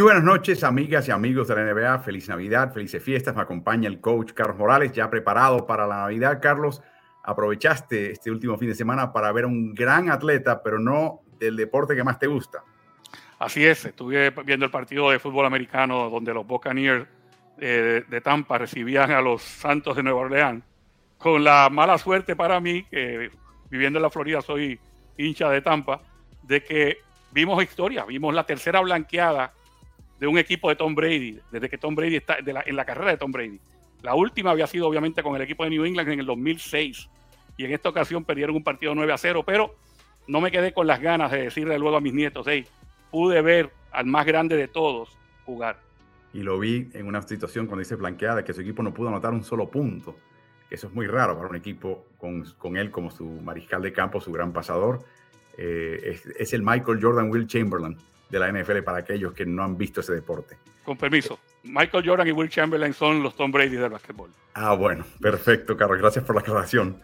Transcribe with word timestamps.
Muy 0.00 0.04
buenas 0.04 0.24
noches, 0.24 0.64
amigas 0.64 1.06
y 1.08 1.10
amigos 1.10 1.48
de 1.48 1.56
la 1.56 1.74
NBA. 1.74 1.98
Feliz 1.98 2.26
Navidad, 2.26 2.72
felices 2.72 3.02
fiestas. 3.02 3.36
Me 3.36 3.42
acompaña 3.42 3.86
el 3.86 4.00
coach 4.00 4.32
Carlos 4.32 4.56
Morales, 4.56 4.92
ya 4.92 5.10
preparado 5.10 5.66
para 5.66 5.86
la 5.86 5.96
Navidad. 5.96 6.40
Carlos, 6.40 6.80
aprovechaste 7.22 8.12
este 8.12 8.30
último 8.30 8.56
fin 8.56 8.70
de 8.70 8.74
semana 8.74 9.12
para 9.12 9.30
ver 9.30 9.44
a 9.44 9.48
un 9.48 9.74
gran 9.74 10.10
atleta, 10.10 10.62
pero 10.62 10.78
no 10.78 11.20
del 11.38 11.54
deporte 11.54 11.94
que 11.94 12.02
más 12.02 12.18
te 12.18 12.28
gusta. 12.28 12.64
Así 13.38 13.66
es, 13.66 13.84
estuve 13.84 14.30
viendo 14.30 14.64
el 14.64 14.70
partido 14.70 15.10
de 15.10 15.18
fútbol 15.18 15.44
americano 15.44 16.08
donde 16.08 16.32
los 16.32 16.46
Buccaneers 16.46 17.06
eh, 17.58 18.02
de 18.08 18.20
Tampa 18.22 18.56
recibían 18.56 19.10
a 19.10 19.20
los 19.20 19.42
Santos 19.42 19.96
de 19.96 20.02
Nueva 20.02 20.20
Orleans. 20.20 20.64
Con 21.18 21.44
la 21.44 21.68
mala 21.70 21.98
suerte 21.98 22.34
para 22.34 22.58
mí, 22.58 22.84
que 22.84 23.30
viviendo 23.68 23.98
en 23.98 24.04
la 24.04 24.08
Florida 24.08 24.40
soy 24.40 24.80
hincha 25.18 25.50
de 25.50 25.60
Tampa, 25.60 26.00
de 26.44 26.64
que 26.64 26.96
vimos 27.32 27.62
historia, 27.62 28.06
vimos 28.06 28.32
la 28.32 28.46
tercera 28.46 28.80
blanqueada 28.80 29.52
de 30.20 30.26
un 30.26 30.38
equipo 30.38 30.68
de 30.68 30.76
Tom 30.76 30.94
Brady, 30.94 31.40
desde 31.50 31.68
que 31.68 31.78
Tom 31.78 31.94
Brady 31.94 32.16
está 32.16 32.36
en 32.38 32.76
la 32.76 32.84
carrera 32.84 33.10
de 33.10 33.16
Tom 33.16 33.32
Brady. 33.32 33.58
La 34.02 34.14
última 34.14 34.50
había 34.50 34.66
sido 34.66 34.86
obviamente 34.86 35.22
con 35.22 35.34
el 35.34 35.42
equipo 35.42 35.64
de 35.64 35.70
New 35.70 35.84
England 35.84 36.10
en 36.10 36.20
el 36.20 36.26
2006 36.26 37.08
y 37.56 37.64
en 37.64 37.72
esta 37.72 37.88
ocasión 37.88 38.24
perdieron 38.24 38.54
un 38.54 38.62
partido 38.62 38.94
9 38.94 39.12
a 39.12 39.18
0, 39.18 39.42
pero 39.44 39.74
no 40.26 40.40
me 40.40 40.50
quedé 40.50 40.72
con 40.72 40.86
las 40.86 41.00
ganas 41.00 41.32
de 41.32 41.42
decirle 41.44 41.78
luego 41.78 41.96
a 41.96 42.00
mis 42.00 42.14
nietos, 42.14 42.46
hey, 42.48 42.66
pude 43.10 43.40
ver 43.42 43.70
al 43.90 44.06
más 44.06 44.26
grande 44.26 44.56
de 44.56 44.68
todos 44.68 45.16
jugar. 45.44 45.80
Y 46.32 46.42
lo 46.42 46.58
vi 46.58 46.88
en 46.92 47.06
una 47.06 47.22
situación 47.22 47.66
cuando 47.66 47.80
dice 47.80 47.96
blanqueada 47.96 48.44
que 48.44 48.52
su 48.52 48.60
equipo 48.60 48.82
no 48.82 48.94
pudo 48.94 49.08
anotar 49.08 49.32
un 49.32 49.42
solo 49.42 49.68
punto. 49.68 50.16
Eso 50.70 50.86
es 50.86 50.94
muy 50.94 51.06
raro 51.06 51.36
para 51.36 51.48
un 51.48 51.56
equipo 51.56 52.06
con, 52.16 52.44
con 52.58 52.76
él 52.76 52.90
como 52.90 53.10
su 53.10 53.24
mariscal 53.24 53.82
de 53.82 53.92
campo, 53.92 54.20
su 54.20 54.30
gran 54.30 54.52
pasador. 54.52 55.00
Eh, 55.56 56.16
es, 56.38 56.52
el 56.52 56.62
Michael 56.62 57.00
Jordan 57.02 57.30
Will 57.30 57.46
Chamberlain 57.46 57.96
de 58.30 58.38
la 58.38 58.50
NFL 58.50 58.78
para 58.84 58.98
aquellos 58.98 59.32
que 59.32 59.44
no 59.44 59.62
han 59.62 59.76
visto 59.76 60.00
ese 60.00 60.12
deporte. 60.14 60.56
Con 60.84 60.96
permiso, 60.96 61.38
Michael 61.64 62.04
Jordan 62.06 62.28
y 62.28 62.32
Will 62.32 62.48
Chamberlain 62.48 62.94
son 62.94 63.22
los 63.22 63.36
Tom 63.36 63.52
Brady 63.52 63.76
del 63.76 63.90
básquetbol. 63.90 64.30
Ah, 64.54 64.74
bueno, 64.74 65.04
perfecto, 65.20 65.76
Carlos, 65.76 65.98
gracias 65.98 66.24
por 66.24 66.34
la 66.34 66.40
aclaración. 66.40 67.00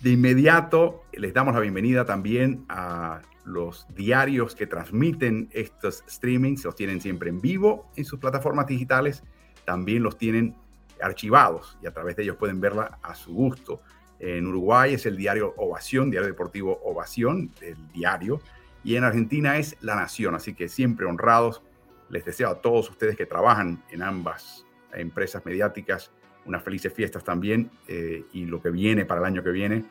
De 0.00 0.10
inmediato 0.10 1.04
les 1.12 1.34
damos 1.34 1.54
la 1.54 1.60
bienvenida 1.60 2.04
también 2.04 2.64
a 2.68 3.20
los 3.44 3.86
diarios 3.94 4.54
que 4.54 4.66
transmiten 4.66 5.48
estos 5.52 6.02
streamings, 6.08 6.64
los 6.64 6.74
tienen 6.74 7.00
siempre 7.00 7.28
en 7.28 7.40
vivo 7.40 7.90
en 7.96 8.04
sus 8.04 8.18
plataformas 8.18 8.66
digitales, 8.66 9.22
también 9.66 10.02
los 10.02 10.16
tienen 10.16 10.54
archivados 11.02 11.76
y 11.82 11.86
a 11.86 11.92
través 11.92 12.16
de 12.16 12.22
ellos 12.22 12.36
pueden 12.36 12.60
verla 12.60 12.98
a 13.02 13.14
su 13.14 13.34
gusto. 13.34 13.82
En 14.18 14.46
Uruguay 14.46 14.94
es 14.94 15.04
el 15.04 15.16
diario 15.16 15.52
Ovación, 15.58 16.10
diario 16.10 16.28
deportivo 16.28 16.80
Ovación, 16.84 17.50
el 17.60 17.76
diario 17.92 18.40
y 18.84 18.96
en 18.96 19.04
Argentina 19.04 19.56
es 19.56 19.76
La 19.80 19.96
Nación. 19.96 20.34
Así 20.34 20.54
que 20.54 20.68
siempre 20.68 21.06
honrados. 21.06 21.62
Les 22.10 22.24
deseo 22.24 22.50
a 22.50 22.60
todos 22.60 22.90
ustedes 22.90 23.16
que 23.16 23.26
trabajan 23.26 23.82
en 23.90 24.02
ambas 24.02 24.66
empresas 24.92 25.44
mediáticas 25.44 26.12
unas 26.44 26.62
felices 26.62 26.92
fiestas 26.92 27.24
también 27.24 27.70
eh, 27.88 28.24
y 28.32 28.44
lo 28.44 28.60
que 28.60 28.70
viene 28.70 29.06
para 29.06 29.20
el 29.20 29.26
año 29.26 29.42
que 29.42 29.50
viene 29.50 29.84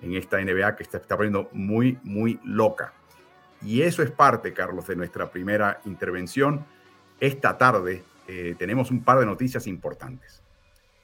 en 0.00 0.14
esta 0.14 0.38
NBA 0.38 0.76
que 0.76 0.84
está, 0.84 0.98
está 0.98 1.16
poniendo 1.16 1.48
muy, 1.52 1.98
muy 2.04 2.38
loca. 2.44 2.92
Y 3.62 3.82
eso 3.82 4.02
es 4.02 4.10
parte, 4.10 4.52
Carlos, 4.52 4.86
de 4.86 4.96
nuestra 4.96 5.30
primera 5.30 5.80
intervención. 5.84 6.64
Esta 7.18 7.58
tarde 7.58 8.04
eh, 8.28 8.54
tenemos 8.58 8.90
un 8.90 9.02
par 9.02 9.18
de 9.18 9.26
noticias 9.26 9.66
importantes. 9.66 10.42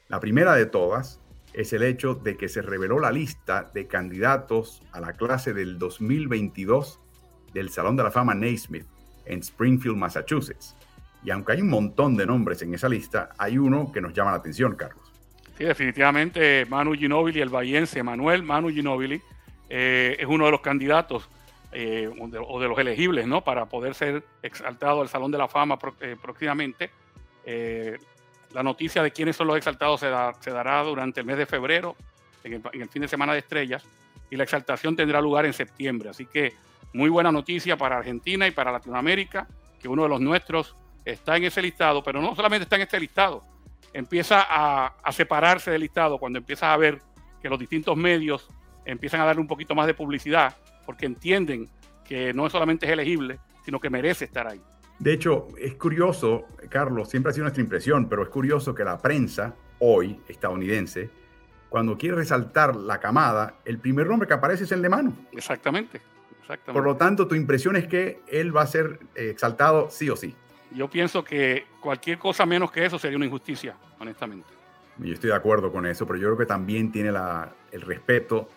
La 0.09 0.21
primera 0.21 0.55
de 0.55 0.67
todas 0.67 1.21
es 1.53 1.73
el 1.73 1.83
hecho 1.83 2.15
de 2.15 2.37
que 2.37 2.49
se 2.49 2.63
reveló 2.63 3.01
la 3.01 3.11
lista 3.11 3.71
de 3.75 3.87
candidatos 3.87 4.83
a 4.93 5.01
la 5.01 5.15
clase 5.15 5.53
del 5.53 5.79
2022 5.79 7.02
del 7.53 7.71
Salón 7.71 7.97
de 7.97 8.05
la 8.05 8.11
Fama 8.11 8.35
Naismith 8.35 8.87
en 9.25 9.41
Springfield, 9.41 9.97
Massachusetts. 9.97 10.77
Y 11.25 11.31
aunque 11.31 11.53
hay 11.53 11.61
un 11.61 11.69
montón 11.69 12.17
de 12.17 12.27
nombres 12.27 12.63
en 12.63 12.75
esa 12.75 12.89
lista, 12.89 13.31
hay 13.39 13.59
uno 13.59 13.93
que 13.93 14.01
nos 14.01 14.13
llama 14.13 14.33
la 14.33 14.39
atención, 14.39 14.75
Carlos. 14.75 15.13
Sí, 15.57 15.65
definitivamente 15.65 16.67
Manu 16.67 16.95
Ginobili, 16.95 17.41
el 17.41 17.49
bahiense 17.49 18.03
Manuel 18.03 18.43
Manu 18.43 18.71
Ginobili, 18.71 19.21
eh, 19.69 20.17
es 20.19 20.27
uno 20.27 20.47
de 20.47 20.51
los 20.51 20.61
candidatos 20.61 21.29
eh, 21.73 22.11
o, 22.19 22.61
de, 22.61 22.69
los 22.69 22.79
elegibles 22.79 23.27
¿no? 23.27 23.43
para 23.43 23.67
poder 23.67 23.95
ser 23.95 24.25
exaltado 24.43 25.01
al 25.01 25.09
Salón 25.09 25.31
de 25.31 25.39
la 25.39 25.49
Fama 25.49 25.79
eh, 26.01 26.17
próximamente. 26.21 26.91
la 28.53 28.63
noticia 28.63 29.03
de 29.03 29.11
quiénes 29.11 29.37
son 29.37 29.47
los 29.47 29.57
exaltados 29.57 30.01
se, 30.01 30.11
se, 30.41 30.51
dará 30.51 30.83
durante 30.83 31.21
el 31.21 31.27
mes 31.27 31.39
de 31.39 31.47
febrero, 31.47 31.97
en 32.45 32.55
en 32.73 32.83
el 32.83 32.89
fin 32.89 33.03
de 33.03 33.09
semana 33.09 33.33
de 33.33 33.39
estrellas, 33.39 33.85
y 34.31 34.37
la 34.37 34.45
exaltación 34.45 34.97
tendrá 34.97 35.21
lugar 35.21 35.47
en 35.47 35.53
septiembre. 35.53 36.11
Así 36.11 36.27
que 36.27 36.55
muy 36.93 37.11
buena 37.11 37.33
noticia 37.33 37.77
para 37.77 37.99
Argentina 37.99 38.47
y 38.47 38.51
para 38.51 38.73
Latinoamérica, 38.73 39.49
que 39.81 39.89
uno 39.89 40.05
de 40.05 40.09
los 40.09 40.21
nuestros 40.21 40.77
está 41.05 41.37
en 41.37 41.45
ese 41.45 41.63
listado, 41.63 42.03
pero 42.03 42.21
no 42.21 42.35
solamente 42.35 42.65
está 42.65 42.77
en 42.77 42.83
este 42.83 43.01
listado, 43.01 43.43
empieza 43.93 44.45
a, 44.49 45.13
separarse 45.13 45.71
del 45.71 45.83
listado 45.83 46.19
cuando 46.19 46.39
empiezas 46.39 46.69
a 46.71 46.77
ver 46.77 47.01
que 47.41 47.49
los 47.49 47.59
distintos 47.59 47.97
medios 47.97 48.49
empiezan 48.85 49.21
a 49.21 49.25
darle 49.25 49.41
un 49.41 49.49
poquito 49.49 49.75
más 49.75 49.87
de 49.87 49.95
publicidad, 49.95 50.57
porque 50.87 51.07
entienden 51.07 51.69
que 52.05 52.33
no 52.33 52.49
solamente 52.49 52.87
es 52.87 52.93
elegible, 52.93 53.39
sino 53.65 53.81
que 53.81 53.91
merece 53.91 54.25
estar 54.25 54.47
ahí. 54.47 54.61
De 54.99 55.13
hecho, 55.13 55.49
es 55.59 55.75
curioso, 55.75 56.47
Carlos, 56.69 57.09
siempre 57.09 57.31
ha 57.31 57.33
sido 57.33 57.45
nuestra 57.45 57.63
impresión, 57.63 58.09
pero 58.09 58.23
es 58.23 58.29
curioso 58.29 58.75
que 58.75 58.85
la 58.85 58.99
prensa 58.99 59.55
hoy 59.81 60.21
estadounidense, 60.29 61.11
cuando 61.69 61.97
quiere 61.97 62.17
resaltar 62.17 62.77
la 62.77 63.01
camada, 63.01 63.55
el 63.65 63.79
primer 63.79 64.07
nombre 64.07 64.29
que 64.29 64.35
aparece 64.35 64.65
es 64.65 64.73
el 64.73 64.83
de 64.83 64.89
mano. 64.89 65.13
Exactamente. 65.33 66.01
Por 66.67 66.85
lo 66.85 66.97
tanto, 66.97 67.29
tu 67.29 67.35
impresión 67.35 67.77
es 67.77 67.87
que 67.87 68.21
él 68.29 68.55
va 68.55 68.63
a 68.63 68.67
ser 68.67 68.99
eh, 69.15 69.31
exaltado 69.31 69.89
sí 69.91 70.11
o 70.11 70.17
sí. 70.17 70.35
Yo 70.75 70.89
pienso 70.89 71.23
que 71.23 71.67
cualquier 71.81 72.19
cosa 72.19 72.47
menos 72.47 72.71
que 72.71 72.85
eso 72.85 72.99
sería 72.99 73.17
una 73.17 73.27
injusticia, 73.27 73.77
honestamente. 73.99 74.49
Yo 74.99 75.13
estoy 75.13 75.31
de 75.31 75.37
acuerdo 75.37 75.73
con 75.73 75.87
eso, 75.87 76.07
pero 76.07 76.19
yo 76.19 76.29
creo 76.29 76.39
que 76.39 76.47
también 76.47 76.93
tiene 76.93 77.13
el 77.71 77.81
respeto 77.81 78.49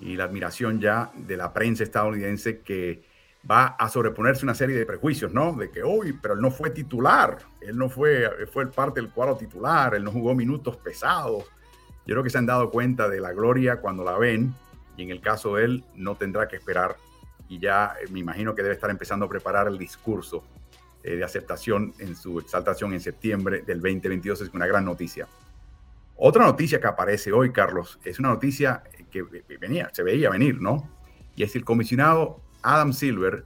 y 0.00 0.16
la 0.16 0.24
admiración 0.24 0.80
ya 0.80 1.10
de 1.14 1.36
la 1.36 1.52
prensa 1.52 1.84
estadounidense 1.84 2.60
que 2.60 3.02
va 3.48 3.66
a 3.78 3.88
sobreponerse 3.88 4.44
una 4.44 4.54
serie 4.54 4.76
de 4.76 4.86
prejuicios, 4.86 5.32
¿no? 5.32 5.52
De 5.52 5.70
que, 5.70 5.82
uy, 5.82 6.12
pero 6.20 6.34
él 6.34 6.40
no 6.40 6.50
fue 6.50 6.70
titular, 6.70 7.38
él 7.60 7.76
no 7.76 7.88
fue, 7.88 8.46
fue 8.52 8.70
parte 8.70 9.00
del 9.00 9.10
cuadro 9.10 9.36
titular, 9.36 9.94
él 9.94 10.04
no 10.04 10.12
jugó 10.12 10.34
minutos 10.34 10.76
pesados. 10.76 11.44
Yo 12.06 12.14
creo 12.14 12.22
que 12.22 12.30
se 12.30 12.38
han 12.38 12.46
dado 12.46 12.70
cuenta 12.70 13.08
de 13.08 13.20
la 13.20 13.32
gloria 13.32 13.80
cuando 13.80 14.04
la 14.04 14.18
ven 14.18 14.54
y 14.96 15.02
en 15.04 15.10
el 15.10 15.20
caso 15.20 15.56
de 15.56 15.64
él 15.64 15.84
no 15.94 16.16
tendrá 16.16 16.48
que 16.48 16.56
esperar 16.56 16.96
y 17.48 17.58
ya 17.58 17.94
eh, 18.00 18.08
me 18.10 18.20
imagino 18.20 18.54
que 18.54 18.62
debe 18.62 18.74
estar 18.74 18.90
empezando 18.90 19.26
a 19.26 19.28
preparar 19.28 19.68
el 19.68 19.78
discurso 19.78 20.44
eh, 21.02 21.16
de 21.16 21.24
aceptación 21.24 21.92
en 21.98 22.16
su 22.16 22.38
exaltación 22.38 22.92
en 22.92 23.00
septiembre 23.00 23.62
del 23.62 23.80
2022. 23.80 24.40
Es 24.40 24.54
una 24.54 24.66
gran 24.66 24.84
noticia. 24.84 25.26
Otra 26.16 26.44
noticia 26.44 26.80
que 26.80 26.86
aparece 26.86 27.32
hoy, 27.32 27.52
Carlos, 27.52 27.98
es 28.04 28.18
una 28.18 28.28
noticia 28.28 28.82
que 29.10 29.22
venía, 29.60 29.90
se 29.92 30.02
veía 30.02 30.30
venir, 30.30 30.60
¿no? 30.60 30.88
Y 31.34 31.42
es 31.42 31.56
el 31.56 31.64
comisionado 31.64 32.40
Adam 32.62 32.92
Silver 32.92 33.44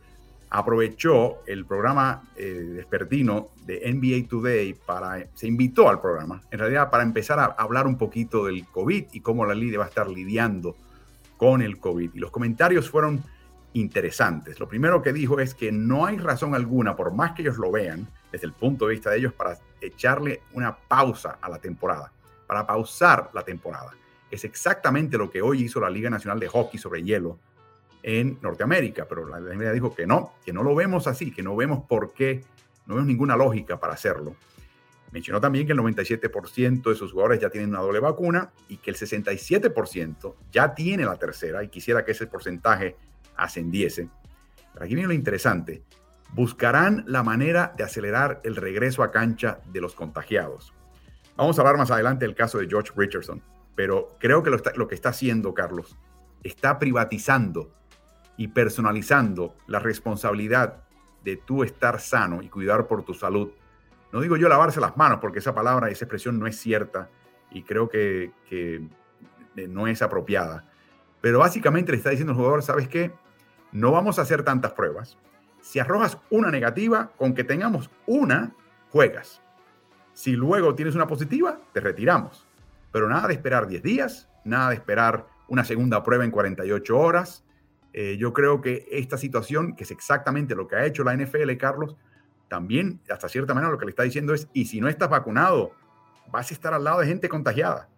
aprovechó 0.51 1.43
el 1.47 1.65
programa 1.67 2.23
eh, 2.37 2.45
despertino 2.77 3.51
de 3.65 3.93
NBA 3.93 4.29
Today 4.29 4.75
para, 4.75 5.27
se 5.35 5.47
invitó 5.47 5.89
al 5.89 6.01
programa, 6.01 6.41
en 6.51 6.59
realidad 6.59 6.91
para 6.91 7.03
empezar 7.03 7.39
a 7.39 7.45
hablar 7.45 7.87
un 7.87 7.99
poquito 7.99 8.47
del 8.47 8.67
COVID 8.67 9.07
y 9.13 9.21
cómo 9.21 9.45
la 9.45 9.55
liga 9.55 9.79
va 9.79 9.85
a 9.85 9.89
estar 9.89 10.09
lidiando 10.09 10.77
con 11.37 11.63
el 11.63 11.79
COVID. 11.79 12.11
Y 12.15 12.19
los 12.19 12.31
comentarios 12.31 12.89
fueron 12.89 13.23
interesantes. 13.77 14.59
Lo 14.59 14.69
primero 14.69 15.03
que 15.03 15.13
dijo 15.13 15.39
es 15.39 15.55
que 15.55 15.71
no 15.71 16.07
hay 16.07 16.17
razón 16.17 16.55
alguna, 16.55 16.97
por 16.97 17.13
más 17.13 17.33
que 17.33 17.43
ellos 17.43 17.59
lo 17.59 17.71
vean, 17.71 18.09
desde 18.33 18.47
el 18.47 18.55
punto 18.55 18.87
de 18.87 18.95
vista 18.95 19.11
de 19.11 19.19
ellos, 19.19 19.35
para 19.35 19.59
echarle 19.83 20.41
una 20.55 20.75
pausa 20.75 21.39
a 21.43 21.51
la 21.51 21.59
temporada, 21.59 22.11
para 22.47 22.67
pausar 22.67 23.31
la 23.35 23.43
temporada. 23.43 23.93
Es 24.31 24.45
exactamente 24.45 25.19
lo 25.19 25.31
que 25.31 25.43
hoy 25.43 25.65
hizo 25.65 25.79
la 25.79 25.91
Liga 25.91 26.09
Nacional 26.09 26.41
de 26.41 26.49
Hockey 26.49 26.81
sobre 26.81 27.03
Hielo 27.03 27.39
en 28.03 28.39
Norteamérica, 28.41 29.07
pero 29.07 29.29
la 29.29 29.41
NBA 29.41 29.73
dijo 29.73 29.95
que 29.95 30.07
no, 30.07 30.33
que 30.45 30.55
no 30.55 30.63
lo 30.63 30.75
vemos 30.75 31.07
así, 31.07 31.31
que 31.31 31.43
no 31.43 31.55
vemos 31.55 31.85
por 31.87 32.15
qué, 32.15 32.45
no 32.87 32.95
vemos 32.95 33.09
ninguna 33.09 33.37
lógica 33.37 33.79
para 33.79 33.93
hacerlo. 33.93 34.37
Mencionó 35.13 35.41
también 35.41 35.67
que 35.67 35.73
el 35.73 35.79
97% 35.79 36.83
de 36.83 36.95
sus 36.95 37.13
jugadores 37.13 37.41
ya 37.41 37.51
tienen 37.51 37.71
una 37.71 37.81
doble 37.81 38.01
vacuna 38.01 38.53
y 38.69 38.79
que 38.79 38.91
el 38.91 38.97
67% 38.97 40.35
ya 40.51 40.75
tiene 40.75 41.05
la 41.05 41.17
tercera 41.17 41.63
y 41.63 41.69
quisiera 41.69 42.05
que 42.05 42.13
ese 42.13 42.27
porcentaje 42.27 42.97
ascendiese. 43.37 44.09
Pero 44.73 44.85
aquí 44.85 44.95
viene 44.95 45.09
lo 45.09 45.15
interesante. 45.15 45.83
Buscarán 46.33 47.05
la 47.07 47.23
manera 47.23 47.73
de 47.77 47.85
acelerar 47.85 48.41
el 48.45 48.57
regreso 48.57 49.03
a 49.03 49.11
cancha 49.11 49.61
de 49.73 49.81
los 49.81 49.95
contagiados. 49.95 50.75
Vamos 51.37 51.59
a 51.59 51.63
hablar 51.63 51.77
más 51.77 51.91
adelante 51.91 52.25
del 52.25 52.35
caso 52.35 52.59
de 52.59 52.67
George 52.67 52.93
Richardson, 52.97 53.43
pero 53.75 54.17
creo 54.19 54.43
que 54.43 54.51
lo, 54.51 54.89
que 54.89 54.95
está 54.95 55.11
haciendo 55.11 55.55
Carlos 55.55 55.97
está 56.43 56.79
privatizando 56.79 57.71
y 58.39 58.49
personalizando 58.49 59.55
la 59.67 59.79
responsabilidad 59.79 60.85
de 61.25 61.37
tú 61.37 61.63
estar 61.63 62.01
sano 62.01 62.43
y 62.43 62.49
cuidar 62.49 62.87
por 62.87 63.05
tu 63.05 63.13
salud. 63.13 63.51
No 64.13 64.21
digo 64.21 64.37
yo 64.37 64.49
lavarse 64.49 64.81
las 64.81 64.97
manos, 64.97 65.19
porque 65.21 65.41
esa 65.41 65.55
palabra, 65.55 65.91
esa 65.91 66.05
expresión 66.05 66.39
no 66.39 66.47
es 66.47 66.57
cierta 66.57 67.11
y 67.51 67.63
creo 67.63 67.89
que, 67.89 68.33
que 68.49 68.83
no 69.69 69.87
es 69.87 70.01
apropiada. 70.01 70.69
Pero 71.21 71.41
básicamente 71.41 71.93
le 71.93 71.99
está 71.99 72.11
diciendo 72.11 72.33
al 72.33 72.39
jugador, 72.39 72.63
¿sabes 72.63 72.89
qué? 72.89 73.13
No 73.73 73.93
vamos 73.93 74.19
a 74.19 74.23
hacer 74.23 74.43
tantas 74.43 74.73
pruebas. 74.73 75.19
Si 75.61 75.79
arrojas 75.79 76.19
una 76.31 76.51
negativa, 76.51 77.11
con 77.17 77.35
que 77.35 77.45
tengamos 77.45 77.91
una, 78.07 78.55
juegas. 78.91 79.43
Si 80.13 80.33
luego 80.33 80.75
tienes 80.75 80.95
una 80.95 81.07
positiva, 81.07 81.61
te 81.73 81.81
retiramos. 81.81 82.47
Pero 82.93 83.09
nada 83.09 83.29
de 83.29 83.35
esperar 83.35 83.67
10 83.67 83.83
días, 83.83 84.29
nada 84.45 84.71
de 84.71 84.77
esperar 84.77 85.27
una 85.49 85.65
segunda 85.65 86.03
prueba 86.03 86.25
en 86.25 86.31
48 86.31 86.99
horas. 86.99 87.45
Eh, 87.93 88.17
yo 88.19 88.33
creo 88.33 88.61
que 88.61 88.87
esta 88.91 89.19
situación, 89.19 89.75
que 89.75 89.85
es 89.85 89.91
exactamente 89.91 90.55
lo 90.55 90.69
que 90.69 90.77
ha 90.77 90.87
hecho 90.87 91.05
la 91.05 91.15
NFL, 91.15 91.57
Carlos, 91.59 91.97
también 92.49 93.01
hasta 93.11 93.29
cierta 93.29 93.55
manera 93.55 93.73
lo 93.73 93.79
que 93.79 93.87
le 93.87 93.91
está 93.91 94.03
diciendo 94.03 94.33
es, 94.35 94.49
y 94.53 94.67
si 94.67 94.81
no 94.81 94.89
estás 94.89 95.11
vacunado, 95.11 95.73
vas 96.31 96.51
a 96.51 96.55
estar 96.55 96.73
al 96.73 96.85
lado 96.85 97.01
de 97.01 97.07
gente 97.07 97.29
contagiada. 97.29 97.89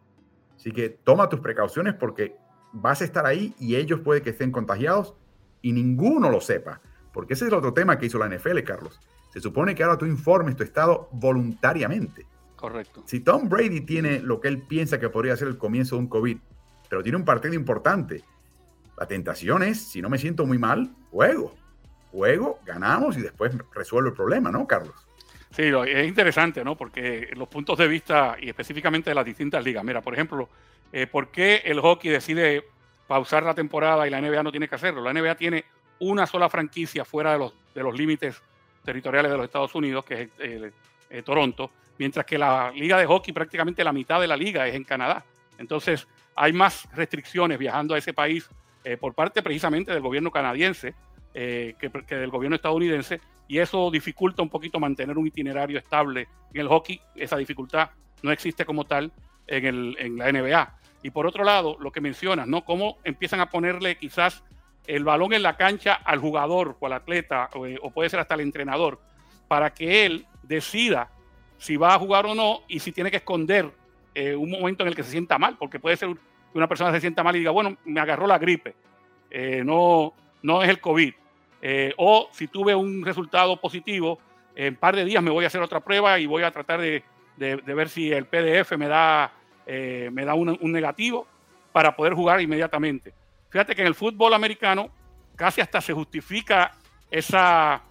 Así 0.56 0.72
que 0.72 0.88
toma 0.88 1.28
tus 1.28 1.40
precauciones 1.40 1.94
porque 1.94 2.36
vas 2.72 3.00
a 3.00 3.04
estar 3.04 3.26
ahí 3.26 3.54
y 3.58 3.76
ellos 3.76 4.00
puede 4.00 4.22
que 4.22 4.30
estén 4.30 4.50
contagiados 4.50 5.14
y 5.62 5.72
ninguno 5.72 6.30
lo 6.30 6.40
sepa. 6.40 6.80
Porque 7.12 7.34
ese 7.34 7.44
es 7.44 7.48
el 7.48 7.58
otro 7.58 7.72
tema 7.72 7.98
que 7.98 8.06
hizo 8.06 8.18
la 8.18 8.28
NFL, 8.28 8.60
Carlos. 8.60 9.00
Se 9.32 9.40
supone 9.40 9.74
que 9.74 9.82
ahora 9.82 9.98
tú 9.98 10.06
informes 10.06 10.56
tu 10.56 10.62
estado 10.62 11.08
voluntariamente. 11.12 12.26
Correcto. 12.56 13.02
Si 13.06 13.20
Tom 13.20 13.48
Brady 13.48 13.82
tiene 13.82 14.20
lo 14.20 14.40
que 14.40 14.48
él 14.48 14.62
piensa 14.62 14.98
que 14.98 15.08
podría 15.08 15.36
ser 15.36 15.48
el 15.48 15.58
comienzo 15.58 15.96
de 15.96 16.02
un 16.02 16.08
COVID, 16.08 16.38
pero 16.88 17.02
tiene 17.02 17.18
un 17.18 17.24
partido 17.24 17.54
importante, 17.54 18.24
la 18.98 19.06
tentación 19.06 19.62
es, 19.62 19.80
si 19.80 20.02
no 20.02 20.08
me 20.08 20.18
siento 20.18 20.44
muy 20.44 20.58
mal, 20.58 20.90
juego. 21.10 21.54
Juego, 22.10 22.58
ganamos 22.64 23.16
y 23.16 23.20
después 23.20 23.52
resuelvo 23.74 24.08
el 24.08 24.14
problema, 24.14 24.50
¿no, 24.50 24.66
Carlos? 24.66 24.94
Sí, 25.50 25.64
es 25.86 26.06
interesante, 26.06 26.64
¿no? 26.64 26.76
Porque 26.76 27.30
los 27.36 27.48
puntos 27.48 27.78
de 27.78 27.88
vista 27.88 28.36
y 28.40 28.48
específicamente 28.48 29.10
de 29.10 29.14
las 29.14 29.24
distintas 29.24 29.64
ligas. 29.64 29.84
Mira, 29.84 30.00
por 30.02 30.14
ejemplo, 30.14 30.48
eh, 30.92 31.06
¿por 31.06 31.28
qué 31.28 31.62
el 31.64 31.80
hockey 31.80 32.10
decide 32.10 32.64
pausar 33.08 33.42
la 33.42 33.54
temporada 33.54 34.06
y 34.06 34.10
la 34.10 34.20
NBA 34.20 34.44
no 34.44 34.52
tiene 34.52 34.68
que 34.68 34.76
hacerlo? 34.76 35.02
La 35.02 35.12
NBA 35.12 35.34
tiene 35.34 35.64
una 35.98 36.26
sola 36.26 36.48
franquicia 36.48 37.04
fuera 37.04 37.32
de 37.32 37.38
los, 37.38 37.52
de 37.74 37.82
los 37.82 37.98
límites 37.98 38.40
territoriales 38.84 39.30
de 39.30 39.36
los 39.36 39.46
Estados 39.46 39.74
Unidos, 39.74 40.04
que 40.04 40.22
es 40.22 40.28
eh, 40.38 40.70
eh, 41.10 41.22
Toronto, 41.22 41.70
mientras 41.98 42.24
que 42.24 42.38
la 42.38 42.70
liga 42.70 42.98
de 42.98 43.06
hockey 43.06 43.32
prácticamente 43.34 43.82
la 43.82 43.92
mitad 43.92 44.20
de 44.20 44.28
la 44.28 44.36
liga 44.36 44.68
es 44.68 44.74
en 44.74 44.84
Canadá. 44.84 45.24
Entonces, 45.58 46.06
hay 46.36 46.52
más 46.52 46.88
restricciones 46.94 47.58
viajando 47.58 47.94
a 47.94 47.98
ese 47.98 48.12
país 48.12 48.48
eh, 48.84 48.96
por 48.96 49.14
parte 49.14 49.42
precisamente 49.42 49.92
del 49.92 50.02
gobierno 50.02 50.30
canadiense 50.30 50.94
que, 51.34 51.76
que, 51.78 52.14
del 52.16 52.30
gobierno 52.30 52.56
estadounidense, 52.56 53.20
y 53.46 53.58
eso 53.58 53.90
dificulta 53.92 54.42
un 54.42 54.48
poquito 54.48 54.80
mantener 54.80 55.16
un 55.16 55.26
itinerario 55.26 55.78
estable 55.78 56.26
en 56.52 56.60
el 56.60 56.66
hockey. 56.66 57.00
Esa 57.14 57.36
dificultad 57.36 57.90
no 58.22 58.32
existe 58.32 58.64
como 58.64 58.84
tal 58.84 59.12
en, 59.46 59.66
el, 59.66 59.96
en 60.00 60.18
la 60.18 60.32
NBA. 60.32 60.78
Y 61.02 61.10
por 61.10 61.26
otro 61.26 61.44
lado, 61.44 61.76
lo 61.80 61.92
que 61.92 62.00
mencionas, 62.00 62.46
¿no? 62.46 62.64
Cómo 62.64 62.98
empiezan 63.04 63.40
a 63.40 63.50
ponerle 63.50 63.96
quizás 63.96 64.42
el 64.86 65.04
balón 65.04 65.32
en 65.34 65.42
la 65.42 65.56
cancha 65.56 65.94
al 65.94 66.18
jugador 66.18 66.76
o 66.80 66.86
al 66.86 66.94
atleta, 66.94 67.50
eh, 67.66 67.78
o, 67.80 67.90
puede 67.90 68.08
ser 68.08 68.20
hasta 68.20 68.34
el 68.34 68.40
entrenador, 68.40 68.98
para 69.46 69.72
que 69.72 70.06
él 70.06 70.26
decida 70.42 71.10
si 71.58 71.76
va 71.76 71.94
a 71.94 71.98
jugar 71.98 72.26
o 72.26 72.34
no 72.34 72.62
y 72.68 72.80
si 72.80 72.90
tiene 72.90 73.10
que 73.10 73.18
esconder 73.18 73.70
eh, 74.14 74.34
un 74.34 74.50
momento 74.50 74.82
en 74.82 74.88
el 74.88 74.96
que 74.96 75.02
se 75.02 75.10
sienta 75.10 75.38
mal, 75.38 75.56
porque 75.58 75.78
puede 75.78 75.96
ser 75.96 76.08
que 76.14 76.58
una 76.58 76.68
persona 76.68 76.90
se 76.92 77.00
sienta 77.00 77.22
mal 77.22 77.36
y 77.36 77.40
diga, 77.40 77.50
bueno, 77.50 77.76
me 77.84 78.00
agarró 78.00 78.26
la 78.26 78.38
gripe, 78.38 78.74
eh, 79.30 79.62
no, 79.64 80.14
no 80.42 80.62
es 80.62 80.70
el 80.70 80.80
COVID. 80.80 81.12
o 81.98 82.28
si 82.32 82.48
tuve 82.48 82.74
un 82.74 83.04
resultado 83.04 83.60
positivo, 83.60 84.18
en 84.54 84.74
un 84.74 84.76
par 84.76 84.96
de 84.96 85.04
días 85.04 85.22
me 85.22 85.30
voy 85.30 85.44
a 85.44 85.48
hacer 85.48 85.60
otra 85.60 85.80
prueba 85.80 86.18
y 86.18 86.26
voy 86.26 86.42
a 86.42 86.50
tratar 86.50 86.80
de, 86.80 87.02
ver 87.36 87.88
si 87.88 88.10
el 88.10 88.24
PDF 88.24 88.72
me 88.76 88.88
da, 88.88 89.32
me 90.12 90.24
da 90.24 90.34
un 90.34 90.72
negativo 90.72 91.26
para 91.72 91.94
poder 91.94 92.14
jugar 92.14 92.40
inmediatamente. 92.40 93.12
Fíjate 93.50 93.74
que 93.74 93.82
en 93.82 93.88
el 93.88 93.94
fútbol 93.94 94.34
americano 94.34 94.90
casi 95.36 95.60
hasta 95.60 95.80
se 95.80 95.92
justifica 95.92 96.72
esa, 97.10 97.82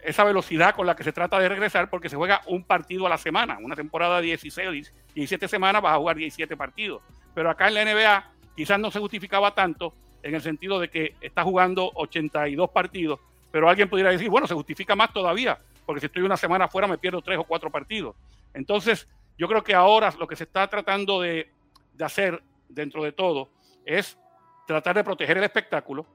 esa 0.00 0.24
velocidad 0.24 0.74
con 0.74 0.86
la 0.86 0.96
que 0.96 1.04
se 1.04 1.12
trata 1.12 1.38
de 1.38 1.48
regresar 1.48 1.90
porque 1.90 2.08
se 2.08 2.16
juega 2.16 2.40
un 2.46 2.64
partido 2.64 3.06
a 3.06 3.10
la 3.10 3.18
semana. 3.18 3.58
Una 3.60 3.76
temporada 3.76 4.20
de 4.20 4.28
16 4.28 4.92
17 5.14 5.48
semanas 5.48 5.82
vas 5.82 5.94
a 5.94 5.98
jugar 5.98 6.16
17 6.16 6.56
partidos. 6.56 7.02
Pero 7.34 7.50
acá 7.50 7.68
en 7.68 7.74
la 7.74 7.84
NBA 7.84 8.32
quizás 8.56 8.78
no 8.78 8.90
se 8.90 8.98
justificaba 8.98 9.54
tanto 9.54 9.94
en 10.22 10.34
el 10.34 10.40
sentido 10.40 10.80
de 10.80 10.88
que 10.88 11.14
está 11.20 11.44
jugando 11.44 11.90
82 11.94 12.70
partidos, 12.70 13.20
pero 13.52 13.68
alguien 13.68 13.88
pudiera 13.88 14.10
decir, 14.10 14.28
bueno, 14.28 14.46
se 14.46 14.54
justifica 14.54 14.96
más 14.96 15.12
todavía, 15.12 15.58
porque 15.84 16.00
si 16.00 16.06
estoy 16.06 16.22
una 16.22 16.36
semana 16.36 16.66
fuera 16.66 16.88
me 16.88 16.98
pierdo 16.98 17.22
tres 17.22 17.38
o 17.38 17.44
cuatro 17.44 17.70
partidos. 17.70 18.16
Entonces, 18.52 19.06
yo 19.38 19.48
creo 19.48 19.62
que 19.62 19.74
ahora 19.74 20.12
lo 20.18 20.26
que 20.26 20.36
se 20.36 20.44
está 20.44 20.66
tratando 20.68 21.20
de, 21.20 21.50
de 21.94 22.04
hacer 22.04 22.42
dentro 22.68 23.02
de 23.02 23.12
todo 23.12 23.50
es 23.84 24.18
tratar 24.66 24.96
de 24.96 25.04
proteger 25.04 25.38
el 25.38 25.44
espectáculo, 25.44 26.06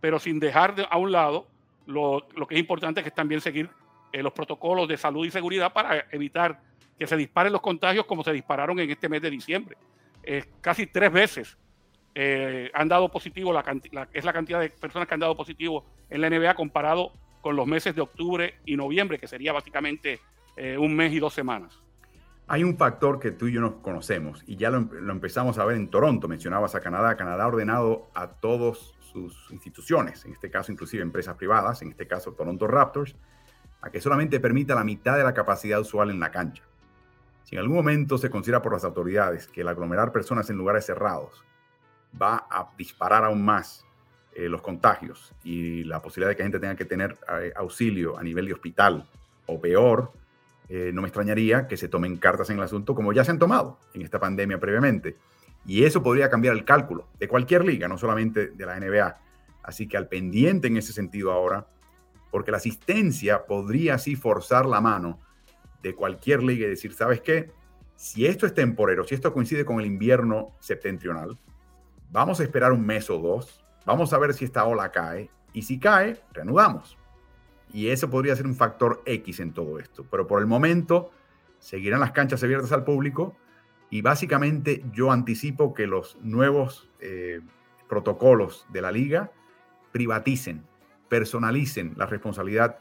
pero 0.00 0.18
sin 0.18 0.40
dejar 0.40 0.74
a 0.88 0.98
un 0.98 1.12
lado 1.12 1.46
lo, 1.86 2.26
que 2.48 2.54
es 2.54 2.60
importante, 2.60 3.02
que 3.02 3.10
también 3.10 3.40
seguir 3.40 3.68
eh, 4.12 4.22
los 4.22 4.32
protocolos 4.32 4.88
de 4.88 4.96
salud 4.96 5.26
y 5.26 5.30
seguridad 5.30 5.72
para 5.72 6.06
evitar 6.10 6.60
que 6.98 7.06
se 7.06 7.16
disparen 7.16 7.52
los 7.52 7.62
contagios 7.62 8.06
como 8.06 8.22
se 8.22 8.32
dispararon 8.32 8.78
en 8.78 8.90
este 8.90 9.08
mes 9.08 9.22
de 9.22 9.30
diciembre. 9.30 9.76
casi 10.60 10.86
tres 10.86 11.10
veces 11.10 11.56
eh, 12.14 12.70
han 12.74 12.88
dado 12.88 13.08
positivo, 13.08 13.52
la, 13.52 13.64
es 14.12 14.24
la 14.24 14.32
cantidad 14.32 14.60
de 14.60 14.70
personas 14.70 15.06
que 15.06 15.14
han 15.14 15.20
dado 15.20 15.36
positivo 15.36 15.84
en 16.08 16.20
la 16.20 16.28
NBA 16.28 16.54
comparado 16.54 17.12
con 17.40 17.56
los 17.56 17.66
meses 17.66 17.94
de 17.94 18.02
octubre 18.02 18.54
y 18.66 18.76
noviembre, 18.76 19.18
que 19.18 19.28
sería 19.28 19.52
básicamente 19.52 20.20
eh, 20.56 20.76
un 20.76 20.94
mes 20.94 21.12
y 21.12 21.18
dos 21.18 21.32
semanas. 21.32 21.80
Hay 22.52 22.64
un 22.64 22.76
factor 22.76 23.20
que 23.20 23.30
tú 23.30 23.46
y 23.46 23.52
yo 23.52 23.60
nos 23.60 23.74
conocemos 23.74 24.42
y 24.44 24.56
ya 24.56 24.70
lo, 24.70 24.78
empezamos 24.78 25.58
a 25.58 25.64
ver 25.64 25.76
en 25.76 25.88
Toronto, 25.88 26.26
mencionabas 26.26 26.74
a 26.74 26.80
Canadá. 26.80 27.16
Canadá 27.16 27.44
ha 27.44 27.46
ordenado 27.46 28.10
a 28.12 28.26
todas 28.26 28.92
sus 28.98 29.48
instituciones, 29.52 30.24
en 30.24 30.32
este 30.32 30.50
caso 30.50 30.72
inclusive 30.72 31.00
empresas 31.00 31.36
privadas, 31.36 31.80
en 31.82 31.90
este 31.90 32.08
caso 32.08 32.32
Toronto 32.32 32.66
Raptors, 32.66 33.14
a 33.80 33.90
que 33.90 34.00
solamente 34.00 34.40
permita 34.40 34.74
la 34.74 34.82
mitad 34.82 35.16
de 35.16 35.22
la 35.22 35.32
capacidad 35.32 35.78
usual 35.78 36.10
en 36.10 36.18
la 36.18 36.32
cancha. 36.32 36.64
Si 37.44 37.54
en 37.54 37.60
algún 37.60 37.76
momento 37.76 38.18
se 38.18 38.30
considera 38.30 38.60
por 38.60 38.72
las 38.72 38.82
autoridades 38.82 39.46
que 39.46 39.60
el 39.60 39.68
aglomerar 39.68 40.10
personas 40.10 40.50
en 40.50 40.56
lugares 40.56 40.84
cerrados 40.84 41.44
va 42.20 42.48
a 42.50 42.72
disparar 42.76 43.22
aún 43.22 43.44
más 43.44 43.86
eh, 44.34 44.48
los 44.48 44.60
contagios 44.60 45.32
y 45.44 45.84
la 45.84 46.02
posibilidad 46.02 46.30
de 46.30 46.36
que 46.36 46.42
la 46.42 46.46
gente 46.46 46.58
tenga 46.58 46.74
que 46.74 46.84
tener 46.84 47.16
eh, 47.28 47.52
auxilio 47.54 48.18
a 48.18 48.24
nivel 48.24 48.46
de 48.46 48.54
hospital 48.54 49.08
o 49.46 49.60
peor, 49.60 50.10
eh, 50.72 50.92
no 50.94 51.02
me 51.02 51.08
extrañaría 51.08 51.66
que 51.66 51.76
se 51.76 51.88
tomen 51.88 52.16
cartas 52.16 52.48
en 52.48 52.56
el 52.56 52.62
asunto 52.62 52.94
como 52.94 53.12
ya 53.12 53.24
se 53.24 53.32
han 53.32 53.40
tomado 53.40 53.80
en 53.92 54.02
esta 54.02 54.20
pandemia 54.20 54.60
previamente. 54.60 55.16
Y 55.66 55.82
eso 55.82 56.00
podría 56.00 56.30
cambiar 56.30 56.54
el 56.54 56.64
cálculo 56.64 57.08
de 57.18 57.26
cualquier 57.26 57.64
liga, 57.64 57.88
no 57.88 57.98
solamente 57.98 58.50
de 58.50 58.66
la 58.66 58.78
NBA. 58.78 59.18
Así 59.64 59.88
que 59.88 59.96
al 59.96 60.06
pendiente 60.06 60.68
en 60.68 60.76
ese 60.76 60.92
sentido 60.92 61.32
ahora, 61.32 61.66
porque 62.30 62.52
la 62.52 62.58
asistencia 62.58 63.46
podría 63.46 63.94
así 63.94 64.14
forzar 64.14 64.64
la 64.64 64.80
mano 64.80 65.18
de 65.82 65.96
cualquier 65.96 66.40
liga 66.44 66.66
y 66.66 66.70
decir, 66.70 66.94
¿sabes 66.94 67.20
qué? 67.20 67.50
Si 67.96 68.24
esto 68.24 68.46
es 68.46 68.54
temporero, 68.54 69.02
si 69.02 69.16
esto 69.16 69.32
coincide 69.32 69.64
con 69.64 69.80
el 69.80 69.86
invierno 69.86 70.54
septentrional, 70.60 71.36
vamos 72.12 72.38
a 72.38 72.44
esperar 72.44 72.70
un 72.70 72.86
mes 72.86 73.10
o 73.10 73.18
dos, 73.18 73.60
vamos 73.84 74.12
a 74.12 74.18
ver 74.18 74.34
si 74.34 74.44
esta 74.44 74.64
ola 74.64 74.92
cae 74.92 75.30
y 75.52 75.62
si 75.62 75.80
cae, 75.80 76.22
reanudamos. 76.32 76.96
Y 77.72 77.88
eso 77.88 78.10
podría 78.10 78.34
ser 78.36 78.46
un 78.46 78.54
factor 78.54 79.02
X 79.06 79.40
en 79.40 79.52
todo 79.52 79.78
esto. 79.78 80.04
Pero 80.10 80.26
por 80.26 80.40
el 80.40 80.46
momento 80.46 81.10
seguirán 81.58 82.00
las 82.00 82.12
canchas 82.12 82.42
abiertas 82.42 82.72
al 82.72 82.84
público 82.84 83.36
y 83.90 84.02
básicamente 84.02 84.84
yo 84.92 85.12
anticipo 85.12 85.74
que 85.74 85.86
los 85.86 86.16
nuevos 86.22 86.88
eh, 87.00 87.40
protocolos 87.88 88.66
de 88.72 88.82
la 88.82 88.92
liga 88.92 89.30
privaticen, 89.92 90.64
personalicen 91.08 91.94
la 91.96 92.06
responsabilidad 92.06 92.78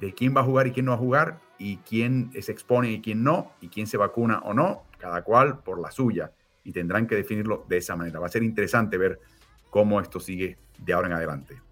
de 0.00 0.12
quién 0.12 0.34
va 0.36 0.40
a 0.40 0.44
jugar 0.44 0.66
y 0.66 0.72
quién 0.72 0.86
no 0.86 0.92
va 0.92 0.96
a 0.96 1.00
jugar 1.00 1.40
y 1.58 1.76
quién 1.78 2.30
se 2.40 2.52
expone 2.52 2.90
y 2.90 3.00
quién 3.00 3.22
no 3.22 3.52
y 3.60 3.68
quién 3.68 3.86
se 3.86 3.96
vacuna 3.96 4.40
o 4.40 4.54
no, 4.54 4.84
cada 4.98 5.22
cual 5.22 5.60
por 5.62 5.80
la 5.80 5.90
suya 5.90 6.32
y 6.64 6.72
tendrán 6.72 7.06
que 7.06 7.14
definirlo 7.14 7.64
de 7.68 7.78
esa 7.78 7.96
manera. 7.96 8.18
Va 8.18 8.26
a 8.26 8.30
ser 8.30 8.42
interesante 8.42 8.98
ver 8.98 9.20
cómo 9.70 10.00
esto 10.00 10.20
sigue 10.20 10.58
de 10.78 10.92
ahora 10.92 11.08
en 11.08 11.14
adelante 11.14 11.69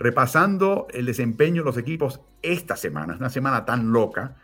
repasando 0.00 0.88
el 0.90 1.06
desempeño 1.06 1.62
de 1.62 1.66
los 1.66 1.76
equipos 1.76 2.20
esta 2.42 2.74
semana, 2.74 3.14
una 3.16 3.30
semana 3.30 3.64
tan 3.64 3.92
loca, 3.92 4.34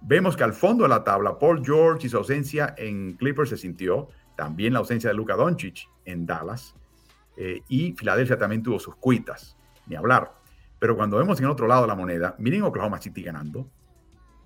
Vemos 0.00 0.36
que 0.36 0.44
al 0.44 0.52
fondo 0.52 0.84
de 0.84 0.88
la 0.88 1.02
tabla, 1.02 1.38
Paul 1.38 1.64
George 1.64 2.06
y 2.06 2.10
su 2.10 2.16
ausencia 2.16 2.74
en 2.78 3.14
Clippers 3.14 3.50
se 3.50 3.56
sintió, 3.56 4.08
también 4.36 4.72
la 4.72 4.78
ausencia 4.78 5.10
de 5.10 5.16
Luka 5.16 5.34
Doncic 5.34 5.88
en 6.04 6.24
Dallas, 6.24 6.74
eh, 7.36 7.62
y 7.68 7.92
Filadelfia 7.92 8.38
también 8.38 8.62
tuvo 8.62 8.78
sus 8.78 8.94
cuitas, 8.94 9.56
ni 9.86 9.96
hablar. 9.96 10.32
Pero 10.78 10.96
cuando 10.96 11.18
vemos 11.18 11.38
en 11.40 11.46
el 11.46 11.50
otro 11.50 11.66
lado 11.66 11.82
de 11.82 11.88
la 11.88 11.96
moneda, 11.96 12.36
miren 12.38 12.62
Oklahoma 12.62 13.00
City 13.00 13.22
ganando, 13.22 13.68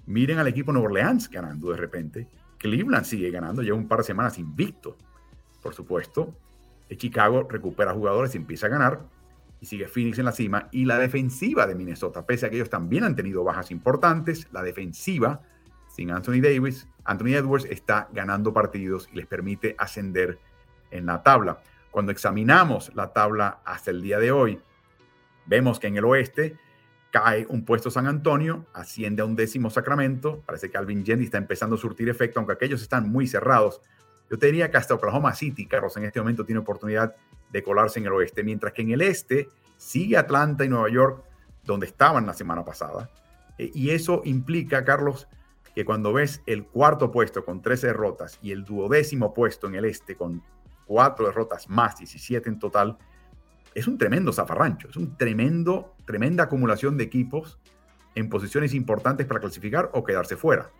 miren 0.07 0.39
al 0.39 0.49
equipo 0.49 0.73
Nueva 0.73 0.89
Orleans 0.89 1.29
ganando 1.29 1.71
de 1.71 1.77
repente, 1.77 2.29
Cleveland 2.59 3.05
sigue 3.05 3.31
ganando, 3.31 3.63
lleva 3.63 3.77
un 3.77 3.89
par 3.89 3.99
de 3.99 4.05
semanas 4.05 4.39
invicto, 4.39 4.97
por 5.63 5.75
supuesto. 5.75 6.35
Chicago 6.97 7.47
recupera 7.49 7.95
jugadores 7.95 8.35
y 8.35 8.39
empieza 8.39 8.67
a 8.67 8.71
ganar, 8.71 9.01
y 9.62 9.66
sigue 9.66 9.87
Phoenix 9.87 10.19
en 10.19 10.25
la 10.25 10.33
cima. 10.33 10.69
Y 10.73 10.85
la 10.87 10.99
defensiva 10.99 11.69
de 11.69 11.76
Minnesota, 11.76 12.26
pese 12.26 12.47
a 12.47 12.50
que 12.50 12.57
ellos 12.57 12.69
también 12.69 13.04
han 13.04 13.14
tenido 13.14 13.45
bajas 13.45 13.71
importantes, 13.71 14.49
la 14.50 14.61
defensiva 14.61 15.40
sin 15.87 16.11
Anthony 16.11 16.40
Davis, 16.40 16.88
Anthony 17.04 17.35
Edwards 17.35 17.66
está 17.66 18.09
ganando 18.12 18.52
partidos 18.52 19.09
y 19.12 19.16
les 19.16 19.26
permite 19.26 19.76
ascender 19.78 20.38
en 20.90 21.07
la 21.07 21.23
tabla. 21.23 21.62
Cuando 21.92 22.11
examinamos 22.11 22.92
la 22.95 23.12
tabla 23.12 23.61
hasta 23.64 23.92
el 23.92 24.02
día 24.02 24.19
de 24.19 24.33
hoy, 24.33 24.59
vemos 25.47 25.78
que 25.78 25.87
en 25.87 25.97
el 25.97 26.07
oeste 26.07 26.57
cae 27.12 27.47
un 27.49 27.64
puesto 27.64 27.88
San 27.88 28.09
Antonio, 28.09 28.66
asciende 28.73 29.23
a 29.23 29.26
un 29.26 29.37
décimo 29.37 29.71
Sacramento. 29.71 30.42
Parece 30.45 30.71
que 30.71 30.78
Alvin 30.78 31.04
Gentry 31.07 31.26
está 31.26 31.38
empezando 31.38 31.76
a 31.76 31.78
surtir 31.78 32.09
efecto, 32.09 32.40
aunque 32.40 32.54
aquellos 32.54 32.83
están 32.83 33.09
muy 33.11 33.28
cerrados. 33.28 33.81
Yo 34.33 34.39
te 34.39 34.47
diría 34.47 34.71
que 34.71 34.79
hasta 34.79 34.95
Oklahoma 34.95 35.35
City, 35.35 35.67
Carlos, 35.67 35.95
en 35.99 36.05
este 36.05 36.19
momento 36.19 36.47
tiene 36.47 36.61
oportunidad 36.61 37.15
de 37.51 37.62
colarse 37.62 38.01
en 38.01 38.07
el 38.07 38.12
oeste, 38.12 38.43
mientras 38.43 38.73
que 38.73 38.81
en 38.81 38.93
el 38.93 39.03
este 39.03 39.51
sigue 39.77 40.17
Atlanta 40.17 40.65
y 40.65 40.71
Nueva 40.71 40.89
York, 40.89 41.23
donde 41.65 41.85
estaban 41.85 42.25
la 42.25 42.33
semana 42.33 42.65
pasada. 42.65 43.11
Eh, 43.59 43.71
y 43.75 43.91
eso 43.91 44.23
implica, 44.25 44.87
Carlos, 44.87 45.29
que 45.75 45.85
cuando 45.85 46.15
ves 46.15 46.41
el 46.47 46.65
cuarto 46.65 47.11
puesto 47.11 47.45
con 47.45 47.61
13 47.61 47.89
derrotas 47.89 48.39
y 48.41 48.53
el 48.53 48.65
duodécimo 48.65 49.35
puesto 49.35 49.67
en 49.67 49.75
el 49.75 49.85
este 49.85 50.17
con 50.17 50.43
cuatro 50.87 51.27
derrotas 51.27 51.69
más, 51.69 51.99
17 51.99 52.49
en 52.49 52.59
total, 52.59 52.97
es 53.75 53.87
un 53.87 53.99
tremendo 53.99 54.33
zafarrancho, 54.33 54.89
es 54.89 54.97
un 54.97 55.15
tremendo, 55.19 55.95
tremenda 56.07 56.45
acumulación 56.45 56.97
de 56.97 57.05
equipos 57.05 57.59
en 58.15 58.31
posiciones 58.31 58.73
importantes 58.73 59.27
para 59.27 59.41
clasificar 59.41 59.91
o 59.93 60.03
quedarse 60.03 60.39
fuera. 60.39 60.71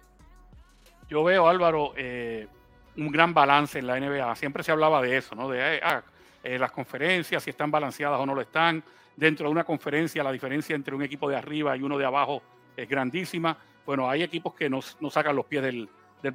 Yo 1.11 1.23
veo, 1.23 1.47
Álvaro, 1.47 1.93
eh, 1.99 2.49
un 2.97 3.11
gran 3.11 3.33
balance 3.33 3.79
en 3.79 3.87
la 3.87 3.99
NBA. 3.99 4.35
Siempre 4.37 4.63
se 4.63 4.73
hablaba 4.73 5.01
de 5.03 5.17
eso, 5.17 5.35
¿no? 5.35 5.49
De 5.49 5.81
ah, 5.83 6.03
eh, 6.43 6.59
las 6.59 6.73
conferencias, 6.73 7.43
si 7.43 7.51
están 7.51 7.71
balanceadas 7.71 8.21
o 8.21 8.27
no 8.27 8.35
lo 8.35 8.41
están. 8.41 8.83
Dentro 9.17 9.47
de 9.47 9.53
una 9.53 9.65
conferencia, 9.65 10.25
la 10.25 10.33
diferencia 10.33 10.75
entre 10.75 10.95
un 10.95 11.03
equipo 11.03 11.29
de 11.29 11.37
arriba 11.37 11.77
y 11.77 11.83
uno 11.83 11.99
de 11.99 12.05
abajo 12.05 12.43
es 12.77 12.89
grandísima. 12.89 13.57
Bueno, 13.85 14.09
hay 14.09 14.23
equipos 14.23 14.55
que 14.55 14.71
no, 14.71 14.81
sacan 14.83 15.37
los 15.37 15.47
pies 15.47 15.63
del, 15.63 15.89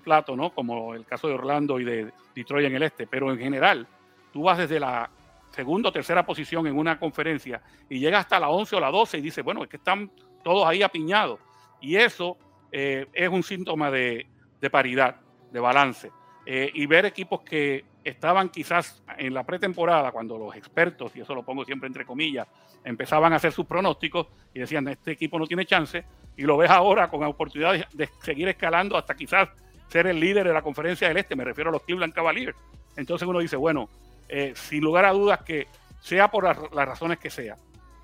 plato, 0.03 0.35
¿no? 0.35 0.49
Como 0.49 0.93
el 0.93 1.05
caso 1.05 1.29
de 1.29 1.33
Orlando 1.33 1.79
y 1.79 1.85
de 1.85 2.11
Detroit 2.35 2.67
en 2.67 2.75
el 2.75 2.83
este. 2.83 3.07
Pero 3.07 3.31
en 3.31 3.39
general, 3.39 3.87
tú 4.33 4.43
vas 4.43 4.57
desde 4.57 4.79
la 4.79 5.09
segunda 5.51 5.89
o 5.89 5.91
tercera 5.91 6.25
posición 6.25 6.67
en 6.67 6.77
una 6.77 6.99
conferencia 6.99 7.61
y 7.89 7.99
llegas 7.99 8.21
hasta 8.21 8.39
la 8.39 8.49
11 8.49 8.75
o 8.75 8.79
la 8.81 8.91
12 8.91 9.17
y 9.17 9.21
dices, 9.21 9.43
bueno, 9.43 9.63
es 9.63 9.69
que 9.69 9.77
están 9.77 10.11
todos 10.43 10.67
ahí 10.67 10.83
apiñados. 10.83 11.39
Y 11.79 11.95
eso 11.95 12.37
eh, 12.71 13.07
es 13.13 13.29
un 13.29 13.43
síntoma 13.43 13.89
de, 13.89 14.27
paridad, 14.71 15.15
de 15.51 15.59
balance. 15.59 16.11
Eh, 16.49 16.71
y 16.75 16.85
ver 16.85 17.03
equipos 17.05 17.41
que 17.41 17.83
estaban 18.05 18.47
quizás 18.47 19.03
en 19.17 19.33
la 19.33 19.43
pretemporada, 19.43 20.13
cuando 20.13 20.37
los 20.37 20.55
expertos, 20.55 21.13
y 21.13 21.19
eso 21.19 21.35
lo 21.35 21.43
pongo 21.43 21.65
siempre 21.65 21.87
entre 21.87 22.05
comillas, 22.05 22.47
empezaban 22.85 23.33
a 23.33 23.35
hacer 23.35 23.51
sus 23.51 23.65
pronósticos 23.65 24.27
y 24.53 24.59
decían, 24.59 24.87
este 24.87 25.11
equipo 25.11 25.37
no 25.37 25.45
tiene 25.45 25.65
chance, 25.65 26.05
y 26.37 26.43
lo 26.43 26.55
ves 26.55 26.69
ahora 26.69 27.09
con 27.09 27.21
oportunidades 27.25 27.85
de 27.91 28.09
seguir 28.23 28.47
escalando 28.47 28.95
hasta 28.95 29.13
quizás 29.13 29.49
ser 29.89 30.07
el 30.07 30.21
líder 30.21 30.47
de 30.47 30.53
la 30.53 30.61
conferencia 30.61 31.09
del 31.09 31.17
Este, 31.17 31.35
me 31.35 31.43
refiero 31.43 31.69
a 31.69 31.73
los 31.73 31.83
Cleveland 31.83 32.13
Cavaliers. 32.13 32.57
Entonces 32.95 33.27
uno 33.27 33.39
dice, 33.39 33.57
bueno, 33.57 33.89
eh, 34.29 34.53
sin 34.55 34.81
lugar 34.81 35.03
a 35.03 35.11
dudas 35.11 35.41
que 35.41 35.67
sea 35.99 36.31
por 36.31 36.45
las, 36.45 36.57
las 36.71 36.87
razones 36.87 37.19
que 37.19 37.29
sea, 37.29 37.57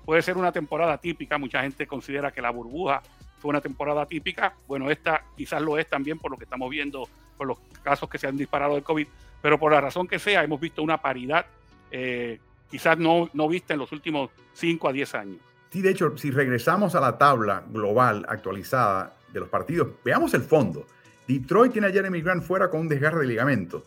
puede 0.04 0.20
ser 0.20 0.36
una 0.36 0.52
temporada 0.52 0.98
típica, 0.98 1.38
mucha 1.38 1.62
gente 1.62 1.86
considera 1.86 2.30
que 2.30 2.42
la 2.42 2.50
burbuja 2.50 3.00
fue 3.38 3.48
una 3.48 3.62
temporada 3.62 4.04
típica, 4.04 4.54
bueno, 4.66 4.90
esta 4.90 5.24
quizás 5.34 5.62
lo 5.62 5.78
es 5.78 5.88
también 5.88 6.18
por 6.18 6.30
lo 6.30 6.36
que 6.36 6.44
estamos 6.44 6.68
viendo, 6.68 7.08
por 7.36 7.46
los 7.46 7.58
casos 7.82 8.08
que 8.08 8.18
se 8.18 8.26
han 8.26 8.36
disparado 8.36 8.74
del 8.74 8.82
COVID, 8.82 9.06
pero 9.42 9.58
por 9.58 9.72
la 9.72 9.80
razón 9.80 10.06
que 10.06 10.18
sea, 10.18 10.42
hemos 10.42 10.60
visto 10.60 10.82
una 10.82 11.00
paridad 11.00 11.46
eh, 11.90 12.40
quizás 12.70 12.98
no, 12.98 13.30
no 13.34 13.46
vista 13.46 13.72
en 13.72 13.78
los 13.78 13.92
últimos 13.92 14.30
5 14.54 14.88
a 14.88 14.92
10 14.92 15.14
años. 15.14 15.38
Sí, 15.70 15.80
de 15.80 15.90
hecho, 15.90 16.16
si 16.16 16.32
regresamos 16.32 16.94
a 16.94 17.00
la 17.00 17.18
tabla 17.18 17.62
global 17.68 18.26
actualizada 18.28 19.14
de 19.32 19.40
los 19.40 19.48
partidos, 19.48 19.88
veamos 20.04 20.34
el 20.34 20.42
fondo. 20.42 20.86
Detroit 21.28 21.72
tiene 21.72 21.86
a 21.86 21.90
Jeremy 21.92 22.20
Grant 22.20 22.42
fuera 22.42 22.70
con 22.70 22.80
un 22.80 22.88
desgarre 22.88 23.20
de 23.20 23.26
ligamento. 23.26 23.84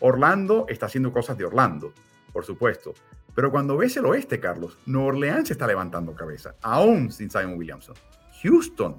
Orlando 0.00 0.66
está 0.68 0.86
haciendo 0.86 1.12
cosas 1.12 1.36
de 1.36 1.44
Orlando, 1.44 1.92
por 2.32 2.44
supuesto. 2.44 2.94
Pero 3.34 3.50
cuando 3.50 3.76
ves 3.76 3.96
el 3.98 4.06
oeste, 4.06 4.40
Carlos, 4.40 4.78
Nueva 4.86 5.08
Orleans 5.08 5.50
está 5.50 5.66
levantando 5.66 6.14
cabeza, 6.14 6.54
aún 6.62 7.12
sin 7.12 7.30
Simon 7.30 7.58
Williamson. 7.58 7.94
Houston 8.42 8.96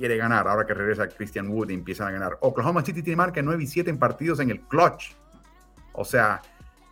quiere 0.00 0.16
ganar 0.16 0.48
ahora 0.48 0.64
que 0.64 0.72
regresa 0.72 1.06
Christian 1.08 1.48
Wood 1.48 1.68
y 1.68 1.74
empiezan 1.74 2.08
a 2.08 2.10
ganar. 2.10 2.38
Oklahoma 2.40 2.82
City 2.82 3.02
tiene 3.02 3.18
marca 3.18 3.42
9 3.42 3.62
y 3.62 3.66
7 3.66 3.90
en 3.90 3.98
partidos 3.98 4.40
en 4.40 4.50
el 4.50 4.62
clutch. 4.62 5.12
O 5.92 6.06
sea, 6.06 6.40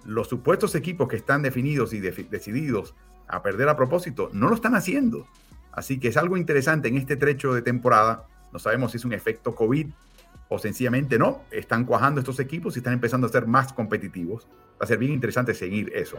los 0.04 0.28
supuestos 0.28 0.74
equipos 0.74 1.08
que 1.08 1.16
están 1.16 1.40
definidos 1.40 1.94
y 1.94 2.00
decididos 2.00 2.94
a 3.26 3.42
perder 3.42 3.70
a 3.70 3.76
propósito 3.76 4.28
no 4.34 4.50
lo 4.50 4.54
están 4.54 4.74
haciendo. 4.74 5.26
Así 5.72 5.98
que 5.98 6.08
es 6.08 6.18
algo 6.18 6.36
interesante 6.36 6.88
en 6.88 6.98
este 6.98 7.16
trecho 7.16 7.54
de 7.54 7.62
temporada. 7.62 8.26
No 8.52 8.58
sabemos 8.58 8.90
si 8.90 8.98
es 8.98 9.06
un 9.06 9.14
efecto 9.14 9.54
COVID 9.54 9.88
o 10.50 10.58
sencillamente 10.58 11.18
no. 11.18 11.44
Están 11.50 11.86
cuajando 11.86 12.20
estos 12.20 12.38
equipos 12.40 12.76
y 12.76 12.80
están 12.80 12.92
empezando 12.92 13.26
a 13.26 13.30
ser 13.30 13.46
más 13.46 13.72
competitivos. 13.72 14.46
Va 14.72 14.84
a 14.84 14.86
ser 14.86 14.98
bien 14.98 15.12
interesante 15.12 15.54
seguir 15.54 15.90
eso. 15.94 16.18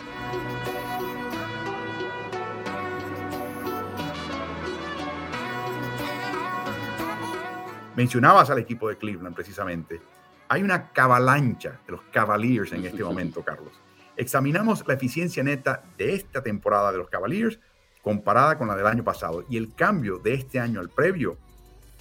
Mencionabas 8.00 8.50
al 8.50 8.60
equipo 8.60 8.88
de 8.88 8.96
Cleveland 8.96 9.36
precisamente 9.36 10.00
hay 10.48 10.63
una 10.63 10.89
cabalancha 10.94 11.82
de 11.86 11.91
los 11.91 12.01
Cavaliers 12.13 12.72
en 12.72 12.86
este 12.86 13.03
momento, 13.10 13.44
Carlos. 13.44 13.74
Examinamos 14.15 14.88
la 14.88 14.94
eficiencia 14.94 15.44
neta 15.44 15.84
de 15.98 16.13
esta 16.13 16.41
temporada 16.41 16.94
de 16.94 16.98
los 16.98 17.10
Cavaliers 17.10 17.60
comparada 18.01 18.58
con 18.58 18.70
la 18.70 18.77
del 18.77 18.88
año 18.88 19.03
pasado 19.03 19.44
y 19.50 19.58
el 19.58 19.75
cambio 19.75 20.18
de 20.18 20.34
este 20.34 20.62
año 20.62 20.79
al 20.79 20.88
previo 20.88 21.38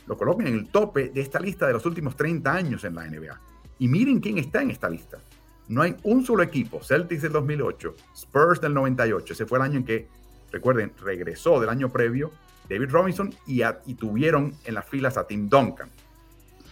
lo 0.06 0.16
colocan 0.16 0.46
en 0.46 0.54
el 0.54 0.68
tope 0.68 1.08
de 1.08 1.20
esta 1.20 1.40
lista 1.40 1.66
de 1.66 1.72
los 1.72 1.84
últimos 1.84 2.14
30 2.14 2.48
años 2.48 2.84
en 2.84 2.94
la 2.94 3.04
NBA. 3.04 3.40
Y 3.80 3.88
miren 3.88 4.20
quién 4.20 4.38
está 4.38 4.62
en 4.62 4.70
esta 4.70 4.88
lista. 4.88 5.18
No 5.66 5.82
hay 5.82 5.96
un 6.04 6.24
solo 6.24 6.44
equipo, 6.44 6.80
Celtics 6.80 7.22
del 7.22 7.32
2008, 7.32 7.96
Spurs 8.14 8.60
del 8.60 8.72
98, 8.72 9.32
ese 9.32 9.46
fue 9.46 9.58
el 9.58 9.64
año 9.64 9.78
en 9.78 9.84
que, 9.84 10.06
recuerden, 10.52 10.92
regresó 11.02 11.58
del 11.58 11.70
año 11.70 11.88
previo 11.88 12.30
David 12.68 12.90
Robinson 12.90 13.34
y, 13.46 13.62
tuvieron 13.94 14.54
en 14.64 14.74
las 14.74 14.86
filas 14.86 15.16
a 15.16 15.26
Tim 15.26 15.48
Duncan. 15.48 15.90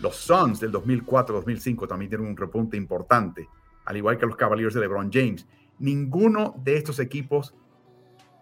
Los 0.00 0.16
Suns 0.16 0.60
del 0.60 0.72
2004-2005 0.72 1.88
también 1.88 2.10
tienen 2.10 2.28
un 2.28 2.36
repunte 2.36 2.76
importante, 2.76 3.48
al 3.84 3.96
igual 3.96 4.18
que 4.18 4.26
los 4.26 4.36
Cavaliers 4.36 4.74
de 4.74 4.80
LeBron 4.80 5.10
James. 5.10 5.46
Ninguno 5.78 6.54
de 6.62 6.76
estos 6.76 6.98
equipos 6.98 7.54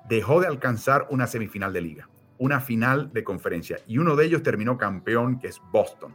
dejó 0.08 0.40
de 0.40 0.49
alcanzar 0.49 1.06
una 1.11 1.26
semifinal 1.26 1.73
de 1.73 1.80
liga, 1.80 2.08
una 2.38 2.61
final 2.61 3.12
de 3.12 3.23
conferencia, 3.23 3.78
y 3.87 3.99
uno 3.99 4.16
de 4.16 4.26
ellos 4.26 4.42
terminó 4.42 4.76
campeón, 4.76 5.38
que 5.38 5.49
es 5.49 5.61
Boston. 5.70 6.14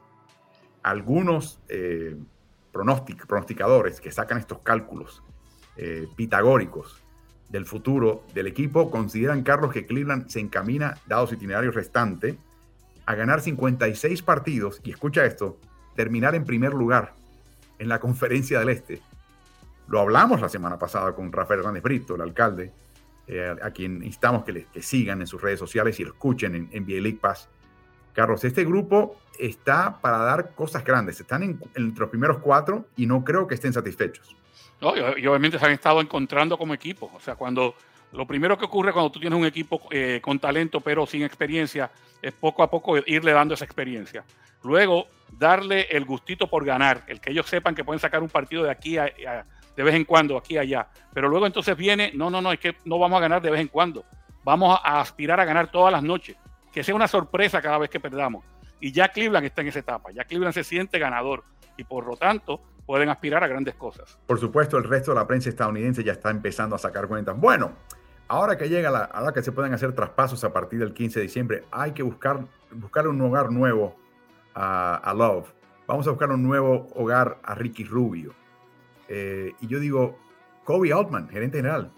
Algunos 0.84 1.62
eh, 1.70 2.18
pronosticadores 2.72 4.02
que 4.02 4.12
sacan 4.12 4.38
estos 4.38 4.60
cálculos 4.60 5.24
eh, 5.78 6.08
pitagóricos 6.16 7.02
del 7.50 7.66
futuro 7.66 8.24
del 8.34 8.48
equipo 8.48 8.90
consideran, 8.92 9.44
Carlos, 9.44 9.74
que 9.74 9.86
Cleveland 9.86 10.30
se 10.30 10.40
encamina, 10.40 10.98
dado 11.08 11.28
su 11.28 11.36
itinerario 11.36 11.72
restante, 11.72 12.38
a 13.06 13.16
ganar 13.16 13.42
56 13.42 14.22
partidos 14.22 14.82
y 14.84 14.92
escucha 14.92 15.26
esto, 15.26 15.58
terminar 15.96 16.36
en 16.36 16.46
primer 16.46 16.74
lugar 16.74 17.14
en 17.80 17.90
la 17.90 18.00
conferencia 18.02 18.60
del 18.60 18.70
Este. 18.70 19.02
Lo 19.88 20.00
hablamos 20.00 20.40
la 20.42 20.50
semana 20.50 20.78
pasada 20.78 21.14
con 21.14 21.32
Rafael 21.32 21.62
Hernández 21.62 21.82
Brito, 21.82 22.16
el 22.16 22.22
alcalde, 22.22 22.72
eh, 23.26 23.56
a 23.62 23.72
quien 23.72 24.04
instamos 24.04 24.44
que, 24.44 24.54
le, 24.54 24.68
sigan 24.82 25.22
en 25.22 25.28
sus 25.28 25.42
redes 25.42 25.60
sociales 25.60 26.00
y 26.00 26.04
lo 26.04 26.12
escuchen 26.12 26.56
en, 26.56 26.70
en 26.72 27.18
Pass. 27.18 27.50
Carlos, 28.14 28.44
este 28.44 28.66
grupo 28.66 29.18
está 29.40 30.00
para 30.02 30.18
dar 30.20 30.54
cosas 30.54 30.84
grandes. 30.84 31.20
Están 31.20 31.44
en, 31.44 31.60
entre 31.76 32.02
los 32.02 32.10
primeros 32.10 32.40
cuatro 32.40 32.86
y 32.96 33.06
no 33.06 33.24
creo 33.24 33.48
que 33.48 33.56
estén 33.56 33.74
satisfechos. 33.74 34.36
No, 34.82 34.96
y, 34.96 35.28
obviamente 35.28 35.60
se 35.60 35.66
han 35.66 35.72
estado 35.72 36.02
encontrando 36.02 36.58
como 36.58 36.74
equipo. 36.74 37.12
O 37.14 37.20
sea, 37.20 37.36
cuando 37.36 37.76
lo 38.12 38.26
primero 38.26 38.58
que 38.58 38.66
ocurre 38.66 38.94
cuando 38.94 39.12
tú 39.12 39.20
tienes 39.20 39.38
un 39.38 39.46
equipo 39.46 39.82
eh, 39.92 40.20
con 40.22 40.40
talento 40.40 40.82
pero 40.82 41.06
sin 41.06 41.22
experiencia 41.22 41.92
es 42.22 42.34
poco 42.34 42.64
a 42.64 42.70
poco 42.70 42.98
irle 42.98 43.32
dando 43.32 43.54
esa 43.54 43.66
experiencia. 43.66 44.24
Luego, 44.64 45.08
darle 45.32 45.88
el 45.90 46.06
gustito 46.06 46.48
por 46.48 46.66
ganar, 46.66 47.04
el 47.08 47.22
que 47.22 47.32
ellos 47.32 47.48
sepan 47.48 47.76
que 47.76 47.84
pueden 47.84 48.00
sacar 48.00 48.22
un 48.22 48.30
partido 48.30 48.64
de 48.64 48.72
aquí 48.72 48.98
a, 48.98 49.06
de 49.06 49.84
vez 49.84 49.96
en 49.96 50.04
cuando, 50.04 50.38
aquí 50.38 50.58
allá. 50.58 50.88
Pero 51.14 51.30
luego 51.30 51.46
entonces 51.46 51.78
viene, 51.78 52.12
no, 52.14 52.30
no, 52.30 52.42
no, 52.42 52.52
es 52.52 52.60
que 52.60 52.76
no 52.84 53.00
vamos 53.00 53.18
a 53.18 53.22
ganar 53.22 53.42
de 53.42 53.52
vez 53.52 53.62
en 53.62 53.70
cuando. 53.70 54.04
Vamos 54.44 54.78
a, 54.84 55.00
aspirar 55.00 55.40
a 55.40 55.46
ganar 55.46 55.72
todas 55.72 55.94
las 55.94 56.04
noches. 56.04 56.36
Que 56.74 56.84
sea 56.84 56.94
una 56.94 57.08
sorpresa 57.08 57.62
cada 57.62 57.78
vez 57.78 57.90
que 57.90 58.00
perdamos. 58.00 58.44
Y 58.82 58.92
ya 58.92 59.10
Cleveland 59.10 59.46
está 59.46 59.62
en 59.62 59.70
esa 59.70 59.80
etapa, 59.80 60.12
ya 60.12 60.26
Cleveland 60.26 60.54
se 60.54 60.64
siente 60.64 61.00
ganador 61.00 61.44
y 61.80 61.84
por 61.84 62.06
lo 62.06 62.16
tanto 62.18 62.60
pueden 62.86 63.10
aspirar 63.10 63.44
a 63.44 63.48
grandes 63.48 63.76
cosas. 63.76 64.18
Por 64.26 64.40
supuesto, 64.40 64.78
el 64.78 64.84
resto 64.84 65.12
de 65.12 65.16
la 65.16 65.28
prensa 65.28 65.50
estadounidense 65.50 66.04
ya 66.04 66.14
está 66.14 66.30
empezando 66.30 66.76
a 66.76 66.80
sacar 66.80 67.08
cuentas. 67.08 67.40
Bueno, 67.40 67.74
ahora 68.28 68.58
que 68.58 68.68
llega 68.68 68.90
la, 68.90 69.06
ahora 69.06 69.34
que 69.34 69.42
se 69.42 69.52
pueden 69.52 69.74
hacer 69.74 69.94
traspasos 69.94 70.44
a 70.44 70.52
partir 70.52 70.80
del 70.80 70.94
15 70.94 71.20
de 71.20 71.24
diciembre, 71.24 71.64
hay 71.72 71.92
que 71.94 72.04
buscar, 72.04 72.46
buscar 72.72 73.08
un 73.08 73.22
hogar 73.22 73.52
nuevo 73.52 73.96
a, 74.54 74.96
a 74.96 75.14
Love. 75.14 75.54
Vamos 75.88 76.08
a 76.08 76.12
buscar 76.12 76.30
un 76.32 76.44
nuevo 76.44 76.88
hogar 76.96 77.40
a 77.44 77.56
Ricky 77.56 77.84
Rubio. 77.84 78.34
Eh, 79.08 79.54
y 79.60 79.68
yo 79.68 79.80
digo, 79.80 80.20
Kobe 80.64 80.94
Altman, 80.94 81.30
gerente 81.30 81.58
general, 81.58 81.92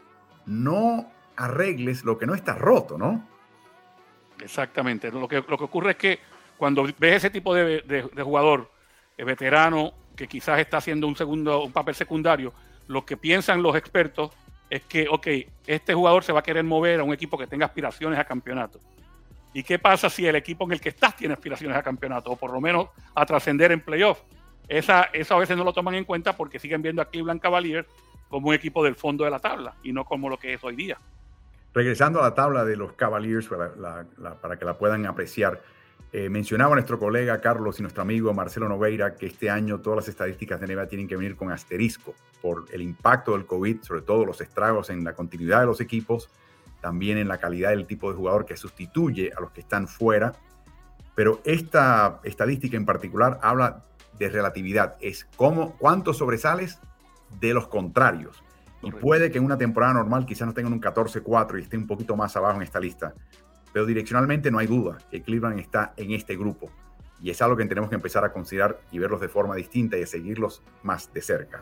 no 0.46 1.12
arregles 1.36 2.06
lo 2.06 2.18
que 2.18 2.26
no 2.26 2.34
está 2.34 2.56
roto, 2.56 2.98
¿no? 2.98 3.28
Exactamente. 4.42 5.12
Lo 5.12 5.28
que, 5.28 5.44
lo 5.48 5.58
que 5.58 5.64
ocurre 5.64 5.92
es 5.92 5.98
que 5.98 6.20
cuando 6.58 6.84
ves 7.00 7.16
ese 7.16 7.30
tipo 7.30 7.54
de, 7.54 7.82
de, 7.82 8.24
jugador 8.24 8.70
veterano 9.24 9.94
que 10.16 10.28
quizás 10.28 10.60
está 10.60 10.78
haciendo 10.78 11.08
un 11.08 11.16
segundo 11.16 11.64
un 11.64 11.72
papel 11.72 11.96
secundario, 11.96 12.54
lo 12.88 13.06
que 13.06 13.18
piensan 13.18 13.64
los 13.64 13.76
expertos 13.76 14.32
es 14.70 14.84
que, 14.84 15.08
ok, 15.10 15.28
este 15.68 15.94
jugador 15.94 16.24
se 16.24 16.32
va 16.32 16.40
a 16.40 16.44
querer 16.44 16.64
mover 16.64 17.02
a 17.02 17.04
un 17.04 17.14
equipo 17.14 17.38
que 17.38 17.48
tenga 17.48 17.66
aspiraciones 17.66 18.18
a 18.18 18.24
campeonato. 18.24 18.80
¿Y 19.54 19.64
qué 19.64 19.80
pasa 19.80 20.10
si 20.10 20.26
el 20.26 20.36
equipo 20.36 20.64
en 20.64 20.72
el 20.72 20.82
que 20.82 20.90
estás 20.90 21.16
tiene 21.16 21.34
aspiraciones 21.34 21.78
a 21.78 21.84
campeonato 21.84 22.32
o 22.32 22.36
por 22.38 22.52
lo 22.52 22.62
menos 22.62 22.88
a 23.14 23.26
trascender 23.26 23.72
en 23.72 23.82
playoff? 23.82 24.22
Esa, 24.68 25.10
eso 25.12 25.36
a 25.36 25.40
veces 25.40 25.58
no 25.58 25.66
lo 25.66 25.74
toman 25.74 25.96
en 25.96 26.06
cuenta 26.06 26.38
porque 26.38 26.58
siguen 26.58 26.82
viendo 26.82 27.02
a 27.02 27.10
Cleveland 27.10 27.42
Cavaliers 27.42 27.88
como 28.30 28.48
un 28.48 28.56
equipo 28.56 28.82
del 28.84 28.96
fondo 28.96 29.26
de 29.26 29.32
la 29.32 29.40
tabla 29.40 29.76
y 29.84 29.92
no 29.92 30.06
como 30.06 30.30
lo 30.30 30.38
que 30.38 30.54
es 30.54 30.64
hoy 30.64 30.78
día. 30.78 30.98
Regresando 31.74 32.20
a 32.20 32.24
la 32.24 32.34
tabla 32.34 32.64
de 32.64 32.78
los 32.78 32.94
Cavaliers 32.94 33.48
para, 33.48 34.58
que 34.58 34.66
la 34.66 34.78
puedan 34.78 35.06
apreciar, 35.06 35.62
eh, 36.14 36.30
mencionaba 36.30 36.76
nuestro 36.76 37.00
colega 37.00 37.40
Carlos 37.40 37.80
y 37.80 37.84
nuestro 37.84 38.02
amigo 38.02 38.34
Marcelo 38.34 38.68
Nogueira 38.68 39.16
que 39.16 39.28
este 39.28 39.50
año 39.50 39.80
todas 39.80 39.98
las 39.98 40.08
estadísticas 40.10 40.60
de 40.60 40.68
NBA 40.68 40.88
tienen 40.88 41.08
que 41.08 41.16
venir 41.16 41.38
con 41.38 41.52
asterisco 41.52 42.14
por 42.42 42.66
el 42.74 42.82
impacto 42.82 43.32
del 43.32 43.46
COVID, 43.46 43.82
sobre 43.82 44.02
todo 44.02 44.26
los 44.26 44.42
estragos 44.42 44.90
en 44.90 45.06
la 45.06 45.14
continuidad 45.14 45.62
de 45.62 45.68
los 45.68 45.80
equipos, 45.80 46.30
también 46.82 47.18
en 47.18 47.30
la 47.30 47.38
calidad 47.38 47.70
del 47.70 47.88
tipo 47.88 48.10
de 48.12 48.18
jugador 48.18 48.46
que 48.46 48.58
sustituye 48.58 49.32
a 49.36 49.40
los 49.40 49.52
que 49.52 49.62
están 49.62 49.88
fuera. 49.88 50.34
Pero 51.16 51.40
esta 51.46 52.20
estadística 52.24 52.76
en 52.76 52.86
particular 52.86 53.40
habla 53.42 53.86
de 54.20 54.30
relatividad, 54.30 54.98
es 55.00 55.26
cómo, 55.38 55.78
cuánto 55.78 56.14
sobresales 56.14 56.80
de 57.40 57.54
los 57.54 57.70
contrarios. 57.70 58.44
Y 58.84 58.92
puede 58.92 59.32
que 59.32 59.38
en 59.38 59.46
una 59.46 59.58
temporada 59.58 59.94
normal 59.94 60.26
quizás 60.26 60.48
no 60.48 60.54
tengan 60.54 60.74
un 60.74 60.82
14-4 60.82 61.60
y 61.60 61.62
esté 61.62 61.78
un 61.78 61.88
poquito 61.88 62.16
más 62.16 62.36
abajo 62.36 62.58
en 62.58 62.64
esta 62.64 62.80
lista. 62.80 63.14
Pero 63.74 63.86
direccionalmente 63.86 64.52
no 64.52 64.60
hay 64.60 64.68
duda 64.68 64.98
que 65.10 65.22
Cleveland 65.22 65.60
está 65.60 65.94
en 65.98 66.12
este 66.12 66.36
grupo. 66.36 66.70
Y 67.22 67.30
es 67.30 67.42
algo 67.42 67.56
que 67.56 67.66
tenemos 67.66 67.90
que 67.90 67.96
empezar 67.96 68.24
a 68.26 68.34
considerar 68.34 68.82
y 68.92 69.00
verlos 69.00 69.22
de 69.22 69.30
forma 69.30 69.56
distinta 69.56 69.98
y 69.98 70.04
a 70.04 70.08
seguirlos 70.08 70.64
más 70.84 71.14
de 71.14 71.22
cerca. 71.22 71.62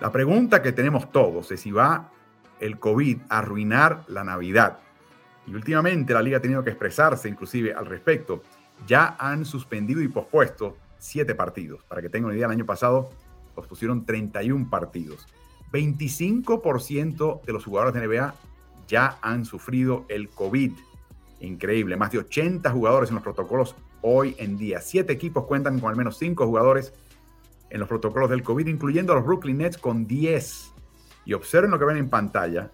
La 0.00 0.10
pregunta 0.10 0.62
que 0.62 0.72
tenemos 0.72 1.12
todos 1.12 1.52
es 1.52 1.60
si 1.60 1.70
va 1.70 2.10
el 2.58 2.78
COVID 2.78 3.18
a 3.28 3.38
arruinar 3.38 4.04
la 4.08 4.24
Navidad. 4.24 4.78
Y 5.46 5.54
últimamente 5.54 6.14
la 6.14 6.22
liga 6.22 6.38
ha 6.38 6.40
tenido 6.40 6.64
que 6.64 6.70
expresarse 6.70 7.28
inclusive 7.28 7.72
al 7.72 7.86
respecto 7.86 8.42
ya 8.86 9.16
han 9.18 9.44
suspendido 9.44 10.00
y 10.02 10.08
pospuesto 10.08 10.76
siete 10.98 11.34
partidos. 11.34 11.84
Para 11.84 12.02
que 12.02 12.08
tengan 12.08 12.26
una 12.26 12.34
idea, 12.34 12.46
el 12.46 12.52
año 12.52 12.66
pasado 12.66 13.10
pospusieron 13.54 14.04
31 14.04 14.68
partidos. 14.70 15.26
25% 15.72 17.42
de 17.42 17.52
los 17.52 17.64
jugadores 17.64 17.94
de 17.94 18.06
NBA 18.06 18.34
ya 18.88 19.18
han 19.22 19.44
sufrido 19.44 20.04
el 20.08 20.28
COVID. 20.28 20.72
Increíble, 21.40 21.96
más 21.96 22.12
de 22.12 22.18
80 22.18 22.70
jugadores 22.70 23.10
en 23.10 23.16
los 23.16 23.24
protocolos 23.24 23.74
hoy 24.02 24.36
en 24.38 24.58
día. 24.58 24.80
Siete 24.80 25.12
equipos 25.12 25.46
cuentan 25.46 25.80
con 25.80 25.90
al 25.90 25.96
menos 25.96 26.18
cinco 26.18 26.46
jugadores 26.46 26.92
en 27.70 27.80
los 27.80 27.88
protocolos 27.88 28.28
del 28.28 28.42
COVID, 28.42 28.66
incluyendo 28.66 29.12
a 29.12 29.16
los 29.16 29.24
Brooklyn 29.24 29.58
Nets 29.58 29.78
con 29.78 30.06
10. 30.06 30.72
Y 31.24 31.32
observen 31.32 31.70
lo 31.70 31.78
que 31.78 31.84
ven 31.86 31.96
en 31.96 32.10
pantalla. 32.10 32.70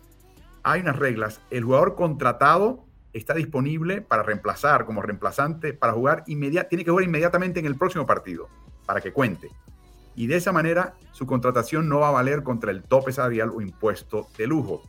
Hay 0.64 0.80
unas 0.80 0.96
reglas. 0.96 1.40
El 1.50 1.64
jugador 1.64 1.94
contratado 1.94 2.84
está 3.12 3.34
disponible 3.34 4.00
para 4.00 4.22
reemplazar 4.22 4.84
como 4.84 5.02
reemplazante 5.02 5.72
para 5.72 5.92
jugar 5.92 6.24
inmediatamente, 6.26 6.68
tiene 6.68 6.84
que 6.84 6.90
jugar 6.90 7.04
inmediatamente 7.04 7.60
en 7.60 7.66
el 7.66 7.76
próximo 7.76 8.06
partido 8.06 8.48
para 8.86 9.00
que 9.00 9.12
cuente. 9.12 9.50
Y 10.18 10.26
de 10.26 10.34
esa 10.34 10.50
manera 10.50 10.94
su 11.12 11.26
contratación 11.26 11.88
no 11.88 12.00
va 12.00 12.08
a 12.08 12.10
valer 12.10 12.42
contra 12.42 12.72
el 12.72 12.82
tope 12.82 13.12
salarial 13.12 13.50
o 13.50 13.60
impuesto 13.60 14.26
de 14.36 14.48
lujo. 14.48 14.82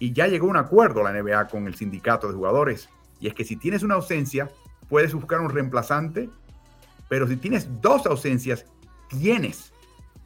Y 0.00 0.12
ya 0.12 0.26
llegó 0.26 0.48
un 0.48 0.56
acuerdo 0.56 1.04
la 1.04 1.12
NBA 1.12 1.46
con 1.46 1.68
el 1.68 1.76
sindicato 1.76 2.26
de 2.26 2.34
jugadores. 2.34 2.88
Y 3.20 3.28
es 3.28 3.34
que 3.34 3.44
si 3.44 3.54
tienes 3.54 3.84
una 3.84 3.94
ausencia, 3.94 4.50
puedes 4.88 5.14
buscar 5.14 5.40
un 5.40 5.50
reemplazante, 5.50 6.30
pero 7.08 7.28
si 7.28 7.36
tienes 7.36 7.80
dos 7.80 8.06
ausencias, 8.06 8.66
tienes 9.08 9.72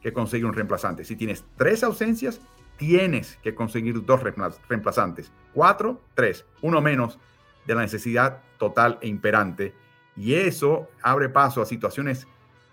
que 0.01 0.11
conseguir 0.11 0.47
un 0.47 0.53
reemplazante. 0.53 1.05
Si 1.05 1.15
tienes 1.15 1.45
tres 1.55 1.83
ausencias, 1.83 2.41
tienes 2.77 3.37
que 3.43 3.53
conseguir 3.53 4.03
dos 4.03 4.23
reemplazantes. 4.67 5.31
Cuatro, 5.53 6.01
tres, 6.15 6.45
uno 6.63 6.81
menos 6.81 7.19
de 7.67 7.75
la 7.75 7.81
necesidad 7.81 8.41
total 8.57 8.97
e 9.01 9.07
imperante. 9.07 9.75
Y 10.17 10.33
eso 10.33 10.89
abre 11.03 11.29
paso 11.29 11.61
a 11.61 11.67
situaciones 11.67 12.25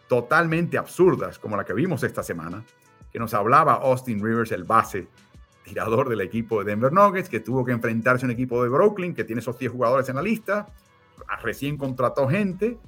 totalmente 0.08 0.78
absurdas, 0.78 1.38
como 1.38 1.56
la 1.56 1.64
que 1.64 1.74
vimos 1.74 2.02
esta 2.02 2.22
semana, 2.22 2.64
que 3.12 3.18
nos 3.18 3.34
hablaba 3.34 3.74
Austin 3.74 4.22
Rivers, 4.22 4.52
el 4.52 4.64
base 4.64 5.08
tirador 5.62 6.08
del 6.08 6.22
equipo 6.22 6.64
de 6.64 6.70
Denver 6.70 6.92
Nuggets, 6.92 7.28
que 7.28 7.40
tuvo 7.40 7.64
que 7.64 7.72
enfrentarse 7.72 8.24
a 8.24 8.26
un 8.26 8.32
equipo 8.32 8.62
de 8.62 8.70
Brooklyn, 8.70 9.14
que 9.14 9.24
tiene 9.24 9.40
esos 9.40 9.58
10 9.58 9.72
jugadores 9.72 10.08
en 10.08 10.16
la 10.16 10.22
lista, 10.22 10.66
recién 11.42 11.76
contrató 11.76 12.28
gente 12.28 12.78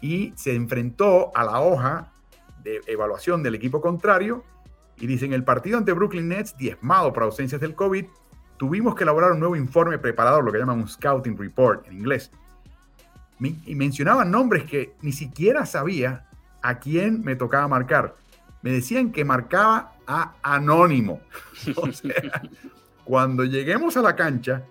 y 0.00 0.32
se 0.36 0.54
enfrentó 0.54 1.30
a 1.34 1.44
la 1.44 1.60
hoja 1.60 2.12
de 2.62 2.80
evaluación 2.86 3.42
del 3.42 3.54
equipo 3.54 3.80
contrario 3.80 4.44
y 4.98 5.06
dicen, 5.06 5.32
el 5.32 5.44
partido 5.44 5.78
ante 5.78 5.92
Brooklyn 5.92 6.28
Nets, 6.28 6.56
diezmado 6.56 7.12
por 7.12 7.24
ausencias 7.24 7.60
del 7.60 7.74
COVID, 7.74 8.06
tuvimos 8.56 8.94
que 8.94 9.02
elaborar 9.04 9.32
un 9.32 9.40
nuevo 9.40 9.56
informe 9.56 9.98
preparador, 9.98 10.42
lo 10.42 10.52
que 10.52 10.58
llaman 10.58 10.78
un 10.78 10.88
scouting 10.88 11.36
report 11.36 11.86
en 11.86 11.94
inglés. 11.94 12.30
Y 13.38 13.74
mencionaban 13.74 14.30
nombres 14.30 14.64
que 14.64 14.94
ni 15.02 15.12
siquiera 15.12 15.66
sabía 15.66 16.30
a 16.66 16.80
quién 16.80 17.22
me 17.22 17.36
tocaba 17.36 17.68
marcar. 17.68 18.16
Me 18.62 18.72
decían 18.72 19.12
que 19.12 19.24
marcaba 19.24 19.92
a 20.06 20.34
Anónimo. 20.42 21.20
O 21.76 21.90
sea, 21.92 22.42
cuando 23.04 23.44
lleguemos 23.44 23.96
a 23.96 24.02
la 24.02 24.14
cancha, 24.14 24.62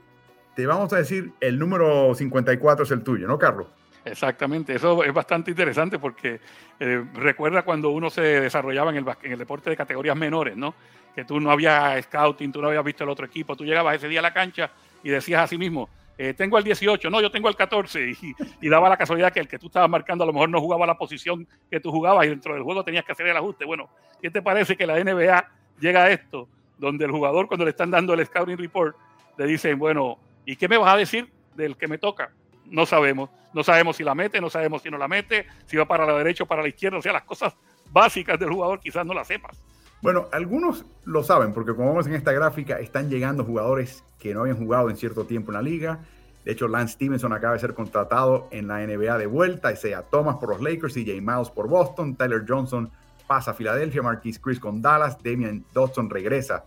te 0.55 0.67
vamos 0.67 0.91
a 0.93 0.97
decir 0.97 1.31
el 1.39 1.57
número 1.57 2.13
54 2.13 2.83
es 2.83 2.91
el 2.91 3.03
tuyo, 3.03 3.27
¿no, 3.27 3.37
Carlos? 3.37 3.67
Exactamente, 4.03 4.75
eso 4.75 5.03
es 5.03 5.13
bastante 5.13 5.51
interesante 5.51 5.97
porque 5.97 6.39
eh, 6.79 7.03
recuerda 7.15 7.63
cuando 7.63 7.89
uno 7.89 8.09
se 8.09 8.21
desarrollaba 8.21 8.91
en 8.91 8.97
el, 8.97 9.05
en 9.23 9.31
el 9.31 9.39
deporte 9.39 9.69
de 9.69 9.77
categorías 9.77 10.15
menores, 10.15 10.55
¿no? 10.55 10.75
Que 11.15 11.25
tú 11.25 11.39
no 11.39 11.49
había 11.49 11.99
scouting, 12.03 12.51
tú 12.51 12.61
no 12.61 12.67
habías 12.67 12.83
visto 12.83 13.03
el 13.03 13.09
otro 13.09 13.25
equipo, 13.25 13.55
tú 13.55 13.65
llegabas 13.65 13.95
ese 13.95 14.07
día 14.07 14.19
a 14.19 14.23
la 14.23 14.33
cancha 14.33 14.69
y 15.01 15.09
decías 15.09 15.41
a 15.41 15.47
sí 15.47 15.57
mismo, 15.57 15.89
eh, 16.17 16.33
tengo 16.33 16.57
el 16.57 16.63
18, 16.63 17.09
no, 17.09 17.21
yo 17.21 17.31
tengo 17.31 17.49
el 17.49 17.55
14, 17.55 18.09
y, 18.09 18.35
y, 18.61 18.69
daba 18.69 18.89
la 18.89 18.97
casualidad 18.97 19.33
que 19.33 19.39
el 19.39 19.47
que 19.47 19.59
tú 19.59 19.67
estabas 19.67 19.89
marcando 19.89 20.23
a 20.23 20.27
lo 20.27 20.33
mejor 20.33 20.49
no 20.49 20.59
jugaba 20.59 20.85
la 20.85 20.97
posición 20.97 21.47
que 21.69 21.79
tú 21.79 21.91
jugabas 21.91 22.25
y 22.25 22.29
dentro 22.29 22.53
del 22.53 22.63
juego 22.63 22.83
tenías 22.83 23.05
que 23.05 23.11
hacer 23.11 23.27
el 23.27 23.37
ajuste. 23.37 23.65
Bueno, 23.65 23.89
¿qué 24.21 24.29
te 24.29 24.41
parece 24.41 24.75
que 24.75 24.87
la 24.87 25.01
NBA 25.03 25.51
llega 25.79 26.03
a 26.03 26.11
esto, 26.11 26.47
donde 26.77 27.05
el 27.05 27.11
jugador 27.11 27.47
cuando 27.47 27.65
le 27.65 27.71
están 27.71 27.91
dando 27.91 28.13
el 28.13 28.25
scouting 28.25 28.57
report, 28.57 28.95
le 29.37 29.45
dicen, 29.45 29.77
bueno, 29.77 30.17
¿y 30.45 30.55
qué 30.55 30.67
me 30.67 30.77
vas 30.77 30.93
a 30.93 30.97
decir 30.97 31.29
del 31.55 31.75
que 31.75 31.87
me 31.87 31.97
toca? 31.97 32.31
no 32.69 32.85
sabemos. 32.85 33.29
No 33.53 33.63
sabemos 33.63 33.95
si 33.95 34.03
la 34.03 34.15
mete, 34.15 34.41
no 34.41 34.49
sabemos 34.49 34.81
si 34.81 34.89
no 34.89 34.97
la 34.97 35.07
mete, 35.07 35.47
si 35.65 35.77
va 35.77 35.85
para 35.85 36.05
la 36.05 36.17
derecha 36.17 36.43
o 36.43 36.47
para 36.47 36.61
la 36.61 36.67
izquierda. 36.67 36.97
O 36.97 37.01
sea, 37.01 37.13
las 37.13 37.23
cosas 37.23 37.55
básicas 37.91 38.37
del 38.39 38.49
jugador 38.49 38.79
quizás 38.79 39.05
no 39.05 39.13
las 39.13 39.27
sepas. 39.27 39.61
Bueno, 40.05 40.27
algunos 40.31 40.85
lo 41.05 41.23
saben, 41.23 41.51
porque 41.51 41.73
como 41.73 41.89
vemos 41.89 42.05
en 42.05 42.13
esta 42.13 42.31
gráfica, 42.31 42.77
están 42.79 43.09
llegando 43.09 43.43
jugadores 43.43 44.03
que 44.19 44.35
no 44.35 44.41
habían 44.41 44.57
jugado 44.57 44.91
en 44.91 44.97
cierto 44.97 45.25
tiempo 45.25 45.49
en 45.49 45.55
la 45.55 45.63
liga. 45.63 45.99
De 46.43 46.51
hecho, 46.51 46.67
Lance 46.67 46.93
Stevenson 46.93 47.33
acaba 47.33 47.53
de 47.53 47.59
ser 47.59 47.73
contratado 47.73 48.47
en 48.51 48.67
la 48.67 48.85
NBA 48.85 49.17
de 49.17 49.25
vuelta, 49.25 49.71
Isaiah 49.71 50.03
Thomas 50.03 50.35
por 50.35 50.49
los 50.49 50.61
Lakers, 50.61 50.93
Jay 50.93 51.21
Miles 51.21 51.49
por 51.49 51.67
Boston, 51.67 52.15
Tyler 52.15 52.45
Johnson 52.47 52.91
pasa 53.25 53.49
a 53.49 53.53
Filadelfia, 53.55 54.03
Marquise 54.03 54.39
Chris 54.39 54.59
con 54.59 54.79
Dallas, 54.79 55.17
Damian 55.23 55.65
Dodson 55.73 56.07
regresa 56.07 56.65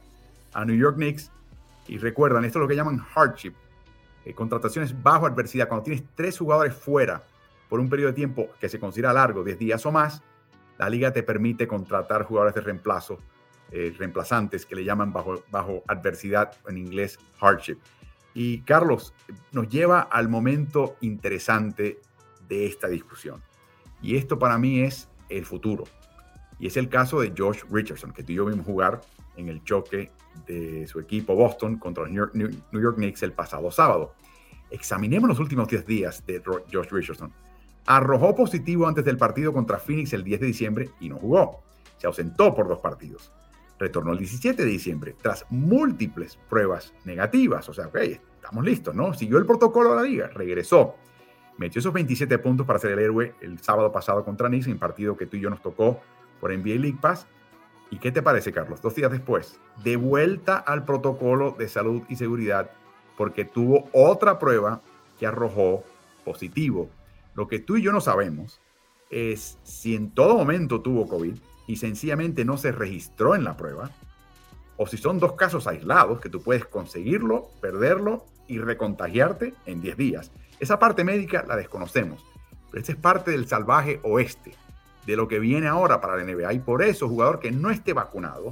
a 0.53 0.65
New 0.65 0.77
York 0.77 0.97
Knicks. 0.97 1.31
Y 1.87 1.99
recuerdan, 1.99 2.45
esto 2.45 2.59
es 2.59 2.63
lo 2.63 2.67
que 2.67 2.75
llaman 2.75 2.99
hardship, 2.99 3.55
eh, 4.25 4.35
contrataciones 4.35 5.01
bajo 5.01 5.27
adversidad, 5.27 5.69
cuando 5.69 5.85
tienes 5.85 6.03
tres 6.17 6.37
jugadores 6.37 6.75
fuera 6.75 7.23
por 7.69 7.79
un 7.79 7.89
periodo 7.89 8.09
de 8.09 8.17
tiempo 8.17 8.49
que 8.61 8.69
se 8.69 8.81
considera 8.81 9.13
largo, 9.13 9.45
10 9.45 9.61
días 9.61 9.87
o 9.87 9.93
más, 9.93 10.25
la 10.79 10.89
liga 10.89 11.13
te 11.13 11.23
permite 11.23 11.67
contratar 11.67 12.25
jugadores 12.25 12.55
de 12.55 12.61
reemplazo, 12.61 13.19
eh, 13.73 13.95
reemplazantes 13.99 14.65
que 14.65 14.77
le 14.77 14.85
llaman 14.85 15.13
bajo, 15.13 15.43
bajo 15.51 15.83
adversidad, 15.89 16.53
en 16.69 16.79
inglés 16.79 17.19
hardship. 17.41 17.79
Y 18.35 18.61
Carlos, 18.61 19.13
nos 19.53 19.69
lleva 19.69 20.01
al 20.01 20.29
momento 20.29 20.97
interesante 21.01 22.01
de 22.49 22.67
esta 22.67 22.89
discusión. 22.89 23.43
Y 24.01 24.17
esto 24.17 24.39
para 24.39 24.59
mí 24.59 24.81
es 24.81 25.09
el 25.29 25.45
futuro. 25.45 25.85
Y 26.59 26.67
es 26.67 26.77
el 26.77 26.89
caso 26.89 27.21
de 27.21 27.33
Josh 27.37 27.63
Richardson, 27.71 28.13
que 28.13 28.23
tú 28.23 28.33
y 28.33 28.37
yo 28.37 28.47
vimos 28.47 28.65
jugar 28.65 29.01
en 29.37 29.49
el 29.49 29.63
choque 29.65 30.11
de 30.47 30.87
su 30.87 31.01
equipo 31.01 31.35
Boston 31.35 31.79
contra 31.79 32.05
los 32.05 32.13
New 32.13 32.51
York, 32.73 32.97
Knicks 32.97 33.23
el 33.23 33.33
pasado 33.33 33.71
sábado. 33.71 34.15
Examinemos 34.71 35.29
los 35.29 35.39
últimos 35.39 35.69
10 35.69 35.87
días 35.87 36.27
de 36.27 36.43
Josh 36.73 36.91
Richardson. 36.91 37.33
Arrojó 37.91 38.35
positivo 38.35 38.87
antes 38.87 39.03
del 39.03 39.17
partido 39.17 39.51
contra 39.51 39.79
Phoenix 39.79 40.13
el 40.13 40.23
10 40.23 40.41
de 40.41 40.47
diciembre 40.47 40.91
y 41.01 41.09
no 41.09 41.17
jugó. 41.17 41.63
Se 41.97 42.07
ausentó 42.07 42.55
por 42.55 42.69
dos 42.69 42.81
partidos. 42.81 43.33
Retornó 43.79 44.13
el 44.13 44.19
17 44.19 44.63
de 44.63 44.71
diciembre 44.71 45.17
tras 45.23 45.47
múltiples 45.49 46.37
pruebas 46.51 46.93
negativas. 47.07 47.67
O 47.67 47.73
sea, 47.73 47.87
ok, 47.87 47.97
estamos 47.97 48.63
listos, 48.63 48.95
¿no? 48.95 49.15
Siguió 49.15 49.39
el 49.39 49.47
protocolo 49.47 49.89
de 49.89 49.97
la 49.97 50.03
liga, 50.03 50.29
regresó. 50.35 50.97
Metió 51.57 51.79
esos 51.79 51.95
27 51.95 52.39
puntos 52.41 52.67
para 52.67 52.79
ser 52.79 52.91
el 52.91 52.99
héroe 52.99 53.35
el 53.41 53.59
sábado 53.61 53.91
pasado 53.91 54.23
contra 54.23 54.49
Knicks 54.49 54.67
en 54.67 54.79
partido 54.79 55.17
que 55.17 55.25
tú 55.25 55.39
y 55.39 55.41
yo 55.41 55.49
nos 55.49 55.63
tocó 55.63 55.99
por 56.43 56.55
NBA 56.55 56.75
League 56.75 56.99
Pass. 57.01 57.27
¿Y 57.91 57.97
qué 58.01 58.13
te 58.13 58.21
parece, 58.21 58.53
Carlos? 58.53 58.83
Dos 58.83 58.97
días 58.97 59.11
después, 59.11 59.59
de 59.83 59.97
vuelta 59.97 60.59
al 60.59 60.85
protocolo 60.85 61.53
de 61.59 61.69
salud 61.69 62.03
y 62.11 62.17
seguridad 62.17 62.71
porque 63.17 63.47
tuvo 63.47 63.89
otra 63.95 64.39
prueba 64.39 64.83
que 65.19 65.27
arrojó 65.27 65.85
positivo. 66.23 66.91
Lo 67.39 67.47
que 67.47 67.61
tú 67.61 67.77
y 67.77 67.83
yo 67.83 67.93
no 67.93 68.01
sabemos 68.01 68.61
es 69.11 69.59
si 69.63 69.95
en 69.95 70.11
todo 70.11 70.37
momento 70.37 70.81
tuvo 70.81 71.07
COVID 71.07 71.37
y 71.69 71.77
sencillamente 71.77 72.45
no 72.45 72.57
se 72.57 72.73
registró 72.73 73.37
en 73.37 73.45
la 73.45 73.57
prueba, 73.57 73.93
o 74.77 74.89
si 74.89 74.97
son 74.97 75.21
dos 75.21 75.35
casos 75.35 75.69
aislados 75.69 76.19
que 76.19 76.31
tú 76.31 76.43
puedes 76.43 76.65
conseguirlo, 76.65 77.49
perderlo 77.61 78.27
y 78.49 78.59
recontagiarte 78.59 79.55
en 79.67 79.81
10 79.81 79.97
días. 79.97 80.33
Esa 80.59 80.81
parte 80.81 81.05
médica 81.05 81.45
la 81.47 81.55
desconocemos, 81.55 82.27
pero 82.73 82.81
esta 82.81 82.91
es 82.91 82.99
parte 82.99 83.31
del 83.31 83.47
salvaje 83.47 84.01
oeste 84.03 84.57
de 85.07 85.15
lo 85.15 85.29
que 85.29 85.39
viene 85.39 85.69
ahora 85.69 86.01
para 86.01 86.17
la 86.17 86.25
NBA. 86.25 86.55
Y 86.55 86.59
por 86.59 86.83
eso, 86.83 87.09
jugador 87.09 87.39
que 87.39 87.53
no 87.53 87.71
esté 87.71 87.93
vacunado, 87.93 88.51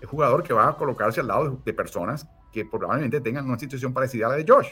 es 0.00 0.08
jugador 0.08 0.44
que 0.44 0.54
va 0.54 0.68
a 0.68 0.76
colocarse 0.76 1.18
al 1.18 1.26
lado 1.26 1.60
de 1.64 1.72
personas 1.72 2.28
que 2.52 2.64
probablemente 2.64 3.20
tengan 3.20 3.46
una 3.46 3.58
situación 3.58 3.92
parecida 3.92 4.26
a 4.26 4.28
la 4.28 4.36
de 4.36 4.44
Josh. 4.46 4.68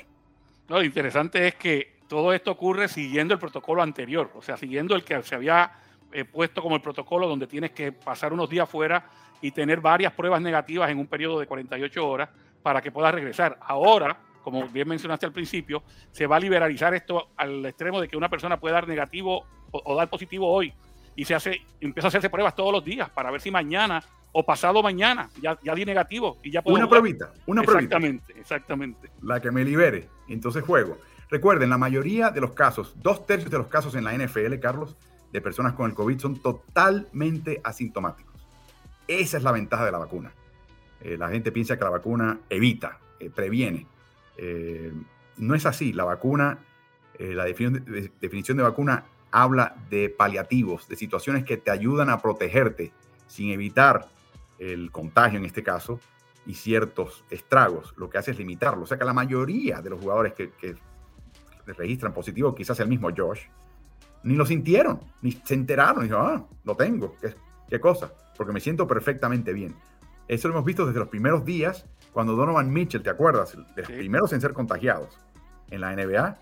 Lo 0.69 0.81
interesante 0.81 1.49
es 1.49 1.57
que 1.57 1.96
todo 2.09 2.33
esto 2.33 2.51
ocurre 2.51 2.89
siguiendo 2.89 3.35
el 3.35 3.41
protocolo 3.41 3.83
anterior, 3.83 4.31
o 4.35 4.43
sea, 4.43 4.57
siguiendo 4.57 4.95
el 4.95 5.05
que 5.05 5.23
se 5.23 5.35
había 5.35 5.73
eh, 6.13 6.25
puesto 6.25 6.63
como 6.63 6.77
el 6.77 6.83
protocolo 6.83 7.29
donde 7.29 7.47
tienes 7.47 7.73
que 7.73 7.93
pasar 7.93 8.33
unos 8.33 8.49
días 8.49 8.69
fuera 8.69 9.07
y 9.41 9.51
tener 9.51 9.81
varias 9.81 10.13
pruebas 10.13 10.41
negativas 10.41 10.91
en 10.91 10.99
un 10.99 11.07
periodo 11.07 11.41
de 11.41 11.47
48 11.47 12.09
horas 12.09 12.29
para 12.63 12.81
que 12.81 12.91
puedas 12.91 13.15
regresar. 13.15 13.59
Ahora, 13.61 14.19
como 14.43 14.67
bien 14.69 14.89
mencionaste 14.89 15.27
al 15.27 15.33
principio, 15.33 15.83
se 16.13 16.27
va 16.27 16.37
a 16.37 16.41
liberalizar 16.41 16.95
esto 16.95 17.31
al 17.37 17.65
extremo 17.67 18.01
de 18.01 18.09
que 18.09 18.17
una 18.17 18.29
persona 18.29 18.59
puede 18.59 18.75
dar 18.75 18.87
negativo 18.87 19.45
o 19.71 19.97
dar 19.97 20.09
positivo 20.09 20.51
hoy 20.51 20.73
y 21.17 21.25
se 21.25 21.35
hace, 21.35 21.63
empieza 21.81 22.07
a 22.07 22.09
hacerse 22.09 22.31
pruebas 22.31 22.55
todos 22.55 22.73
los 22.73 22.85
días 22.85 23.11
para 23.11 23.31
ver 23.31 23.41
si 23.41 23.51
mañana 23.51 24.03
o 24.33 24.45
pasado 24.45 24.83
mañana 24.83 25.31
ya, 25.41 25.59
ya 25.63 25.75
di 25.75 25.85
negativo 25.85 26.39
y 26.43 26.51
ya 26.51 26.63
puedo 26.63 26.77
Una 26.77 26.89
pruebita, 26.89 27.33
una 27.47 27.63
pruebita. 27.63 27.97
Exactamente, 27.97 28.39
exactamente. 28.39 29.11
La 29.23 29.41
que 29.41 29.51
me 29.51 29.65
libere. 29.65 30.09
Entonces 30.29 30.63
juego. 30.63 30.99
Recuerden, 31.29 31.71
la 31.71 31.79
mayoría 31.79 32.31
de 32.31 32.41
los 32.41 32.53
casos, 32.53 32.95
dos 33.03 33.27
tercios 33.27 33.51
de 33.51 33.59
los 33.59 33.67
casos 33.67 33.95
en 33.95 34.05
la 34.05 34.17
NFL, 34.17 34.59
Carlos, 34.61 34.97
de 35.33 35.41
personas 35.41 35.75
con 35.75 35.91
el 35.91 35.97
COVID 35.97 36.19
son 36.19 36.37
totalmente 36.41 37.61
asintomáticos. 37.65 38.47
Esa 39.09 39.37
es 39.37 39.43
la 39.43 39.53
ventaja 39.53 39.85
de 39.85 39.93
la 39.93 39.99
vacuna. 39.99 40.33
Eh, 41.01 41.17
la 41.17 41.29
gente 41.29 41.53
piensa 41.53 41.77
que 41.77 41.85
la 41.85 41.91
vacuna 41.91 42.41
evita, 42.49 42.99
eh, 43.21 43.31
previene. 43.31 43.87
Eh, 44.37 44.93
no 45.37 45.55
es 45.55 45.67
así. 45.67 45.93
La 45.93 46.05
vacuna, 46.05 46.59
la 47.19 47.45
definición 47.45 48.57
de 48.57 48.63
vacuna 48.63 49.05
habla 49.31 49.77
de 49.91 50.09
paliativos, 50.09 50.89
de 50.89 50.97
situaciones 50.97 51.45
que 51.45 51.57
te 51.57 51.71
ayudan 51.71 52.11
a 52.11 52.21
protegerte 52.21 52.93
sin 53.27 53.51
evitar 53.51 54.09
el 54.59 54.91
contagio 54.91 55.39
en 55.39 55.45
este 55.45 55.63
caso 55.63 56.01
y 56.47 56.55
ciertos 56.55 57.25
estragos. 57.31 57.95
Lo 57.97 58.09
que 58.09 58.19
hace 58.19 58.31
es 58.31 58.39
limitarlo. 58.39 58.85
O 58.85 58.87
sea 58.87 58.99
que 58.99 59.05
la 59.05 59.13
mayoría 59.13 59.81
de 59.83 59.91
los 59.91 60.01
jugadores 60.01 60.33
que, 60.35 60.77
registran 61.73 62.13
positivo, 62.13 62.55
quizás 62.55 62.79
el 62.81 62.89
mismo 62.89 63.09
Josh, 63.17 63.41
ni 64.23 64.35
lo 64.35 64.45
sintieron, 64.45 65.01
ni 65.23 65.33
se 65.33 65.55
enteraron. 65.55 66.05
Y 66.05 66.09
dijeron, 66.09 66.27
ah, 66.27 66.47
lo 66.65 66.77
tengo, 66.77 67.17
¿Qué, 67.21 67.35
qué 67.69 67.81
cosa, 67.81 68.13
porque 68.37 68.53
me 68.53 68.61
siento 68.61 68.87
perfectamente 68.87 69.53
bien. 69.53 69.75
Eso 70.29 70.49
lo 70.49 70.55
hemos 70.55 70.65
visto 70.65 70.85
desde 70.85 70.99
los 70.99 71.09
primeros 71.09 71.45
días, 71.45 71.87
cuando 72.13 72.35
Donovan 72.35 72.73
Mitchell, 72.73 73.03
¿te 73.03 73.11
acuerdas? 73.11 73.57
De 73.75 73.83
los 73.83 73.91
primeros 73.91 74.33
en 74.33 74.41
ser 74.41 74.53
contagiados 74.53 75.17
en 75.71 75.81
la 75.81 75.95
NBA, 75.95 76.39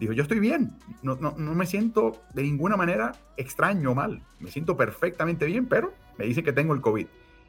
dijo, 0.00 0.12
yo 0.12 0.22
estoy 0.22 0.40
bien, 0.40 0.76
no, 1.02 1.16
no, 1.16 1.34
no, 1.36 1.54
me 1.54 1.66
siento 1.66 2.22
de 2.32 2.42
ninguna 2.42 2.76
manera 2.76 3.12
extraño 3.36 3.92
o 3.92 3.94
mal, 3.94 4.22
me 4.40 4.50
siento 4.50 4.76
perfectamente 4.76 5.46
bien, 5.46 5.66
pero 5.66 5.92
me 6.16 6.24
dicen 6.24 6.44
que 6.44 6.52
tengo 6.52 6.74
el 6.74 6.80
COVID. 6.80 7.06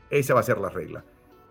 Esa 0.10 0.34
va 0.34 0.40
a 0.40 0.44
ser 0.44 0.58
la 0.58 0.70
regla. 0.70 1.04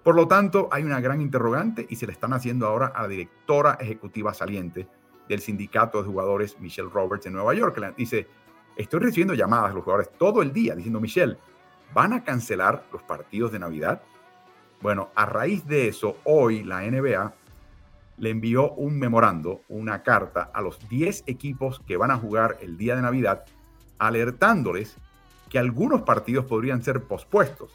Por 0.03 0.15
lo 0.15 0.27
tanto, 0.27 0.69
hay 0.71 0.85
una 0.85 1.01
gran 1.01 1.21
interrogante 1.21 1.87
y 1.89 1.97
se 1.97 2.07
le 2.07 2.13
están 2.13 2.33
haciendo 2.33 2.67
ahora 2.67 2.87
a 2.87 3.03
la 3.03 3.09
directora 3.09 3.77
ejecutiva 3.81 4.35
saliente 4.35 4.89
del 5.29 5.41
sindicato 5.41 6.03
de 6.03 6.09
jugadores, 6.09 6.59
Michelle 6.59 6.89
Roberts, 6.89 7.27
en 7.27 7.35
Nueva 7.35 7.55
York, 7.55 7.95
dice, 7.97 8.27
estoy 8.77 9.01
recibiendo 9.01 9.35
llamadas 9.35 9.71
de 9.71 9.75
los 9.75 9.85
jugadores 9.85 10.11
todo 10.19 10.43
el 10.43 10.53
día 10.53 10.75
diciendo, 10.75 11.01
Michelle, 11.01 11.37
¿van 11.93 12.13
a 12.13 12.25
cancelar 12.25 12.85
los 12.93 13.03
partidos 13.03 13.53
de 13.53 13.59
Navidad? 13.59 14.03
Bueno, 14.81 15.11
a 15.15 15.27
raíz 15.27 15.67
de 15.67 15.89
eso, 15.89 16.17
hoy 16.25 16.63
la 16.63 16.83
NBA 16.83 17.35
le 18.19 18.31
envió 18.31 18.73
un 18.73 18.99
memorando, 18.99 19.63
una 19.69 20.03
carta 20.03 20.51
a 20.53 20.61
los 20.61 20.79
10 20.89 21.25
equipos 21.27 21.81
que 21.87 21.97
van 21.97 22.11
a 22.11 22.17
jugar 22.17 22.59
el 22.61 22.77
día 22.77 22.97
de 22.97 23.03
Navidad, 23.03 23.45
alertándoles 23.99 24.97
que 25.49 25.59
algunos 25.59 26.03
partidos 26.03 26.45
podrían 26.45 26.83
ser 26.83 27.03
pospuestos, 27.05 27.73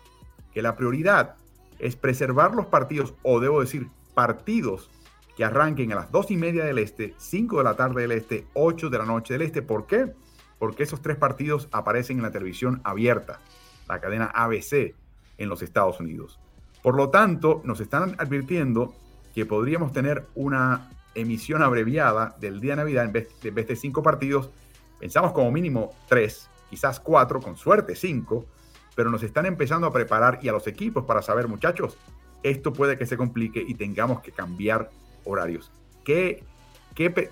que 0.54 0.62
la 0.62 0.76
prioridad 0.76 1.36
es 1.80 1.96
preservar 1.96 2.54
los 2.54 2.68
partidos, 2.68 3.14
o 3.24 3.40
debo 3.40 3.62
decir, 3.62 3.88
partidos 4.14 4.90
que 5.36 5.44
arranquen 5.44 5.92
a 5.92 5.96
las 5.96 6.12
2 6.12 6.32
y 6.32 6.38
media 6.38 6.66
del 6.66 6.78
este, 6.80 7.14
5 7.18 7.58
de 7.58 7.64
la 7.64 7.76
tarde 7.76 8.02
del 8.02 8.12
este, 8.12 8.46
8 8.54 8.90
de 8.90 8.98
la 8.98 9.06
noche 9.06 9.34
del 9.34 9.42
este. 9.44 9.62
¿Por 9.62 9.88
qué? 9.88 10.14
Porque 10.60 10.84
esos 10.84 11.02
tres 11.02 11.18
partidos 11.18 11.68
aparecen 11.72 12.18
en 12.18 12.24
la 12.24 12.32
televisión 12.32 12.82
abierta, 12.84 13.40
la 13.88 14.00
cadena 14.00 14.26
ABC 14.26 14.96
en 15.38 15.50
los 15.50 15.62
Estados 15.62 16.00
Unidos. 16.00 16.40
Por 16.82 16.96
lo 16.96 17.10
tanto, 17.10 17.62
nos 17.64 17.80
están 17.80 18.16
advirtiendo 18.20 18.94
que 19.34 19.46
podríamos 19.46 19.92
tener 19.92 20.26
una 20.36 20.90
emisión 21.16 21.64
abreviada 21.64 22.36
del 22.40 22.60
día 22.60 22.74
de 22.74 22.78
Navidad 22.78 23.06
en 23.06 23.14
vez, 23.14 23.30
de 23.42 23.76
cinco 23.76 24.04
partidos. 24.04 24.50
Pensamos 25.00 25.32
como 25.32 25.52
mínimo 25.52 25.92
tres, 26.08 26.50
quizás 26.70 27.00
cuatro, 27.00 27.42
con 27.42 27.56
suerte 27.56 27.96
cinco, 27.96 28.46
pero 28.96 29.10
nos 29.10 29.24
están 29.24 29.46
empezando 29.46 29.88
a 29.88 29.94
preparar 29.94 30.40
y 30.42 30.50
a 30.50 30.52
los 30.52 30.68
equipos 30.68 31.06
para 31.06 31.22
saber, 31.22 31.48
muchachos, 31.48 31.98
esto 32.44 32.74
puede 32.74 32.98
que 32.98 33.06
se 33.06 33.18
complique 33.18 33.64
y 33.66 33.74
tengamos 33.76 34.22
que 34.22 34.32
cambiar 34.32 34.90
horarios. 35.26 35.72
¿Qué, 36.04 36.44
qué 36.96 37.30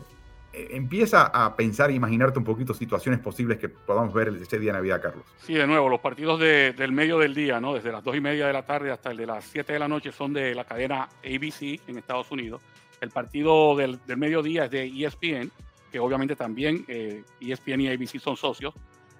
eh, 0.54 0.68
empieza 0.72 1.28
a 1.28 1.56
pensar 1.56 1.92
e 1.92 1.94
imaginarte 1.94 2.38
un 2.38 2.44
poquito 2.44 2.74
situaciones 2.74 3.22
posibles 3.22 3.58
que 3.58 3.70
podamos 3.70 4.14
ver 4.14 4.28
ese 4.30 4.60
día 4.60 4.72
de 4.72 4.80
Navidad, 4.80 5.02
Carlos. 5.02 5.24
Sí, 5.38 5.54
de 5.54 5.66
nuevo, 5.66 5.88
los 5.88 6.02
partidos 6.02 6.40
del 6.40 6.92
medio 6.92 7.20
del 7.20 7.34
día, 7.34 7.62
¿no? 7.62 7.74
Desde 7.74 7.92
las 7.92 8.04
dos 8.04 8.16
y 8.18 8.22
media 8.22 8.48
de 8.48 8.54
la 8.54 8.66
tarde 8.66 8.92
hasta 8.92 9.12
el 9.12 9.18
de 9.18 9.28
las 9.28 9.46
7 9.46 9.72
de 9.72 9.80
la 9.80 9.88
noche 9.88 10.12
son 10.12 10.34
de 10.34 10.54
la 10.54 10.66
cadena 10.66 11.08
ABC 11.24 11.80
en 11.88 11.98
Estados 11.98 12.30
Unidos. 12.32 12.62
El 13.00 13.12
partido 13.12 13.78
del, 13.78 14.00
del 14.06 14.18
mediodía 14.18 14.66
es 14.66 14.72
de 14.72 14.88
ESPN, 14.88 15.52
que 15.90 16.00
obviamente 16.00 16.36
también 16.36 16.84
eh, 16.90 17.24
ESPN 17.40 17.82
y 17.82 17.88
ABC 17.88 18.20
son 18.20 18.36
socios. 18.36 18.74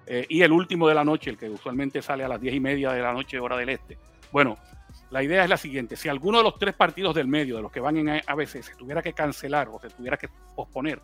Eh, 0.08 0.26
y 0.28 0.42
el 0.42 0.52
último 0.52 0.88
de 0.90 0.96
la 0.96 1.06
noche, 1.06 1.30
el 1.30 1.38
que 1.38 1.50
usualmente 1.50 2.02
sale 2.02 2.26
a 2.26 2.28
las 2.28 2.42
10 2.42 2.56
y 2.56 2.60
media 2.60 2.92
de 2.92 3.02
la 3.02 3.14
noche, 3.14 3.40
hora 3.40 3.56
del 3.56 3.70
este. 3.70 3.98
Bueno, 4.34 4.58
la 5.12 5.22
idea 5.22 5.44
es 5.44 5.50
la 5.50 5.58
siguiente: 5.58 5.96
si 5.96 6.10
alguno 6.10 6.40
de 6.40 6.44
los 6.44 6.58
tres 6.58 6.74
partidos 6.74 7.14
del 7.14 7.28
medio, 7.28 7.58
de 7.58 7.62
los 7.62 7.72
que 7.72 7.80
van 7.80 7.98
en 7.98 8.10
ABC, 8.10 8.64
se 8.64 8.76
tuviera 8.76 9.02
que 9.02 9.14
cancelar 9.14 9.70
o 9.70 9.80
se 9.80 9.90
tuviera 9.90 10.18
que 10.18 10.30
posponer, 10.56 11.00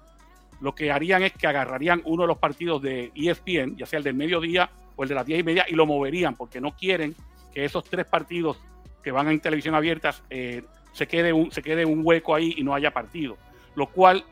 lo 0.60 0.74
que 0.74 0.92
harían 0.92 1.24
es 1.24 1.34
que 1.34 1.48
agarrarían 1.48 2.02
uno 2.06 2.24
de 2.24 2.28
los 2.28 2.38
partidos 2.38 2.82
de 2.82 3.12
ESPN, 3.14 3.78
ya 3.78 3.86
sea 3.86 3.98
el 3.98 4.04
del 4.04 4.16
mediodía 4.16 4.72
o 4.96 5.04
el 5.04 5.10
de 5.10 5.16
las 5.16 5.26
diez 5.26 5.40
y 5.42 5.44
media, 5.44 5.66
y 5.68 5.76
lo 5.76 5.86
moverían, 5.86 6.36
porque 6.36 6.60
no 6.60 6.76
quieren 6.76 7.16
que 7.54 7.66
esos 7.66 7.84
tres 7.84 8.06
partidos 8.06 8.60
que 9.04 9.12
van 9.12 9.30
en 9.30 9.40
televisión 9.40 9.76
abiertas 9.76 10.24
eh, 10.30 10.64
se, 10.94 11.08
quede 11.08 11.32
un, 11.32 11.52
se 11.52 11.62
quede 11.62 11.86
un 11.86 12.02
hueco 12.04 12.34
ahí 12.34 12.56
y 12.58 12.64
no 12.64 12.74
haya 12.74 12.92
partido. 12.92 13.38
Lo 13.76 13.88
cual, 13.88 14.26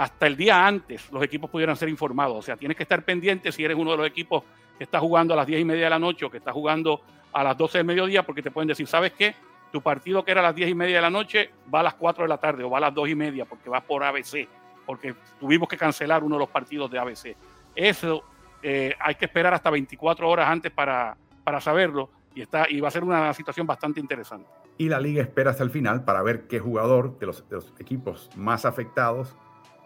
hasta 0.00 0.26
el 0.26 0.36
día 0.36 0.66
antes, 0.66 1.12
los 1.12 1.22
equipos 1.22 1.50
pudieran 1.50 1.76
ser 1.76 1.88
informados. 1.88 2.38
O 2.38 2.42
sea, 2.42 2.56
tienes 2.56 2.76
que 2.76 2.84
estar 2.84 3.04
pendiente 3.04 3.52
si 3.52 3.64
eres 3.64 3.76
uno 3.76 3.90
de 3.90 3.96
los 3.98 4.06
equipos 4.06 4.44
que 4.78 4.84
está 4.84 4.98
jugando 4.98 5.34
a 5.34 5.36
las 5.36 5.46
diez 5.46 5.60
y 5.60 5.64
media 5.64 5.84
de 5.84 5.90
la 5.90 5.98
noche 5.98 6.24
o 6.24 6.30
que 6.30 6.38
está 6.38 6.52
jugando 6.52 7.02
a 7.32 7.44
las 7.44 7.56
12 7.56 7.78
del 7.78 7.86
mediodía, 7.86 8.22
porque 8.22 8.42
te 8.42 8.50
pueden 8.50 8.68
decir, 8.68 8.86
¿sabes 8.86 9.12
qué? 9.12 9.34
Tu 9.70 9.82
partido 9.82 10.24
que 10.24 10.30
era 10.30 10.40
a 10.40 10.44
las 10.44 10.54
diez 10.54 10.70
y 10.70 10.74
media 10.74 10.96
de 10.96 11.02
la 11.02 11.10
noche 11.10 11.50
va 11.72 11.80
a 11.80 11.82
las 11.82 11.94
4 11.94 12.24
de 12.24 12.28
la 12.28 12.38
tarde 12.38 12.64
o 12.64 12.70
va 12.70 12.78
a 12.78 12.80
las 12.80 12.94
dos 12.94 13.08
y 13.08 13.14
media 13.14 13.44
porque 13.44 13.68
va 13.68 13.80
por 13.82 14.02
ABC 14.02 14.48
porque 14.90 15.14
tuvimos 15.38 15.68
que 15.68 15.76
cancelar 15.76 16.24
uno 16.24 16.34
de 16.34 16.40
los 16.40 16.48
partidos 16.48 16.90
de 16.90 16.98
ABC. 16.98 17.36
Eso 17.76 18.24
eh, 18.60 18.94
hay 18.98 19.14
que 19.14 19.26
esperar 19.26 19.54
hasta 19.54 19.70
24 19.70 20.28
horas 20.28 20.48
antes 20.48 20.72
para, 20.72 21.16
para 21.44 21.60
saberlo 21.60 22.10
y, 22.34 22.42
está, 22.42 22.68
y 22.68 22.80
va 22.80 22.88
a 22.88 22.90
ser 22.90 23.04
una 23.04 23.32
situación 23.32 23.68
bastante 23.68 24.00
interesante. 24.00 24.48
Y 24.78 24.88
la 24.88 24.98
liga 24.98 25.22
espera 25.22 25.50
hasta 25.50 25.62
el 25.62 25.70
final 25.70 26.04
para 26.04 26.22
ver 26.22 26.48
qué 26.48 26.58
jugador 26.58 27.18
de 27.18 27.26
los, 27.26 27.44
equipos 27.78 28.30
más 28.34 28.64
afectados 28.64 29.36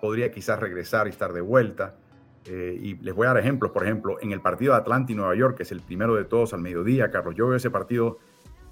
podría 0.01 0.31
quizás 0.31 0.59
regresar 0.59 1.07
y 1.07 1.11
estar 1.11 1.33
de 1.33 1.41
vuelta. 1.41 1.97
Eh, 2.47 2.79
y 2.81 2.95
les 2.97 3.15
voy 3.15 3.27
a 3.27 3.31
dar 3.31 3.39
ejemplos, 3.39 3.73
por 3.73 3.85
ejemplo, 3.85 4.19
en 4.21 4.33
el 4.33 4.41
partido 4.41 4.75
de 4.75 4.81
Atlanta 4.81 5.13
y 5.13 5.15
Nueva 5.15 5.35
York, 5.35 5.57
que 5.57 5.63
es 5.63 5.73
el 5.73 5.81
primero 5.81 6.15
de 6.15 6.25
todos 6.25 6.53
al 6.53 6.61
mediodía, 6.61 7.11
Carlos, 7.11 7.35
yo 7.35 7.49
veo 7.49 7.57
ese 7.57 7.71
partido 7.71 8.19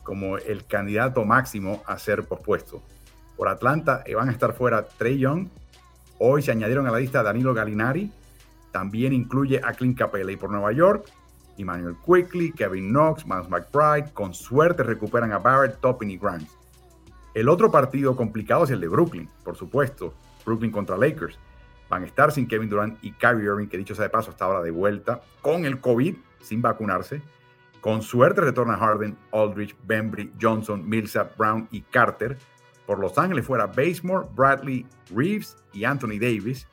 como 0.02 0.36
el 0.36 0.66
candidato 0.66 1.24
máximo 1.24 1.82
a 1.86 1.98
ser 1.98 2.24
pospuesto. 2.24 2.82
Por 3.36 3.48
Atlanta 3.48 4.02
eh, 4.04 4.14
van 4.14 4.28
a 4.28 4.32
estar 4.32 4.52
fuera 4.52 4.86
Trey 4.86 5.18
Young, 5.18 5.48
hoy 6.18 6.42
se 6.42 6.50
añadieron 6.50 6.86
a 6.86 6.90
la 6.90 6.98
lista 6.98 7.22
Danilo 7.22 7.54
Gallinari, 7.54 8.12
también 8.72 9.12
incluye 9.12 9.60
a 9.64 9.72
Clint 9.72 9.98
Capella 9.98 10.30
y 10.30 10.36
por 10.36 10.50
Nueva 10.50 10.72
York, 10.72 11.06
Emmanuel 11.56 11.96
Quickly, 12.04 12.52
Kevin 12.52 12.90
Knox, 12.90 13.26
Miles 13.26 13.48
McBride, 13.48 14.12
con 14.12 14.34
suerte 14.34 14.82
recuperan 14.82 15.32
a 15.32 15.38
Barrett, 15.38 15.80
Toppin 15.80 16.10
y 16.10 16.18
Grimes. 16.18 16.50
El 17.34 17.48
otro 17.48 17.70
partido 17.70 18.16
complicado 18.16 18.64
es 18.64 18.70
el 18.70 18.80
de 18.80 18.88
Brooklyn, 18.88 19.28
por 19.44 19.56
supuesto, 19.56 20.14
Brooklyn 20.44 20.70
contra 20.70 20.96
Lakers. 20.96 21.38
Van 21.88 22.02
a 22.02 22.06
estar 22.06 22.32
sin 22.32 22.46
Kevin 22.46 22.68
Durant 22.68 22.98
y 23.02 23.12
Kyrie 23.12 23.44
Irving, 23.44 23.66
que 23.66 23.76
dicho 23.76 23.94
sea 23.94 24.04
de 24.04 24.10
paso, 24.10 24.30
está 24.30 24.46
ahora 24.46 24.62
de 24.62 24.70
vuelta 24.70 25.20
con 25.42 25.64
el 25.64 25.80
COVID, 25.80 26.16
sin 26.40 26.62
vacunarse. 26.62 27.22
Con 27.80 28.00
suerte 28.00 28.40
retorna 28.40 28.76
Harden, 28.76 29.18
Aldridge, 29.32 29.76
Bembry, 29.84 30.32
Johnson, 30.40 30.88
Millsap, 30.88 31.36
Brown 31.36 31.68
y 31.70 31.82
Carter. 31.82 32.38
Por 32.86 32.98
Los 32.98 33.18
Ángeles 33.18 33.44
fuera 33.44 33.66
Basemore, 33.66 34.28
Bradley, 34.34 34.86
Reeves 35.14 35.56
y 35.72 35.84
Anthony 35.84 36.18
Davis. 36.20 36.68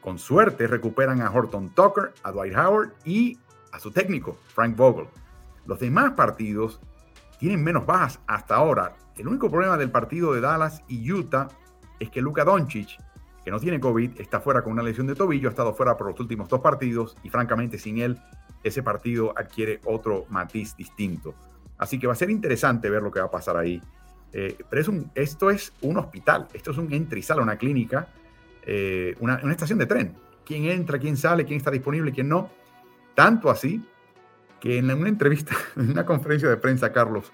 Con 0.00 0.18
suerte 0.18 0.66
recuperan 0.66 1.20
a 1.22 1.30
Horton 1.30 1.70
Tucker, 1.70 2.12
a 2.22 2.32
Dwight 2.32 2.56
Howard 2.56 2.92
y 3.04 3.38
a 3.72 3.78
su 3.78 3.90
técnico, 3.90 4.38
Frank 4.48 4.76
Vogel. 4.76 5.08
Los 5.66 5.80
demás 5.80 6.12
partidos 6.12 6.80
tienen 7.38 7.62
menos 7.62 7.86
bajas 7.86 8.20
hasta 8.26 8.56
ahora. 8.56 8.96
El 9.16 9.28
único 9.28 9.50
problema 9.50 9.76
del 9.76 9.90
partido 9.90 10.32
de 10.32 10.40
Dallas 10.40 10.82
y 10.88 11.10
Utah 11.12 11.48
es 11.98 12.10
que 12.10 12.20
Luka 12.20 12.44
Doncic, 12.44 12.98
que 13.48 13.52
no 13.52 13.60
tiene 13.60 13.80
COVID, 13.80 14.20
está 14.20 14.40
fuera 14.40 14.60
con 14.60 14.74
una 14.74 14.82
lesión 14.82 15.06
de 15.06 15.14
tobillo, 15.14 15.48
ha 15.48 15.52
estado 15.52 15.72
fuera 15.72 15.96
por 15.96 16.08
los 16.08 16.20
últimos 16.20 16.50
dos 16.50 16.60
partidos 16.60 17.16
y 17.22 17.30
francamente 17.30 17.78
sin 17.78 17.96
él 17.96 18.18
ese 18.62 18.82
partido 18.82 19.32
adquiere 19.34 19.80
otro 19.86 20.26
matiz 20.28 20.76
distinto. 20.76 21.34
Así 21.78 21.98
que 21.98 22.06
va 22.06 22.12
a 22.12 22.16
ser 22.16 22.28
interesante 22.28 22.90
ver 22.90 23.02
lo 23.02 23.10
que 23.10 23.20
va 23.20 23.24
a 23.24 23.30
pasar 23.30 23.56
ahí. 23.56 23.80
Eh, 24.34 24.58
pero 24.68 24.82
es 24.82 24.88
un, 24.88 25.10
esto 25.14 25.48
es 25.48 25.72
un 25.80 25.96
hospital, 25.96 26.46
esto 26.52 26.72
es 26.72 26.76
un 26.76 26.90
sale, 27.22 27.40
una 27.40 27.56
clínica, 27.56 28.08
eh, 28.66 29.16
una, 29.18 29.40
una, 29.42 29.52
estación 29.52 29.78
de 29.78 29.86
tren. 29.86 30.14
¿Quién 30.44 30.66
entra, 30.66 30.98
quién 30.98 31.16
sale, 31.16 31.46
quién 31.46 31.56
está 31.56 31.70
disponible, 31.70 32.12
quién 32.12 32.28
no? 32.28 32.50
Tanto 33.14 33.48
así 33.48 33.82
que 34.60 34.76
en 34.76 34.90
una 34.90 35.08
entrevista, 35.08 35.56
en 35.76 35.92
una 35.92 36.04
conferencia 36.04 36.50
de 36.50 36.58
prensa, 36.58 36.92
Carlos, 36.92 37.32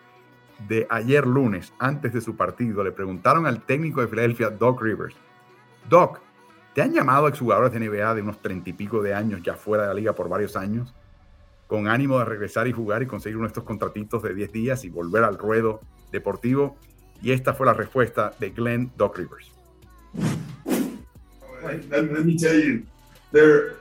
de 0.69 0.87
ayer 0.91 1.27
lunes, 1.27 1.73
antes 1.81 2.13
de 2.13 2.21
su 2.21 2.37
partido, 2.37 2.85
le 2.85 2.93
preguntaron 2.93 3.47
al 3.47 3.63
técnico 3.63 4.01
de 4.01 4.07
Filadelfia, 4.07 4.51
Doc 4.51 4.81
Rivers, 4.81 5.17
Doc, 5.89 6.21
¿te 6.75 6.83
han 6.83 6.93
llamado 6.93 7.29
exjugadores 7.29 7.73
de 7.73 7.81
NBA 7.81 8.15
de 8.15 8.23
unos 8.23 8.41
treinta 8.41 8.71
y 8.71 8.73
pico 8.73 9.03
de 9.03 9.15
años 9.15 9.43
ya 9.43 9.55
fuera 9.55 9.85
de 9.85 9.89
la 9.89 9.95
liga 9.95 10.15
por 10.15 10.29
varios 10.29 10.57
años? 10.57 10.95
con 11.67 11.89
ánimo 11.89 12.19
de 12.19 12.25
regresar 12.25 12.69
y 12.69 12.73
jugar 12.73 13.03
y 13.03 13.07
conseguir 13.07 13.37
uno 13.37 13.51
contratitos 13.53 14.23
de 14.23 14.35
10 14.35 14.53
días 14.53 14.85
y 14.85 14.91
volver 14.91 15.25
al 15.25 15.39
ruedo 15.39 15.81
deportivo. 16.13 16.77
Y 17.23 17.33
esta 17.33 17.55
fue 17.55 17.67
la 17.67 17.75
respuesta 17.75 18.33
de 18.39 18.51
Glenn 18.51 18.93
Doc 18.97 19.17
Rivers. 19.19 19.51
Let 21.91 22.25
me 22.25 22.37
tell 22.37 22.61
you, 22.61 22.85
there, 23.33 23.77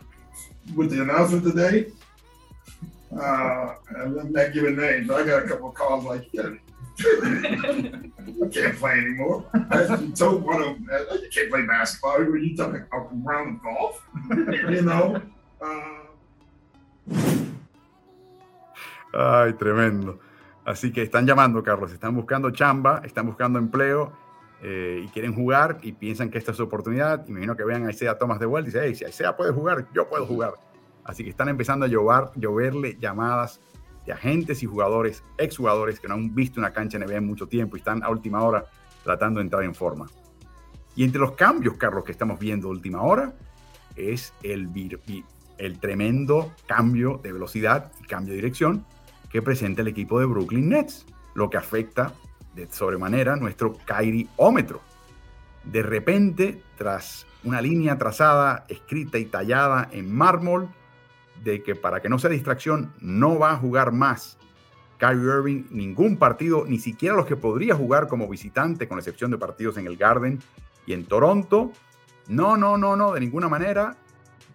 with 0.76 0.90
the 0.90 1.02
announcement 1.02 1.44
today, 1.44 1.92
uh, 3.20 3.76
I'm 3.98 4.32
not 4.32 4.54
giving 4.54 4.76
names. 4.76 5.10
I 5.10 5.26
got 5.26 5.44
a 5.44 5.48
couple 5.48 5.70
of 5.70 5.76
calls 5.76 6.06
like, 6.06 6.28
yeah, 6.32 6.50
I 7.00 8.48
can't 8.52 8.78
play 8.78 8.92
anymore. 8.92 9.46
I 9.72 10.12
told 10.16 10.44
one 10.44 10.62
of 10.62 10.68
them, 10.68 10.88
you 11.22 11.30
can't 11.34 11.50
play 11.50 11.66
basketball. 11.66 12.20
Were 12.20 12.38
you 12.38 12.56
talking 12.56 12.86
about 12.92 13.10
round 13.24 13.58
of 13.58 13.64
golf? 13.64 14.06
you 14.30 14.82
know? 14.82 15.22
Uh, 15.62 16.04
Ay, 19.14 19.54
tremendo. 19.54 20.20
Así 20.66 20.92
que 20.92 21.04
están 21.04 21.28
llamando, 21.28 21.62
Carlos, 21.62 21.92
están 21.92 22.16
buscando 22.16 22.50
chamba, 22.52 23.02
están 23.06 23.28
buscando 23.28 23.60
empleo 23.60 24.14
eh, 24.62 25.04
y 25.06 25.08
quieren 25.10 25.36
jugar 25.36 25.78
y 25.82 25.92
piensan 25.92 26.30
que 26.30 26.38
esta 26.38 26.52
es 26.52 26.58
su 26.58 26.64
oportunidad. 26.64 27.28
Imagino 27.28 27.56
que 27.56 27.64
vean 27.64 27.86
a 27.86 27.92
Isaiah 27.92 28.18
Thomas 28.18 28.40
de 28.40 28.46
vuelta 28.46 28.70
y 28.70 28.72
dicen, 28.72 28.88
hey, 28.88 28.96
si 28.96 29.06
Isaiah 29.06 29.36
puede 29.36 29.52
jugar, 29.52 29.86
yo 29.94 30.08
puedo 30.08 30.26
jugar. 30.26 30.54
Así 31.06 31.24
que 31.24 31.30
están 31.30 31.50
empezando 31.50 31.86
a 31.86 31.90
llover, 31.90 32.30
lloverle 32.36 32.98
llamadas 33.00 33.60
de 34.06 34.14
agentes 34.14 34.64
y 34.64 34.66
jugadores, 34.66 35.24
exjugadores 35.38 36.00
que 36.00 36.08
no 36.08 36.16
han 36.16 36.34
visto 36.34 36.60
una 36.60 36.72
cancha 36.72 36.98
NBA 37.00 37.18
en 37.18 37.28
mucho 37.28 37.48
tiempo 37.48 37.76
y 37.76 37.80
están 37.80 38.04
a 38.04 38.10
última 38.10 38.44
hora 38.44 38.66
tratando 39.04 39.40
de 39.40 39.46
entrar 39.46 39.64
en 39.64 39.76
forma. 39.76 40.08
Y 40.96 41.04
entre 41.04 41.20
los 41.20 41.34
cambios, 41.34 41.76
Carlos, 41.76 42.04
que 42.04 42.12
estamos 42.12 42.40
viendo 42.40 42.68
a 42.68 42.72
última 42.72 43.02
hora, 43.02 43.34
es 43.96 44.34
el, 44.44 44.70
el 45.58 45.80
tremendo 45.80 46.54
cambio 46.68 47.20
de 47.22 47.32
velocidad 47.32 47.92
y 48.02 48.08
cambio 48.08 48.34
de 48.34 48.42
dirección 48.42 48.86
que 49.30 49.42
presenta 49.42 49.82
el 49.82 49.88
equipo 49.88 50.20
de 50.20 50.26
Brooklyn 50.26 50.70
Nets, 50.70 51.06
lo 51.34 51.50
que 51.50 51.58
afecta 51.58 52.14
de 52.54 52.68
sobremanera 52.70 53.36
nuestro 53.36 53.74
Kyrie-ómetro. 53.86 54.82
De 55.64 55.82
repente, 55.82 56.62
tras 56.78 57.26
una 57.44 57.62
línea 57.62 57.98
trazada, 57.98 58.66
escrita 58.70 59.18
y 59.18 59.26
tallada 59.26 59.90
en 59.92 60.14
mármol, 60.14 60.70
de 61.44 61.62
que 61.64 61.76
para 61.76 62.02
que 62.02 62.10
no 62.10 62.20
sea 62.20 62.30
distracción, 62.30 62.94
no 63.00 63.38
va 63.38 63.52
a 63.52 63.58
jugar 63.58 63.92
más 63.92 64.38
Kyrie 64.98 65.24
Irving 65.24 65.64
ningún 65.70 66.18
partido, 66.18 66.66
ni 66.66 66.80
siquiera 66.80 67.16
los 67.16 67.26
que 67.26 67.36
podría 67.36 67.76
jugar 67.76 68.08
como 68.08 68.28
visitante, 68.28 68.88
con 68.88 68.98
excepción 68.98 69.32
de 69.32 69.38
partidos 69.38 69.78
en 69.78 69.88
el 69.88 69.98
Garden 69.98 70.40
y 70.86 70.94
en 70.94 71.06
Toronto. 71.06 71.72
No, 72.28 72.56
no, 72.56 72.78
no, 72.78 72.96
no, 72.96 73.12
de 73.12 73.20
ninguna 73.20 73.50
manera. 73.50 73.98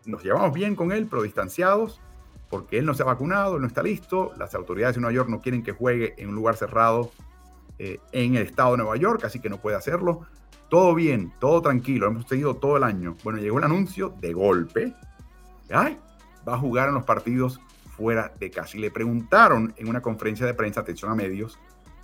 Nos 0.06 0.22
llevamos 0.22 0.54
bien 0.54 0.74
con 0.74 0.90
él, 0.92 1.06
pero 1.08 1.22
distanciados 1.22 2.00
porque 2.50 2.78
él 2.78 2.86
no 2.86 2.94
se 2.94 3.02
ha 3.02 3.06
vacunado, 3.06 3.56
él 3.56 3.62
no 3.62 3.68
está 3.68 3.82
listo, 3.82 4.32
las 4.38 4.54
autoridades 4.54 4.94
de 4.96 5.02
Nueva 5.02 5.14
York 5.14 5.28
no 5.28 5.40
quieren 5.40 5.62
que 5.62 5.72
juegue 5.72 6.14
en 6.16 6.30
un 6.30 6.34
lugar 6.34 6.56
cerrado 6.56 7.10
eh, 7.78 8.00
en 8.12 8.36
el 8.36 8.42
estado 8.42 8.72
de 8.72 8.78
Nueva 8.78 8.96
York, 8.96 9.24
así 9.24 9.40
que 9.40 9.50
no 9.50 9.58
puede 9.58 9.76
hacerlo. 9.76 10.26
Todo 10.68 10.94
bien, 10.94 11.32
todo 11.38 11.62
tranquilo, 11.62 12.06
hemos 12.06 12.26
seguido 12.26 12.56
todo 12.56 12.76
el 12.76 12.84
año. 12.84 13.16
Bueno, 13.22 13.38
llegó 13.38 13.58
el 13.58 13.64
anuncio 13.64 14.14
de 14.20 14.32
golpe. 14.32 14.94
Ay, 15.70 15.98
va 16.48 16.54
a 16.54 16.58
jugar 16.58 16.88
en 16.88 16.94
los 16.94 17.04
partidos 17.04 17.60
fuera 17.96 18.32
de 18.38 18.50
casa. 18.50 18.76
Y 18.76 18.80
le 18.80 18.90
preguntaron 18.90 19.74
en 19.76 19.88
una 19.88 20.00
conferencia 20.00 20.46
de 20.46 20.54
prensa, 20.54 20.80
atención 20.80 21.10
a 21.10 21.14
medios, 21.14 21.58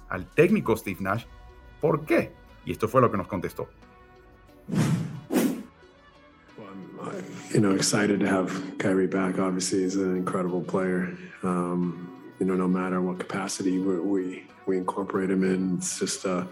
al 0.09 0.26
técnico 0.26 0.76
Steve 0.76 0.98
Nash, 1.00 1.24
¿por 1.80 2.04
qué? 2.04 2.33
Y 2.64 2.72
esto 2.72 2.88
fue 2.88 3.00
lo 3.00 3.11
que 3.11 3.16
nos 3.16 3.26
contestó. 3.26 3.68
you 7.52 7.61
know, 7.61 7.70
excited 7.70 8.18
to 8.18 8.26
have 8.26 8.78
Kyrie 8.78 9.07
back. 9.07 9.38
Obviously, 9.38 9.83
he's 9.83 9.94
an 9.94 10.16
incredible 10.16 10.61
player. 10.61 11.16
Um, 11.44 12.11
you 12.40 12.46
know, 12.46 12.54
no 12.54 12.66
matter 12.66 13.00
what 13.00 13.20
capacity 13.20 13.78
we, 13.78 14.00
we, 14.00 14.46
we 14.66 14.76
incorporate 14.76 15.30
him 15.30 15.44
in, 15.44 15.76
it's 15.76 16.00
just 16.00 16.26
uh, 16.26 16.44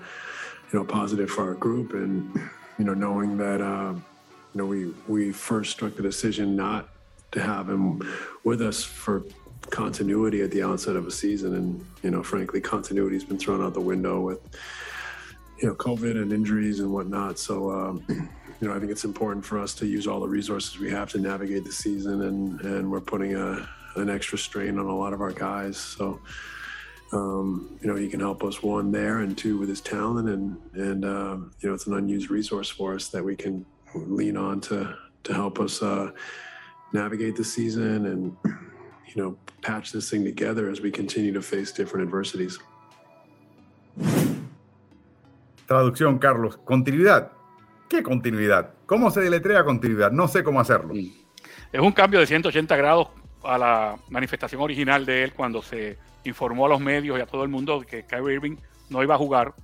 you 0.73 0.79
know 0.79 0.85
positive 0.85 1.29
for 1.29 1.49
our 1.49 1.55
group, 1.55 1.93
and 1.93 2.33
you 2.79 2.85
know, 2.85 2.95
knowing 2.95 3.37
that 3.39 3.61
uh, 3.61 3.95
you 3.95 4.55
know 4.55 4.67
we 4.67 4.95
we 5.09 5.33
first 5.33 5.73
struck 5.73 5.97
the 5.97 6.03
decision 6.03 6.55
not 6.55 6.89
to 7.33 7.43
have 7.43 7.69
him 7.69 8.03
with 8.45 8.63
us 8.63 8.83
for 8.85 9.25
continuity 9.71 10.43
at 10.43 10.51
the 10.51 10.63
outset 10.63 10.97
of 10.97 11.07
a 11.07 11.11
season, 11.11 11.55
and 11.55 11.85
you 12.03 12.11
know, 12.11 12.23
frankly, 12.23 12.61
continuity's 12.61 13.25
been 13.25 13.39
thrown 13.39 13.63
out 13.63 13.75
the 13.75 13.81
window 13.81 14.21
with 14.21 14.41
you 15.59 15.69
know 15.69 15.75
COVID 15.75 16.21
and 16.21 16.33
injuries 16.33 16.81
and 16.81 16.93
whatnot. 16.93 17.39
So. 17.39 17.71
Um, 17.71 18.05
you 18.63 18.69
know, 18.69 18.77
I 18.77 18.79
think 18.79 18.93
it's 18.93 19.03
important 19.03 19.45
for 19.45 19.59
us 19.59 19.75
to 19.75 19.87
use 19.87 20.07
all 20.07 20.21
the 20.21 20.29
resources 20.29 20.79
we 20.79 20.89
have 20.89 21.11
to 21.11 21.19
navigate 21.19 21.65
the 21.65 21.73
season, 21.73 22.23
and 22.23 22.61
and 22.61 22.89
we're 22.89 23.01
putting 23.01 23.35
a 23.35 23.69
an 23.97 24.09
extra 24.09 24.39
strain 24.39 24.79
on 24.79 24.87
a 24.87 24.97
lot 24.97 25.13
of 25.13 25.21
our 25.21 25.33
guys. 25.33 25.77
So, 25.77 26.21
um, 27.13 27.77
you 27.83 27.89
know, 27.89 27.97
he 27.97 28.09
can 28.09 28.21
help 28.21 28.45
us 28.45 28.63
one 28.63 28.93
there, 28.93 29.19
and 29.19 29.37
two 29.37 29.59
with 29.59 29.69
his 29.69 29.81
talent, 29.81 30.29
and 30.29 30.57
and 30.75 31.05
uh, 31.05 31.37
you 31.61 31.69
know, 31.69 31.75
it's 31.75 31.89
an 31.89 31.95
unused 31.95 32.31
resource 32.31 32.69
for 32.69 32.95
us 32.95 33.09
that 33.09 33.25
we 33.25 33.35
can 33.35 33.67
lean 33.95 34.37
on 34.37 34.61
to 34.61 34.97
to 35.25 35.35
help 35.35 35.59
us 35.59 35.83
uh, 35.83 36.13
navigate 36.93 37.37
the 37.37 37.45
season 37.45 38.07
and 38.07 38.37
you 39.15 39.23
know 39.23 39.37
patch 39.63 39.93
this 39.93 40.11
thing 40.11 40.25
together 40.25 40.71
as 40.71 40.81
we 40.81 40.91
continue 40.91 41.33
to 41.33 41.43
face 41.43 41.73
different 41.73 42.07
adversities. 42.07 42.59
Traducción, 45.67 46.19
Carlos. 46.19 46.59
Continuidad. 46.65 47.33
¿Qué 47.89 48.03
continuidad? 48.03 48.75
¿Cómo 48.87 49.11
se 49.11 49.21
deletrea 49.21 49.65
continuidad? 49.65 50.11
No 50.11 50.29
sé 50.29 50.43
cómo 50.43 50.61
hacerlo. 50.61 50.95
Es 51.73 51.81
un 51.81 51.93
cambio 51.93 52.21
de 52.21 52.27
180 52.27 52.77
grados 52.77 53.09
a 53.43 53.59
la 53.59 53.97
manifestación 54.09 54.61
original 54.61 55.05
de 55.07 55.25
él 55.25 55.33
cuando 55.35 55.63
se 55.63 55.99
informó 56.25 56.67
a 56.67 56.69
los 56.69 56.81
medios 56.81 57.19
y 57.19 57.23
a 57.23 57.27
todo 57.27 57.43
el 57.43 57.49
mundo 57.49 57.83
que 57.83 58.05
Kyrie 58.05 58.35
Irving 58.35 58.57
no 58.91 59.03
iba 59.03 59.15
a 59.15 59.19
jugar 59.19 59.55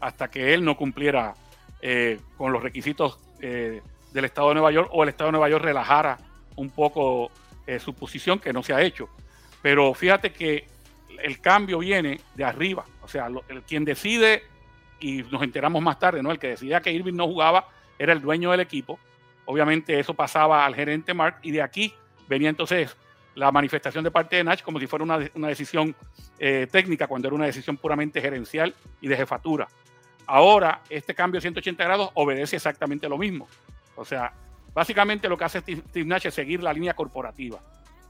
hasta 0.00 0.28
que 0.30 0.54
él 0.54 0.64
no 0.64 0.76
cumpliera 0.76 1.34
eh, 1.80 2.18
con 2.36 2.52
los 2.52 2.62
requisitos 2.62 3.18
eh, 3.40 3.82
del 4.12 4.24
Estado 4.24 4.48
de 4.48 4.54
Nueva 4.54 4.70
York 4.70 4.90
o 4.92 5.02
el 5.02 5.08
Estado 5.08 5.28
de 5.28 5.32
Nueva 5.32 5.48
York 5.48 5.64
relajara 5.64 6.18
un 6.56 6.70
poco 6.70 7.30
eh, 7.66 7.78
su 7.78 7.94
posición, 7.94 8.38
que 8.38 8.52
no 8.52 8.62
se 8.62 8.72
ha 8.72 8.82
hecho. 8.82 9.08
Pero 9.62 9.94
fíjate 9.94 10.32
que 10.32 10.66
el 11.22 11.40
cambio 11.40 11.78
viene 11.78 12.20
de 12.34 12.44
arriba. 12.44 12.84
O 13.02 13.08
sea, 13.08 13.28
el, 13.48 13.62
quien 13.62 13.84
decide, 13.84 14.42
y 15.00 15.22
nos 15.24 15.42
enteramos 15.42 15.82
más 15.82 15.98
tarde, 15.98 16.22
¿no? 16.22 16.30
El 16.30 16.38
que 16.38 16.48
decidía 16.48 16.80
que 16.80 16.92
Irving 16.92 17.14
no 17.14 17.26
jugaba 17.26 17.68
era 17.98 18.12
el 18.12 18.20
dueño 18.20 18.50
del 18.50 18.60
equipo. 18.60 18.98
Obviamente 19.44 19.98
eso 19.98 20.14
pasaba 20.14 20.64
al 20.64 20.74
gerente 20.74 21.14
Mark 21.14 21.38
y 21.42 21.52
de 21.52 21.62
aquí 21.62 21.94
venía 22.28 22.48
entonces 22.48 22.96
la 23.34 23.52
manifestación 23.52 24.02
de 24.02 24.10
parte 24.10 24.36
de 24.36 24.44
Nash 24.44 24.62
como 24.62 24.80
si 24.80 24.86
fuera 24.86 25.04
una, 25.04 25.18
una 25.34 25.48
decisión 25.48 25.94
eh, 26.38 26.66
técnica, 26.70 27.06
cuando 27.06 27.28
era 27.28 27.34
una 27.34 27.46
decisión 27.46 27.76
puramente 27.76 28.20
gerencial 28.20 28.74
y 29.00 29.08
de 29.08 29.16
jefatura. 29.16 29.68
Ahora, 30.26 30.80
este 30.88 31.14
cambio 31.14 31.38
de 31.38 31.42
180 31.42 31.84
grados 31.84 32.10
obedece 32.14 32.56
exactamente 32.56 33.08
lo 33.08 33.18
mismo. 33.18 33.46
O 33.94 34.04
sea, 34.04 34.32
básicamente 34.76 35.26
lo 35.30 35.38
que 35.38 35.44
hace 35.44 35.60
Steve 35.60 36.04
Nash 36.04 36.26
es 36.26 36.34
seguir 36.34 36.62
la 36.62 36.70
línea 36.70 36.94
corporativa, 36.94 37.58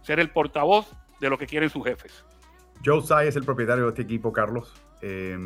ser 0.02 0.18
el 0.18 0.30
portavoz 0.30 0.90
de 1.20 1.30
lo 1.30 1.38
que 1.38 1.46
quieren 1.46 1.70
sus 1.70 1.84
jefes. 1.84 2.24
Joe 2.84 3.00
Tsai 3.00 3.28
es 3.28 3.36
el 3.36 3.44
propietario 3.44 3.84
de 3.84 3.90
este 3.90 4.02
equipo, 4.02 4.32
Carlos. 4.32 4.74
Eh, 5.00 5.38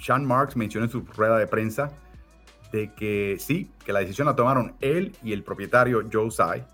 Sean 0.00 0.24
Marks 0.24 0.56
mencionó 0.56 0.86
en 0.86 0.92
su 0.92 1.00
rueda 1.00 1.38
de 1.38 1.48
prensa 1.48 1.90
de 2.70 2.92
que 2.94 3.36
sí, 3.40 3.72
que 3.84 3.92
la 3.92 3.98
decisión 3.98 4.26
la 4.26 4.36
tomaron 4.36 4.76
él 4.80 5.16
y 5.24 5.32
el 5.32 5.42
propietario 5.42 6.08
Joe 6.10 6.28
Tsai. 6.28 6.64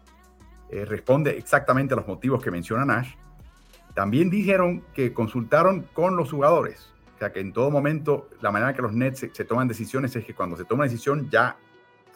Eh, 0.70 0.84
responde 0.84 1.38
exactamente 1.38 1.94
a 1.94 1.96
los 1.96 2.06
motivos 2.06 2.42
que 2.42 2.50
menciona 2.50 2.84
Nash. 2.84 3.14
También 3.94 4.28
dijeron 4.28 4.84
que 4.92 5.14
consultaron 5.14 5.88
con 5.94 6.16
los 6.16 6.30
jugadores. 6.30 6.92
O 7.14 7.18
sea, 7.18 7.32
que 7.32 7.40
en 7.40 7.52
todo 7.54 7.70
momento 7.70 8.28
la 8.42 8.50
manera 8.50 8.74
que 8.74 8.82
los 8.82 8.92
Nets 8.92 9.20
se, 9.20 9.34
se 9.34 9.44
toman 9.46 9.68
decisiones 9.68 10.14
es 10.16 10.24
que 10.26 10.34
cuando 10.34 10.56
se 10.56 10.64
toma 10.64 10.82
una 10.82 10.90
decisión 10.90 11.30
ya 11.30 11.56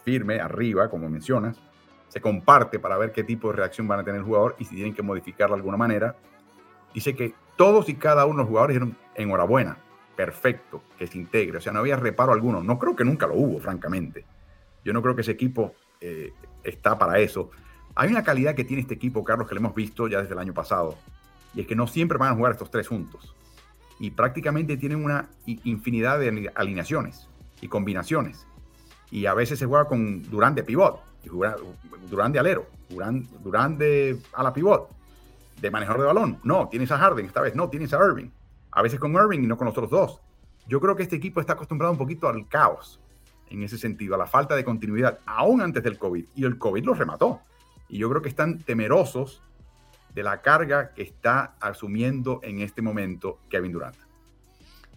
firme, 0.08 0.40
arriba, 0.40 0.88
como 0.88 1.06
mencionas, 1.10 1.60
se 2.08 2.18
comparte 2.18 2.78
para 2.78 2.96
ver 2.96 3.12
qué 3.12 3.24
tipo 3.24 3.50
de 3.50 3.56
reacción 3.56 3.86
van 3.86 4.00
a 4.00 4.04
tener 4.04 4.20
el 4.20 4.26
jugador 4.26 4.56
y 4.58 4.64
si 4.64 4.74
tienen 4.74 4.94
que 4.94 5.02
modificarla 5.02 5.54
de 5.54 5.60
alguna 5.60 5.76
manera. 5.76 6.16
Dice 6.94 7.14
que 7.14 7.34
todos 7.56 7.90
y 7.90 7.94
cada 7.96 8.24
uno 8.24 8.36
de 8.36 8.42
los 8.44 8.48
jugadores 8.48 8.74
dijeron 8.74 8.96
enhorabuena, 9.14 9.76
perfecto, 10.16 10.82
que 10.98 11.06
se 11.06 11.18
integre. 11.18 11.58
O 11.58 11.60
sea, 11.60 11.74
no 11.74 11.80
había 11.80 11.96
reparo 11.96 12.32
alguno. 12.32 12.62
No 12.62 12.78
creo 12.78 12.96
que 12.96 13.04
nunca 13.04 13.26
lo 13.26 13.34
hubo, 13.34 13.60
francamente. 13.60 14.24
Yo 14.82 14.94
no 14.94 15.02
creo 15.02 15.14
que 15.14 15.20
ese 15.20 15.32
equipo 15.32 15.74
eh, 16.00 16.32
está 16.64 16.98
para 16.98 17.18
eso. 17.18 17.50
Hay 17.94 18.08
una 18.08 18.22
calidad 18.22 18.54
que 18.54 18.64
tiene 18.64 18.80
este 18.80 18.94
equipo, 18.94 19.22
Carlos, 19.22 19.46
que 19.46 19.54
lo 19.54 19.60
hemos 19.60 19.74
visto 19.74 20.08
ya 20.08 20.22
desde 20.22 20.32
el 20.32 20.38
año 20.38 20.54
pasado. 20.54 20.96
Y 21.54 21.60
es 21.60 21.66
que 21.66 21.76
no 21.76 21.86
siempre 21.86 22.16
van 22.16 22.32
a 22.32 22.34
jugar 22.34 22.52
estos 22.52 22.70
tres 22.70 22.88
juntos. 22.88 23.36
Y 24.00 24.12
prácticamente 24.12 24.78
tienen 24.78 25.04
una 25.04 25.28
infinidad 25.44 26.18
de 26.18 26.50
alineaciones 26.54 27.28
y 27.60 27.68
combinaciones. 27.68 28.47
Y 29.10 29.26
a 29.26 29.34
veces 29.34 29.58
se 29.58 29.66
juega 29.66 29.86
con 29.86 30.22
Durán 30.30 30.54
de 30.54 30.62
pivot, 30.62 31.00
y 31.24 31.28
Durán 32.08 32.32
de 32.32 32.38
alero, 32.38 32.66
Durán, 32.88 33.26
Durán 33.42 33.78
de 33.78 34.18
ala 34.32 34.52
pivot, 34.52 34.90
de 35.60 35.70
manejador 35.70 36.00
de 36.00 36.06
balón. 36.06 36.38
No, 36.44 36.68
tienes 36.68 36.90
a 36.92 36.98
Harden, 36.98 37.26
esta 37.26 37.40
vez 37.40 37.54
no, 37.54 37.68
tienes 37.68 37.92
a 37.92 37.98
Irving. 38.04 38.30
A 38.70 38.82
veces 38.82 39.00
con 39.00 39.12
Irving 39.14 39.40
y 39.40 39.46
no 39.46 39.56
con 39.56 39.66
los 39.66 39.76
otros 39.76 39.90
dos. 39.90 40.20
Yo 40.66 40.80
creo 40.80 40.94
que 40.94 41.02
este 41.02 41.16
equipo 41.16 41.40
está 41.40 41.54
acostumbrado 41.54 41.92
un 41.92 41.98
poquito 41.98 42.28
al 42.28 42.46
caos 42.48 43.00
en 43.50 43.62
ese 43.62 43.78
sentido, 43.78 44.14
a 44.14 44.18
la 44.18 44.26
falta 44.26 44.54
de 44.54 44.64
continuidad, 44.64 45.20
aún 45.24 45.62
antes 45.62 45.82
del 45.82 45.98
COVID. 45.98 46.26
Y 46.34 46.44
el 46.44 46.58
COVID 46.58 46.84
los 46.84 46.98
remató. 46.98 47.40
Y 47.88 47.98
yo 47.98 48.10
creo 48.10 48.20
que 48.20 48.28
están 48.28 48.58
temerosos 48.58 49.42
de 50.14 50.22
la 50.22 50.42
carga 50.42 50.92
que 50.92 51.02
está 51.02 51.54
asumiendo 51.60 52.40
en 52.42 52.60
este 52.60 52.82
momento 52.82 53.38
Kevin 53.48 53.72
Durant. 53.72 54.07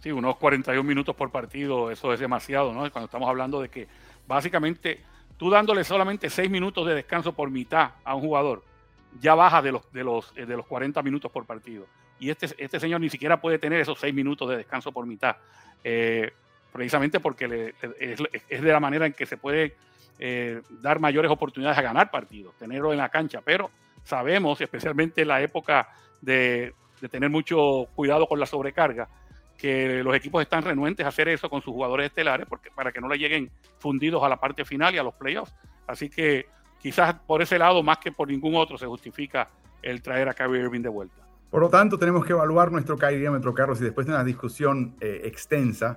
Sí, 0.02 0.10
unos 0.10 0.36
41 0.36 0.82
minutos 0.82 1.14
por 1.14 1.30
partido, 1.30 1.88
eso 1.92 2.12
es 2.12 2.18
demasiado, 2.18 2.72
¿no? 2.72 2.90
Cuando 2.90 3.04
estamos 3.04 3.28
hablando 3.28 3.62
de 3.62 3.68
que 3.68 3.86
básicamente 4.26 5.00
tú 5.36 5.48
dándole 5.48 5.84
solamente 5.84 6.28
6 6.28 6.50
minutos 6.50 6.84
de 6.88 6.96
descanso 6.96 7.32
por 7.34 7.50
mitad 7.50 7.92
a 8.02 8.16
un 8.16 8.22
jugador, 8.22 8.64
ya 9.20 9.36
baja 9.36 9.62
de 9.62 9.70
los, 9.70 9.92
de 9.92 10.02
los, 10.02 10.32
eh, 10.34 10.44
de 10.44 10.56
los 10.56 10.66
40 10.66 11.00
minutos 11.02 11.30
por 11.30 11.46
partido. 11.46 11.86
Y 12.18 12.30
este, 12.30 12.46
este 12.58 12.80
señor 12.80 13.00
ni 13.00 13.10
siquiera 13.10 13.40
puede 13.40 13.60
tener 13.60 13.80
esos 13.80 13.96
6 14.00 14.12
minutos 14.12 14.48
de 14.48 14.56
descanso 14.56 14.90
por 14.90 15.06
mitad, 15.06 15.36
eh, 15.84 16.32
precisamente 16.72 17.20
porque 17.20 17.72
es, 18.00 18.62
de 18.62 18.72
la 18.72 18.80
manera 18.80 19.06
en 19.06 19.12
que 19.12 19.24
se 19.24 19.36
puede 19.36 19.76
eh, 20.18 20.62
dar 20.80 20.98
mayores 20.98 21.30
oportunidades 21.30 21.78
a 21.78 21.82
ganar 21.82 22.10
partidos, 22.10 22.56
tenerlo 22.56 22.90
en 22.90 22.98
la 22.98 23.08
cancha. 23.08 23.40
Pero 23.44 23.70
sabemos, 24.02 24.60
especialmente 24.60 25.22
en 25.22 25.28
la 25.28 25.40
época 25.42 25.90
de, 26.20 26.74
de 27.00 27.08
tener 27.08 27.30
mucho 27.30 27.86
cuidado 27.94 28.26
con 28.26 28.40
la 28.40 28.46
sobrecarga, 28.46 29.08
que 29.62 30.02
los 30.02 30.12
equipos 30.16 30.42
están 30.42 30.64
renuentes 30.64 31.06
a 31.06 31.10
hacer 31.10 31.28
eso 31.28 31.48
con 31.48 31.62
sus 31.62 31.72
jugadores 31.72 32.06
estelares 32.06 32.48
porque, 32.48 32.72
para 32.72 32.90
que 32.90 33.00
no 33.00 33.08
le 33.08 33.16
lleguen 33.16 33.48
fundidos 33.78 34.20
a 34.24 34.28
la 34.28 34.40
parte 34.40 34.64
final 34.64 34.92
y 34.92 34.98
a 34.98 35.04
los 35.04 35.14
playoffs. 35.14 35.54
Así 35.86 36.10
que 36.10 36.46
quizás 36.80 37.14
por 37.14 37.42
ese 37.42 37.60
lado, 37.60 37.80
más 37.80 37.98
que 37.98 38.10
por 38.10 38.26
ningún 38.26 38.56
otro, 38.56 38.76
se 38.76 38.86
justifica 38.86 39.48
el 39.80 40.02
traer 40.02 40.28
a 40.28 40.34
Kyrie 40.34 40.62
Irving 40.62 40.80
de 40.80 40.88
vuelta. 40.88 41.14
Por 41.48 41.60
lo 41.60 41.68
tanto, 41.68 41.96
tenemos 41.96 42.24
que 42.24 42.32
evaluar 42.32 42.72
nuestro 42.72 42.96
Kyrie-metro, 42.98 43.54
Carlos, 43.54 43.80
y 43.80 43.84
después 43.84 44.04
de 44.04 44.12
una 44.12 44.24
discusión 44.24 44.96
eh, 45.00 45.20
extensa 45.26 45.94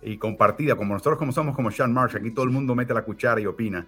y 0.00 0.16
compartida, 0.16 0.74
como 0.74 0.94
nosotros 0.94 1.18
como 1.18 1.32
somos 1.32 1.54
como 1.54 1.70
Sean 1.70 1.92
Marsh, 1.92 2.16
aquí 2.16 2.30
todo 2.30 2.46
el 2.46 2.50
mundo 2.50 2.74
mete 2.74 2.94
la 2.94 3.02
cuchara 3.02 3.42
y 3.42 3.46
opina. 3.46 3.86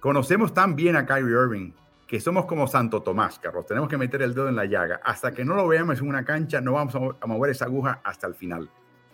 Conocemos 0.00 0.52
tan 0.52 0.74
bien 0.74 0.96
a 0.96 1.06
Kyrie 1.06 1.30
Irving 1.30 1.70
que 2.12 2.20
somos 2.20 2.44
como 2.44 2.66
Santo 2.66 3.00
Tomás, 3.00 3.38
Carlos. 3.38 3.64
Tenemos 3.64 3.88
que 3.88 3.96
meter 3.96 4.20
el 4.20 4.34
dedo 4.34 4.46
en 4.46 4.54
la 4.54 4.66
llaga. 4.66 5.00
Hasta 5.02 5.32
que 5.32 5.46
no 5.46 5.54
lo 5.54 5.66
veamos 5.66 5.98
en 5.98 6.08
una 6.08 6.26
cancha, 6.26 6.60
no 6.60 6.72
vamos 6.72 6.94
a 6.94 7.26
mover 7.26 7.52
esa 7.52 7.64
aguja 7.64 8.02
hasta 8.04 8.26
el 8.26 8.34
final. 8.34 8.68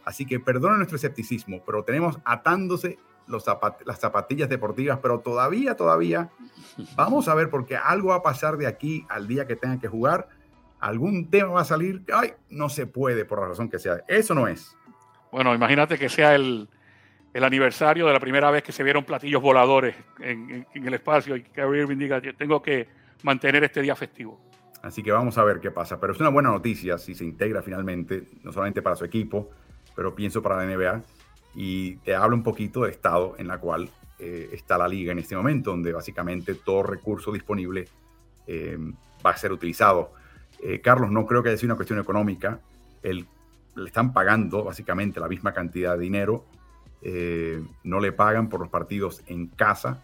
Así 0.05 0.27
que 0.27 0.41
perdona 0.41 0.79
nuestro 0.79 0.97
escepticismo, 0.97 1.63
pero 1.65 1.85
tenemos 1.85 2.19
atándose 2.25 2.99
los 3.29 3.45
las 3.87 4.01
zapatillas 4.01 4.49
deportivas, 4.49 4.99
pero 5.01 5.21
todavía, 5.21 5.77
todavía 5.77 6.31
vamos 6.97 7.29
a 7.29 7.37
ver 7.37 7.51
porque 7.51 7.77
algo 7.77 8.09
va 8.09 8.17
a 8.17 8.23
pasar 8.25 8.57
de 8.57 8.67
aquí 8.67 9.07
al 9.09 9.29
día 9.29 9.47
que 9.47 9.55
tenga 9.55 9.79
que 9.79 9.87
jugar. 9.87 10.29
Algún 10.81 11.31
tema 11.31 11.53
va 11.53 11.61
a 11.61 11.65
salir, 11.65 12.03
ay, 12.13 12.33
no 12.51 12.69
se 12.69 12.89
puede 12.89 13.25
por 13.25 13.41
la 13.41 13.47
razón 13.47 13.69
que 13.69 13.79
sea. 13.79 14.03
Eso 14.09 14.35
no 14.35 14.49
es. 14.49 14.77
Bueno, 15.31 15.55
imagínate 15.55 15.99
que 15.99 16.09
sea 16.09 16.35
el, 16.35 16.69
el 17.33 17.45
aniversario 17.45 18.07
de 18.07 18.13
la 18.13 18.21
primera 18.21 18.51
vez 18.51 18.63
que 18.63 18.73
se 18.73 18.83
vieron 18.83 19.05
platillos 19.05 19.43
voladores 19.43 19.95
en, 20.21 20.67
en, 20.75 20.87
el 20.87 20.95
espacio 20.95 21.37
y 21.37 21.43
que 21.43 21.61
Irving 21.61 21.99
diga, 21.99 22.21
tengo 22.37 22.63
que 22.63 22.89
mantener 23.23 23.65
este 23.65 23.83
día 23.83 23.95
festivo. 23.95 24.41
Así 24.83 25.03
que 25.03 25.13
vamos 25.13 25.37
a 25.39 25.45
ver 25.45 25.61
qué 25.61 25.71
pasa. 25.71 26.01
Pero 26.01 26.13
es 26.13 26.21
una 26.21 26.31
buena 26.31 26.51
noticia 26.51 26.99
si 26.99 27.15
se 27.15 27.25
integra 27.25 27.63
finalmente, 27.63 28.25
no 28.43 28.53
solamente 28.53 28.81
para 28.83 28.97
su 28.97 29.05
equipo, 29.05 29.51
pero 29.95 30.15
pienso 30.15 30.43
para 30.43 30.57
la 30.57 30.65
NBA 30.65 31.03
y 31.55 31.97
te 31.97 32.15
hablo 32.15 32.37
un 32.37 32.43
poquito 32.43 32.83
del 32.83 32.93
estado 32.93 33.35
en 33.39 33.49
la 33.49 33.59
cual 33.59 33.91
eh, 34.19 34.51
está 34.53 34.79
la 34.79 34.89
liga 34.89 35.13
en 35.13 35.19
este 35.19 35.37
momento, 35.37 35.71
donde 35.71 35.93
básicamente 35.93 36.55
todo 36.55 36.83
recurso 36.83 37.33
disponible 37.33 37.89
eh, 38.47 38.79
va 39.25 39.31
a 39.31 39.37
ser 39.37 39.53
utilizado. 39.53 40.13
Eh, 40.63 40.81
Carlos, 40.81 41.11
no 41.11 41.27
creo 41.27 41.43
que 41.43 41.51
haya 41.51 41.59
sido 41.59 41.69
una 41.69 41.77
cuestión 41.77 41.99
económica. 41.99 42.61
El, 43.03 43.27
le 43.75 43.87
están 43.87 44.13
pagando 44.13 44.65
básicamente 44.65 45.21
la 45.21 45.29
misma 45.29 45.53
cantidad 45.53 45.97
de 45.97 46.03
dinero. 46.03 46.45
No 47.03 48.01
le 48.01 48.13
pagan 48.13 48.49
por 48.49 48.61
los 48.61 48.69
partidos 48.69 49.23
en 49.27 49.47
casa, 49.49 50.01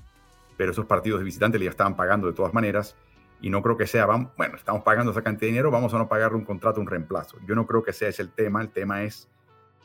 pero 0.56 0.72
esos 0.72 0.86
partidos 0.86 1.20
de 1.20 1.24
visitantes 1.24 1.60
le 1.60 1.66
estaban 1.66 1.96
pagando 1.96 2.26
de 2.26 2.32
todas 2.32 2.54
maneras. 2.54 2.96
Y 3.40 3.50
no 3.50 3.62
creo 3.62 3.76
que 3.76 3.86
sea, 3.86 4.06
vamos, 4.06 4.32
bueno, 4.38 4.56
estamos 4.56 4.82
pagando 4.84 5.12
esa 5.12 5.20
cantidad 5.20 5.48
de 5.48 5.48
dinero, 5.48 5.70
vamos 5.70 5.92
a 5.92 5.98
no 5.98 6.08
pagarle 6.08 6.38
un 6.38 6.44
contrato, 6.44 6.80
un 6.80 6.86
reemplazo. 6.86 7.36
Yo 7.46 7.54
no 7.54 7.66
creo 7.66 7.82
que 7.82 7.92
sea 7.92 8.08
ese 8.08 8.22
el 8.22 8.30
tema. 8.30 8.62
El 8.62 8.70
tema 8.70 9.02
es 9.02 9.28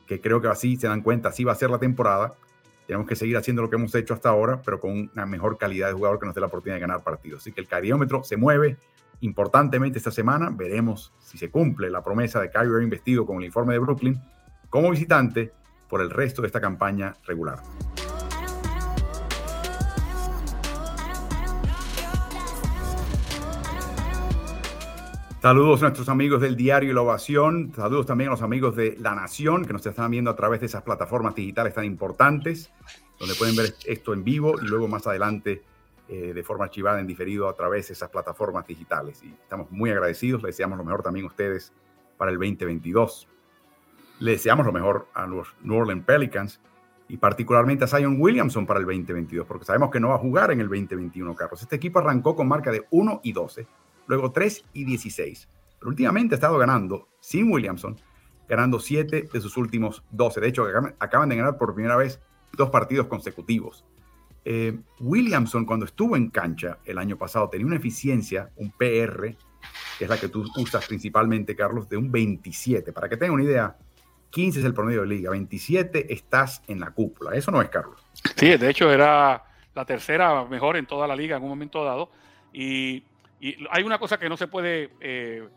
que 0.07 0.21
creo 0.21 0.39
que 0.39 0.47
así 0.47 0.77
se 0.77 0.87
dan 0.87 1.01
cuenta, 1.01 1.29
así 1.29 1.43
va 1.43 1.51
a 1.51 1.55
ser 1.55 1.69
la 1.69 1.77
temporada. 1.77 2.35
Tenemos 2.87 3.05
que 3.05 3.15
seguir 3.15 3.35
haciendo 3.35 3.61
lo 3.61 3.69
que 3.69 3.75
hemos 3.75 3.93
hecho 3.95 4.13
hasta 4.13 4.29
ahora, 4.29 4.61
pero 4.63 4.79
con 4.79 5.09
una 5.13 5.25
mejor 5.25 5.57
calidad 5.57 5.87
de 5.87 5.93
jugador 5.93 6.19
que 6.19 6.25
nos 6.25 6.35
dé 6.35 6.41
la 6.41 6.47
oportunidad 6.47 6.77
de 6.77 6.81
ganar 6.81 7.03
partidos. 7.03 7.41
Así 7.41 7.51
que 7.51 7.59
el 7.59 7.67
cariómetro 7.67 8.23
se 8.23 8.37
mueve 8.37 8.77
importantemente 9.21 9.97
esta 9.97 10.11
semana. 10.11 10.49
Veremos 10.51 11.11
si 11.19 11.37
se 11.37 11.51
cumple 11.51 11.89
la 11.89 12.01
promesa 12.01 12.39
de 12.39 12.49
Kyrie 12.49 12.81
investido 12.81 13.25
con 13.25 13.39
el 13.39 13.45
informe 13.45 13.73
de 13.73 13.79
Brooklyn 13.79 14.21
como 14.69 14.89
visitante 14.89 15.51
por 15.89 16.01
el 16.01 16.09
resto 16.09 16.41
de 16.41 16.47
esta 16.47 16.61
campaña 16.61 17.15
regular. 17.25 17.59
Saludos 25.41 25.81
a 25.81 25.85
nuestros 25.85 26.09
amigos 26.09 26.41
del 26.41 26.57
diario 26.57 26.93
La 26.93 27.01
Ovación. 27.01 27.71
Saludos 27.73 28.05
también 28.05 28.27
a 28.27 28.31
los 28.31 28.41
amigos 28.41 28.75
de 28.75 28.97
La 28.99 29.15
Nación 29.15 29.63
que 29.63 29.71
nos 29.71 29.85
están 29.85 30.11
viendo 30.11 30.29
a 30.29 30.35
través 30.35 30.59
de 30.59 30.65
esas 30.65 30.83
plataformas 30.83 31.33
digitales 31.33 31.73
tan 31.73 31.85
importantes, 31.85 32.73
donde 33.17 33.35
pueden 33.35 33.55
ver 33.55 33.73
esto 33.85 34.13
en 34.13 34.25
vivo 34.25 34.59
y 34.61 34.67
luego 34.67 34.89
más 34.89 35.07
adelante 35.07 35.63
eh, 36.09 36.33
de 36.33 36.43
forma 36.43 36.65
archivada 36.65 36.99
en 36.99 37.07
diferido 37.07 37.47
a 37.47 37.55
través 37.55 37.87
de 37.87 37.93
esas 37.93 38.09
plataformas 38.09 38.67
digitales. 38.67 39.23
Y 39.23 39.29
estamos 39.29 39.71
muy 39.71 39.89
agradecidos. 39.91 40.43
Les 40.43 40.57
deseamos 40.57 40.77
lo 40.77 40.83
mejor 40.83 41.03
también 41.03 41.25
a 41.25 41.29
ustedes 41.29 41.71
para 42.17 42.31
el 42.31 42.37
2022. 42.37 43.29
Les 44.19 44.35
deseamos 44.35 44.65
lo 44.65 44.71
mejor 44.71 45.07
a 45.13 45.25
los 45.25 45.55
New 45.61 45.77
Orleans 45.77 46.05
Pelicans 46.05 46.61
y 47.07 47.17
particularmente 47.17 47.85
a 47.85 47.87
Zion 47.87 48.17
Williamson 48.19 48.65
para 48.65 48.79
el 48.79 48.85
2022, 48.85 49.47
porque 49.47 49.65
sabemos 49.65 49.89
que 49.89 49.99
no 49.99 50.09
va 50.09 50.15
a 50.15 50.19
jugar 50.19 50.51
en 50.51 50.61
el 50.61 50.67
2021, 50.67 51.35
Carlos. 51.35 51.61
Este 51.61 51.77
equipo 51.77 51.99
arrancó 51.99 52.35
con 52.35 52.47
marca 52.47 52.71
de 52.71 52.85
1 52.91 53.21
y 53.23 53.31
12 53.31 53.67
luego 54.09 54.31
3 54.31 54.65
y 54.73 54.83
16. 54.83 55.47
Pero 55.79 55.89
últimamente 55.89 56.35
ha 56.35 56.37
estado 56.37 56.57
ganando 56.57 57.07
sin 57.21 57.49
Williamson, 57.49 57.95
ganando 58.49 58.79
7 58.79 59.29
de 59.31 59.41
sus 59.41 59.55
últimos 59.55 60.03
12. 60.11 60.41
De 60.41 60.47
hecho, 60.49 60.67
acaban 60.99 61.29
de 61.29 61.37
ganar 61.37 61.57
por 61.57 61.73
primera 61.73 61.95
vez 61.95 62.19
dos 62.57 62.69
partidos 62.69 63.07
consecutivos. 63.07 63.85
Eh, 64.43 64.77
Williamson, 64.99 65.65
cuando 65.65 65.85
estuvo 65.85 66.17
en 66.17 66.31
cancha 66.31 66.79
el 66.85 66.97
año 66.97 67.17
pasado, 67.17 67.49
tenía 67.49 67.67
una 67.67 67.75
eficiencia, 67.75 68.51
un 68.55 68.71
PR, 68.71 69.37
que 69.97 70.05
es 70.05 70.09
la 70.09 70.19
que 70.19 70.27
tú 70.27 70.43
usas 70.57 70.87
principalmente, 70.87 71.55
Carlos, 71.55 71.87
de 71.87 71.97
un 71.97 72.11
27. 72.11 72.91
Para 72.91 73.07
que 73.07 73.15
tengan 73.15 73.35
una 73.35 73.43
idea, 73.43 73.77
15 74.29 74.59
es 74.59 74.65
el 74.65 74.73
promedio 74.73 75.01
de 75.01 75.07
liga, 75.07 75.31
27 75.31 76.13
estás 76.13 76.61
en 76.67 76.79
la 76.79 76.91
cúpula. 76.91 77.35
Eso 77.35 77.51
no 77.51 77.61
es, 77.61 77.69
Carlos. 77.69 77.99
Sí, 78.35 78.57
de 78.57 78.69
hecho 78.69 78.91
era 78.91 79.43
la 79.73 79.85
tercera 79.85 80.45
mejor 80.45 80.77
en 80.77 80.85
toda 80.85 81.07
la 81.07 81.15
liga 81.15 81.37
en 81.37 81.43
un 81.43 81.49
momento 81.49 81.83
dado. 81.83 82.09
Y 82.53 83.03
hay 83.69 83.83
una 83.83 83.99
cosa 83.99 84.17
que 84.17 84.29
no 84.29 84.37
se 84.37 84.47
puede, 84.47 84.91
eh, 84.99 85.47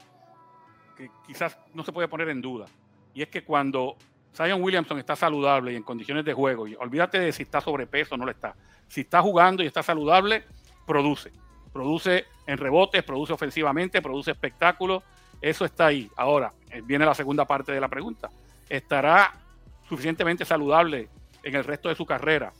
que 0.97 1.11
quizás 1.27 1.59
no 1.75 1.85
se 1.85 1.93
puede 1.93 2.09
poner 2.09 2.29
en 2.29 2.41
duda, 2.41 2.67
y 3.15 3.23
es 3.23 3.29
que 3.29 3.45
cuando 3.45 3.97
Zion 4.35 4.63
Williamson 4.63 4.99
está 4.99 5.17
saludable 5.17 5.73
y 5.73 5.77
en 5.77 5.83
condiciones 5.83 6.25
de 6.25 6.33
juego, 6.33 6.67
y 6.67 6.75
olvídate 6.75 7.19
de 7.19 7.33
si 7.33 7.43
está 7.43 7.61
sobrepeso 7.61 8.15
o 8.15 8.19
no 8.19 8.25
lo 8.25 8.31
está, 8.31 8.55
si 8.89 9.03
está 9.03 9.21
jugando 9.21 9.63
y 9.63 9.67
está 9.67 9.83
saludable, 9.83 10.45
produce. 10.87 11.33
Produce 11.73 12.27
en 12.47 12.59
rebotes, 12.59 13.03
produce 13.03 13.33
ofensivamente, 13.33 14.03
produce 14.03 14.31
espectáculos, 14.31 15.03
eso 15.41 15.65
está 15.65 15.87
ahí. 15.87 16.11
Ahora, 16.17 16.53
eh, 16.71 16.83
viene 16.85 17.07
la 17.07 17.15
segunda 17.15 17.47
parte 17.47 17.73
de 17.73 17.81
la 17.81 17.89
pregunta. 17.89 18.31
¿Estará 18.73 19.35
suficientemente 19.87 20.47
saludable 20.47 21.11
en 21.43 21.55
el 21.55 21.63
resto 21.63 21.91
de 21.91 21.95
su 21.95 22.07
carrera 22.07 22.55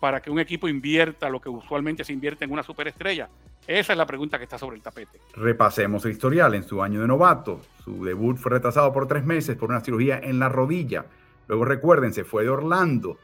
para 0.00 0.22
que 0.22 0.30
un 0.30 0.40
equipo 0.40 0.66
invierta 0.66 1.28
lo 1.28 1.42
que 1.42 1.50
usualmente 1.50 2.04
se 2.04 2.14
invierte 2.14 2.46
en 2.46 2.52
una 2.52 2.62
superestrella? 2.62 3.28
Esa 3.66 3.92
es 3.92 3.98
la 3.98 4.06
pregunta 4.06 4.38
que 4.38 4.44
está 4.44 4.56
sobre 4.56 4.76
el 4.76 4.82
tapete. 4.82 5.20
Repasemos 5.34 6.06
el 6.06 6.12
historial. 6.12 6.54
En 6.54 6.62
su 6.62 6.82
año 6.82 7.02
de 7.02 7.06
novato, 7.06 7.60
su 7.84 8.02
debut 8.02 8.38
fue 8.38 8.52
retrasado 8.52 8.90
por 8.94 9.06
tres 9.06 9.26
meses 9.26 9.56
por 9.56 9.68
una 9.68 9.82
cirugía 9.82 10.18
en 10.18 10.38
la 10.38 10.48
rodilla. 10.48 11.04
Luego 11.48 11.66
recuerden, 11.66 12.14
se 12.14 12.24
fue 12.24 12.44
de 12.44 12.48
Orlando 12.48 13.18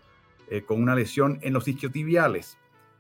eh, 0.51 0.64
con 0.64 0.82
una 0.82 0.95
lesión 0.95 1.38
en 1.40 1.55
los 1.55 1.66
isquiotibiales. 1.66 2.59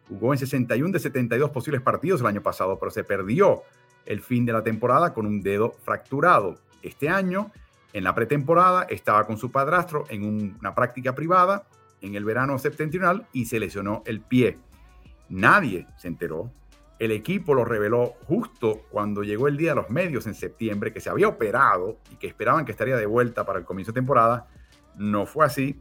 Jugó 0.08 0.32
en 0.32 0.38
61 0.38 0.90
de 0.90 1.00
72 1.00 1.50
posibles 1.50 1.82
partidos 1.82 2.22
el 2.22 2.28
año 2.28 2.42
pasado, 2.42 2.78
pero 2.78 2.90
se 2.90 3.04
perdió 3.04 3.62
el 4.06 4.22
fin 4.22 4.46
de 4.46 4.54
la 4.54 4.62
temporada 4.62 5.12
con 5.12 5.26
un 5.26 5.42
dedo 5.42 5.72
fracturado. 5.84 6.56
Este 6.80 7.10
año, 7.10 7.52
en 7.94 8.02
la 8.04 8.14
pretemporada, 8.14 8.82
estaba 8.82 9.24
con 9.24 9.38
su 9.38 9.50
padrastro 9.52 10.04
en 10.10 10.56
una 10.58 10.74
práctica 10.74 11.14
privada 11.14 11.64
en 12.00 12.16
el 12.16 12.24
verano 12.24 12.58
septentrional 12.58 13.26
y 13.32 13.46
se 13.46 13.60
lesionó 13.60 14.02
el 14.04 14.20
pie. 14.20 14.58
Nadie 15.28 15.86
se 15.96 16.08
enteró. 16.08 16.50
El 16.98 17.12
equipo 17.12 17.54
lo 17.54 17.64
reveló 17.64 18.14
justo 18.26 18.82
cuando 18.90 19.22
llegó 19.22 19.46
el 19.46 19.56
día 19.56 19.70
de 19.70 19.76
los 19.76 19.90
medios 19.90 20.26
en 20.26 20.34
septiembre, 20.34 20.92
que 20.92 21.00
se 21.00 21.08
había 21.08 21.28
operado 21.28 21.98
y 22.10 22.16
que 22.16 22.26
esperaban 22.26 22.64
que 22.64 22.72
estaría 22.72 22.96
de 22.96 23.06
vuelta 23.06 23.46
para 23.46 23.60
el 23.60 23.64
comienzo 23.64 23.92
de 23.92 24.00
temporada. 24.00 24.48
No 24.96 25.24
fue 25.24 25.46
así. 25.46 25.80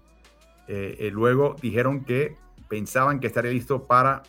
Eh, 0.67 0.95
eh, 0.99 1.11
luego 1.11 1.55
dijeron 1.61 2.05
que 2.05 2.37
pensaban 2.69 3.19
que 3.19 3.27
estaría 3.27 3.51
listo 3.51 3.87
para 3.87 4.21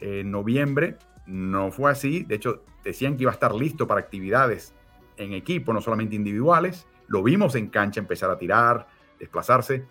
eh, 0.00 0.24
noviembre. 0.24 0.96
No 1.26 1.70
fue 1.70 1.92
así. 1.92 2.24
De 2.24 2.34
hecho, 2.34 2.64
decían 2.82 3.16
que 3.16 3.22
iba 3.22 3.30
a 3.30 3.34
estar 3.34 3.54
listo 3.54 3.86
para 3.86 4.00
actividades 4.00 4.74
en 5.16 5.34
equipo, 5.34 5.72
no 5.72 5.80
solamente 5.80 6.16
individuales. 6.16 6.88
Lo 7.12 7.22
vimos 7.22 7.54
en 7.56 7.68
cancha 7.68 8.00
empezar 8.00 8.30
a 8.30 8.38
tirar, 8.38 8.86
desplazarse, 9.18 9.84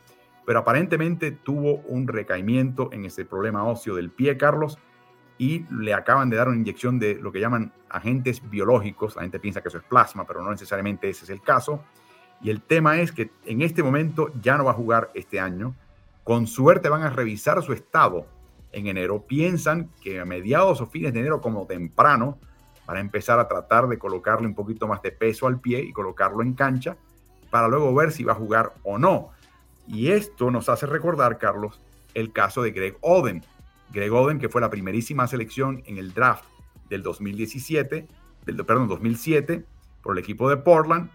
pero 0.43 0.57
aparentemente 0.57 1.30
tuvo 1.30 1.76
un 1.86 2.07
recaimiento 2.07 2.89
en 2.91 3.05
ese 3.05 3.26
problema 3.26 3.63
óseo 3.63 3.93
del 3.93 4.09
pie, 4.09 4.38
Carlos, 4.38 4.80
y 5.38 5.67
le 5.72 5.93
acaban 5.93 6.32
de 6.32 6.38
dar 6.38 6.47
una 6.47 6.57
inyección 6.57 6.97
de 6.97 7.13
lo 7.13 7.32
que 7.32 7.39
llaman 7.39 7.74
agentes 7.91 8.41
biológicos. 8.49 9.15
La 9.15 9.22
gente 9.22 9.39
piensa 9.39 9.61
que 9.61 9.67
eso 9.67 9.78
es 9.78 9.84
plasma, 9.84 10.26
pero 10.26 10.41
no 10.41 10.49
necesariamente 10.49 11.09
ese 11.09 11.26
es 11.26 11.30
el 11.30 11.43
caso. 11.43 11.84
Y 12.41 12.49
el 12.49 12.63
tema 12.63 12.99
es 12.99 13.11
que 13.11 13.30
en 13.45 13.61
este 13.61 13.84
momento 13.84 14.32
ya 14.41 14.57
no 14.57 14.65
va 14.65 14.72
a 14.72 14.74
jugar 14.74 15.11
este 15.13 15.39
año. 15.39 15.76
Con 16.24 16.47
suerte 16.47 16.89
van 16.89 17.03
a 17.03 17.11
revisar 17.11 17.61
su 17.61 17.72
estado 17.72 18.26
en 18.72 18.88
enero. 18.88 19.28
Piensan 19.28 19.91
que 20.01 20.19
a 20.19 20.26
mediados 20.26 20.82
o 20.82 20.88
fines 20.88 21.13
de 21.13 21.19
enero, 21.19 21.39
como 21.39 21.67
temprano, 21.67 22.39
para 22.88 22.99
empezar 22.99 23.39
a 23.39 23.47
tratar 23.47 23.88
de 23.88 23.99
colocarle 23.99 24.47
un 24.47 24.55
poquito 24.55 24.88
más 24.88 25.03
de 25.03 25.11
peso 25.11 25.45
al 25.45 25.59
pie 25.59 25.82
y 25.82 25.93
colocarlo 25.93 26.41
en 26.41 26.55
cancha 26.55 26.97
para 27.52 27.68
luego 27.68 27.93
ver 27.93 28.12
si 28.12 28.24
va 28.24 28.32
a 28.32 28.36
jugar 28.36 28.74
o 28.82 28.97
no. 28.97 29.30
Y 29.88 30.10
esto 30.10 30.49
nos 30.49 30.70
hace 30.70 30.88
recordar, 30.88 31.38
Carlos, 31.38 31.80
el 32.16 32.32
caso 32.32 32.64
de 32.64 32.72
Greg 32.72 32.97
Oden. 33.02 33.43
Greg 33.91 34.12
Oden, 34.12 34.39
que 34.39 34.49
fue 34.49 34.62
la 34.62 34.70
primerísima 34.70 35.28
selección 35.28 35.84
en 35.86 35.97
el 35.97 36.14
draft 36.14 36.45
del 36.89 37.04
2017, 37.04 38.08
del, 38.45 38.66
perdón, 38.66 38.88
2007, 38.88 39.66
por 40.02 40.18
el 40.18 40.24
equipo 40.24 40.49
de 40.49 40.58
Portland, 40.58 41.10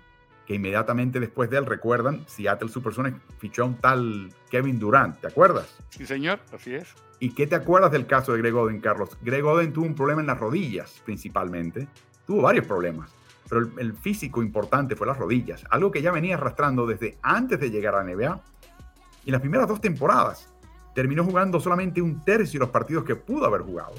que 0.47 0.55
inmediatamente 0.55 1.19
después 1.19 1.51
de 1.51 1.59
él, 1.59 1.67
recuerdan, 1.67 2.25
Seattle 2.29 2.69
Supersonics 2.69 3.19
fichó 3.39 3.63
a 3.63 3.67
un 3.67 3.77
tal 3.77 4.33
Kevin 4.51 4.79
Durant, 4.79 5.21
¿te 5.21 5.27
acuerdas? 5.27 5.77
Sí, 5.89 6.07
señor, 6.07 6.41
así 6.53 6.75
es. 6.75 6.95
¿Y 7.19 7.31
qué 7.31 7.47
te 7.47 7.55
acuerdas 7.55 7.91
del 7.91 8.07
caso 8.07 8.33
de 8.33 8.39
Greg 8.39 8.55
Oden, 8.55 8.81
Carlos? 8.81 9.17
Greg 9.23 9.45
Oden 9.45 9.73
tuvo 9.73 9.87
un 9.87 9.95
problema 9.95 10.21
en 10.21 10.27
las 10.27 10.39
rodillas, 10.39 11.03
principalmente. 11.05 11.89
Tuvo 12.27 12.43
varios 12.43 12.67
problemas, 12.67 13.11
pero 13.49 13.71
el, 13.79 13.95
físico 13.95 14.43
importante 14.43 14.97
fue 14.97 15.07
las 15.07 15.17
rodillas, 15.17 15.65
algo 15.71 15.91
que 15.91 16.03
ya 16.03 16.11
venía 16.11 16.35
arrastrando 16.35 16.87
desde 16.87 17.19
antes 17.23 17.61
de 17.61 17.71
llegar 17.71 17.95
a 17.95 18.03
la 18.03 18.13
NBA. 18.13 18.41
Y 19.25 19.29
en 19.29 19.33
las 19.33 19.41
primeras 19.41 19.69
dos 19.69 19.81
temporadas 19.81 20.53
terminó 20.95 21.25
jugando 21.25 21.61
solamente 21.61 22.03
un 22.03 22.25
tercio 22.25 22.59
de 22.59 22.67
los 22.67 22.71
partidos 22.71 23.05
que 23.05 23.17
pudo 23.17 23.47
haber 23.47 23.63
jugado. 23.63 23.95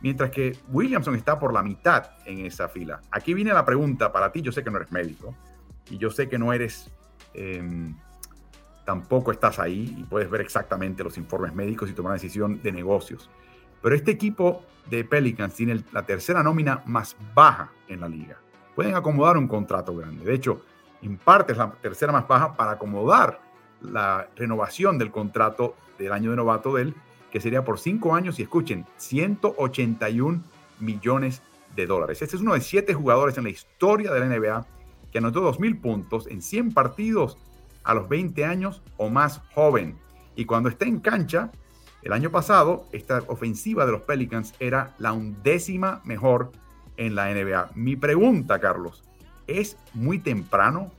Mientras 0.00 0.30
que 0.30 0.56
Williamson 0.68 1.14
está 1.14 1.38
por 1.38 1.52
la 1.52 1.62
mitad 1.62 2.12
en 2.24 2.46
esa 2.46 2.68
fila. 2.68 3.00
Aquí 3.10 3.34
viene 3.34 3.52
la 3.52 3.64
pregunta 3.64 4.12
para 4.12 4.32
ti, 4.32 4.40
yo 4.40 4.52
sé 4.52 4.62
que 4.64 4.70
no 4.70 4.78
eres 4.78 4.92
médico 4.92 5.34
y 5.90 5.98
yo 5.98 6.10
sé 6.10 6.28
que 6.28 6.38
no 6.38 6.52
eres... 6.52 6.90
Em, 7.34 7.94
tampoco 8.84 9.30
estás 9.30 9.58
ahí 9.60 9.94
y 9.98 10.02
puedes 10.04 10.28
ver 10.28 10.40
exactamente 10.40 11.04
los 11.04 11.16
informes 11.16 11.54
médicos 11.54 11.88
y 11.88 11.92
tomar 11.92 12.10
una 12.10 12.14
decisión 12.14 12.60
de 12.62 12.72
negocios. 12.72 13.30
Pero 13.82 13.94
este 13.94 14.10
equipo 14.10 14.64
de 14.88 15.04
Pelicans 15.04 15.54
tiene 15.54 15.84
la 15.92 16.04
tercera 16.04 16.42
nómina 16.42 16.82
más 16.86 17.16
baja 17.34 17.70
en 17.88 18.00
la 18.00 18.08
liga. 18.08 18.38
Pueden 18.74 18.94
acomodar 18.94 19.36
un 19.36 19.48
contrato 19.48 19.94
grande. 19.94 20.24
De 20.24 20.34
hecho, 20.34 20.62
en 21.02 21.16
parte 21.16 21.52
es 21.52 21.58
la 21.58 21.70
tercera 21.72 22.12
más 22.12 22.26
baja 22.26 22.56
para 22.56 22.72
acomodar 22.72 23.40
la 23.80 24.28
renovación 24.36 24.98
del 24.98 25.10
contrato 25.10 25.74
del 25.98 26.12
año 26.12 26.30
de 26.30 26.36
novato 26.36 26.74
de 26.74 26.82
él, 26.82 26.94
que 27.30 27.40
sería 27.40 27.64
por 27.64 27.78
cinco 27.78 28.14
años 28.14 28.38
y 28.38 28.42
escuchen, 28.42 28.86
181 28.96 30.42
millones 30.80 31.42
de 31.76 31.86
dólares. 31.86 32.20
Este 32.22 32.36
es 32.36 32.42
uno 32.42 32.54
de 32.54 32.60
siete 32.60 32.94
jugadores 32.94 33.38
en 33.38 33.44
la 33.44 33.50
historia 33.50 34.12
de 34.12 34.20
la 34.20 34.26
NBA 34.26 34.66
que 35.12 35.18
anotó 35.18 35.40
2.000 35.52 35.80
puntos 35.80 36.26
en 36.26 36.42
100 36.42 36.72
partidos 36.72 37.36
a 37.82 37.94
los 37.94 38.08
20 38.08 38.44
años 38.44 38.82
o 38.96 39.08
más 39.08 39.40
joven. 39.54 39.98
Y 40.36 40.44
cuando 40.44 40.68
está 40.68 40.84
en 40.84 41.00
cancha, 41.00 41.50
el 42.02 42.12
año 42.12 42.30
pasado, 42.30 42.86
esta 42.92 43.22
ofensiva 43.26 43.84
de 43.86 43.92
los 43.92 44.02
Pelicans 44.02 44.54
era 44.58 44.94
la 44.98 45.12
undécima 45.12 46.00
mejor 46.04 46.52
en 47.00 47.14
la 47.14 47.32
NBA. 47.32 47.70
Mi 47.74 47.96
pregunta, 47.96 48.60
Carlos, 48.60 49.02
¿es 49.46 49.76
muy 49.94 50.18
temprano 50.18 50.92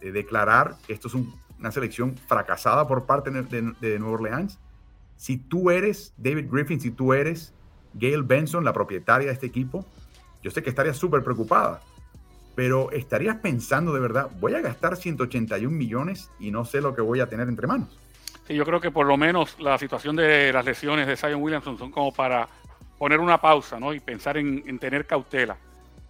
de 0.00 0.10
declarar 0.10 0.74
que 0.86 0.92
esto 0.92 1.08
es 1.08 1.14
una 1.14 1.70
selección 1.70 2.16
fracasada 2.26 2.88
por 2.88 3.06
parte 3.06 3.30
de, 3.30 3.98
Nueva 3.98 4.14
Orleans? 4.14 4.58
Si 5.16 5.36
tú 5.36 5.70
eres 5.70 6.12
David 6.16 6.48
Griffin, 6.50 6.80
si 6.80 6.90
tú 6.90 7.12
eres 7.12 7.54
Gail 7.94 8.24
Benson, 8.24 8.64
la 8.64 8.72
propietaria 8.72 9.28
de 9.28 9.34
este 9.34 9.46
equipo, 9.46 9.86
yo 10.42 10.50
sé 10.50 10.62
que 10.62 10.70
estarías 10.70 10.96
súper 10.96 11.22
preocupada 11.22 11.80
pero 12.54 12.90
estarías 12.90 13.36
pensando 13.36 13.94
de 13.94 14.00
verdad, 14.00 14.28
voy 14.38 14.54
a 14.54 14.60
gastar 14.60 14.96
181 14.96 15.74
millones 15.74 16.30
y 16.38 16.50
no 16.50 16.66
sé 16.66 16.82
lo 16.82 16.94
que 16.94 17.00
voy 17.00 17.20
a 17.20 17.26
tener 17.26 17.48
entre 17.48 17.66
manos. 17.66 17.88
Sí, 18.46 18.54
yo 18.54 18.66
creo 18.66 18.80
que 18.80 18.90
por 18.90 19.06
lo 19.06 19.16
menos 19.16 19.58
la 19.60 19.78
situación 19.78 20.16
de 20.16 20.52
las 20.52 20.64
lesiones 20.64 21.06
de 21.06 21.16
Zion 21.16 21.40
Williamson 21.40 21.78
son 21.78 21.90
como 21.90 22.12
para 22.12 22.48
poner 23.00 23.18
una 23.18 23.40
pausa 23.40 23.80
¿no? 23.80 23.94
y 23.94 24.00
pensar 24.00 24.36
en, 24.36 24.78
tener 24.78 25.06
cautela. 25.06 25.56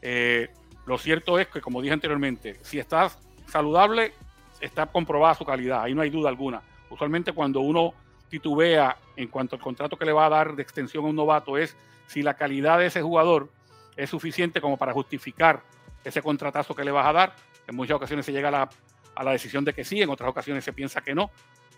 Eh, 0.02 0.48
lo 0.86 0.98
cierto 0.98 1.38
es 1.38 1.46
que, 1.46 1.60
como 1.60 1.80
dije 1.80 1.94
anteriormente, 1.94 2.58
si 2.62 2.80
estás 2.80 3.16
saludable, 3.46 4.12
está 4.60 4.86
comprobada 4.86 5.36
su 5.36 5.44
calidad, 5.44 5.84
ahí 5.84 5.94
no 5.94 6.02
hay 6.02 6.10
duda 6.10 6.28
alguna. 6.28 6.62
Usualmente 6.90 7.32
cuando 7.32 7.60
uno 7.60 7.94
titubea 8.28 8.96
en 9.14 9.28
cuanto 9.28 9.54
al 9.54 9.62
contrato 9.62 9.96
que 9.96 10.04
le 10.04 10.12
va 10.12 10.26
a 10.26 10.30
dar 10.30 10.56
de 10.56 10.62
extensión 10.62 11.04
a 11.04 11.08
un 11.10 11.14
novato 11.14 11.56
es 11.56 11.76
si 12.08 12.24
la 12.24 12.34
calidad 12.34 12.80
de 12.80 12.86
ese 12.86 13.02
jugador 13.02 13.50
es 13.96 14.10
suficiente 14.10 14.60
como 14.60 14.76
para 14.76 14.92
justificar 14.92 15.62
ese 16.02 16.20
contratazo 16.22 16.74
que 16.74 16.82
le 16.82 16.90
vas 16.90 17.06
a 17.06 17.12
dar. 17.12 17.36
En 17.68 17.76
muchas 17.76 17.94
ocasiones 17.94 18.26
se 18.26 18.32
llega 18.32 18.48
a 18.48 18.50
la, 18.50 18.70
a 19.14 19.22
la 19.22 19.30
decisión 19.30 19.64
de 19.64 19.72
que 19.72 19.84
sí, 19.84 20.02
en 20.02 20.10
otras 20.10 20.28
ocasiones 20.28 20.64
se 20.64 20.72
piensa 20.72 21.02
que 21.02 21.14
no. 21.14 21.30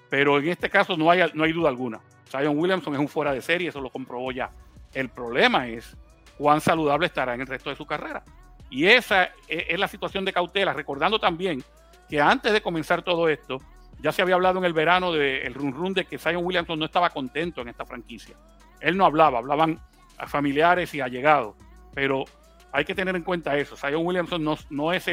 Pero 0.08 0.38
en 0.38 0.48
este 0.48 0.70
caso 0.70 0.96
no 0.96 1.10
hay, 1.10 1.20
no 1.34 1.44
hay 1.44 1.52
duda 1.52 1.68
alguna. 1.68 2.00
Zion 2.30 2.58
Williamson 2.58 2.94
es 2.94 3.00
un 3.00 3.08
fuera 3.08 3.34
de 3.34 3.42
serie, 3.42 3.68
eso 3.68 3.82
lo 3.82 3.90
comprobó 3.90 4.32
ya. 4.32 4.50
El 4.94 5.08
problema 5.08 5.68
es 5.68 5.96
cuán 6.36 6.60
saludable 6.60 7.06
estará 7.06 7.34
en 7.34 7.40
el 7.40 7.46
resto 7.46 7.70
de 7.70 7.76
su 7.76 7.86
carrera. 7.86 8.22
Y 8.70 8.86
esa 8.86 9.24
e, 9.48 9.66
es, 9.68 9.78
la 9.78 9.88
situación 9.88 10.24
de 10.24 10.32
cautela, 10.32 10.72
recordando 10.72 11.18
también 11.18 11.62
que 12.08 12.20
antes 12.20 12.52
de 12.52 12.62
comenzar 12.62 13.02
todo 13.02 13.28
esto, 13.28 13.60
ya 14.00 14.12
se 14.12 14.22
había 14.22 14.34
hablado 14.34 14.58
en 14.58 14.64
el 14.64 14.72
verano 14.72 15.12
del 15.12 15.54
run 15.54 15.72
run 15.72 15.94
de 15.94 16.04
que 16.04 16.18
Zion 16.18 16.44
Williamson 16.44 16.78
no 16.78 16.86
estaba 16.86 17.10
contento 17.10 17.60
en 17.60 17.68
esta 17.68 17.84
franquicia. 17.84 18.36
Él 18.80 18.96
no 18.96 19.04
hablaba, 19.04 19.38
hablaban 19.38 19.80
a 20.18 20.26
familiares 20.26 20.92
y 20.94 21.00
allegados, 21.00 21.54
pero 21.94 22.24
hay 22.72 22.84
que 22.84 22.94
tener 22.94 23.14
en 23.14 23.22
cuenta 23.22 23.56
eso. 23.56 23.76
Zion 23.76 24.04
Williamson 24.04 24.42
no, 24.42 24.56
no 24.70 24.92
es 24.92 25.06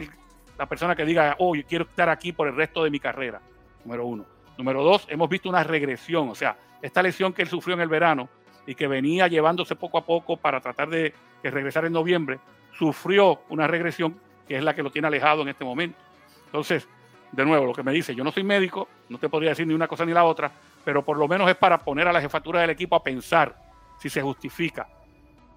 la 0.57 0.65
persona 0.65 0.95
que 0.95 1.05
diga, 1.05 1.35
oh, 1.39 1.55
yo 1.55 1.63
quiero 1.65 1.85
estar 1.85 2.09
aquí 2.09 2.31
por 2.31 2.47
el 2.47 2.55
resto 2.55 2.83
de 2.83 2.89
mi 2.89 2.99
carrera. 2.99 3.41
Número 3.85 4.05
uno. 4.05 4.25
Número 4.57 4.83
dos, 4.83 5.05
hemos 5.09 5.29
visto 5.29 5.47
una 5.47 5.63
regresión. 5.63 6.29
O 6.29 6.35
sea, 6.35 6.57
esta 6.81 7.01
lesión 7.01 7.33
que 7.33 7.41
él 7.41 7.47
sufrió 7.47 7.75
en 7.75 7.81
el 7.81 7.89
verano 7.89 8.29
y 8.69 8.75
que 8.75 8.87
venía 8.87 9.27
llevándose 9.27 9.75
poco 9.75 9.97
a 9.97 10.05
poco 10.05 10.37
para 10.37 10.61
tratar 10.61 10.89
de, 10.89 11.11
regresar 11.41 11.85
en 11.85 11.93
noviembre, 11.93 12.39
sufrió 12.77 13.41
una 13.49 13.65
regresión 13.65 14.19
que 14.47 14.57
es 14.57 14.63
la 14.63 14.75
que 14.75 14.83
lo 14.83 14.91
tiene 14.91 15.07
alejado 15.07 15.41
en 15.41 15.47
este 15.47 15.65
momento. 15.65 15.97
Entonces, 16.45 16.87
de 17.31 17.45
nuevo, 17.45 17.65
lo 17.65 17.73
que 17.73 17.81
me 17.81 17.91
dice, 17.91 18.13
yo 18.13 18.23
no 18.23 18.31
soy 18.31 18.43
médico, 18.43 18.87
no 19.09 19.17
te 19.17 19.27
podría 19.27 19.49
decir 19.49 19.65
ni 19.65 19.73
una 19.73 19.87
cosa 19.87 20.05
ni 20.05 20.13
la 20.13 20.23
otra, 20.23 20.51
pero 20.85 21.03
por 21.03 21.17
lo 21.17 21.27
menos 21.27 21.49
es 21.49 21.55
para 21.55 21.79
poner 21.79 22.07
a 22.07 22.13
la 22.13 22.21
jefatura 22.21 22.61
del 22.61 22.69
equipo 22.69 22.95
a 22.95 23.01
pensar 23.01 23.55
si 23.97 24.07
se 24.07 24.21
justifica 24.21 24.87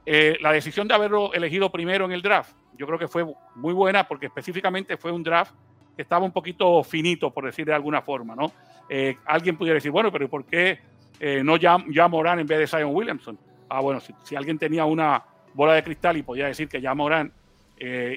eh, 0.07 0.39
la 0.41 0.51
decisión 0.51 0.89
de 0.89 0.95
haberlo 0.95 1.35
elegido 1.35 1.71
primero 1.71 2.07
en 2.07 2.13
el 2.13 2.23
draft, 2.23 2.55
yo 2.79 2.87
creo 2.87 2.99
que 2.99 3.09
fue 3.09 3.27
muy 3.57 3.75
buena 3.75 4.09
porque 4.09 4.27
específicamente 4.27 4.97
fue 4.97 5.13
un 5.13 5.23
draft 5.23 5.53
que 5.95 6.01
estaba 6.01 6.25
un 6.25 6.33
poquito 6.33 6.83
finito, 6.83 7.31
por 7.31 7.45
decir 7.45 7.67
de 7.67 7.75
alguna 7.75 8.01
forma, 8.01 8.35
¿no? 8.35 8.51
Eh, 8.89 9.19
alguien 9.27 9.59
pudiera 9.59 9.75
decir, 9.75 9.91
bueno, 9.91 10.11
pero 10.11 10.31
¿por 10.31 10.47
qué 10.47 10.81
eh, 11.23 11.43
no 11.43 11.57
ya, 11.57 11.79
ya 11.89 12.09
Morán 12.09 12.39
en 12.41 12.47
vez 12.47 12.59
de 12.59 12.67
Zion 12.67 12.95
Williamson? 12.95 13.39
Ah, 13.69 13.81
bueno, 13.81 14.01
si, 14.01 14.37
alguien 14.37 14.59
tenía 14.59 14.85
una 14.85 15.25
bola 15.55 15.73
de 15.73 15.83
cristal 15.83 16.19
y 16.19 16.23
podía 16.23 16.47
decir 16.47 16.69
que 16.69 16.81
ya 16.81 16.95
Morán 16.95 17.33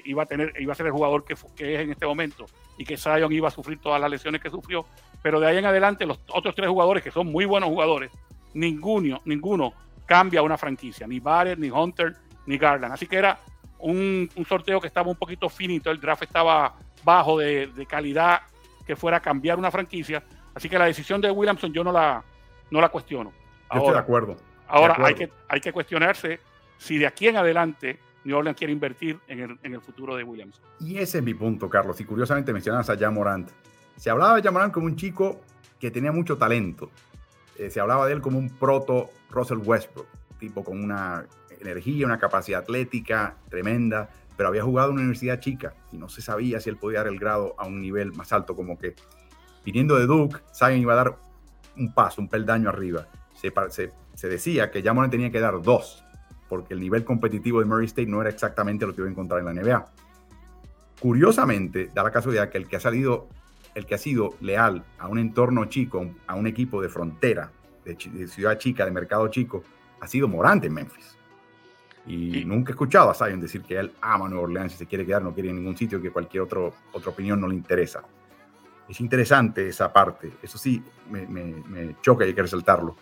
iba, 0.04 0.24
a 0.24 0.26
tener, 0.28 0.54
iba 0.60 0.74
a 0.74 0.76
ser 0.76 0.86
el 0.86 0.92
jugador 0.92 1.24
que, 1.24 1.34
que 1.56 1.76
es 1.76 1.82
en 1.82 1.92
este 1.92 2.06
momento 2.06 2.46
y 2.78 2.86
que 2.86 2.98
Zion 2.98 3.32
iba 3.32 3.48
a 3.48 3.52
sufrir 3.52 3.80
todas 3.80 4.00
las 4.00 4.12
lesiones 4.12 4.42
que 4.42 4.50
sufrió, 4.50 4.86
pero 5.24 5.40
de 5.40 5.48
ahí 5.48 5.58
en 5.58 5.66
adelante 5.66 6.06
los 6.06 6.20
otros 6.28 6.54
tres 6.54 6.70
jugadores 6.70 7.04
que 7.04 7.10
son 7.10 7.32
muy 7.32 7.46
buenos 7.46 7.70
jugadores, 7.70 8.12
ninguno, 8.54 9.22
ninguno 9.26 9.74
cambia 10.06 10.42
una 10.42 10.58
franquicia, 10.58 11.08
ni 11.08 11.20
Barrett, 11.20 11.60
ni 11.60 11.70
Hunter, 11.70 12.16
ni 12.46 12.58
Garland. 12.58 12.94
Así 12.94 13.08
que 13.08 13.18
era 13.18 13.40
un, 13.80 14.30
sorteo 14.48 14.80
que 14.80 14.88
estaba 14.88 15.10
un 15.10 15.18
poquito 15.18 15.50
finito, 15.50 15.92
el 15.92 16.00
draft 16.00 16.24
estaba 16.24 16.76
bajo 17.04 17.38
de, 17.38 17.86
calidad 17.88 18.42
que 18.86 18.96
fuera 18.96 19.18
a 19.18 19.20
cambiar 19.20 19.58
una 19.58 19.72
franquicia. 19.72 20.24
Así 20.54 20.70
que 20.70 20.80
la 20.80 20.86
decisión 20.86 21.22
de 21.22 21.32
Williamson 21.32 21.74
yo 21.74 21.84
no 21.84 21.92
la, 21.92 22.24
no 22.72 22.82
la 22.82 22.90
cuestiono. 22.90 23.32
Ahora, 23.70 23.84
estoy 23.84 23.94
de 23.94 24.00
acuerdo. 24.00 24.36
Ahora 24.68 24.96
Hay, 25.00 25.16
que, 25.16 25.32
hay 25.48 25.62
que 25.62 25.72
cuestionarse 25.72 26.40
si 26.78 26.98
de 26.98 27.08
aquí 27.08 27.28
en 27.28 27.38
adelante 27.38 28.00
New 28.24 28.36
Orleans 28.36 28.58
quiere 28.58 28.74
invertir 28.74 29.20
en 29.28 29.40
el, 29.40 29.60
en 29.62 29.74
el 29.74 29.82
futuro 29.82 30.16
de 30.16 30.24
Williamson. 30.24 30.64
Y 30.80 30.98
ese 30.98 31.20
es 31.20 31.24
mi 31.24 31.34
punto, 31.34 31.70
Carlos. 31.70 32.00
Y 32.02 32.06
curiosamente 32.06 32.52
mencionas 32.52 32.90
a 32.90 32.98
Jan 32.98 33.14
Morant. 33.14 33.50
Se 33.96 34.10
hablaba 34.10 34.36
de 34.36 34.42
Jan 34.42 34.54
Morant 34.54 34.74
como 34.74 34.88
un 34.88 34.96
chico 34.96 35.42
que 35.80 35.92
tenía 35.92 36.12
mucho 36.12 36.38
talento, 36.38 36.90
eh, 37.58 37.70
se 37.70 37.80
hablaba 37.80 38.08
de 38.08 38.14
él 38.14 38.22
como 38.22 38.38
un 38.38 38.50
proto 38.50 39.10
Russell 39.30 39.60
Westbrook, 39.64 40.08
tipo 40.40 40.64
con 40.64 40.84
una 40.84 41.26
energía, 41.60 42.06
una 42.06 42.18
capacidad 42.18 42.62
atlética 42.62 43.38
tremenda, 43.50 44.10
pero 44.36 44.50
había 44.50 44.64
jugado 44.64 44.90
en 44.90 44.96
una 44.96 45.02
universidad 45.04 45.40
chica 45.40 45.74
y 45.92 45.98
no 45.98 46.10
se 46.10 46.22
sabía 46.22 46.60
si 46.60 46.70
él 46.70 46.78
podía 46.78 47.00
dar 47.00 47.08
el 47.08 47.20
grado 47.20 47.56
a 47.58 47.66
un 47.66 47.82
nivel 47.82 48.14
más 48.14 48.34
alto, 48.34 48.56
como 48.56 48.78
que 48.78 48.96
viniendo 49.64 49.96
de 49.96 50.06
Duke, 50.06 50.38
Zion 50.54 50.80
iba 50.80 50.94
a 50.94 50.98
dar 50.98 51.18
un 51.78 51.94
paso, 51.94 52.22
un 52.22 52.28
peldaño 52.28 52.70
arriba. 52.70 53.08
Se, 53.34 53.52
se, 54.16 54.30
decía 54.30 54.72
que 54.72 54.82
Jamoran 54.82 55.12
tenía 55.12 55.32
que 55.32 55.40
dar 55.40 55.62
dos, 55.62 56.04
porque 56.48 56.74
el 56.74 56.80
nivel 56.80 57.04
competitivo 57.04 57.60
de 57.60 57.66
Murray 57.66 57.86
State 57.86 58.08
no 58.08 58.22
era 58.22 58.30
exactamente 58.30 58.86
lo 58.86 58.94
que 58.94 59.02
iba 59.02 59.08
a 59.08 59.12
encontrar 59.12 59.40
en 59.40 59.46
la 59.46 59.54
NBA. 59.54 59.88
Curiosamente, 61.00 61.90
da 61.94 62.04
la 62.04 62.12
casualidad 62.12 62.50
que 62.50 62.58
el 62.58 62.68
que 62.68 62.78
ha 62.78 62.80
salido 62.80 63.28
el 63.76 63.86
que 63.86 63.94
ha 63.94 63.98
sido 63.98 64.36
leal 64.40 64.84
a 64.98 65.08
un 65.08 65.20
entorno 65.20 65.66
chico, 65.66 66.10
a 66.28 66.36
un 66.36 66.48
equipo 66.48 66.82
de 66.82 66.90
frontera, 66.90 67.52
de, 67.84 67.96
ciudad 68.28 68.58
chica, 68.58 68.86
de 68.86 68.92
mercado 68.92 69.28
chico, 69.28 69.64
ha 70.00 70.08
sido 70.08 70.28
Morante 70.28 70.68
en 70.68 70.74
Memphis. 70.74 71.18
Y, 72.08 72.46
nunca 72.46 72.72
he 72.72 72.74
escuchado 72.74 73.10
a 73.10 73.14
Zion 73.14 73.42
decir 73.42 73.64
que 73.64 73.78
él 73.78 73.92
ama 74.02 74.30
Nueva 74.30 74.44
Orleans 74.44 74.74
y 74.74 74.78
se 74.78 74.86
quiere 74.86 75.06
quedar, 75.06 75.22
no 75.22 75.34
quiere 75.34 75.50
en 75.50 75.58
ningún 75.58 75.76
sitio, 75.76 76.02
que 76.02 76.12
cualquier 76.12 76.44
otro, 76.44 76.74
otra 76.94 77.12
opinión 77.12 77.42
no 77.42 77.48
le 77.48 77.56
interesa. 77.56 78.04
Es 78.88 79.00
interesante 79.00 79.68
esa 79.68 79.92
parte, 79.92 80.32
eso 80.44 80.58
sí, 80.58 80.84
me, 81.10 81.96
choca 82.02 82.26
y 82.26 82.30
hay 82.30 82.34
que 82.34 82.44
resaltarlo. 82.44 82.96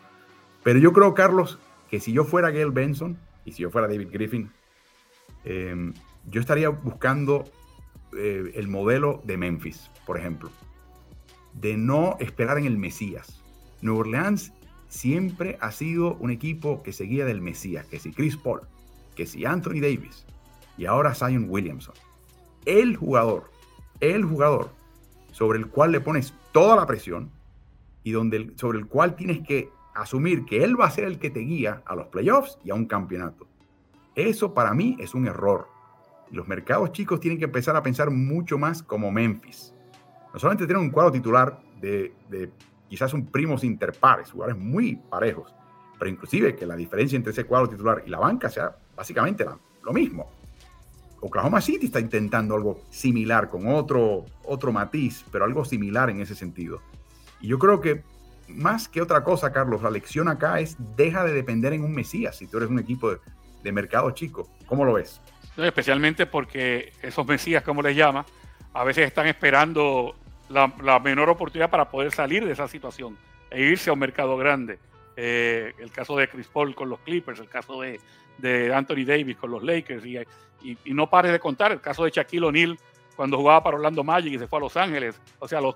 Pero 0.64 0.80
yo 0.80 0.94
creo, 0.94 1.14
Carlos, 1.14 1.60
que 1.90 2.00
si 2.00 2.14
yo 2.14 2.24
fuera 2.24 2.52
Gail 2.52 2.72
Benson 2.72 3.18
y 3.44 3.52
si 3.52 3.64
yo 3.64 3.70
fuera 3.70 3.88
David 3.88 4.10
Griffin, 4.12 4.50
em, 5.44 5.94
yo 6.30 6.40
estaría 6.40 6.70
buscando 6.70 7.44
eh, 8.18 8.52
el 8.56 8.68
modelo 8.70 9.22
de 9.26 9.38
Memphis, 9.38 9.92
por 10.06 10.18
ejemplo 10.18 10.50
de 11.54 11.78
no 11.78 12.18
esperar 12.20 12.58
en 12.58 12.66
el 12.66 12.78
Mesías. 12.78 13.42
Nueva 13.82 14.02
Orleans 14.02 14.54
siempre 14.88 15.58
ha 15.62 15.72
sido 15.72 16.16
un 16.16 16.32
equipo 16.32 16.84
que 16.84 16.94
seguía 16.94 17.26
del 17.26 17.42
Mesías, 17.42 17.86
que 17.88 18.00
si 18.00 18.12
Chris 18.12 18.38
Paul, 18.38 18.62
que 19.16 19.26
si 19.26 19.46
Anthony 19.46 19.82
Davis 19.82 20.26
y 20.78 20.86
ahora 20.86 21.14
Zion 21.14 21.48
Williamson. 21.50 21.96
El 22.66 22.96
jugador, 22.96 23.52
el 24.00 24.24
jugador 24.24 24.72
sobre 25.34 25.60
el 25.60 25.68
cual 25.68 25.92
le 25.92 26.00
pones 26.00 26.34
toda 26.54 26.78
la 26.78 26.88
presión 26.88 27.30
y 28.04 28.12
donde, 28.12 28.54
sobre 28.56 28.80
el 28.80 28.88
cual 28.88 29.18
tienes 29.18 29.46
que 29.46 29.70
asumir 29.94 30.46
que 30.46 30.64
él 30.64 30.80
va 30.80 30.86
a 30.86 30.92
ser 30.92 31.04
el 31.04 31.20
que 31.20 31.30
te 31.30 31.42
guía 31.42 31.84
a 31.86 31.96
los 31.96 32.08
playoffs 32.08 32.58
y 32.64 32.72
a 32.72 32.76
un 32.76 32.86
campeonato. 32.86 33.46
Eso 34.16 34.54
para 34.54 34.74
mí 34.74 34.96
es 34.98 35.14
un 35.14 35.28
error. 35.28 35.68
Los 36.32 36.48
mercados 36.48 36.94
chicos 36.94 37.20
tienen 37.20 37.38
que 37.38 37.46
empezar 37.46 37.76
a 37.76 37.84
pensar 37.84 38.10
mucho 38.10 38.58
más 38.58 38.82
como 38.82 39.12
Memphis 39.12 39.74
no 40.34 40.40
solamente 40.40 40.66
tienen 40.66 40.84
un 40.84 40.90
cuadro 40.90 41.12
titular 41.12 41.60
de, 41.80 42.12
quizás 42.90 43.14
un 43.14 43.28
primos 43.28 43.64
interpares, 43.64 44.32
jugadores 44.32 44.60
muy 44.60 44.96
parejos, 44.96 45.54
pero 46.00 46.10
inclusive 46.10 46.56
que 46.56 46.66
la 46.66 46.76
diferencia 46.76 47.16
entre 47.16 47.32
ese 47.32 47.46
cuadro 47.46 47.70
titular 47.70 48.04
y 48.06 48.10
la 48.10 48.18
banca 48.20 48.50
sea 48.50 48.76
básicamente 48.96 49.46
lo 49.84 49.94
mismo. 49.94 50.32
Oklahoma 51.26 51.62
City 51.62 51.86
está 51.86 52.02
intentando 52.02 52.54
algo 52.54 52.82
similar, 52.90 53.50
con 53.50 53.68
otro, 53.68 54.26
otro 54.44 54.74
matiz, 54.74 55.24
pero 55.32 55.46
algo 55.46 55.64
similar 55.64 56.10
en 56.10 56.20
ese 56.20 56.36
sentido. 56.36 56.82
Y 57.40 57.48
yo 57.48 57.58
creo 57.58 57.80
que 57.80 58.04
más 58.50 58.90
que 58.90 59.02
otra 59.02 59.24
cosa, 59.24 59.54
Carlos, 59.54 59.82
la 59.82 59.90
lección 59.90 60.28
acá 60.28 60.60
es 60.60 60.76
deja 60.98 61.24
de 61.24 61.32
depender 61.32 61.72
en 61.72 61.86
un 61.86 61.94
Mesías 61.94 62.36
si 62.36 62.46
tú 62.46 62.58
eres 62.58 62.70
un 62.70 62.78
equipo 62.78 63.10
de, 63.10 63.20
de 63.64 63.72
mercado 63.72 64.12
chico. 64.12 64.50
¿Cómo 64.66 64.84
lo 64.84 64.94
ves? 64.94 65.22
especialmente 65.56 66.26
porque 66.26 66.92
esos 67.02 67.26
Mesías, 67.28 67.64
como 67.64 67.82
les 67.84 67.96
llama, 67.96 68.26
a 68.74 68.84
veces 68.84 69.06
están 69.06 69.28
esperando 69.28 70.16
la, 70.50 71.00
menor 71.00 71.30
oportunidad 71.30 71.70
para 71.70 71.90
poder 71.90 72.12
salir 72.12 72.44
de 72.44 72.52
esa 72.52 72.68
situación 72.68 73.18
e 73.50 73.62
irse 73.62 73.90
a 73.90 73.94
un 73.94 74.00
mercado 74.00 74.36
grande. 74.36 74.80
Eh, 75.16 75.74
el 75.78 75.92
caso 75.92 76.18
de 76.18 76.28
Chris 76.28 76.48
Paul 76.48 76.74
con 76.76 76.90
los 76.90 77.00
Clippers, 77.02 77.40
el 77.40 77.48
caso 77.48 77.82
de, 77.82 78.00
de 78.40 78.74
Anthony 78.74 79.06
Davis 79.06 79.38
con 79.38 79.52
los 79.52 79.64
Lakers, 79.64 80.06
y, 80.06 80.18
y, 80.64 80.94
no 80.94 81.10
pares 81.10 81.32
de 81.32 81.40
contar 81.40 81.72
el 81.72 81.82
caso 81.82 82.06
de 82.06 82.12
Shaquille 82.12 82.46
O'Neal 82.46 82.80
cuando 83.16 83.38
jugaba 83.38 83.64
para 83.64 83.78
Orlando 83.78 84.04
Magic 84.04 84.34
y 84.34 84.40
se 84.40 84.48
fue 84.48 84.60
a 84.60 84.62
Los 84.62 84.78
Ángeles. 84.78 85.20
O 85.40 85.48
sea, 85.48 85.62
los, 85.62 85.76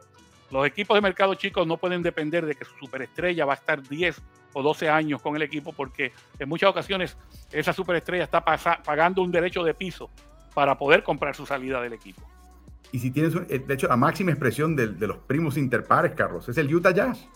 los 0.52 0.66
equipos 0.66 0.96
de 0.96 1.02
mercado 1.02 1.34
chicos 1.36 1.68
no 1.68 1.78
pueden 1.78 2.02
depender 2.02 2.46
de 2.46 2.56
que 2.56 2.66
su 2.66 2.74
superestrella 2.78 3.46
va 3.46 3.54
a 3.54 3.56
estar 3.56 3.82
10 3.82 4.22
o 4.54 4.64
12 4.64 4.90
años 4.90 5.22
con 5.22 5.36
el 5.36 5.42
equipo, 5.42 5.74
porque 5.74 6.12
en 6.40 6.50
muchas 6.50 6.70
ocasiones 6.70 7.18
esa 7.52 7.74
superestrella 7.74 8.24
está 8.24 8.44
pagando 8.44 9.22
un 9.22 9.32
derecho 9.32 9.64
de 9.64 9.74
piso 9.74 10.10
para 10.54 10.78
poder 10.78 11.04
comprar 11.04 11.36
su 11.36 11.46
salida 11.46 11.82
del 11.82 11.94
equipo. 11.94 12.24
Y 12.92 13.00
si 13.00 13.12
tienes, 13.12 13.36
eh, 13.50 13.60
de 13.60 13.74
hecho, 13.74 13.88
la 13.88 13.98
máxima 13.98 14.32
expresión 14.32 14.76
de, 14.76 14.88
los 14.88 15.18
primos 15.18 15.58
interpares, 15.58 16.14
Carlos, 16.14 16.48
es 16.50 16.58
el 16.58 16.74
Utah 16.74 16.92
Jazz. 16.92 17.28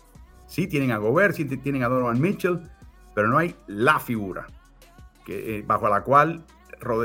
Sí, 0.47 0.67
tienen 0.67 0.91
a 0.91 0.97
Gobert, 0.97 1.35
sí 1.35 1.45
tienen 1.45 1.83
a 1.83 1.89
Donovan 1.89 2.19
Mitchell, 2.19 2.59
pero 3.13 3.27
no 3.27 3.37
hay 3.37 3.55
la 3.67 3.99
figura 3.99 4.47
que, 5.25 5.57
eh, 5.57 5.63
bajo 5.65 5.87
la 5.89 6.01
cual 6.03 6.43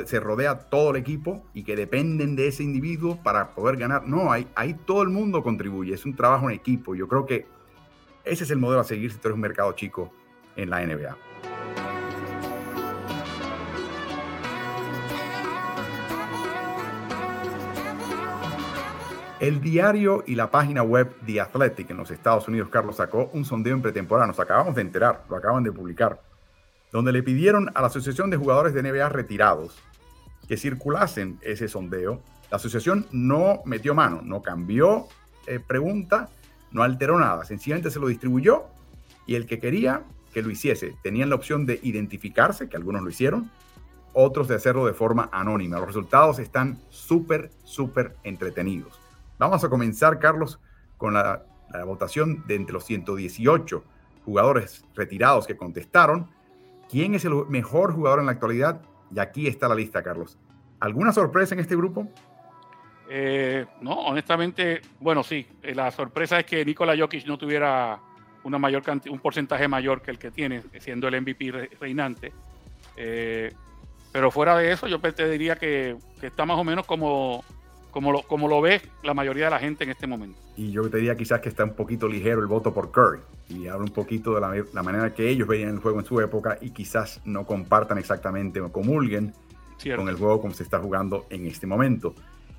se 0.07 0.21
rodea 0.21 0.59
todo 0.59 0.91
el 0.91 0.97
equipo 0.97 1.45
y 1.55 1.65
que 1.65 1.77
dependen 1.77 2.37
de 2.37 2.49
ese 2.49 2.63
individuo 2.63 3.23
para 3.23 3.55
poder 3.55 3.77
ganar. 3.77 4.07
No, 4.07 4.33
ahí, 4.33 4.47
ahí 4.55 4.75
todo 4.75 5.03
el 5.03 5.11
mundo 5.11 5.43
contribuye, 5.43 5.95
es 5.95 6.05
un 6.05 6.17
trabajo 6.17 6.49
en 6.49 6.57
equipo. 6.57 6.95
Yo 6.95 7.09
creo 7.09 7.27
que 7.27 7.47
ese 8.25 8.45
es 8.45 8.51
el 8.51 8.59
modelo 8.59 8.81
a 8.81 8.85
seguir 8.85 9.13
si 9.13 9.19
tú 9.19 9.29
eres 9.29 9.35
un 9.37 9.41
mercado 9.41 9.73
chico 9.73 10.13
en 10.57 10.71
la 10.71 10.85
NBA. 10.85 11.17
El 19.39 19.61
diario 19.61 20.25
y 20.27 20.35
la 20.35 20.51
página 20.51 20.83
web 20.83 21.15
The 21.27 21.43
Athletic 21.43 21.91
en 21.91 21.99
los 21.99 22.11
Estados 22.11 22.49
Unidos, 22.49 22.71
Carlos, 22.71 22.97
sacó 22.97 23.29
un 23.35 23.45
sondeo 23.45 23.75
en 23.75 23.83
pretemporada. 23.83 24.27
Nos 24.27 24.41
acabamos 24.41 24.75
de 24.75 24.81
enterar, 24.81 25.25
lo 25.29 25.37
acaban 25.37 25.63
de 25.63 25.71
publicar, 25.71 26.23
donde 26.97 27.13
le 27.13 27.23
pidieron 27.23 27.71
a 27.75 27.83
la 27.83 27.89
Asociación 27.89 28.31
de 28.31 28.39
Jugadores 28.39 28.73
de 28.73 28.83
NBA 28.83 29.11
retirados 29.11 29.77
que 30.49 30.57
circulasen 30.57 31.39
ese 31.43 31.69
sondeo. 31.69 32.23
La 32.51 32.57
asociación 32.57 33.07
no 33.13 33.61
metió 33.67 33.95
mano, 33.95 34.23
no 34.23 34.41
cambió 34.41 35.07
eh, 35.47 35.61
pregunta, 35.61 36.31
no 36.71 36.83
alteró 36.83 37.19
nada, 37.19 37.45
sencillamente 37.45 37.91
se 37.91 38.01
lo 38.01 38.07
distribuyó 38.09 38.65
y 39.27 39.35
el 39.35 39.45
que 39.45 39.61
quería 39.61 40.05
que 40.33 40.41
lo 40.41 40.51
hiciese 40.51 40.95
tenían 41.03 41.29
la 41.29 41.35
opción 41.35 41.67
de 41.67 41.81
identificarse, 41.83 42.71
que 42.71 42.79
algunos 42.79 43.03
lo 43.03 43.11
hicieron, 43.11 43.51
otros 44.15 44.49
de 44.49 44.55
hacerlo 44.55 44.87
de 44.87 44.95
forma 44.95 45.29
anónima. 45.33 45.77
Los 45.77 45.89
resultados 45.89 46.39
están 46.39 46.79
súper, 46.89 47.51
súper 47.63 48.17
entretenidos. 48.25 48.99
Vamos 49.39 49.63
a 49.65 49.69
comenzar, 49.69 50.19
Carlos, 50.19 50.59
con 50.97 51.13
la, 51.13 51.43
votación 51.85 52.43
de 52.47 52.55
entre 52.55 52.73
los 52.73 52.87
118 52.87 53.85
jugadores 54.25 54.83
retirados 54.95 55.47
que 55.47 55.59
contestaron. 55.59 56.31
¿Quién 56.89 57.15
es 57.15 57.25
el 57.25 57.33
mejor 57.49 57.93
jugador 57.93 58.21
en 58.21 58.27
la 58.27 58.33
actualidad? 58.33 58.83
Y 59.15 59.19
aquí 59.19 59.47
está 59.47 59.69
la 59.69 59.75
lista, 59.75 60.03
Carlos. 60.03 60.39
¿Alguna 60.81 61.13
sorpresa 61.13 61.55
en 61.55 61.61
este 61.61 61.77
grupo? 61.77 62.09
Eh, 63.09 63.65
no, 63.81 63.93
honestamente, 63.93 64.83
bueno, 65.01 65.23
sí. 65.23 65.47
Eh, 65.63 65.75
la 65.75 65.91
sorpresa 65.91 66.41
es 66.41 66.47
que 66.47 66.65
Nikola 66.65 66.97
Jokic 66.97 67.27
no 67.27 67.39
tuviera 67.39 68.01
un 68.45 69.19
porcentaje 69.21 69.67
mayor 69.67 70.03
que 70.03 70.13
el 70.13 70.19
que 70.19 70.31
tiene, 70.31 70.63
siendo 70.79 71.09
el 71.09 71.21
MVP 71.21 71.71
reinante. 71.81 72.33
Eh, 72.97 73.53
pero 74.13 74.31
fuera 74.31 74.57
de 74.57 74.73
eso, 74.73 74.87
yo 74.87 75.01
te 75.01 75.29
diría 75.29 75.57
que, 75.57 75.97
está 76.23 76.47
más 76.47 76.57
o 76.59 76.65
menos 76.65 76.87
como, 76.87 77.45
como 77.97 78.13
lo, 78.13 78.21
como 78.25 78.47
lo 78.47 78.61
ve 78.61 78.83
la 79.05 79.15
mayoría 79.15 79.47
de 79.47 79.53
la 79.53 79.59
gente 79.59 79.85
en 79.85 79.89
este 79.89 80.07
momento. 80.07 80.39
Y 80.55 80.71
yo 80.71 80.87
te 80.91 80.99
diría 80.99 81.17
quizás 81.17 81.41
que 81.41 81.49
está 81.49 81.65
un 81.65 81.73
poquito 81.73 82.07
ligero 82.07 82.43
el 82.43 82.47
voto 82.47 82.75
por 82.75 82.93
Curry 82.93 83.21
y 83.49 83.69
habla 83.69 83.87
un 83.87 83.91
poquito 83.91 84.35
de 84.35 84.67
la, 84.75 84.83
manera 84.83 85.15
que 85.15 85.27
ellos 85.31 85.49
veían 85.49 85.71
el 85.71 85.79
juego 85.79 86.01
en 86.01 86.05
su 86.05 86.21
época 86.21 86.59
y 86.61 86.73
quizás 86.73 87.23
no 87.25 87.47
compartan 87.47 87.97
exactamente 87.97 88.61
o 88.61 88.71
comulguen 88.71 89.33
con 89.97 90.11
el 90.11 90.17
juego 90.17 90.43
como 90.43 90.53
se 90.53 90.65
está 90.65 90.79
jugando 90.79 91.25
en 91.31 91.47
este 91.47 91.67
momento. 91.67 92.15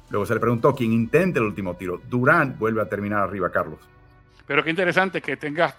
Luego 0.09 0.25
se 0.25 0.33
le 0.33 0.39
preguntó 0.39 0.73
quién 0.73 0.91
intente 0.91 1.37
el 1.37 1.45
último 1.45 1.75
tiro. 1.75 2.01
Durant 2.09 2.57
vuelve 2.57 2.81
a 2.81 2.89
terminar 2.89 3.19
arriba, 3.21 3.51
Carlos. 3.51 3.77
Pero 4.47 4.63
qué 4.63 4.71
interesante 4.71 5.21
que 5.21 5.37
tenga, 5.37 5.75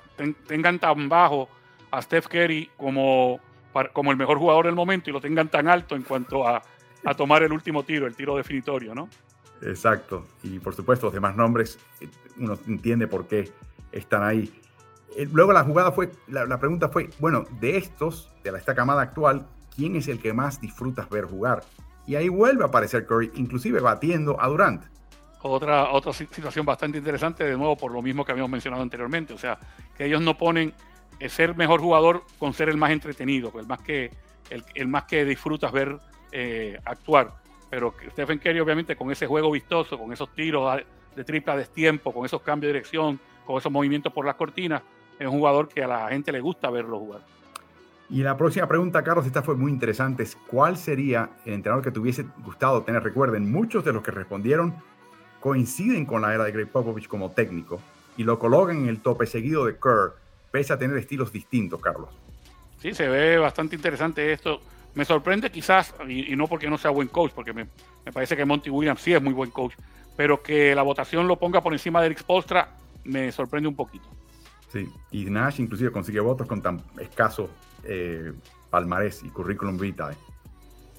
tengan 0.47 0.79
tan 0.79 1.09
bajo 1.09 1.49
a 1.91 2.01
Steph 2.01 2.29
Curry 2.29 2.71
como, 2.77 3.41
como 3.93 4.13
el 4.13 4.17
mejor 4.17 4.39
jugador 4.39 4.67
del 4.67 4.77
momento 4.77 5.11
y 5.11 5.13
lo 5.13 5.21
tengan 5.21 5.49
tan 5.49 5.67
alto 5.67 5.97
en 5.97 6.03
cuanto 6.03 6.47
a, 6.47 6.63
a 7.05 7.15
tomar 7.15 7.43
el 7.43 7.53
último 7.53 7.83
tiro, 7.83 8.07
el 8.07 8.15
tiro 8.15 8.37
definitorio, 8.37 8.95
¿no? 8.95 9.09
Exacto. 9.63 10.27
Y 10.43 10.59
por 10.59 10.75
supuesto, 10.75 11.07
los 11.07 11.15
demás 11.15 11.37
nombres, 11.37 11.79
eh, 12.01 12.09
uno 12.39 12.59
entiende 12.67 13.07
por 13.07 13.27
qué 13.27 13.51
están 13.93 14.23
ahí. 14.23 14.53
Eh, 15.17 15.29
luego 15.33 15.53
la 15.53 15.65
jugada 15.65 15.93
fue, 15.93 16.11
la, 16.29 16.59
pregunta 16.59 16.89
fue, 16.89 17.11
bueno, 17.19 17.45
de 17.61 17.77
estos, 17.77 18.31
de 18.45 18.51
esta 18.51 18.75
camada 18.75 19.03
actual, 19.03 19.47
¿quién 19.75 19.97
es 19.97 20.09
el 20.09 20.21
que 20.21 20.33
más 20.33 20.61
disfrutas 20.61 21.09
ver 21.09 21.25
jugar? 21.25 21.63
Y 22.07 22.15
ahí 22.17 22.29
vuelve 22.29 22.65
a 22.65 22.69
aparecer 22.69 23.07
Curry, 23.07 23.33
inclusive 23.35 23.81
batiendo 23.81 24.41
a 24.41 24.49
Durant. 24.49 24.85
Otra, 25.43 25.91
otra 25.91 26.13
situación 26.13 26.67
bastante 26.67 26.99
interesante, 26.99 27.45
de 27.45 27.57
nuevo, 27.57 27.77
por 27.77 27.93
lo 27.93 28.03
mismo 28.03 28.25
que 28.25 28.33
habíamos 28.33 28.51
mencionado 28.51 28.83
anteriormente. 28.83 29.35
O 29.35 29.39
sea, 29.39 29.59
que 29.97 30.07
ellos 30.07 30.21
no 30.21 30.37
ponen 30.37 30.75
el 31.21 31.31
ser 31.31 31.57
mejor 31.57 31.81
jugador 31.81 32.23
con 32.39 32.55
ser 32.55 32.69
el 32.69 32.77
más 32.77 32.91
entretenido, 32.91 33.53
el 33.59 33.67
más 33.67 33.81
que, 33.81 34.11
el, 34.51 34.89
más 34.89 35.05
que 35.05 35.25
disfrutas 35.25 35.71
ver 35.71 35.99
eh, 36.33 36.79
actuar 36.85 37.35
pero 37.71 37.95
Stephen 38.11 38.39
Curry 38.39 38.61
obviamente 38.61 38.97
con 38.97 39.11
ese 39.11 39.27
juego 39.27 39.51
vistoso, 39.51 39.99
con 39.99 40.13
esos 40.13 40.33
tiros 40.35 40.81
de 41.15 41.25
triple 41.25 41.53
a 41.53 41.57
destiempo, 41.57 42.13
con 42.13 42.25
esos 42.25 42.43
cambios 42.43 42.69
de 42.69 42.75
dirección, 42.75 43.21
con 43.45 43.59
esos 43.59 43.71
movimientos 43.73 44.13
por 44.13 44.25
las 44.25 44.37
cortinas, 44.37 44.83
es 45.19 45.27
un 45.27 45.39
jugador 45.39 45.69
que 45.69 45.83
a 45.83 45.89
la 45.89 46.09
gente 46.09 46.31
le 46.33 46.41
gusta 46.41 46.71
verlo 46.71 46.99
jugar. 46.99 47.21
Y 48.11 48.23
la 48.23 48.37
próxima 48.37 48.67
pregunta, 48.67 49.05
Carlos, 49.05 49.27
esta 49.27 49.43
fue 49.43 49.55
muy 49.55 49.71
interesante. 49.71 50.27
¿Cuál 50.47 50.79
sería 50.79 51.31
el 51.45 51.55
entrenador 51.55 51.85
que 51.85 51.91
te 51.91 51.99
hubiese 51.99 52.25
gustado 52.45 52.83
tener? 52.83 53.03
Recuerden, 53.03 53.51
muchos 53.51 53.85
de 53.85 53.93
los 53.93 54.03
que 54.03 54.11
respondieron 54.11 54.75
coinciden 55.41 56.07
con 56.07 56.23
la 56.23 56.35
era 56.35 56.45
de 56.45 56.53
Greg 56.53 56.69
Popovich 56.69 57.07
como 57.07 57.31
técnico 57.33 57.81
y 58.17 58.25
lo 58.25 58.39
colocan 58.39 58.79
en 58.79 58.89
el 58.89 59.01
tope 59.01 59.27
seguido 59.27 59.67
de 59.67 59.75
Kerr, 59.75 60.15
pese 60.51 60.73
a 60.73 60.79
tener 60.79 60.97
estilos 60.97 61.33
distintos, 61.33 61.81
Carlos. 61.81 62.09
Sí, 62.81 62.95
se 62.95 63.09
ve 63.09 63.39
bastante 63.39 63.77
interesante 63.77 64.33
esto. 64.33 64.61
Me 64.95 65.05
sorprende 65.05 65.51
quizás, 65.51 65.95
y, 66.09 66.35
no 66.35 66.47
porque 66.47 66.69
no 66.69 66.79
sea 66.79 66.91
buen 66.91 67.09
coach, 67.09 67.33
porque 67.35 67.53
me, 67.53 67.67
parece 68.13 68.37
que 68.37 68.45
Monty 68.45 68.71
Williams 68.71 69.01
sí 69.01 69.13
es 69.13 69.23
muy 69.23 69.33
buen 69.33 69.51
coach, 69.51 69.75
pero 70.17 70.43
que 70.43 70.75
la 70.75 70.83
votación 70.83 71.29
lo 71.29 71.39
ponga 71.39 71.61
por 71.61 71.73
encima 71.73 72.01
de 72.01 72.07
Eric 72.07 72.25
Postra 72.25 72.71
me 73.05 73.31
sorprende 73.33 73.69
un 73.69 73.77
poquito. 73.77 74.09
Sí, 74.73 74.89
y 75.11 75.25
Nash 75.25 75.61
inclusive 75.61 75.91
consigue 75.91 76.21
votos 76.21 76.47
con 76.47 76.61
tan 76.61 76.83
escaso 76.99 77.49
eh, 77.85 78.33
palmarés 78.71 79.23
y 79.23 79.31
currículum 79.31 79.79
vitae. 79.79 80.17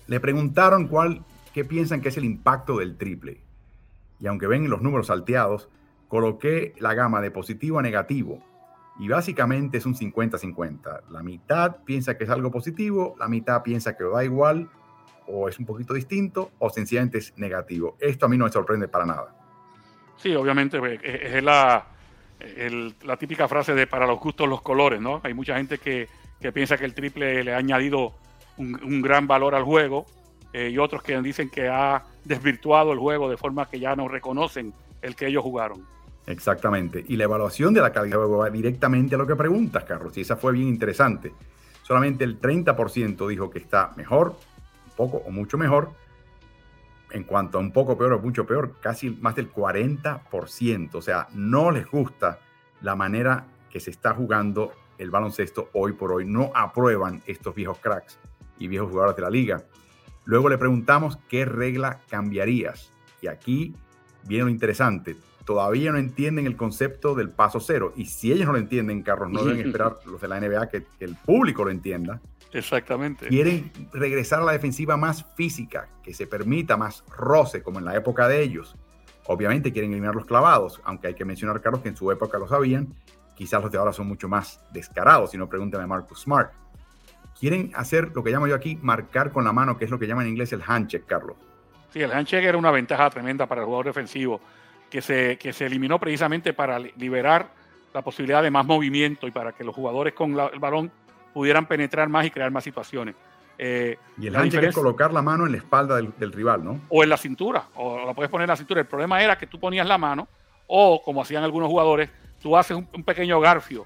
Le 0.08 0.20
preguntaron 0.20 0.88
cuál, 0.88 1.24
qué 1.54 1.64
piensan 1.66 2.02
que 2.02 2.10
es 2.10 2.18
el 2.18 2.26
impacto 2.26 2.78
del 2.78 2.98
triple. 2.98 3.42
Y 4.20 4.28
aunque 4.28 4.48
ven 4.48 4.70
los 4.70 4.82
números 4.82 5.08
salteados, 5.08 5.70
coloqué 6.08 6.74
la 6.80 6.96
gama 6.96 7.22
de 7.22 7.32
positivo 7.32 7.80
a 7.80 7.84
negativo 7.84 8.44
y 9.00 9.08
básicamente 9.08 9.78
es 9.78 9.86
un 9.86 9.96
50-50. 9.96 11.04
La 11.10 11.24
mitad 11.24 11.78
piensa 11.86 12.18
que 12.18 12.26
es 12.26 12.30
algo 12.30 12.52
positivo, 12.52 13.16
la 13.18 13.30
mitad 13.30 13.64
piensa 13.64 13.96
que 13.96 14.04
lo 14.04 14.12
da 14.12 14.26
igual, 14.26 14.70
o 15.26 15.48
es 15.48 15.58
un 15.58 15.66
poquito 15.66 15.94
distinto, 15.94 16.52
o 16.60 16.70
sencillamente 16.70 17.20
es 17.20 17.34
negativo. 17.38 17.96
Esto 18.00 18.26
a 18.26 18.30
mí 18.30 18.38
no 18.38 18.46
me 18.46 18.52
sorprende 18.52 18.90
para 18.90 19.06
nada. 19.06 19.36
Sí, 20.18 20.36
obviamente 20.36 20.80
pues, 20.80 21.00
es 21.02 21.42
la, 21.42 21.88
la 23.04 23.18
típica 23.18 23.48
frase 23.48 23.74
de 23.74 23.88
para 23.88 24.06
los 24.06 24.20
gustos 24.20 24.50
los 24.50 24.62
colores, 24.62 25.00
¿no? 25.00 25.22
Hay 25.24 25.34
mucha 25.34 25.56
gente 25.56 25.78
que, 25.78 26.10
piensa 26.54 26.78
que 26.78 26.86
el 26.86 26.94
triple 26.94 27.44
le 27.44 27.54
ha 27.54 27.58
añadido 27.58 28.16
un, 28.58 29.02
gran 29.02 29.28
valor 29.28 29.56
al 29.56 29.64
juego 29.64 30.06
eh, 30.52 30.70
y 30.70 30.78
otros 30.78 31.04
que 31.04 31.20
dicen 31.22 31.50
que 31.50 31.70
ha 31.70 32.04
desvirtuado 32.26 32.92
el 32.92 33.00
juego 33.00 33.30
de 33.30 33.38
forma 33.38 33.70
que 33.70 33.80
ya 33.80 33.96
no 33.96 34.10
reconocen 34.10 34.74
el 35.02 35.16
que 35.16 35.28
ellos 35.28 35.44
jugaron. 35.44 35.88
Exactamente. 36.30 37.04
Y 37.08 37.18
la 37.18 37.24
evaluación 37.24 37.74
de 37.74 37.82
la 37.82 37.92
calidad 37.92 38.20
va 38.20 38.52
directamente 38.52 39.16
a 39.16 39.18
lo 39.18 39.26
que 39.26 39.36
preguntas, 39.36 39.84
Carlos. 39.84 40.16
Y 40.16 40.22
esa 40.22 40.36
fue 40.36 40.54
bien 40.54 40.68
interesante. 40.68 41.34
Solamente 41.82 42.24
el 42.24 42.40
30% 42.40 43.28
dijo 43.28 43.50
que 43.50 43.58
está 43.58 43.94
mejor, 43.98 44.36
un 44.86 44.96
poco 44.96 45.18
o 45.26 45.32
mucho 45.32 45.58
mejor. 45.58 45.92
En 47.10 47.24
cuanto 47.24 47.58
a 47.58 47.62
un 47.62 47.72
poco 47.72 47.98
peor 47.98 48.14
o 48.14 48.20
mucho 48.20 48.46
peor, 48.46 48.76
casi 48.80 49.10
más 49.10 49.36
del 49.36 49.52
40%. 49.52 50.94
O 50.94 51.02
sea, 51.02 51.28
no 51.34 51.72
les 51.72 51.90
gusta 51.90 52.38
la 52.82 52.96
manera 52.96 53.48
que 53.72 53.80
se 53.80 53.90
está 53.90 54.14
jugando 54.14 54.72
el 55.00 55.10
baloncesto 55.10 55.72
hoy 55.74 55.94
por 55.94 56.12
hoy. 56.12 56.26
No 56.26 56.52
aprueban 56.54 57.24
estos 57.26 57.56
viejos 57.56 57.80
cracks 57.80 58.20
y 58.60 58.68
viejos 58.68 58.92
jugadores 58.92 59.16
de 59.16 59.24
la 59.24 59.32
liga. 59.32 59.64
Luego 60.26 60.48
le 60.48 60.60
preguntamos 60.60 61.18
qué 61.28 61.46
regla 61.46 62.02
cambiarías. 62.08 62.94
Y 63.20 63.26
aquí 63.26 63.74
viene 64.28 64.44
lo 64.44 64.52
interesante 64.52 65.16
todavía 65.50 65.92
no 65.92 65.98
entienden 65.98 66.46
el 66.46 66.56
concepto 66.56 67.16
del 67.16 67.32
paso 67.32 67.60
cero. 67.60 67.92
Y 67.96 68.06
si 68.06 68.32
ellos 68.32 68.46
no 68.46 68.52
lo 68.52 68.60
entienden, 68.60 69.02
Carlos, 69.02 69.32
no 69.32 69.44
deben 69.44 69.66
esperar 69.66 69.98
los 70.06 70.22
de 70.22 70.28
la 70.28 70.40
NBA 70.40 70.70
que, 70.70 70.86
el 71.00 71.16
público 71.16 71.66
lo 71.66 71.72
entienda. 71.72 72.22
Exactamente. 72.54 73.28
Quieren 73.30 73.72
regresar 73.92 74.42
a 74.42 74.46
la 74.46 74.52
defensiva 74.52 74.96
más 74.96 75.26
física, 75.34 75.90
que 76.04 76.14
se 76.14 76.28
permita 76.28 76.78
más 76.78 77.04
roce, 77.18 77.64
como 77.64 77.80
en 77.80 77.86
la 77.86 77.96
época 77.96 78.28
de 78.28 78.44
ellos. 78.44 78.76
Obviamente 79.26 79.74
quieren 79.74 79.90
eliminar 79.90 80.14
los 80.14 80.28
clavados, 80.28 80.80
aunque 80.84 81.08
hay 81.08 81.16
que 81.16 81.26
mencionar, 81.26 81.60
Carlos, 81.62 81.82
que 81.82 81.90
en 81.90 81.98
su 81.98 82.12
época 82.12 82.38
lo 82.38 82.48
sabían. 82.48 82.94
Quizás 83.36 83.60
los 83.60 83.72
de 83.72 83.80
ahora 83.80 83.92
son 83.92 84.06
mucho 84.06 84.30
más 84.30 84.64
descarados, 84.72 85.32
si 85.32 85.38
no 85.40 85.50
preguntan 85.50 85.82
a 85.82 85.88
Marcus 85.88 86.22
Smart. 86.22 86.52
Quieren 87.40 87.72
hacer 87.74 88.12
lo 88.14 88.24
que 88.24 88.30
llamo 88.30 88.46
yo 88.46 88.54
aquí 88.54 88.78
marcar 88.84 89.32
con 89.32 89.44
la 89.44 89.52
mano, 89.52 89.80
que 89.80 89.86
es 89.86 89.90
lo 89.90 89.98
que 89.98 90.06
llaman 90.06 90.28
en 90.28 90.34
inglés 90.34 90.54
el 90.54 90.62
handshake, 90.62 91.08
Carlos. 91.08 91.38
Sí, 91.92 92.04
el 92.04 92.12
handshake 92.12 92.46
era 92.46 92.56
una 92.60 92.70
ventaja 92.70 93.10
tremenda 93.10 93.48
para 93.48 93.62
el 93.62 93.66
jugador 93.66 93.88
defensivo 93.88 94.40
que 94.90 95.02
se, 95.02 95.38
que 95.38 95.54
se 95.54 95.66
eliminó 95.66 96.00
precisamente 96.00 96.54
para 96.54 96.80
liberar 96.80 97.50
la 97.94 98.02
posibilidad 98.02 98.44
de 98.44 98.52
más 98.52 98.66
movimiento 98.66 99.28
y 99.28 99.32
para 99.32 99.52
que 99.52 99.64
los 99.64 99.76
jugadores 99.76 100.14
con 100.14 100.32
el 100.32 100.60
balón 100.60 100.92
pudieran 101.34 101.68
penetrar 101.68 102.10
más 102.10 102.26
y 102.26 102.32
crear 102.32 102.52
más 102.52 102.64
situaciones. 102.64 103.16
Eh, 103.58 103.98
y 104.18 104.28
el 104.28 104.36
handshake 104.36 104.66
es 104.66 104.76
colocar 104.76 105.12
la 105.12 105.22
mano 105.22 105.46
en 105.46 105.52
la 105.52 105.58
espalda 105.58 105.98
del, 105.98 106.32
rival, 106.32 106.64
¿no? 106.64 106.80
O 106.90 107.04
en 107.04 107.10
la 107.10 107.18
cintura, 107.18 107.66
o 107.76 108.06
la 108.06 108.14
puedes 108.14 108.32
poner 108.32 108.46
en 108.46 108.50
la 108.50 108.56
cintura. 108.56 108.80
El 108.80 108.88
problema 108.88 109.22
era 109.22 109.38
que 109.38 109.48
tú 109.48 109.60
ponías 109.60 109.86
la 109.86 109.98
mano, 109.98 110.28
o 110.68 111.02
como 111.04 111.22
hacían 111.22 111.44
algunos 111.44 111.68
jugadores, 111.68 112.10
tú 112.42 112.56
haces 112.56 112.78
un, 112.78 112.88
un 112.94 113.04
pequeño 113.04 113.40
garfio 113.40 113.86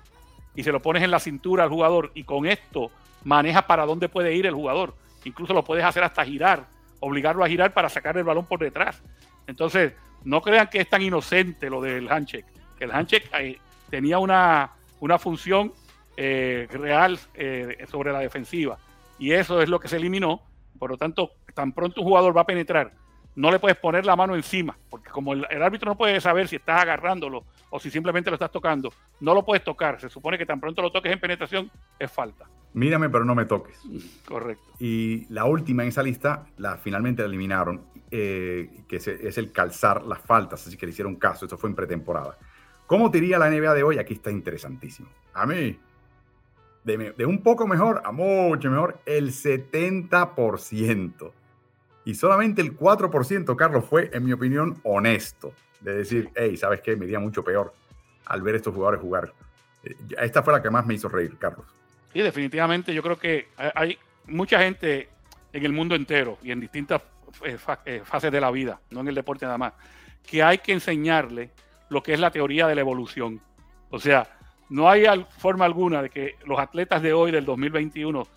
y 0.55 0.63
se 0.63 0.71
lo 0.71 0.81
pones 0.81 1.01
en 1.01 1.09
la 1.09 1.19
cintura 1.19 1.63
al 1.63 1.69
jugador 1.69 2.11
y 2.13 2.23
con 2.23 2.45
esto 2.45 2.91
manejas 3.23 3.63
para 3.63 3.85
dónde 3.85 4.09
puede 4.09 4.35
ir 4.35 4.45
el 4.45 4.53
jugador. 4.53 4.93
Incluso 5.23 5.53
lo 5.53 5.63
puedes 5.63 5.85
hacer 5.85 6.03
hasta 6.03 6.23
girar, 6.23 6.67
obligarlo 6.99 7.43
a 7.43 7.47
girar 7.47 7.73
para 7.73 7.89
sacar 7.89 8.17
el 8.17 8.23
balón 8.23 8.45
por 8.45 8.59
detrás. 8.59 9.01
Entonces, 9.47 9.93
no 10.23 10.41
crean 10.41 10.67
que 10.67 10.79
es 10.79 10.89
tan 10.89 11.01
inocente 11.01 11.69
lo 11.69 11.81
del 11.81 12.11
handshake. 12.11 12.45
Que 12.77 12.85
el 12.85 12.91
handshake 12.91 13.29
eh, 13.39 13.59
tenía 13.89 14.19
una, 14.19 14.71
una 14.99 15.19
función 15.19 15.73
eh, 16.15 16.67
real 16.71 17.19
eh, 17.33 17.85
sobre 17.89 18.11
la 18.11 18.19
defensiva. 18.19 18.77
Y 19.19 19.31
eso 19.31 19.61
es 19.61 19.69
lo 19.69 19.79
que 19.79 19.87
se 19.87 19.97
eliminó. 19.97 20.41
Por 20.79 20.91
lo 20.91 20.97
tanto, 20.97 21.31
tan 21.53 21.71
pronto 21.71 22.01
un 22.01 22.07
jugador 22.07 22.35
va 22.35 22.41
a 22.41 22.45
penetrar, 22.45 22.91
no 23.35 23.51
le 23.51 23.59
puedes 23.59 23.77
poner 23.77 24.05
la 24.05 24.15
mano 24.15 24.35
encima, 24.35 24.77
porque 24.89 25.09
como 25.09 25.33
el, 25.33 25.45
árbitro 25.61 25.89
no 25.89 25.97
puede 25.97 26.21
saber 26.21 26.47
si 26.47 26.57
estás 26.57 26.81
agarrándolo 26.81 27.45
o 27.69 27.79
si 27.79 27.89
simplemente 27.89 28.29
lo 28.29 28.35
estás 28.35 28.51
tocando, 28.51 28.93
no 29.19 29.33
lo 29.33 29.43
puedes 29.43 29.63
tocar. 29.63 29.99
Se 29.99 30.09
supone 30.09 30.37
que 30.37 30.45
tan 30.45 30.59
pronto 30.59 30.81
lo 30.81 30.91
toques 30.91 31.11
en 31.11 31.19
penetración 31.19 31.71
es 31.97 32.11
falta. 32.11 32.45
Mírame, 32.73 33.09
pero 33.09 33.23
no 33.23 33.35
me 33.35 33.45
toques. 33.45 33.79
Correcto. 34.27 34.65
Y 34.79 35.25
la 35.29 35.45
última 35.45 35.83
en 35.83 35.89
esa 35.89 36.01
lista, 36.01 36.47
la 36.57 36.77
finalmente 36.77 37.21
la 37.21 37.27
eliminaron, 37.27 37.83
eh, 38.09 38.83
que 38.87 38.97
es, 38.97 39.07
el 39.07 39.51
calzar 39.51 40.03
las 40.03 40.21
faltas, 40.21 40.65
así 40.65 40.75
que 40.75 40.85
le 40.85 40.91
hicieron 40.91 41.15
caso. 41.17 41.45
Eso 41.45 41.57
fue 41.57 41.69
en 41.69 41.75
pretemporada. 41.75 42.37
¿Cómo 42.87 43.11
te 43.11 43.19
diría 43.19 43.37
la 43.37 43.49
NBA 43.49 43.73
de 43.75 43.83
hoy? 43.83 43.99
Aquí 43.99 44.15
está 44.15 44.31
interesantísimo. 44.31 45.07
A 45.33 45.45
mí, 45.45 45.77
de, 46.83 47.25
un 47.25 47.43
poco 47.43 47.67
mejor 47.67 48.01
a 48.03 48.11
mucho 48.11 48.71
mejor, 48.71 48.99
el 49.05 49.31
70%. 49.31 51.31
Y 52.05 52.15
solamente 52.15 52.61
el 52.61 52.77
4%, 52.77 53.55
Carlos, 53.55 53.85
fue, 53.85 54.09
en 54.13 54.25
mi 54.25 54.33
opinión, 54.33 54.79
honesto. 54.83 55.53
De 55.79 55.95
decir, 55.95 56.29
hey, 56.35 56.57
¿sabes 56.57 56.81
qué? 56.81 56.95
Me 56.95 57.05
iría 57.05 57.19
mucho 57.19 57.43
peor 57.43 57.73
al 58.25 58.41
ver 58.41 58.55
estos 58.55 58.73
jugadores 58.73 58.99
jugar. 58.99 59.33
Eh, 59.83 59.95
esta 60.19 60.43
fue 60.43 60.53
la 60.53 60.61
que 60.61 60.69
más 60.69 60.85
me 60.85 60.95
hizo 60.95 61.07
reír, 61.07 61.37
Carlos. 61.37 61.65
Sí, 62.13 62.21
definitivamente. 62.21 62.93
Yo 62.93 63.01
creo 63.01 63.17
que 63.17 63.49
hay 63.57 63.97
mucha 64.27 64.59
gente 64.59 65.09
en 65.51 65.65
el 65.65 65.73
mundo 65.73 65.95
entero 65.95 66.37
y 66.43 66.51
en 66.51 66.59
distintas 66.59 67.01
eh, 67.43 67.57
eh, 67.85 68.01
fases 68.03 68.31
de 68.31 68.39
la 68.39 68.51
vida, 68.51 68.79
no 68.91 69.01
en 69.01 69.07
el 69.07 69.15
deporte 69.15 69.45
nada 69.45 69.57
más, 69.57 69.73
que 70.23 70.43
hay 70.43 70.59
que 70.59 70.73
enseñarle 70.73 71.51
lo 71.89 72.03
que 72.03 72.13
es 72.13 72.19
la 72.19 72.31
teoría 72.31 72.67
de 72.67 72.75
la 72.75 72.81
evolución. 72.81 73.41
O 73.89 73.99
sea, 73.99 74.27
no 74.69 74.89
hay 74.89 75.05
forma 75.37 75.65
alguna 75.65 76.03
de 76.03 76.09
que 76.09 76.35
los 76.45 76.59
atletas 76.59 77.01
de 77.01 77.13
hoy, 77.13 77.31
del 77.31 77.45
2021, 77.45 78.27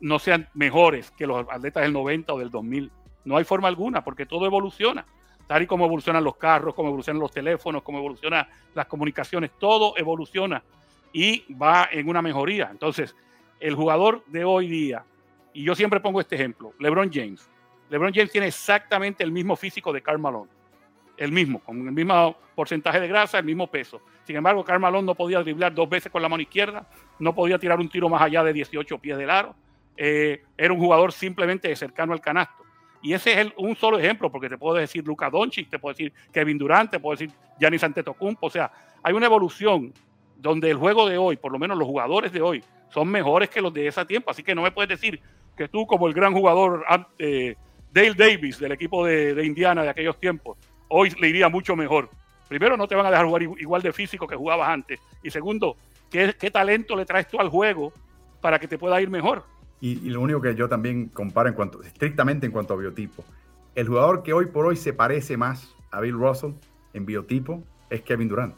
no 0.00 0.18
sean 0.18 0.48
mejores 0.54 1.10
que 1.12 1.26
los 1.26 1.46
atletas 1.50 1.82
del 1.82 1.92
90 1.92 2.32
o 2.32 2.38
del 2.38 2.50
2000. 2.50 2.90
No 3.24 3.36
hay 3.36 3.44
forma 3.44 3.68
alguna, 3.68 4.02
porque 4.02 4.26
todo 4.26 4.46
evoluciona. 4.46 5.04
tal 5.46 5.62
y 5.62 5.66
como 5.66 5.86
evolucionan 5.86 6.24
los 6.24 6.36
carros, 6.36 6.74
como 6.74 6.88
evolucionan 6.88 7.20
los 7.20 7.30
teléfonos, 7.30 7.82
como 7.82 7.98
evolucionan 7.98 8.46
las 8.74 8.86
comunicaciones, 8.86 9.52
todo 9.58 9.94
evoluciona 9.96 10.62
y 11.12 11.52
va 11.54 11.88
en 11.90 12.08
una 12.08 12.22
mejoría. 12.22 12.68
Entonces, 12.70 13.14
el 13.60 13.74
jugador 13.74 14.24
de 14.26 14.44
hoy 14.44 14.68
día, 14.68 15.04
y 15.52 15.64
yo 15.64 15.74
siempre 15.74 16.00
pongo 16.00 16.20
este 16.20 16.36
ejemplo, 16.36 16.72
LeBron 16.78 17.10
James. 17.12 17.50
LeBron 17.90 18.12
James 18.12 18.30
tiene 18.30 18.48
exactamente 18.48 19.24
el 19.24 19.32
mismo 19.32 19.56
físico 19.56 19.92
de 19.92 20.02
Karl 20.02 20.18
Malone, 20.18 20.50
el 21.16 21.32
mismo, 21.32 21.60
con 21.60 21.86
el 21.86 21.92
mismo 21.92 22.36
porcentaje 22.54 23.00
de 23.00 23.08
grasa, 23.08 23.38
el 23.38 23.44
mismo 23.44 23.66
peso. 23.66 24.00
Sin 24.24 24.36
embargo, 24.36 24.64
Karl 24.64 24.80
Malone 24.80 25.06
no 25.06 25.14
podía 25.14 25.40
driblar 25.40 25.74
dos 25.74 25.88
veces 25.88 26.12
con 26.12 26.22
la 26.22 26.28
mano 26.28 26.42
izquierda, 26.42 26.86
no 27.18 27.34
podía 27.34 27.58
tirar 27.58 27.80
un 27.80 27.88
tiro 27.88 28.08
más 28.08 28.22
allá 28.22 28.44
de 28.44 28.52
18 28.52 28.98
pies 28.98 29.16
de 29.16 29.30
aro. 29.30 29.54
Eh, 29.96 30.44
era 30.56 30.72
un 30.72 30.78
jugador 30.78 31.12
simplemente 31.12 31.74
cercano 31.74 32.12
al 32.12 32.20
canasto. 32.20 32.64
Y 33.00 33.12
ese 33.12 33.40
es 33.40 33.52
un 33.56 33.76
solo 33.76 33.98
ejemplo, 33.98 34.30
porque 34.30 34.48
te 34.48 34.58
puedo 34.58 34.76
decir 34.76 35.06
Luca 35.06 35.30
Doncic, 35.30 35.68
te 35.68 35.78
puedo 35.78 35.94
decir 35.94 36.12
Kevin 36.32 36.58
Durant, 36.58 36.90
te 36.90 37.00
puedo 37.00 37.16
decir 37.16 37.34
Giannis 37.58 37.84
Antetokounmpo. 37.84 38.46
O 38.46 38.50
sea, 38.50 38.70
hay 39.02 39.14
una 39.14 39.26
evolución 39.26 39.92
donde 40.38 40.70
el 40.70 40.76
juego 40.76 41.08
de 41.08 41.18
hoy, 41.18 41.36
por 41.36 41.52
lo 41.52 41.58
menos 41.58 41.76
los 41.76 41.86
jugadores 41.86 42.32
de 42.32 42.40
hoy, 42.40 42.64
son 42.88 43.08
mejores 43.08 43.50
que 43.50 43.60
los 43.60 43.72
de 43.74 43.86
ese 43.86 44.04
tiempo. 44.06 44.30
Así 44.30 44.42
que 44.42 44.54
no 44.54 44.62
me 44.62 44.70
puedes 44.70 44.88
decir 44.88 45.20
que 45.56 45.68
tú, 45.68 45.86
como 45.86 46.06
el 46.06 46.14
gran 46.14 46.32
jugador 46.32 46.84
eh, 47.18 47.56
Dale 47.92 48.14
Davis 48.14 48.58
del 48.58 48.72
equipo 48.72 49.04
de, 49.04 49.44
Indiana 49.44 49.82
de 49.82 49.90
aquellos 49.90 50.18
tiempos, 50.18 50.56
hoy 50.88 51.10
le 51.20 51.28
iría 51.28 51.48
mucho 51.48 51.76
mejor. 51.76 52.08
Primero, 52.48 52.76
no 52.76 52.88
te 52.88 52.94
van 52.94 53.04
a 53.06 53.10
dejar 53.10 53.26
jugar 53.26 53.42
igual 53.42 53.82
de 53.82 53.92
físico 53.92 54.26
que 54.26 54.36
jugabas 54.36 54.70
antes. 54.70 55.00
Y 55.22 55.30
segundo, 55.30 55.76
¿qué, 56.10 56.34
qué 56.38 56.50
talento 56.50 56.96
le 56.96 57.04
traes 57.04 57.28
tú 57.28 57.40
al 57.40 57.50
juego 57.50 57.92
para 58.40 58.58
que 58.58 58.68
te 58.68 58.78
pueda 58.78 59.00
ir 59.02 59.10
mejor? 59.10 59.44
Y, 59.80 60.10
lo 60.10 60.20
único 60.20 60.40
que 60.40 60.54
yo 60.54 60.68
también 60.68 61.08
comparo 61.08 61.48
en 61.48 61.54
cuanto, 61.54 61.82
estrictamente 61.82 62.46
en 62.46 62.52
cuanto 62.52 62.74
a 62.74 62.76
biotipo, 62.76 63.24
el 63.74 63.86
jugador 63.86 64.22
que 64.22 64.32
hoy 64.32 64.46
por 64.46 64.66
hoy 64.66 64.76
se 64.76 64.92
parece 64.92 65.36
más 65.36 65.74
a 65.90 66.00
Bill 66.00 66.14
Russell 66.14 66.52
en 66.94 67.06
biotipo 67.06 67.62
es 67.90 68.02
Kevin 68.02 68.28
Durant. 68.28 68.56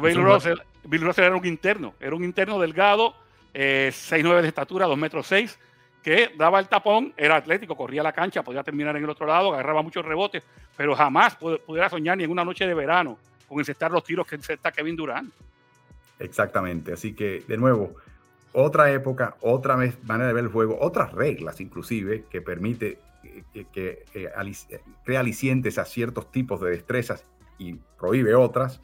Bill 0.00 0.22
Russell, 0.22 0.58
Bill 0.86 1.02
Russell 1.02 1.24
era 1.24 1.36
un 1.36 1.46
interno, 1.46 1.94
era 2.00 2.14
un 2.14 2.24
interno 2.24 2.58
delgado, 2.58 3.14
eh, 3.54 3.90
6'9 3.92 4.42
de 4.42 4.48
estatura, 4.48 4.86
2 4.86 4.98
metros 4.98 5.26
6, 5.26 5.58
que 6.02 6.30
daba 6.36 6.60
el 6.60 6.68
tapón, 6.68 7.12
era 7.16 7.36
atlético, 7.36 7.76
corría 7.76 8.02
la 8.02 8.12
cancha, 8.12 8.42
podía 8.42 8.62
terminar 8.62 8.96
en 8.96 9.04
el 9.04 9.10
otro 9.10 9.26
lado, 9.26 9.52
agarraba 9.52 9.82
muchos 9.82 10.04
rebotes, 10.04 10.42
pero 10.76 10.94
jamás 10.94 11.36
pudiera 11.36 11.88
soñar 11.88 12.16
ni 12.16 12.24
en 12.24 12.30
una 12.30 12.44
noche 12.44 12.66
de 12.66 12.74
verano 12.74 13.18
con 13.48 13.58
encestar 13.58 13.90
los 13.90 14.04
tiros 14.04 14.26
que 14.26 14.36
encesta 14.36 14.70
Kevin 14.72 14.96
Durant. 14.96 15.32
Exactamente, 16.18 16.92
así 16.92 17.14
que 17.14 17.44
de 17.46 17.56
nuevo, 17.56 17.96
otra 18.52 18.90
época, 18.90 19.36
otra 19.40 19.76
manera 19.76 20.28
de 20.28 20.32
ver 20.32 20.44
el 20.44 20.50
juego, 20.50 20.78
otras 20.80 21.12
reglas 21.12 21.60
inclusive 21.60 22.24
que 22.30 22.40
permite 22.40 22.98
que, 23.52 23.66
que, 23.72 24.04
crea 25.04 25.20
alicientes 25.20 25.78
a 25.78 25.84
ciertos 25.84 26.30
tipos 26.30 26.60
de 26.60 26.70
destrezas 26.70 27.24
y 27.58 27.74
prohíbe 27.98 28.34
otras. 28.34 28.80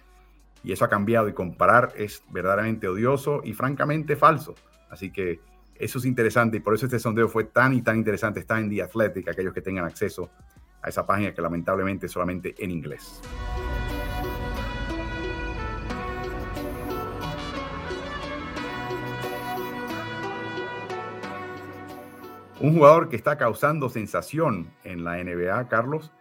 Y 0.65 0.73
eso 0.73 0.85
ha 0.85 0.89
cambiado 0.89 1.29
y 1.29 1.33
comparar 1.33 1.93
es 1.97 2.23
verdaderamente 2.31 2.89
odioso 2.89 3.41
y 3.45 3.53
francamente 3.53 4.17
falso. 4.17 4.55
Así 4.91 5.11
que 5.11 5.41
eso 5.75 5.99
es 5.99 6.05
interesante 6.05 6.59
y 6.59 6.61
por 6.61 6.75
eso 6.75 6.87
este 6.87 6.99
sondeo 6.99 7.29
fue 7.29 7.45
tan 7.45 7.75
y 7.75 7.83
tan 7.83 7.97
interesante. 7.97 8.41
Está 8.41 8.61
en 8.61 8.71
The 8.71 8.83
Athletic, 8.83 9.29
aquellos 9.29 9.53
que 9.53 9.63
tengan 9.63 9.85
acceso 9.85 10.31
a 10.83 10.89
esa 10.89 11.07
página 11.07 11.35
que 11.35 11.43
lamentablemente 11.43 12.07
es 12.07 12.13
solamente 12.13 12.55
en 12.59 12.71
inglés. 12.71 13.21
Un 22.61 22.75
jugador 22.75 23.09
que 23.09 23.17
está 23.17 23.37
causando 23.37 23.89
sensación 23.89 24.73
en 24.85 25.03
la 25.03 25.17
NBA, 25.17 25.69
Carlos, 25.69 26.13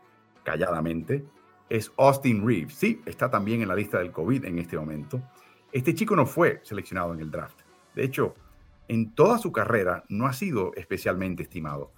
calladamente, 0.44 1.24
es 1.72 1.90
Austin 1.98 2.46
Reeves. 2.46 2.74
Sí, 2.74 3.02
está 3.06 3.30
también 3.30 3.62
en 3.62 3.70
la 3.70 3.76
lista 3.76 3.98
del 3.98 4.12
COVID 4.12 4.44
en 4.44 4.60
este 4.60 4.78
momento. 4.78 5.22
Este 5.72 5.96
chico 5.96 6.18
no 6.18 6.26
fue 6.26 6.60
seleccionado 6.64 7.14
en 7.14 7.22
el 7.22 7.32
draft. 7.32 7.62
De 7.96 8.04
hecho, 8.04 8.36
en 8.90 9.16
toda 9.16 9.38
su 9.38 9.54
carrera 9.54 10.04
no 10.10 10.28
ha 10.28 10.34
sido 10.34 10.74
especialmente 10.76 11.44
estimado. 11.44 11.94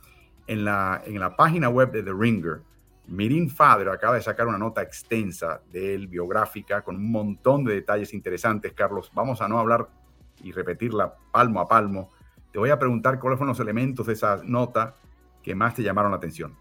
En 0.45 0.63
la, 0.63 1.01
en 1.05 1.19
la 1.19 1.35
página 1.35 1.69
web 1.69 1.91
de 1.91 2.03
The 2.03 2.13
Ringer, 2.13 2.61
Mirin 3.07 3.49
Fader 3.49 3.89
acaba 3.89 4.13
de 4.13 4.21
sacar 4.21 4.47
una 4.47 4.59
nota 4.59 4.83
extensa 4.83 5.61
de 5.71 5.95
él, 5.95 6.07
biográfica, 6.07 6.83
con 6.83 6.97
un 6.97 7.11
montón 7.11 7.63
de 7.63 7.73
detalles 7.73 8.13
interesantes, 8.13 8.73
Carlos. 8.73 9.11
Vamos 9.15 9.41
a 9.41 9.47
no 9.47 9.57
hablar 9.57 9.89
y 10.43 10.51
repetirla 10.51 11.15
palmo 11.31 11.59
a 11.59 11.67
palmo, 11.67 12.09
te 12.51 12.59
voy 12.59 12.69
a 12.69 12.77
preguntar 12.77 13.19
cuáles 13.19 13.39
fueron 13.39 13.53
los 13.53 13.59
elementos 13.59 14.05
de 14.05 14.13
esa 14.13 14.39
nota 14.43 14.93
que 15.41 15.55
más 15.55 15.73
te 15.73 15.81
llamaron 15.81 16.11
la 16.11 16.17
atención. 16.17 16.55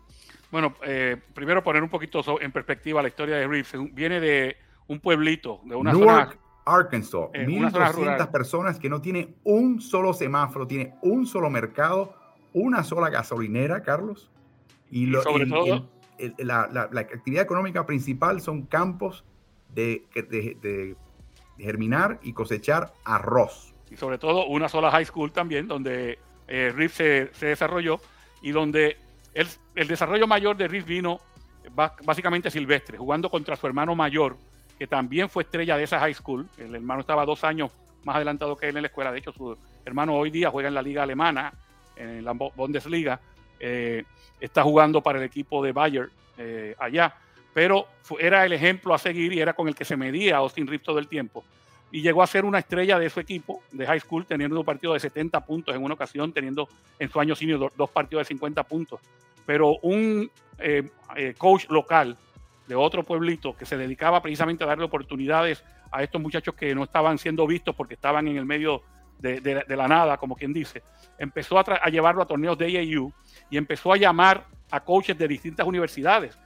Bueno, 0.53 0.77
eh, 0.85 1.17
primero 1.35 1.65
poner 1.65 1.83
un 1.83 1.89
poquito 1.89 2.23
en 2.41 2.53
perspectiva 2.53 3.03
la 3.03 3.09
historia 3.09 3.37
de 3.37 3.49
Reeves. 3.49 3.73
Viene 3.93 4.21
de 4.21 4.57
un 4.87 5.01
pueblito, 5.01 5.61
de 5.65 5.75
una 5.75 5.93
Newark, 5.93 6.39
Arkansas. 6.65 7.31
1.200 7.33 8.31
personas 8.31 8.79
que 8.79 8.89
no 8.89 9.01
tiene 9.03 9.35
un 9.43 9.81
solo 9.81 10.13
semáforo, 10.13 10.69
tiene 10.69 10.95
un 11.03 11.27
solo 11.27 11.51
mercado, 11.51 12.15
una 12.53 12.85
sola 12.85 13.11
gasolinera, 13.11 13.83
Carlos. 13.83 14.31
Y, 14.91 15.07
lo, 15.07 15.23
sobre 15.23 15.47
todo, 15.47 15.89
la, 16.39 16.61
actividad 16.95 17.43
económica 17.43 17.85
principal 17.85 18.41
son 18.41 18.67
campos 18.67 19.25
de, 19.75 20.05
de 20.15 20.95
germinar 21.59 22.21
y 22.23 22.33
cosechar 22.33 22.93
arroz 23.05 23.73
y 23.93 23.97
sobre 23.97 24.19
todo 24.19 24.47
una 24.47 24.69
sola 24.69 24.91
high 24.91 25.05
school 25.05 25.33
también, 25.33 25.69
donde 25.69 26.19
eh, 26.49 26.89
se, 26.91 27.31
desarrolló 27.47 28.01
y 28.41 28.51
donde 28.51 28.97
el, 29.35 29.89
desarrollo 29.89 30.27
mayor 30.27 30.57
de 30.57 30.69
Riff 30.69 30.85
vino 30.85 31.21
básicamente 32.05 32.51
silvestre, 32.51 32.99
jugando 32.99 33.31
contra 33.31 33.57
su 33.57 33.67
hermano 33.67 33.95
mayor, 33.95 34.37
que 34.79 34.87
también 34.87 35.29
fue 35.29 35.45
estrella 35.45 35.77
de 35.77 35.85
esa 35.85 36.01
high 36.01 36.15
school. 36.15 36.49
El 36.59 36.75
hermano 36.75 37.01
estaba 37.01 37.25
dos 37.25 37.45
años 37.45 37.71
más 38.05 38.17
adelantado 38.17 38.57
que 38.57 38.69
él 38.69 38.77
en 38.77 38.83
la 38.83 38.89
escuela. 38.89 39.13
De 39.13 39.19
hecho, 39.19 39.33
su 39.33 39.57
hermano 39.85 40.15
hoy 40.15 40.31
día 40.31 40.51
juega 40.51 40.69
en 40.69 40.75
la 40.75 40.83
liga 40.83 41.03
alemana, 41.03 41.53
en 41.97 42.25
la 42.25 42.33
Bundesliga. 42.33 43.21
Eh, 43.61 44.05
está 44.41 44.63
jugando 44.63 45.03
para 45.03 45.19
el 45.19 45.25
equipo 45.25 45.63
de 45.63 45.73
Bayer 45.73 46.11
eh, 46.37 46.75
allá. 46.79 47.15
Pero 47.55 47.87
era 48.19 48.45
el 48.45 48.53
ejemplo 48.53 48.95
a 48.95 48.99
seguir 48.99 49.33
y 49.33 49.41
era 49.41 49.53
con 49.53 49.69
el 49.69 49.75
que 49.75 49.85
se 49.85 49.97
medía 49.97 50.39
Austin 50.39 50.67
Riff 50.67 50.83
todo 50.83 50.99
el 50.99 51.07
tiempo 51.07 51.45
y 51.93 52.01
llegó 52.01 52.23
a 52.23 52.27
ser 52.27 52.47
una 52.47 52.59
estrella 52.59 52.99
de 52.99 53.11
su 53.11 53.21
equipo 53.21 53.63
de 53.71 53.87
high 53.87 54.01
school, 54.01 54.25
teniendo 54.25 54.59
un 54.59 54.65
partido 54.65 54.95
de 54.95 55.01
70 55.01 55.45
puntos 55.45 55.77
en 55.77 55.85
una 55.85 55.95
ocasión, 55.95 56.33
teniendo 56.33 56.67
en 56.99 57.11
su 57.11 57.21
año 57.21 57.37
senior 57.37 57.71
dos, 57.77 57.91
partidos 57.91 58.23
de 58.23 58.29
50 58.29 58.63
puntos. 58.63 58.99
Pero 59.45 59.77
un 59.83 60.31
eh, 60.59 60.89
eh, 61.17 61.35
coach 61.37 61.69
local 61.69 62.17
de 62.67 62.75
otro 62.75 63.03
pueblito 63.03 63.55
que 63.55 63.67
se 63.67 63.77
dedicaba 63.77 64.23
precisamente 64.23 64.65
a 64.65 64.69
darle 64.69 64.85
oportunidades 64.85 65.63
a 65.91 66.03
estos 66.03 66.21
muchachos 66.21 66.55
que 66.55 66.75
no 66.75 66.85
estaban 66.85 67.19
siendo 67.19 67.47
vistos 67.47 67.75
porque 67.75 67.95
estaban 67.95 68.27
en 68.27 68.39
el 68.39 68.47
medio 68.47 68.83
de, 69.19 69.65
la 69.69 69.87
nada, 69.87 70.17
como 70.17 70.35
quien 70.35 70.53
dice, 70.53 70.83
empezó 71.19 71.59
a, 71.59 71.89
llevarlo 71.91 72.23
a 72.23 72.27
torneos 72.27 72.59
de 72.59 72.67
AAU 72.67 73.13
y 73.51 73.57
empezó 73.57 73.93
a 73.93 73.97
llamar 73.97 74.47
a 74.71 74.81
coaches 74.81 75.17
de 75.17 75.29
distintas 75.29 75.67
universidades 75.67 76.37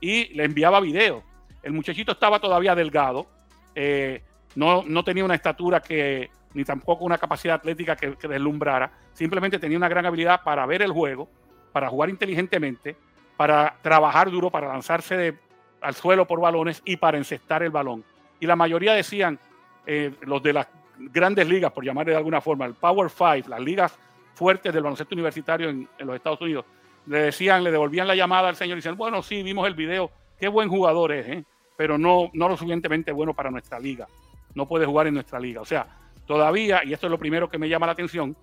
y 0.00 0.34
le 0.34 0.44
enviaba 0.44 0.80
videos. 0.80 1.22
El 1.62 1.72
muchachito 1.72 2.12
estaba 2.12 2.38
todavía 2.38 2.74
delgado, 2.74 3.26
eh, 3.74 4.22
no, 4.56 5.04
tenía 5.04 5.24
una 5.24 5.34
estatura 5.34 5.80
que, 5.80 6.30
ni 6.54 6.64
tampoco 6.64 7.04
una 7.04 7.18
capacidad 7.18 7.56
atlética 7.56 7.94
que, 7.94 8.16
deslumbrara. 8.26 8.90
Simplemente 9.12 9.58
tenía 9.58 9.76
una 9.76 9.88
gran 9.88 10.06
habilidad 10.06 10.42
para 10.42 10.64
ver 10.64 10.82
el 10.82 10.92
juego, 10.92 11.28
para 11.72 11.88
jugar 11.90 12.08
inteligentemente, 12.08 12.96
para 13.36 13.76
trabajar 13.82 14.30
duro, 14.30 14.50
para 14.50 14.68
lanzarse 14.68 15.38
al 15.82 15.94
suelo 15.94 16.26
por 16.26 16.40
balones 16.40 16.80
y 16.86 16.96
para 16.96 17.18
encestar 17.18 17.62
el 17.62 17.70
balón. 17.70 18.02
Y 18.40 18.46
la 18.46 18.56
mayoría 18.56 18.94
decían, 18.94 19.38
eh, 19.86 20.14
los 20.22 20.42
de 20.42 20.54
las 20.54 20.68
grandes 20.98 21.46
ligas, 21.46 21.70
por 21.72 21.84
llamarle 21.84 22.12
de 22.12 22.18
alguna 22.18 22.40
forma, 22.40 22.64
el 22.64 22.74
Power 22.74 23.10
Five, 23.10 23.44
las 23.48 23.60
ligas 23.60 23.98
fuertes 24.34 24.72
del 24.72 24.82
baloncesto 24.82 25.14
universitario 25.14 25.68
en, 25.68 25.86
los 25.98 26.16
Estados 26.16 26.40
Unidos, 26.40 26.64
le 27.06 27.20
decían, 27.20 27.62
le 27.62 27.70
devolvían 27.70 28.08
la 28.08 28.14
llamada 28.14 28.48
al 28.48 28.56
señor 28.56 28.76
y 28.76 28.80
decían, 28.80 28.96
bueno, 28.96 29.22
sí, 29.22 29.42
vimos 29.42 29.66
el 29.66 29.74
video, 29.74 30.10
qué 30.40 30.48
buen 30.48 30.70
jugador 30.70 31.12
es, 31.12 31.28
¿eh? 31.28 31.44
pero 31.76 31.98
no, 31.98 32.30
no 32.32 32.48
lo 32.48 32.56
suficientemente 32.56 33.12
bueno 33.12 33.34
para 33.34 33.50
nuestra 33.50 33.78
liga 33.78 34.08
no 34.56 34.66
puede 34.66 34.86
jugar 34.86 35.06
en 35.06 35.14
nuestra 35.14 35.38
liga. 35.38 35.60
O 35.60 35.64
sea, 35.64 35.86
todavía, 36.26 36.82
y 36.82 36.92
esto 36.92 37.06
es 37.06 37.10
lo 37.10 37.18
primero 37.18 37.48
que 37.48 37.58
me 37.58 37.68
llama 37.68 37.86
la 37.86 37.92
atención, 37.92 38.36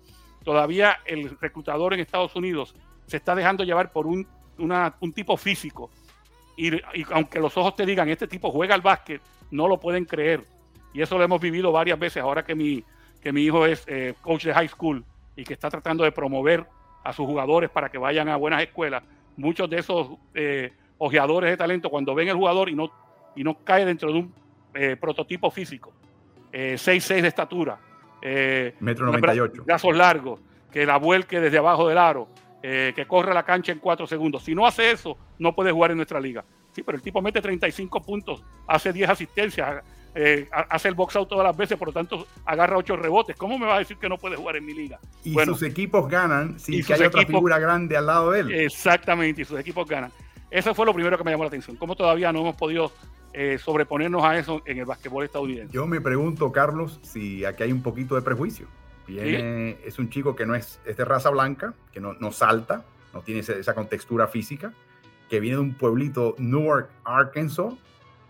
todavía 0.44 0.98
el 1.04 1.36
reclutador 1.38 1.92
en 1.92 2.00
Estados 2.00 2.34
Unidos 2.36 2.74
se 3.06 3.18
está 3.18 3.34
dejando 3.34 3.64
llevar 3.64 3.92
por 3.92 4.06
un, 4.06 4.26
tipo 5.12 5.36
físico. 5.36 5.90
Y, 6.56 6.70
aunque 7.12 7.40
los 7.40 7.56
ojos 7.56 7.74
te 7.74 7.84
digan, 7.84 8.08
este 8.08 8.28
tipo 8.28 8.52
juega 8.52 8.76
al 8.76 8.80
básquet, 8.80 9.20
no 9.50 9.66
lo 9.66 9.78
pueden 9.78 10.04
creer. 10.04 10.44
Y 10.94 11.02
eso 11.02 11.18
lo 11.18 11.24
hemos 11.24 11.40
vivido 11.40 11.72
varias 11.72 11.98
veces 11.98 12.22
ahora 12.22 12.44
que 12.44 12.54
mi, 12.54 12.84
que 13.20 13.32
mi 13.32 13.42
hijo 13.42 13.66
es 13.66 13.84
eh, 13.88 14.14
coach 14.22 14.44
de 14.44 14.54
high 14.54 14.68
school 14.68 15.04
y 15.34 15.42
que 15.42 15.54
está 15.54 15.68
tratando 15.68 16.04
de 16.04 16.12
promover 16.12 16.64
a 17.02 17.12
sus 17.12 17.26
jugadores 17.26 17.70
para 17.70 17.90
que 17.90 17.98
vayan 17.98 18.28
a 18.28 18.36
buenas 18.36 18.62
escuelas. 18.62 19.02
Muchos 19.36 19.68
de 19.68 19.80
esos 19.80 20.10
eh, 20.32 20.72
ojeadores 20.98 21.50
de 21.50 21.56
talento, 21.56 21.90
cuando 21.90 22.14
ven 22.14 22.28
el 22.28 22.36
jugador 22.36 22.68
y 22.68 22.76
no, 22.76 22.92
y 23.34 23.42
no 23.42 23.58
cae 23.64 23.84
dentro 23.84 24.12
de 24.12 24.18
un 24.20 24.32
eh, 24.74 24.96
prototipo 24.96 25.50
físico, 25.52 25.92
6'6 26.54 27.10
eh, 27.10 27.22
de 27.22 27.28
estatura, 27.28 27.78
eh, 28.22 28.74
metro 28.80 29.06
98, 29.06 29.64
brazos 29.64 29.96
largos, 29.96 30.40
que 30.70 30.86
la 30.86 30.96
vuelque 30.98 31.40
desde 31.40 31.58
abajo 31.58 31.88
del 31.88 31.98
aro, 31.98 32.28
que 32.62 33.04
corre 33.06 33.34
la 33.34 33.42
cancha 33.42 33.72
en 33.72 33.78
cuatro 33.78 34.06
segundos. 34.06 34.42
Si 34.42 34.54
no 34.54 34.66
hace 34.66 34.90
eso, 34.90 35.18
no 35.38 35.54
puede 35.54 35.70
jugar 35.70 35.90
en 35.90 35.98
nuestra 35.98 36.18
liga. 36.18 36.42
Sí, 36.72 36.82
pero 36.82 36.96
el 36.96 37.02
tipo 37.02 37.20
mete 37.20 37.40
35 37.40 38.02
puntos, 38.02 38.42
hace 38.66 38.92
10 38.92 39.10
asistencias, 39.10 39.84
eh, 40.16 40.48
hace 40.50 40.88
el 40.88 40.94
box 40.94 41.16
out 41.16 41.28
todas 41.28 41.44
las 41.44 41.56
veces, 41.56 41.76
por 41.76 41.88
lo 41.88 41.92
tanto 41.92 42.26
agarra 42.44 42.76
8 42.76 42.96
rebotes. 42.96 43.36
¿Cómo 43.36 43.58
me 43.58 43.66
va 43.66 43.76
a 43.76 43.78
decir 43.80 43.96
que 43.96 44.08
no 44.08 44.16
puede 44.18 44.36
jugar 44.36 44.56
en 44.56 44.64
mi 44.64 44.74
liga? 44.74 44.98
Y 45.22 45.34
sus 45.34 45.62
equipos 45.62 46.08
ganan 46.08 46.58
sin 46.58 46.84
que 46.84 46.94
haya 46.94 47.08
otra 47.08 47.26
figura 47.26 47.58
grande 47.58 47.96
al 47.96 48.06
lado 48.06 48.30
de 48.30 48.40
él. 48.40 48.52
Exactamente, 48.52 49.42
y 49.42 49.44
sus 49.44 49.58
equipos 49.58 49.86
ganan. 49.86 50.10
Eso 50.54 50.72
fue 50.72 50.86
lo 50.86 50.94
primero 50.94 51.18
que 51.18 51.24
me 51.24 51.32
llamó 51.32 51.42
la 51.42 51.48
atención. 51.48 51.76
¿Cómo 51.76 51.96
todavía 51.96 52.32
no 52.32 52.38
hemos 52.38 52.54
podido 52.54 52.92
eh, 53.32 53.58
sobreponernos 53.58 54.22
a 54.22 54.38
eso 54.38 54.62
en 54.66 54.78
el 54.78 54.84
basquetbol 54.84 55.24
estadounidense? 55.24 55.74
Yo 55.74 55.84
me 55.88 56.00
pregunto, 56.00 56.52
Carlos, 56.52 57.00
si 57.02 57.44
aquí 57.44 57.64
hay 57.64 57.72
un 57.72 57.82
poquito 57.82 58.14
de 58.14 58.22
prejuicio. 58.22 58.68
Es 59.08 59.98
un 59.98 60.10
chico 60.10 60.36
que 60.36 60.46
no 60.46 60.54
es, 60.54 60.78
de 60.84 61.04
raza 61.04 61.30
blanca, 61.30 61.74
que 61.92 61.98
no, 61.98 62.14
no 62.14 62.30
salta, 62.30 62.84
no 63.12 63.22
tiene 63.22 63.40
esa 63.40 63.74
contextura 63.74 64.28
física, 64.28 64.72
que 65.28 65.40
viene 65.40 65.56
de 65.56 65.62
un 65.62 65.74
pueblito, 65.74 66.36
Newark, 66.38 66.88
Arkansas, 67.02 67.74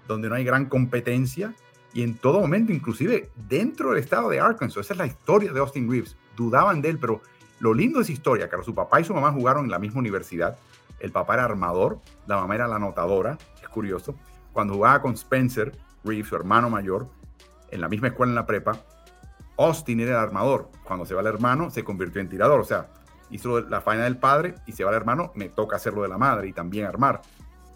donde 0.09 0.31
no 0.31 0.35
hay 0.35 0.45
gran 0.45 0.65
competencia 0.65 1.53
y 1.93 2.05
en 2.05 2.15
todo 2.15 2.41
momento, 2.41 2.73
inclusive 2.73 3.29
dentro 3.37 3.91
del 3.91 3.99
estado 3.99 4.31
de 4.31 4.41
Arkansas, 4.41 4.87
esa 4.87 4.95
es 4.95 4.99
la 4.99 5.07
historia 5.07 5.53
de 5.53 5.61
Austin 5.61 5.91
Reeves, 5.91 6.17
dudaban 6.37 6.81
de 6.81 6.89
él, 6.89 6.99
pero 6.99 7.21
lo 7.61 7.75
lindo 7.75 7.99
de 7.99 8.05
esa 8.05 8.13
historia, 8.13 8.49
que 8.49 8.57
su 8.65 8.75
papá 8.75 9.03
y 9.03 9.05
su 9.05 9.13
mamá 9.13 9.31
jugaron 9.31 9.67
en 9.67 9.71
la 9.71 9.79
misma 9.79 10.01
universidad, 10.01 10.57
el 11.01 11.13
papá 11.13 11.35
era 11.35 11.45
armador, 11.45 12.01
la 12.27 12.37
mamá 12.37 12.55
era 12.55 12.69
la 12.69 12.77
anotadora, 12.77 13.39
es 13.63 13.69
curioso, 13.69 14.15
cuando 14.53 14.75
jugaba 14.75 15.03
con 15.03 15.15
Spencer 15.15 15.73
Reeves, 16.05 16.29
su 16.29 16.37
hermano 16.37 16.71
mayor, 16.71 17.09
en 17.71 17.81
la 17.81 17.89
misma 17.89 18.09
escuela 18.09 18.31
en 18.31 18.37
la 18.37 18.47
prepa, 18.47 18.79
Austin 19.57 20.01
era 20.01 20.13
el 20.13 20.19
armador, 20.19 20.71
cuando 20.85 21.07
se 21.07 21.15
va 21.15 21.21
el 21.21 21.27
hermano 21.27 21.71
se 21.71 21.85
convirtió 21.85 22.21
en 22.21 22.29
tirador, 22.29 22.61
o 22.61 22.65
sea, 22.65 22.89
hizo 23.31 23.61
la 23.61 23.81
faena 23.81 24.05
del 24.05 24.19
padre 24.19 24.55
y 24.67 24.73
se 24.73 24.85
va 24.85 24.91
el 24.91 24.97
hermano, 24.97 25.33
me 25.35 25.49
toca 25.49 25.77
hacerlo 25.77 26.03
de 26.03 26.09
la 26.09 26.19
madre 26.19 26.49
y 26.49 26.53
también 26.53 26.87
armar. 26.87 27.23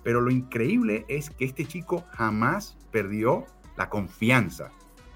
Pero 0.03 0.21
lo 0.21 0.31
increíble 0.31 1.05
es 1.09 1.31
que 1.31 1.45
este 1.45 1.67
chico 1.67 2.05
jamás 2.13 2.77
perdió 2.91 3.47
la 3.77 3.89
confianza 3.89 4.71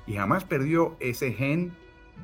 y 0.07 0.14
jamás 0.14 0.44
perdió 0.44 0.96
ese 1.00 1.32
gen 1.32 1.72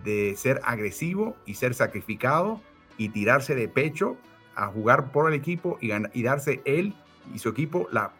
de 0.04 0.34
ser 0.36 0.60
agresivo 0.64 1.36
y 1.46 1.54
ser 1.54 1.74
sacrificado 1.74 2.60
y 2.96 3.10
tirarse 3.10 3.54
de 3.54 3.68
pecho 3.68 4.16
a 4.58 4.66
jugar 4.66 5.12
por 5.12 5.32
el 5.32 5.38
equipo 5.38 5.78
y, 5.80 5.90
y 6.12 6.22
darse 6.22 6.60
él 6.64 6.92
y 7.32 7.38
su 7.38 7.48
equipo 7.48 7.88
la, 7.92 8.10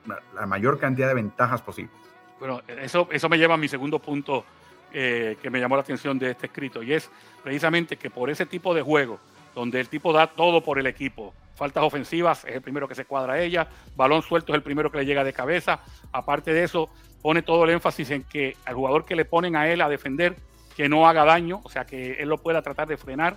mayor 0.47 0.79
cantidad 0.79 1.09
de 1.09 1.15
ventajas 1.15 1.61
posibles. 1.61 1.93
Bueno, 2.39 2.63
eso, 2.81 3.09
eso 3.11 3.29
me 3.29 3.37
lleva 3.37 3.55
a 3.55 3.57
mi 3.57 3.67
segundo 3.67 3.99
punto 3.99 4.45
eh, 4.93 5.37
que 5.43 5.51
me 5.51 5.59
llamó 5.59 5.75
la 5.75 5.83
atención 5.83 6.19
de 6.19 6.31
este 6.31 6.47
escrito 6.47 6.83
y 6.83 6.93
es 6.93 7.11
precisamente 7.43 7.97
que 7.97 8.09
por 8.09 8.31
ese 8.31 8.47
tipo 8.47 8.73
de 8.73 8.83
juego, 8.83 9.19
donde 9.55 9.81
el 9.81 9.89
tipo 9.89 10.13
da 10.13 10.29
todo 10.29 10.63
por 10.63 10.79
el 10.79 10.87
equipo, 10.87 11.35
faltas 11.57 11.83
ofensivas 11.83 12.45
es 12.45 12.55
el 12.55 12.63
primero 12.63 12.87
que 12.87 12.95
se 12.95 13.05
cuadra 13.05 13.33
a 13.33 13.41
ella, 13.41 13.69
balón 13.97 14.23
suelto 14.23 14.53
es 14.53 14.57
el 14.57 14.63
primero 14.63 14.93
que 14.93 14.99
le 14.99 15.07
llega 15.07 15.25
de 15.25 15.33
cabeza, 15.33 15.81
aparte 16.13 16.53
de 16.53 16.63
eso, 16.63 16.89
pone 17.21 17.43
todo 17.43 17.65
el 17.65 17.71
énfasis 17.71 18.11
en 18.11 18.23
que 18.23 18.57
al 18.65 18.77
jugador 18.77 19.05
que 19.05 19.17
le 19.17 19.25
ponen 19.25 19.57
a 19.57 19.69
él 19.69 19.81
a 19.81 19.89
defender, 19.89 20.37
que 20.77 20.89
no 20.89 21.09
haga 21.09 21.25
daño, 21.25 21.61
o 21.65 21.69
sea, 21.69 21.85
que 21.85 22.13
él 22.13 22.29
lo 22.29 22.39
pueda 22.39 22.63
tratar 22.63 22.87
de 22.87 22.97
frenar. 22.97 23.35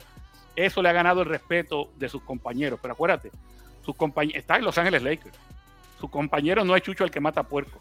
Eso 0.55 0.81
le 0.81 0.89
ha 0.89 0.93
ganado 0.93 1.21
el 1.21 1.29
respeto 1.29 1.89
de 1.97 2.09
sus 2.09 2.21
compañeros. 2.23 2.79
Pero 2.81 2.93
acuérdate, 2.93 3.31
sus 3.83 3.95
compañeros, 3.95 4.39
está 4.39 4.57
en 4.57 4.65
Los 4.65 4.77
Ángeles 4.77 5.03
Lakers. 5.03 5.37
Su 5.99 6.09
compañero 6.09 6.63
no 6.65 6.75
es 6.75 6.81
Chucho 6.83 7.03
el 7.03 7.11
que 7.11 7.19
mata 7.19 7.43
puerco. 7.43 7.79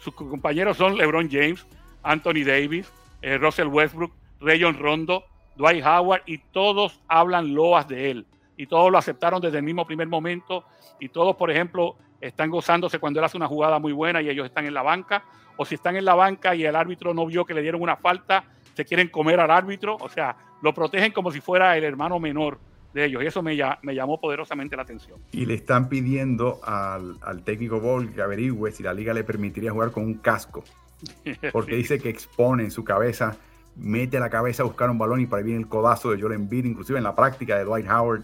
Sus 0.00 0.14
compañeros 0.14 0.76
son 0.76 0.96
LeBron 0.96 1.30
James, 1.30 1.66
Anthony 2.02 2.44
Davis, 2.44 2.90
eh, 3.22 3.38
Russell 3.38 3.68
Westbrook, 3.68 4.12
Rayon 4.40 4.78
Rondo, 4.78 5.24
Dwight 5.56 5.84
Howard, 5.84 6.22
y 6.26 6.38
todos 6.38 7.00
hablan 7.08 7.54
loas 7.54 7.86
de 7.88 8.10
él. 8.10 8.26
Y 8.56 8.66
todos 8.66 8.90
lo 8.90 8.98
aceptaron 8.98 9.40
desde 9.40 9.58
el 9.58 9.64
mismo 9.64 9.86
primer 9.86 10.08
momento. 10.08 10.64
Y 11.00 11.08
todos, 11.08 11.36
por 11.36 11.50
ejemplo, 11.50 11.96
están 12.22 12.50
gozándose 12.50 12.98
cuando 12.98 13.20
él 13.20 13.24
hace 13.24 13.36
una 13.36 13.48
jugada 13.48 13.78
muy 13.78 13.92
buena 13.92 14.22
y 14.22 14.30
ellos 14.30 14.46
están 14.46 14.64
en 14.64 14.74
la 14.74 14.82
banca, 14.82 15.24
o 15.56 15.64
si 15.64 15.74
están 15.74 15.96
en 15.96 16.04
la 16.04 16.14
banca 16.14 16.54
y 16.54 16.64
el 16.64 16.76
árbitro 16.76 17.12
no 17.12 17.26
vio 17.26 17.44
que 17.44 17.52
le 17.52 17.62
dieron 17.62 17.82
una 17.82 17.96
falta, 17.96 18.44
se 18.74 18.84
quieren 18.84 19.08
comer 19.08 19.40
al 19.40 19.50
árbitro, 19.50 19.96
o 20.00 20.08
sea, 20.08 20.36
lo 20.62 20.72
protegen 20.72 21.12
como 21.12 21.30
si 21.30 21.40
fuera 21.40 21.76
el 21.76 21.84
hermano 21.84 22.18
menor 22.18 22.58
de 22.94 23.06
ellos, 23.06 23.22
y 23.22 23.26
eso 23.26 23.42
me, 23.42 23.58
me 23.82 23.94
llamó 23.94 24.20
poderosamente 24.20 24.76
la 24.76 24.82
atención. 24.82 25.18
Y 25.32 25.46
le 25.46 25.54
están 25.54 25.88
pidiendo 25.88 26.60
al, 26.62 27.18
al 27.22 27.42
técnico 27.42 27.80
Ball 27.80 28.12
que 28.12 28.22
averigüe 28.22 28.70
si 28.70 28.82
la 28.82 28.92
liga 28.92 29.14
le 29.14 29.24
permitiría 29.24 29.72
jugar 29.72 29.90
con 29.90 30.04
un 30.04 30.14
casco, 30.14 30.64
porque 31.52 31.76
dice 31.76 31.98
que 31.98 32.08
expone 32.08 32.64
en 32.64 32.70
su 32.70 32.84
cabeza, 32.84 33.36
mete 33.76 34.20
la 34.20 34.30
cabeza 34.30 34.62
a 34.62 34.66
buscar 34.66 34.90
un 34.90 34.98
balón 34.98 35.20
y 35.20 35.26
para 35.26 35.38
ahí 35.38 35.44
viene 35.44 35.60
el 35.60 35.68
codazo 35.68 36.10
de 36.10 36.20
Joel 36.20 36.34
Embiid, 36.34 36.66
inclusive 36.66 36.98
en 36.98 37.04
la 37.04 37.14
práctica 37.14 37.56
de 37.56 37.64
Dwight 37.64 37.88
Howard, 37.88 38.22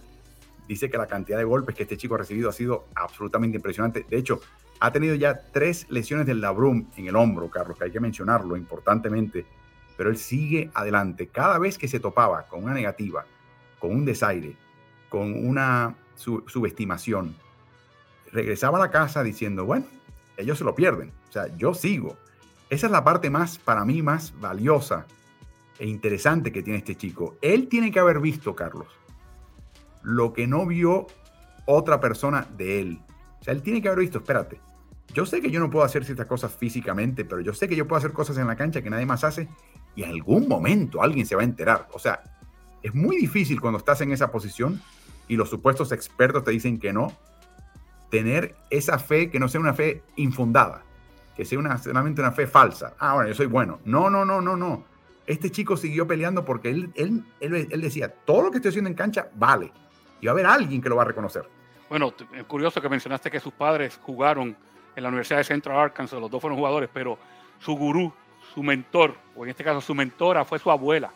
dice 0.68 0.90
que 0.90 0.98
la 0.98 1.06
cantidad 1.06 1.38
de 1.38 1.44
golpes 1.44 1.74
que 1.74 1.84
este 1.84 1.96
chico 1.96 2.14
ha 2.14 2.18
recibido 2.18 2.50
ha 2.50 2.52
sido 2.52 2.84
absolutamente 2.94 3.56
impresionante. 3.56 4.04
De 4.08 4.18
hecho, 4.18 4.40
ha 4.80 4.92
tenido 4.92 5.14
ya 5.14 5.40
tres 5.50 5.86
lesiones 5.88 6.26
del 6.26 6.40
labrum 6.40 6.86
en 6.96 7.08
el 7.08 7.16
hombro, 7.16 7.48
Carlos, 7.48 7.78
que 7.78 7.84
hay 7.84 7.90
que 7.90 8.00
mencionarlo 8.00 8.56
importantemente, 8.56 9.46
pero 9.98 10.10
él 10.10 10.16
sigue 10.16 10.70
adelante. 10.74 11.26
Cada 11.26 11.58
vez 11.58 11.76
que 11.76 11.88
se 11.88 11.98
topaba 11.98 12.46
con 12.46 12.62
una 12.62 12.72
negativa, 12.72 13.26
con 13.80 13.90
un 13.90 14.04
desaire, 14.04 14.56
con 15.08 15.46
una 15.46 15.96
subestimación, 16.14 17.34
regresaba 18.30 18.78
a 18.78 18.82
la 18.82 18.90
casa 18.92 19.24
diciendo, 19.24 19.64
bueno, 19.66 19.86
ellos 20.36 20.56
se 20.56 20.64
lo 20.64 20.76
pierden, 20.76 21.12
o 21.28 21.32
sea, 21.32 21.48
yo 21.56 21.74
sigo. 21.74 22.16
Esa 22.70 22.86
es 22.86 22.92
la 22.92 23.02
parte 23.02 23.28
más, 23.28 23.58
para 23.58 23.84
mí, 23.84 24.00
más 24.00 24.32
valiosa 24.38 25.04
e 25.80 25.86
interesante 25.86 26.52
que 26.52 26.62
tiene 26.62 26.78
este 26.78 26.94
chico. 26.94 27.36
Él 27.42 27.66
tiene 27.66 27.90
que 27.90 27.98
haber 27.98 28.20
visto, 28.20 28.54
Carlos, 28.54 28.88
lo 30.02 30.32
que 30.32 30.46
no 30.46 30.64
vio 30.64 31.08
otra 31.66 31.98
persona 31.98 32.46
de 32.56 32.80
él. 32.80 33.00
O 33.40 33.42
sea, 33.42 33.52
él 33.52 33.62
tiene 33.62 33.82
que 33.82 33.88
haber 33.88 34.00
visto, 34.00 34.18
espérate, 34.18 34.60
yo 35.12 35.26
sé 35.26 35.40
que 35.40 35.50
yo 35.50 35.58
no 35.58 35.70
puedo 35.70 35.84
hacer 35.84 36.04
ciertas 36.04 36.26
cosas 36.26 36.54
físicamente, 36.54 37.24
pero 37.24 37.40
yo 37.40 37.52
sé 37.52 37.68
que 37.68 37.74
yo 37.74 37.88
puedo 37.88 37.98
hacer 37.98 38.12
cosas 38.12 38.38
en 38.38 38.46
la 38.46 38.54
cancha 38.54 38.80
que 38.80 38.90
nadie 38.90 39.06
más 39.06 39.24
hace 39.24 39.48
y 39.98 40.04
en 40.04 40.10
algún 40.10 40.46
momento 40.46 41.02
alguien 41.02 41.26
se 41.26 41.34
va 41.34 41.42
a 41.42 41.44
enterar. 41.44 41.88
O 41.92 41.98
sea, 41.98 42.22
es 42.84 42.94
muy 42.94 43.16
difícil 43.16 43.60
cuando 43.60 43.78
estás 43.78 44.00
en 44.00 44.12
esa 44.12 44.30
posición 44.30 44.80
y 45.26 45.34
los 45.34 45.50
supuestos 45.50 45.90
expertos 45.90 46.44
te 46.44 46.52
dicen 46.52 46.78
que 46.78 46.92
no, 46.92 47.12
tener 48.08 48.54
esa 48.70 49.00
fe 49.00 49.28
que 49.28 49.40
no 49.40 49.48
sea 49.48 49.60
una 49.60 49.74
fe 49.74 50.04
infundada, 50.14 50.84
que 51.34 51.44
sea 51.44 51.58
una, 51.58 51.78
solamente 51.78 52.20
una 52.20 52.30
fe 52.30 52.46
falsa. 52.46 52.94
Ah, 53.00 53.14
bueno, 53.14 53.30
yo 53.30 53.34
soy 53.34 53.46
bueno. 53.46 53.80
No, 53.84 54.08
no, 54.08 54.24
no, 54.24 54.40
no, 54.40 54.56
no. 54.56 54.84
Este 55.26 55.50
chico 55.50 55.76
siguió 55.76 56.06
peleando 56.06 56.44
porque 56.44 56.70
él, 56.70 56.92
él, 56.94 57.24
él, 57.40 57.66
él 57.68 57.80
decía, 57.80 58.08
todo 58.08 58.42
lo 58.42 58.50
que 58.52 58.58
estoy 58.58 58.68
haciendo 58.68 58.90
en 58.90 58.94
cancha 58.94 59.28
vale 59.34 59.72
y 60.20 60.26
va 60.26 60.30
a 60.30 60.34
haber 60.34 60.46
alguien 60.46 60.80
que 60.80 60.88
lo 60.88 60.94
va 60.94 61.02
a 61.02 61.06
reconocer. 61.06 61.42
Bueno, 61.88 62.14
es 62.36 62.44
curioso 62.44 62.80
que 62.80 62.88
mencionaste 62.88 63.32
que 63.32 63.40
sus 63.40 63.52
padres 63.52 63.98
jugaron 64.00 64.56
en 64.94 65.02
la 65.02 65.08
Universidad 65.08 65.38
de 65.38 65.44
Central 65.44 65.76
Arkansas, 65.76 66.20
los 66.20 66.30
dos 66.30 66.40
fueron 66.40 66.56
jugadores, 66.56 66.88
pero 66.94 67.18
su 67.58 67.74
gurú, 67.74 68.12
su 68.58 68.64
mentor, 68.64 69.14
o 69.36 69.44
en 69.44 69.50
este 69.50 69.62
caso 69.62 69.80
su 69.80 69.94
mentora, 69.94 70.44
fue 70.44 70.58
su 70.58 70.68
abuela. 70.68 71.12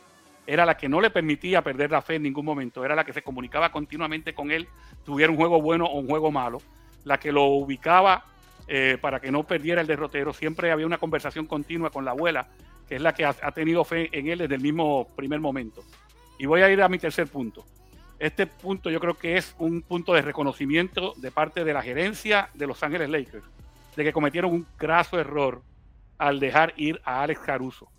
Era 0.46 0.64
la 0.64 0.76
que 0.76 0.88
no 0.88 1.00
le 1.00 1.10
permitía 1.10 1.60
perder 1.60 1.90
la 1.90 2.00
fe 2.00 2.14
en 2.14 2.22
ningún 2.22 2.44
momento, 2.44 2.84
era 2.84 2.94
la 2.94 3.02
que 3.02 3.12
se 3.12 3.22
comunicaba 3.22 3.72
continuamente 3.72 4.32
con 4.32 4.52
él, 4.52 4.68
tuviera 5.04 5.32
un 5.32 5.36
juego 5.36 5.60
bueno 5.60 5.86
o 5.86 5.98
un 5.98 6.06
juego 6.06 6.30
malo, 6.30 6.62
la 7.02 7.18
que 7.18 7.32
lo 7.32 7.46
ubicaba 7.46 8.26
eh, 8.68 8.96
para 9.00 9.18
que 9.18 9.32
no 9.32 9.42
perdiera 9.42 9.80
el 9.80 9.88
derrotero. 9.88 10.32
Siempre 10.32 10.70
había 10.70 10.86
una 10.86 10.98
conversación 10.98 11.46
continua 11.46 11.90
con 11.90 12.04
la 12.04 12.12
abuela, 12.12 12.46
que 12.88 12.94
es 12.94 13.02
la 13.02 13.12
que 13.12 13.24
ha 13.24 13.50
tenido 13.50 13.82
fe 13.84 14.08
en 14.12 14.28
él 14.28 14.38
desde 14.38 14.54
el 14.54 14.60
mismo 14.60 15.08
primer 15.16 15.40
momento. 15.40 15.82
Y 16.38 16.46
voy 16.46 16.62
a 16.62 16.70
ir 16.70 16.80
a 16.80 16.88
mi 16.88 17.00
tercer 17.00 17.26
punto. 17.26 17.64
Este 18.20 18.46
punto 18.46 18.88
yo 18.88 19.00
creo 19.00 19.14
que 19.14 19.36
es 19.36 19.52
un 19.58 19.82
punto 19.82 20.14
de 20.14 20.22
reconocimiento 20.22 21.12
de 21.16 21.32
parte 21.32 21.64
de 21.64 21.74
la 21.74 21.82
gerencia 21.82 22.50
de 22.54 22.68
Los 22.68 22.84
Ángeles 22.84 23.10
Lakers, 23.10 23.44
de 23.96 24.04
que 24.04 24.12
cometieron 24.12 24.52
un 24.52 24.64
graso 24.78 25.18
error 25.18 25.60
al 26.22 26.38
dejar 26.38 26.72
ir 26.76 27.00
a 27.04 27.22
Alex 27.22 27.40
Caruso, 27.40 27.90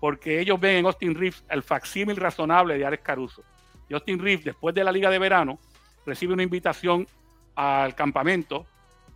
porque 0.00 0.40
ellos 0.40 0.58
ven 0.58 0.76
en 0.76 0.86
Austin 0.86 1.14
Reeves 1.14 1.44
el 1.50 1.62
facsímil 1.62 2.16
razonable 2.16 2.78
de 2.78 2.86
Alex 2.86 3.02
Caruso. 3.02 3.42
Y 3.88 3.94
Austin 3.94 4.18
Reeves, 4.18 4.44
después 4.44 4.74
de 4.74 4.84
la 4.84 4.90
liga 4.90 5.10
de 5.10 5.18
verano, 5.18 5.58
recibe 6.06 6.32
una 6.32 6.42
invitación 6.42 7.06
al 7.54 7.94
campamento, 7.94 8.64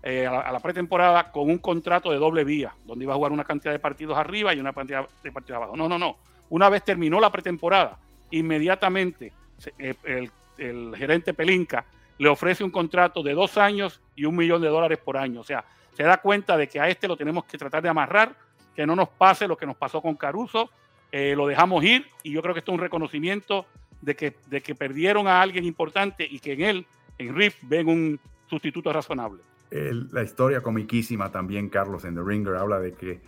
eh, 0.02 0.26
a 0.26 0.52
la, 0.52 0.60
pretemporada, 0.60 1.32
con 1.32 1.48
un 1.48 1.58
contrato 1.58 2.10
de 2.10 2.18
doble 2.18 2.44
vía, 2.44 2.74
donde 2.84 3.04
iba 3.04 3.14
a 3.14 3.16
jugar 3.16 3.32
una 3.32 3.44
cantidad 3.44 3.72
de 3.72 3.78
partidos 3.78 4.18
arriba 4.18 4.52
y 4.52 4.60
una 4.60 4.74
cantidad 4.74 5.08
de 5.22 5.32
partidos 5.32 5.56
abajo. 5.56 5.76
No, 5.76 5.88
no, 5.88 5.98
no. 5.98 6.18
Una 6.50 6.68
vez 6.68 6.84
terminó 6.84 7.20
la 7.20 7.32
pretemporada, 7.32 7.98
inmediatamente 8.30 9.32
eh, 9.78 9.94
el 10.04 10.30
el 10.58 10.94
gerente 10.96 11.34
Pelinka 11.34 11.84
le 12.18 12.28
ofrece 12.28 12.62
un 12.62 12.70
contrato 12.70 13.22
de 13.22 13.34
dos 13.34 13.56
años 13.56 14.00
y 14.14 14.24
un 14.24 14.36
millón 14.36 14.62
de 14.62 14.68
dólares 14.68 14.98
por 14.98 15.16
año. 15.16 15.40
O 15.40 15.44
sea, 15.44 15.64
se 15.94 16.02
da 16.02 16.18
cuenta 16.18 16.56
de 16.56 16.68
que 16.68 16.80
a 16.80 16.88
este 16.88 17.08
lo 17.08 17.16
tenemos 17.16 17.44
que 17.44 17.58
tratar 17.58 17.82
de 17.82 17.88
amarrar, 17.88 18.34
que 18.74 18.86
no 18.86 18.96
nos 18.96 19.08
pase 19.08 19.46
lo 19.46 19.56
que 19.56 19.66
nos 19.66 19.76
pasó 19.76 20.00
con 20.00 20.14
Caruso, 20.14 20.70
eh, 21.10 21.34
lo 21.36 21.46
dejamos 21.46 21.84
ir 21.84 22.06
y 22.22 22.32
yo 22.32 22.40
creo 22.42 22.54
que 22.54 22.60
esto 22.60 22.72
es 22.72 22.76
un 22.76 22.82
reconocimiento 22.82 23.66
de 24.00 24.16
que, 24.16 24.36
de 24.46 24.60
que 24.62 24.74
perdieron 24.74 25.28
a 25.28 25.42
alguien 25.42 25.64
importante 25.64 26.26
y 26.28 26.38
que 26.38 26.54
en 26.54 26.62
él, 26.62 26.86
en 27.18 27.34
Riff, 27.34 27.56
ven 27.62 27.88
un 27.88 28.20
sustituto 28.48 28.92
razonable. 28.92 29.42
la 29.70 30.22
historia 30.22 30.60
comiquísima 30.60 31.30
también, 31.30 31.68
Carlos, 31.68 32.04
en 32.04 32.14
The 32.14 32.22
Ringer, 32.22 32.56
habla 32.56 32.80
de 32.80 32.94
que 32.94 33.20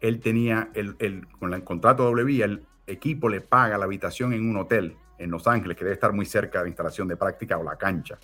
él 0.00 0.20
tenía, 0.20 0.70
el, 0.74 0.96
el, 0.98 1.26
con 1.28 1.52
el 1.54 1.62
contrato 1.62 2.12
vía, 2.12 2.46
el 2.46 2.64
equipo 2.86 3.28
le 3.28 3.40
paga 3.40 3.78
la 3.78 3.84
habitación 3.84 4.32
en 4.32 4.48
un 4.48 4.56
hotel 4.56 4.96
en 5.18 5.30
Los 5.30 5.46
Ángeles, 5.46 5.76
que 5.76 5.84
debe 5.84 5.94
estar 5.94 6.12
muy 6.12 6.26
cerca 6.26 6.58
de 6.58 6.64
la 6.64 6.68
instalación 6.68 7.06
de 7.06 7.16
práctica 7.16 7.56
o 7.58 7.62
la 7.62 7.76
cancha. 7.76 8.18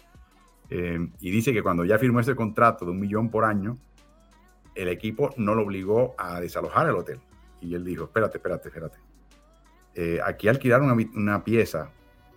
Eh, 0.71 1.09
y 1.21 1.31
dice 1.31 1.53
que 1.53 1.63
cuando 1.63 1.85
ya 1.85 1.99
firmó 1.99 2.21
ese 2.21 2.35
contrato 2.35 2.85
de 2.85 2.91
un 2.91 3.01
millón 3.01 3.31
por 3.31 3.45
año, 3.45 3.77
el 4.75 4.89
equipo 4.89 5.31
no 5.37 5.55
lo 5.55 5.63
obligó 5.63 6.15
a 6.19 6.41
desalojar 6.41 6.89
el 6.89 6.95
hotel. 6.95 7.21
Y 7.61 7.75
él 7.75 7.85
dijo, 7.85 8.05
espérate, 8.05 8.39
espérate, 8.39 8.69
espérate. 8.69 8.99
Eh, 9.95 10.21
aquí 10.25 10.49
alquilar 10.49 10.83
una, 10.83 10.97
una, 11.15 11.43
pieza 11.43 11.91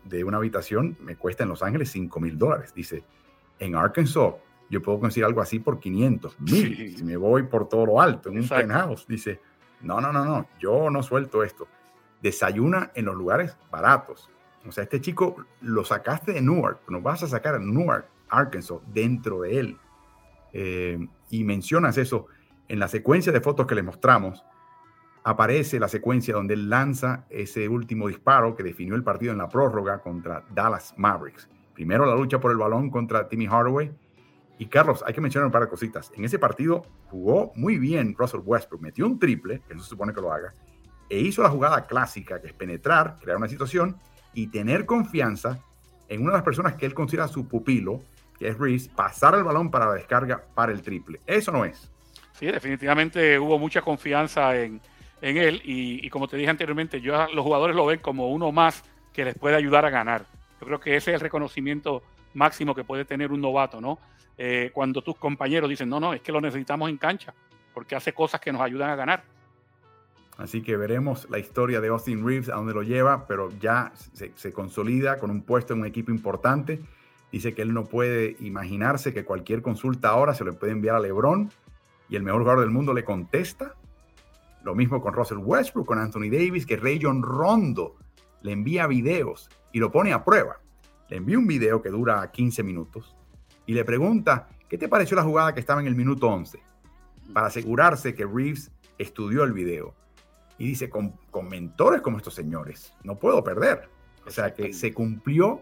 de 0.04 0.24
una 0.24 0.38
habitación 0.38 0.98
me 1.02 1.16
cuesta 1.16 1.44
en 1.44 1.50
Los 1.50 1.62
Ángeles 1.62 1.92
5 1.92 2.20
mil 2.20 2.38
dólares. 2.38 2.74
Dice, 2.74 3.04
en 3.60 3.76
Arkansas 3.76 4.34
yo 4.72 4.82
puedo 4.82 5.00
conseguir 5.00 5.26
algo 5.26 5.42
así 5.42 5.60
por 5.60 5.80
500 5.80 6.40
mil. 6.40 6.98
Si 6.98 7.04
me 7.04 7.18
voy 7.18 7.44
por 7.44 7.68
todo 7.68 7.86
lo 7.86 8.02
alto, 8.02 8.30
en 8.30 8.40
un 8.40 8.48
penthouse. 8.48 9.06
Dice, 9.06 9.42
no, 9.82 10.00
no, 10.00 10.14
no, 10.14 10.24
no, 10.24 10.48
yo 10.60 10.90
no 10.90 11.04
suelto 11.04 11.44
esto. 11.44 11.68
Desayuna 12.22 12.92
en 12.96 13.06
los 13.06 13.16
lugares 13.16 13.58
baratos. 13.70 14.30
O 14.66 14.72
sea, 14.72 14.84
este 14.84 15.02
chico 15.02 15.36
lo 15.62 15.84
sacaste 15.84 16.34
de 16.34 16.42
Newark, 16.42 16.82
nos 16.88 17.04
vas 17.04 17.24
a 17.24 17.28
sacar 17.28 17.56
a 17.56 17.60
Newark, 17.60 18.08
Arkansas, 18.32 18.80
dentro 18.88 19.42
de 19.42 19.60
él. 19.60 19.78
Eh, 20.54 21.00
y 21.30 21.44
mencionas 21.44 21.98
eso 21.98 22.28
en 22.68 22.80
la 22.80 22.88
secuencia 22.88 23.32
de 23.32 23.42
fotos 23.42 23.68
que 23.68 23.76
le 23.76 23.84
mostramos. 23.84 24.44
Aparece 25.24 25.80
la 25.80 25.88
secuencia 25.88 26.34
donde 26.34 26.56
él 26.56 26.70
lanza 26.70 27.26
ese 27.30 27.70
último 27.70 28.08
disparo 28.08 28.56
que 28.56 28.64
definió 28.64 28.96
el 28.96 29.04
partido 29.04 29.32
en 29.32 29.38
la 29.38 29.50
prórroga 29.50 30.00
contra 30.00 30.44
Dallas 30.50 30.94
Mavericks. 30.98 31.48
Primero 31.74 32.06
la 32.06 32.16
lucha 32.16 32.40
por 32.40 32.52
el 32.52 32.58
balón 32.58 32.90
contra 32.90 33.28
Timmy 33.28 33.46
Hardaway. 33.46 33.92
Y 34.58 34.68
Carlos, 34.68 35.04
hay 35.06 35.14
que 35.14 35.22
mencionar 35.22 35.48
un 35.48 35.52
par 35.52 35.64
de 35.64 35.70
cositas. 35.70 36.12
En 36.16 36.24
ese 36.24 36.38
partido 36.38 36.84
jugó 37.10 37.52
muy 37.56 37.78
bien 37.78 38.16
Russell 38.18 38.42
Westbrook. 38.44 38.82
Metió 38.82 39.06
un 39.06 39.18
triple, 39.18 39.62
que 39.68 39.76
no 39.76 39.82
se 39.82 39.90
supone 39.90 40.14
que 40.14 40.22
lo 40.22 40.32
haga, 40.32 40.54
e 41.10 41.20
hizo 41.20 41.42
la 41.44 41.50
jugada 41.50 41.88
clásica, 41.88 42.40
que 42.40 42.48
es 42.48 42.54
penetrar, 42.54 43.18
crear 43.20 43.38
una 43.38 43.48
situación 43.48 43.98
y 44.34 44.48
tener 44.48 44.86
confianza 44.86 45.60
en 46.08 46.22
una 46.22 46.32
de 46.32 46.38
las 46.38 46.44
personas 46.44 46.76
que 46.76 46.86
él 46.86 46.94
considera 46.94 47.28
su 47.28 47.48
pupilo, 47.48 48.02
que 48.42 48.48
es 48.48 48.58
Reese, 48.58 48.90
pasar 48.96 49.36
el 49.36 49.44
balón 49.44 49.70
para 49.70 49.86
la 49.86 49.94
descarga 49.94 50.44
para 50.56 50.72
el 50.72 50.82
triple. 50.82 51.20
Eso 51.28 51.52
no 51.52 51.64
es. 51.64 51.92
Sí, 52.34 52.48
definitivamente 52.48 53.38
hubo 53.38 53.60
mucha 53.60 53.84
confianza 53.84 54.56
en, 54.58 54.82
él 55.22 55.62
y, 55.64 56.10
como 56.10 56.28
te 56.28 56.38
dije 56.38 56.50
anteriormente, 56.50 57.00
yo 57.02 57.28
los 57.36 57.44
jugadores 57.44 57.76
lo 57.76 57.86
ven 57.86 58.00
como 58.00 58.32
uno 58.32 58.52
más 58.52 58.84
que 59.14 59.24
les 59.26 59.38
puede 59.38 59.56
ayudar 59.56 59.86
a 59.86 59.92
ganar. 59.92 60.26
Yo 60.60 60.66
creo 60.66 60.80
que 60.80 60.96
ese 60.96 61.12
es 61.12 61.16
el 61.16 61.22
reconocimiento 61.22 62.02
máximo 62.34 62.74
que 62.74 62.84
puede 62.84 63.06
tener 63.06 63.32
un 63.32 63.42
novato, 63.42 63.80
¿no? 63.80 64.00
Eh, 64.40 64.72
cuando 64.74 65.04
tus 65.04 65.18
compañeros 65.18 65.70
dicen, 65.70 65.88
no, 65.88 66.00
no, 66.00 66.12
es 66.12 66.22
que 66.22 66.32
lo 66.32 66.42
necesitamos 66.42 66.90
en 66.90 66.98
cancha, 66.98 67.36
porque 67.76 67.96
hace 67.96 68.12
cosas 68.12 68.42
que 68.42 68.52
nos 68.52 68.64
ayudan 68.64 68.90
a 68.90 68.96
ganar. 68.96 69.24
Así 70.38 70.64
que 70.64 70.78
veremos 70.78 71.30
la 71.30 71.38
historia 71.38 71.80
de 71.80 71.90
Austin 71.90 72.26
Reeves 72.26 72.50
a 72.50 72.56
dónde 72.56 72.74
lo 72.74 72.82
lleva, 72.82 73.28
pero 73.28 73.52
ya 73.60 73.92
se, 74.14 74.52
consolida 74.52 75.20
con 75.20 75.30
un 75.30 75.44
puesto 75.44 75.74
en 75.74 75.82
un 75.82 75.86
equipo 75.86 76.10
importante. 76.10 76.82
Dice 77.32 77.54
que 77.54 77.62
él 77.62 77.74
no 77.74 77.86
puede 77.86 78.36
imaginarse 78.40 79.14
que 79.14 79.24
cualquier 79.24 79.62
consulta 79.62 80.10
ahora 80.10 80.34
se 80.34 80.44
le 80.44 80.54
puede 80.54 80.74
enviar 80.74 80.96
a 80.96 81.00
LeBron 81.00 81.50
y 82.10 82.16
el 82.16 82.24
mejor 82.24 82.42
jugador 82.42 82.62
del 82.62 82.72
mundo 82.72 82.94
le 82.94 83.06
contesta. 83.06 83.76
Lo 84.64 84.76
mismo 84.76 85.02
con 85.02 85.14
Russell 85.14 85.38
Westbrook, 85.38 85.88
con 85.88 85.98
Anthony 85.98 86.30
Davis, 86.30 86.66
que 86.66 86.78
Ray 86.78 87.00
John 87.02 87.24
Rondo 87.24 87.96
le 88.42 88.52
envía 88.52 88.86
videos 88.88 89.50
y 89.72 89.80
lo 89.80 89.92
pone 89.92 90.14
a 90.14 90.24
prueba. 90.24 90.60
Le 91.10 91.18
envía 91.18 91.40
un 91.40 91.48
video 91.48 91.82
que 91.82 91.90
dura 91.90 92.30
15 92.30 92.64
minutos 92.64 93.16
y 93.66 93.74
le 93.74 93.86
pregunta, 93.86 94.50
¿qué 94.68 94.78
te 94.78 94.90
pareció 94.90 95.16
la 95.16 95.24
jugada 95.24 95.54
que 95.54 95.60
estaba 95.60 95.82
en 95.82 95.88
el 95.88 95.96
minuto 95.96 96.28
11? 96.28 96.60
Para 97.34 97.48
asegurarse 97.48 98.14
que 98.14 98.26
Reeves 98.26 98.72
estudió 98.98 99.44
el 99.44 99.54
video 99.54 99.96
y 100.58 100.68
dice, 100.68 100.90
con, 100.90 101.14
mentores 101.50 102.02
como 102.02 102.18
estos 102.18 102.36
señores, 102.36 102.94
no 103.04 103.18
puedo 103.18 103.44
perder. 103.44 103.90
O 104.28 104.30
sea 104.30 104.54
que 104.54 104.74
se 104.74 104.94
cumplió 104.94 105.62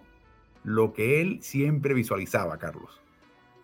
lo 0.69 0.93
que 0.93 1.19
él 1.19 1.39
siempre 1.41 1.95
visualizaba, 1.95 2.59
Carlos. 2.59 3.01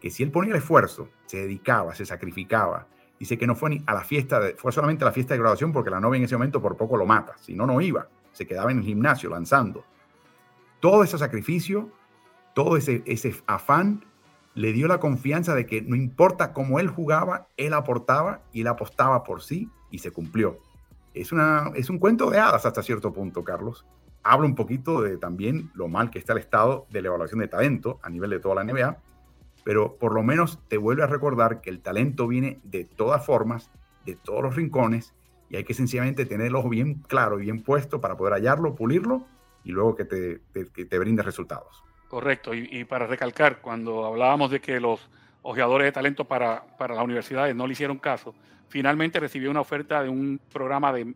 Que 0.01 0.09
si 0.09 0.23
él 0.23 0.31
ponía 0.31 0.53
el 0.53 0.57
esfuerzo, 0.57 1.09
se 1.27 1.37
dedicaba, 1.37 1.93
se 1.93 2.03
sacrificaba. 2.03 2.87
Dice 3.19 3.37
que 3.37 3.45
no 3.45 3.55
fue 3.55 3.69
ni 3.69 3.83
a 3.85 3.93
la 3.93 4.03
fiesta, 4.03 4.39
de, 4.39 4.55
fue 4.55 4.71
solamente 4.71 5.03
a 5.03 5.07
la 5.07 5.11
fiesta 5.11 5.35
de 5.35 5.39
graduación 5.39 5.71
porque 5.71 5.91
la 5.91 5.99
novia 5.99 6.17
en 6.17 6.23
ese 6.23 6.35
momento 6.35 6.61
por 6.63 6.77
poco 6.77 6.97
lo 6.97 7.05
mata. 7.05 7.37
Si 7.39 7.53
no, 7.53 7.67
no 7.67 7.79
iba. 7.79 8.09
Se 8.31 8.47
quedaba 8.47 8.71
en 8.71 8.79
el 8.79 8.83
gimnasio 8.83 9.29
lanzando. 9.29 9.85
Todo 10.79 11.03
ese 11.03 11.19
sacrificio, 11.19 11.91
todo 12.55 12.75
ese, 12.75 13.03
ese 13.05 13.35
afán 13.45 14.03
le 14.55 14.73
dio 14.73 14.87
la 14.87 14.99
confianza 14.99 15.53
de 15.53 15.67
que 15.67 15.83
no 15.83 15.95
importa 15.95 16.53
cómo 16.53 16.79
él 16.79 16.87
jugaba, 16.87 17.49
él 17.55 17.73
aportaba 17.73 18.41
y 18.51 18.61
él 18.61 18.67
apostaba 18.67 19.23
por 19.23 19.43
sí 19.43 19.69
y 19.91 19.99
se 19.99 20.09
cumplió 20.09 20.59
es, 21.15 21.31
una, 21.31 21.71
es 21.75 21.89
un 21.89 21.97
cuento 21.97 22.29
de 22.29 22.39
hadas 22.39 22.65
hasta 22.65 22.83
cierto 22.83 23.11
punto, 23.13 23.43
Carlos. 23.43 23.85
Habla 24.27 24.47
un 24.47 24.55
poquito 24.55 25.03
de 25.03 25.17
también 25.17 25.69
lo 25.75 25.87
mal 25.87 26.09
que 26.09 26.17
está 26.17 26.33
el 26.33 26.39
estado 26.39 26.87
de 26.89 27.03
la 27.03 27.09
evaluación 27.09 27.41
de 27.41 27.47
talento 27.47 27.99
a 28.01 28.09
nivel 28.09 28.31
de 28.31 28.39
toda 28.39 28.55
la 28.55 28.63
NBA, 28.63 28.97
pero 29.63 29.97
por 29.97 30.15
lo 30.15 30.23
menos 30.23 30.59
te 30.67 30.77
vuelve 30.77 31.03
a 31.03 31.07
recordar 31.07 31.61
que 31.61 31.69
el 31.69 31.79
talento 31.79 32.27
viene 32.27 32.59
de 32.63 32.85
todas 32.85 33.23
formas, 33.23 33.69
de 34.03 34.15
todos 34.15 34.41
los 34.41 34.55
rincones, 34.55 35.13
y 35.47 35.57
hay 35.57 35.63
que 35.63 35.75
sencillamente 35.75 36.25
tener 36.25 36.47
el 36.47 36.55
ojo 36.55 36.69
bien 36.69 37.03
claro 37.07 37.39
y 37.39 37.43
bien 37.43 37.61
puesto 37.61 38.01
para 38.01 38.17
poder 38.17 38.33
hallarlo, 38.33 38.73
pulirlo 38.73 39.27
y 39.63 39.71
luego 39.71 39.95
que 39.95 40.05
te, 40.05 40.39
te, 40.39 40.97
brinde 40.97 41.21
resultados. 41.21 41.83
Correcto, 42.07 42.55
y, 42.55 42.83
para 42.85 43.05
recalcar, 43.05 43.61
cuando 43.61 44.05
hablábamos 44.07 44.49
de 44.49 44.59
que 44.59 44.79
los 44.79 45.07
ojeadores 45.43 45.85
de 45.85 45.91
talento 45.91 46.25
para, 46.25 46.65
para 46.79 46.95
las 46.95 47.03
universidades 47.03 47.55
no 47.55 47.67
le 47.67 47.73
hicieron 47.73 47.99
caso, 47.99 48.33
finalmente 48.69 49.19
recibió 49.19 49.51
una 49.51 49.61
oferta 49.61 50.01
de 50.01 50.09
un 50.09 50.41
programa 50.51 50.91
de, 50.91 51.13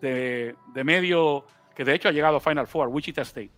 de, 0.00 0.84
medio 0.84 1.44
que 1.76 1.84
de 1.84 1.94
hecho 1.94 2.08
ha 2.08 2.12
llegado 2.12 2.38
a 2.38 2.40
Final 2.40 2.66
Four, 2.66 2.88
Wichita 2.88 3.22
State, 3.22 3.50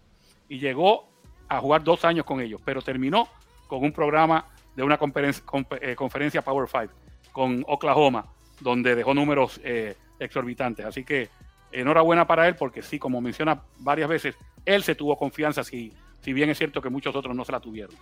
y 0.49 0.59
llegó 0.59 1.09
a 1.49 1.61
jugar 1.61 1.85
dos 1.85 2.05
años 2.05 2.27
con 2.27 2.41
ellos, 2.41 2.61
pero 2.65 2.83
terminó 2.83 3.29
con 3.67 3.83
un 3.83 3.93
programa 3.93 4.47
de 4.75 4.83
una 4.83 4.99
conferencia, 4.99 5.43
eh, 5.81 6.43
Power 6.45 6.69
Five 6.69 6.89
con 7.33 7.65
Oklahoma, 7.69 8.27
donde 8.61 8.95
dejó 8.95 9.15
números 9.15 9.61
eh, 9.63 9.97
exorbitantes. 10.19 10.85
Así 10.85 11.05
que 11.05 11.29
enhorabuena 11.71 12.27
para 12.27 12.49
él, 12.49 12.57
porque 12.57 12.83
sí, 12.83 12.99
como 12.99 13.21
menciona 13.21 13.63
varias 13.79 14.09
veces, 14.09 14.37
él 14.65 14.83
se 14.83 14.95
tuvo 14.95 15.17
confianza, 15.17 15.63
si, 15.63 15.93
si 16.21 16.33
bien 16.33 16.51
es 16.51 16.59
cierto 16.59 16.83
que 16.83 16.91
muchos 16.91 17.15
otros 17.15 17.37
no 17.37 17.45
se 17.45 17.53
la 17.53 17.61
tuvieron. 17.61 17.95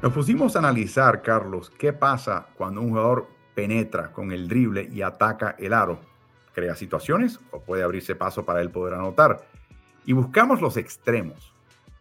Nos 0.00 0.12
pusimos 0.12 0.54
a 0.54 0.60
analizar, 0.60 1.22
Carlos, 1.22 1.70
qué 1.76 1.92
pasa 1.92 2.46
cuando 2.56 2.80
un 2.80 2.90
jugador 2.90 3.28
penetra 3.56 4.12
con 4.12 4.30
el 4.30 4.46
drible 4.46 4.88
y 4.92 5.02
ataca 5.02 5.56
el 5.58 5.72
aro. 5.72 5.98
¿Crea 6.54 6.76
situaciones 6.76 7.40
o 7.50 7.60
puede 7.60 7.82
abrirse 7.82 8.14
paso 8.14 8.44
para 8.44 8.60
él 8.60 8.70
poder 8.70 8.94
anotar? 8.94 9.44
Y 10.06 10.12
buscamos 10.12 10.60
los 10.60 10.76
extremos, 10.76 11.52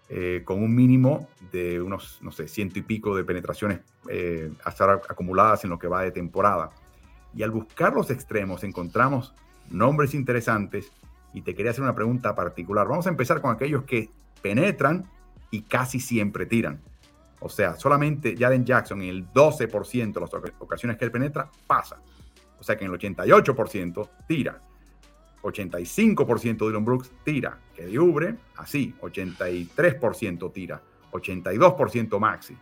eh, 0.09 0.43
con 0.45 0.61
un 0.61 0.75
mínimo 0.75 1.27
de 1.51 1.81
unos, 1.81 2.19
no 2.21 2.31
sé, 2.31 2.47
ciento 2.47 2.77
y 2.77 2.83
pico 2.83 3.15
de 3.15 3.23
penetraciones 3.23 3.79
eh, 4.09 4.51
hasta 4.63 5.01
acumuladas 5.09 5.63
en 5.63 5.71
lo 5.71 5.79
que 5.79 5.87
va 5.87 6.03
de 6.03 6.11
temporada. 6.11 6.69
Y 7.33 7.41
al 7.41 7.49
buscar 7.49 7.95
los 7.95 8.11
extremos 8.11 8.63
encontramos 8.63 9.33
nombres 9.71 10.13
interesantes 10.13 10.91
y 11.33 11.41
te 11.41 11.55
quería 11.55 11.71
hacer 11.71 11.83
una 11.83 11.95
pregunta 11.95 12.35
particular. 12.35 12.87
Vamos 12.87 13.07
a 13.07 13.09
empezar 13.09 13.41
con 13.41 13.55
aquellos 13.55 13.85
que 13.85 14.11
penetran 14.43 15.09
y 15.49 15.63
casi 15.63 15.99
siempre 15.99 16.45
tiran. 16.45 16.79
O 17.39 17.49
sea, 17.49 17.75
solamente 17.75 18.35
Jaren 18.37 18.65
Jackson 18.65 19.01
en 19.01 19.09
el 19.09 19.31
12% 19.31 20.13
de 20.13 20.21
las 20.21 20.31
ocasiones 20.59 20.97
que 20.97 21.05
él 21.05 21.11
penetra, 21.11 21.49
pasa. 21.67 22.01
O 22.59 22.63
sea 22.63 22.75
que 22.75 22.85
en 22.85 22.91
el 22.91 22.99
88% 22.99 24.09
tira. 24.27 24.59
85% 25.43 26.67
Dylan 26.67 26.83
Brooks 26.83 27.11
tira. 27.23 27.59
Que 27.73 27.85
de 27.85 27.99
Ubre, 27.99 28.35
así, 28.57 28.93
83% 28.99 30.51
tira. 30.51 30.81
82% 31.11 32.19
Maxi. 32.19 32.57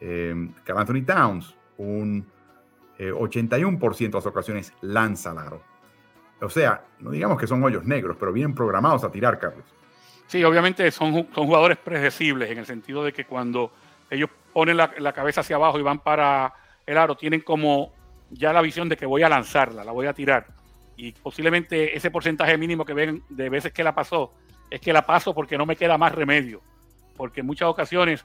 Eh, 0.00 0.48
Anthony 0.74 1.04
Towns, 1.04 1.54
un 1.78 2.26
81% 2.98 4.00
eh, 4.00 4.08
de 4.08 4.14
las 4.14 4.26
ocasiones 4.26 4.72
lanza 4.80 5.30
aro. 5.32 5.62
O 6.40 6.50
sea, 6.50 6.84
no 7.00 7.10
digamos 7.10 7.38
que 7.38 7.46
son 7.46 7.62
hoyos 7.62 7.84
negros, 7.84 8.16
pero 8.18 8.32
bien 8.32 8.54
programados 8.54 9.04
a 9.04 9.10
tirar, 9.10 9.38
Carlos. 9.38 9.64
Sí, 10.26 10.42
obviamente 10.44 10.90
son, 10.90 11.12
son 11.34 11.46
jugadores 11.46 11.78
predecibles 11.78 12.50
en 12.50 12.58
el 12.58 12.66
sentido 12.66 13.04
de 13.04 13.12
que 13.12 13.24
cuando 13.24 13.72
ellos 14.10 14.30
ponen 14.52 14.76
la, 14.76 15.12
cabeza 15.12 15.40
hacia 15.40 15.56
abajo 15.56 15.78
y 15.78 15.82
van 15.82 15.98
para 15.98 16.54
el 16.86 16.96
aro, 16.98 17.16
tienen 17.16 17.40
como 17.40 17.92
ya 18.30 18.52
la 18.52 18.62
visión 18.62 18.88
de 18.88 18.96
que 18.96 19.06
voy 19.06 19.22
a 19.22 19.28
lanzarla, 19.28 19.84
la 19.84 19.92
voy 19.92 20.06
a 20.06 20.14
tirar. 20.14 20.46
Y 20.96 21.12
posiblemente 21.12 21.96
ese 21.96 22.10
porcentaje 22.10 22.56
mínimo 22.56 22.84
que 22.84 22.94
ven 22.94 23.22
de 23.28 23.50
veces 23.50 23.72
que 23.72 23.84
la 23.84 23.94
pasó, 23.94 24.32
es 24.70 24.80
que 24.80 24.92
la 24.92 25.04
paso 25.04 25.34
porque 25.34 25.58
no 25.58 25.66
me 25.66 25.76
queda 25.76 25.98
más 25.98 26.14
remedio. 26.14 26.62
Porque 27.16 27.40
en 27.40 27.46
muchas 27.46 27.68
ocasiones 27.68 28.24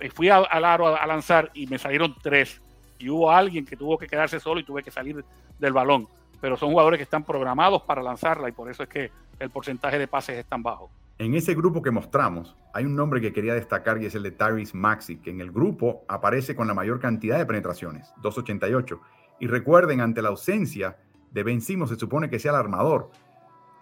eh, 0.00 0.10
fui 0.10 0.28
al 0.28 0.64
aro 0.64 0.96
a, 0.96 1.06
lanzar 1.06 1.50
y 1.54 1.66
me 1.66 1.78
salieron 1.78 2.14
tres. 2.22 2.60
Y 2.98 3.08
hubo 3.08 3.30
alguien 3.30 3.66
que 3.66 3.76
tuvo 3.76 3.98
que 3.98 4.06
quedarse 4.06 4.40
solo 4.40 4.60
y 4.60 4.64
tuve 4.64 4.82
que 4.82 4.90
salir 4.90 5.24
del 5.58 5.72
balón. 5.72 6.06
Pero 6.40 6.56
son 6.56 6.70
jugadores 6.70 6.98
que 6.98 7.04
están 7.04 7.24
programados 7.24 7.82
para 7.82 8.02
lanzarla 8.02 8.48
y 8.48 8.52
por 8.52 8.70
eso 8.70 8.82
es 8.82 8.88
que 8.88 9.10
el 9.38 9.50
porcentaje 9.50 9.98
de 9.98 10.06
pases 10.06 10.38
es 10.38 10.46
tan 10.46 10.62
bajo. 10.62 10.90
En 11.18 11.34
ese 11.34 11.54
grupo 11.54 11.80
que 11.80 11.92
mostramos, 11.92 12.56
hay 12.72 12.84
un 12.84 12.96
nombre 12.96 13.20
que 13.20 13.32
quería 13.32 13.54
destacar 13.54 14.02
y 14.02 14.06
es 14.06 14.16
el 14.16 14.24
de 14.24 14.32
Tyrese 14.32 14.76
Maxi, 14.76 15.18
que 15.18 15.30
en 15.30 15.40
el 15.40 15.52
grupo 15.52 16.04
aparece 16.08 16.56
con 16.56 16.66
la 16.66 16.74
mayor 16.74 16.98
cantidad 16.98 17.38
de 17.38 17.46
penetraciones, 17.46 18.12
288. 18.20 19.00
Y 19.38 19.46
recuerden, 19.46 20.00
ante 20.00 20.22
la 20.22 20.30
ausencia 20.30 20.96
de 21.30 21.42
Ben 21.44 21.60
se 21.60 21.76
supone 21.96 22.28
que 22.28 22.40
sea 22.40 22.50
el 22.50 22.58
armador. 22.58 23.10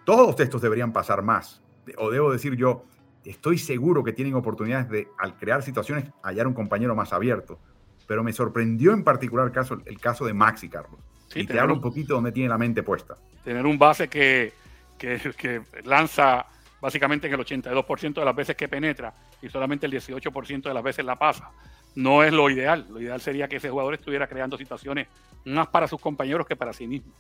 Todos 0.05 0.39
estos 0.41 0.61
deberían 0.61 0.93
pasar 0.93 1.23
más. 1.23 1.63
O 1.97 2.11
debo 2.11 2.31
decir 2.31 2.55
yo, 2.55 2.85
estoy 3.25 3.57
seguro 3.57 4.05
que 4.05 4.13
tienen 4.13 4.35
oportunidades 4.35 4.91
de, 4.91 5.09
al 5.19 5.37
crear 5.39 5.63
situaciones, 5.63 6.11
hallar 6.23 6.47
un 6.47 6.55
compañero 6.55 6.95
más 6.95 7.15
abierto. 7.15 7.59
Pero 8.07 8.23
me 8.23 8.35
sorprendió 8.35 8.93
en 8.93 9.05
particular 9.05 9.47
el 9.47 9.53
caso, 9.53 9.79
el 9.87 9.99
caso 9.99 10.27
de 10.27 10.35
Maxi, 10.35 10.69
Carlos. 10.69 11.01
y 11.35 11.47
te 11.47 11.59
hablo 11.59 11.73
un 11.73 11.81
poquito 11.81 12.15
donde 12.15 12.33
tiene 12.33 12.51
la 12.51 12.59
mente 12.59 12.83
puesta. 12.83 13.17
Tener 13.43 13.65
un 13.65 13.79
base 13.79 14.09
que, 14.09 14.53
que, 14.99 15.19
que 15.37 15.63
lanza 15.85 16.47
básicamente 16.83 17.29
en 17.29 17.35
el 17.35 17.41
82% 17.41 18.15
de 18.15 18.25
las 18.25 18.35
veces 18.35 18.57
que 18.57 18.69
penetra 18.69 19.15
y 19.41 19.49
solamente 19.49 19.87
el 19.87 19.93
18% 19.93 20.63
de 20.63 20.75
las 20.75 20.83
veces 20.83 21.05
la 21.05 21.15
pasa. 21.15 21.53
No 21.95 22.25
es 22.25 22.33
lo 22.33 22.51
ideal. 22.51 22.87
Lo 22.91 23.01
ideal 23.01 23.21
sería 23.21 23.47
que 23.47 23.57
ese 23.57 23.71
jugador 23.71 23.95
estuviera 23.95 24.27
creando 24.27 24.59
situaciones 24.59 25.07
más 25.45 25.69
para 25.69 25.87
sus 25.87 26.01
compañeros 26.01 26.45
que 26.45 26.57
para 26.57 26.73
sí 26.73 26.89
mismo. 26.89 27.13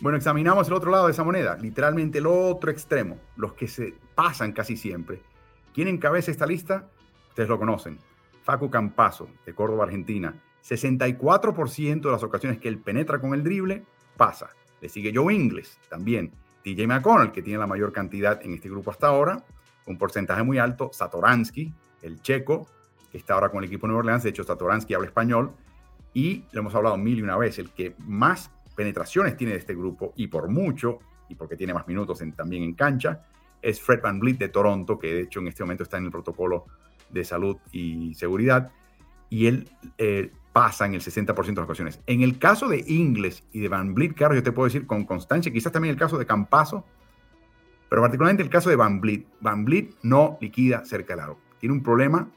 Bueno, 0.00 0.18
examinamos 0.18 0.68
el 0.68 0.74
otro 0.74 0.90
lado 0.90 1.06
de 1.06 1.12
esa 1.12 1.24
moneda, 1.24 1.56
literalmente 1.56 2.18
el 2.18 2.26
otro 2.26 2.70
extremo, 2.70 3.18
los 3.36 3.54
que 3.54 3.66
se 3.66 3.94
pasan 4.14 4.52
casi 4.52 4.76
siempre. 4.76 5.22
¿Quién 5.72 5.88
encabeza 5.88 6.30
esta 6.30 6.44
lista? 6.44 6.86
Ustedes 7.30 7.48
lo 7.48 7.58
conocen. 7.58 7.98
Facu 8.42 8.68
Campazo, 8.68 9.30
de 9.46 9.54
Córdoba, 9.54 9.84
Argentina. 9.84 10.34
64% 10.62 12.00
de 12.02 12.10
las 12.10 12.22
ocasiones 12.22 12.58
que 12.58 12.68
él 12.68 12.78
penetra 12.78 13.18
con 13.18 13.32
el 13.32 13.42
drible, 13.42 13.84
pasa. 14.18 14.50
Le 14.82 14.90
sigue 14.90 15.12
Joe 15.14 15.32
Ingles, 15.32 15.78
también. 15.88 16.32
TJ 16.66 16.88
McConnell, 16.88 17.30
que 17.30 17.42
tiene 17.42 17.60
la 17.60 17.68
mayor 17.68 17.92
cantidad 17.92 18.44
en 18.44 18.52
este 18.54 18.68
grupo 18.68 18.90
hasta 18.90 19.06
ahora, 19.06 19.44
un 19.86 19.96
porcentaje 19.96 20.42
muy 20.42 20.58
alto. 20.58 20.90
Satoransky, 20.92 21.72
el 22.02 22.20
checo, 22.20 22.66
que 23.12 23.18
está 23.18 23.34
ahora 23.34 23.50
con 23.50 23.58
el 23.62 23.66
equipo 23.66 23.86
de 23.86 23.92
Nueva 23.92 24.00
Orleans. 24.00 24.24
De 24.24 24.30
hecho, 24.30 24.42
Satoransky 24.42 24.94
habla 24.94 25.06
español. 25.06 25.52
Y 26.12 26.44
lo 26.50 26.60
hemos 26.60 26.74
hablado 26.74 26.96
mil 26.96 27.18
y 27.18 27.22
una 27.22 27.36
vez, 27.36 27.60
el 27.60 27.70
que 27.70 27.94
más 27.98 28.50
penetraciones 28.74 29.36
tiene 29.36 29.52
de 29.52 29.60
este 29.60 29.74
grupo, 29.76 30.12
y 30.16 30.26
por 30.26 30.48
mucho, 30.48 30.98
y 31.28 31.36
porque 31.36 31.56
tiene 31.56 31.72
más 31.72 31.86
minutos 31.86 32.20
también 32.34 32.64
en 32.64 32.74
cancha, 32.74 33.22
es 33.62 33.80
Fred 33.80 34.00
Van 34.02 34.18
Vliet 34.18 34.38
de 34.38 34.48
Toronto, 34.48 34.98
que 34.98 35.14
de 35.14 35.20
hecho 35.22 35.40
en 35.40 35.48
este 35.48 35.62
momento 35.62 35.84
está 35.84 35.98
en 35.98 36.06
el 36.06 36.10
protocolo 36.10 36.64
de 37.10 37.24
salud 37.24 37.58
y 37.70 38.14
seguridad, 38.14 38.72
y 39.28 39.46
él 39.46 39.68
eh, 39.98 40.32
pasa 40.56 40.86
en 40.86 40.94
el 40.94 41.02
60% 41.02 41.34
de 41.44 41.52
las 41.52 41.64
ocasiones. 41.64 42.00
En 42.06 42.22
el 42.22 42.38
caso 42.38 42.66
de 42.66 42.82
Ingles 42.86 43.44
y 43.52 43.60
de 43.60 43.68
Van 43.68 43.94
Vliet, 43.94 44.14
claro, 44.14 44.34
yo 44.34 44.42
te 44.42 44.52
puedo 44.52 44.64
decir 44.64 44.86
con 44.86 45.04
constancia, 45.04 45.52
quizás 45.52 45.70
también 45.70 45.92
el 45.92 46.00
caso 46.00 46.16
de 46.16 46.24
Campazo, 46.24 46.86
pero 47.90 48.00
particularmente 48.00 48.42
el 48.42 48.48
caso 48.48 48.70
de 48.70 48.76
Van 48.76 48.98
Vliet. 49.02 49.26
Van 49.42 49.66
Vliet 49.66 49.96
no 50.00 50.38
liquida 50.40 50.82
cerca 50.86 51.12
del 51.12 51.24
aro. 51.24 51.38
Tiene 51.58 51.74
un 51.74 51.82
problema, 51.82 52.30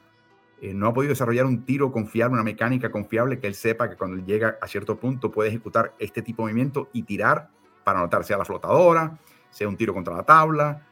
eh, 0.60 0.74
no 0.74 0.88
ha 0.88 0.92
podido 0.92 1.12
desarrollar 1.12 1.46
un 1.46 1.64
tiro 1.64 1.90
confiable, 1.92 2.34
una 2.34 2.42
mecánica 2.42 2.92
confiable 2.92 3.38
que 3.40 3.46
él 3.46 3.54
sepa 3.54 3.88
que 3.88 3.96
cuando 3.96 4.22
llega 4.22 4.58
a 4.60 4.68
cierto 4.68 5.00
punto 5.00 5.30
puede 5.30 5.48
ejecutar 5.48 5.94
este 5.98 6.20
tipo 6.20 6.42
de 6.42 6.52
movimiento 6.52 6.90
y 6.92 7.04
tirar 7.04 7.48
para 7.84 8.00
anotar, 8.00 8.22
sea 8.24 8.36
la 8.36 8.44
flotadora, 8.44 9.18
sea 9.48 9.66
un 9.66 9.78
tiro 9.78 9.94
contra 9.94 10.14
la 10.14 10.24
tabla, 10.24 10.86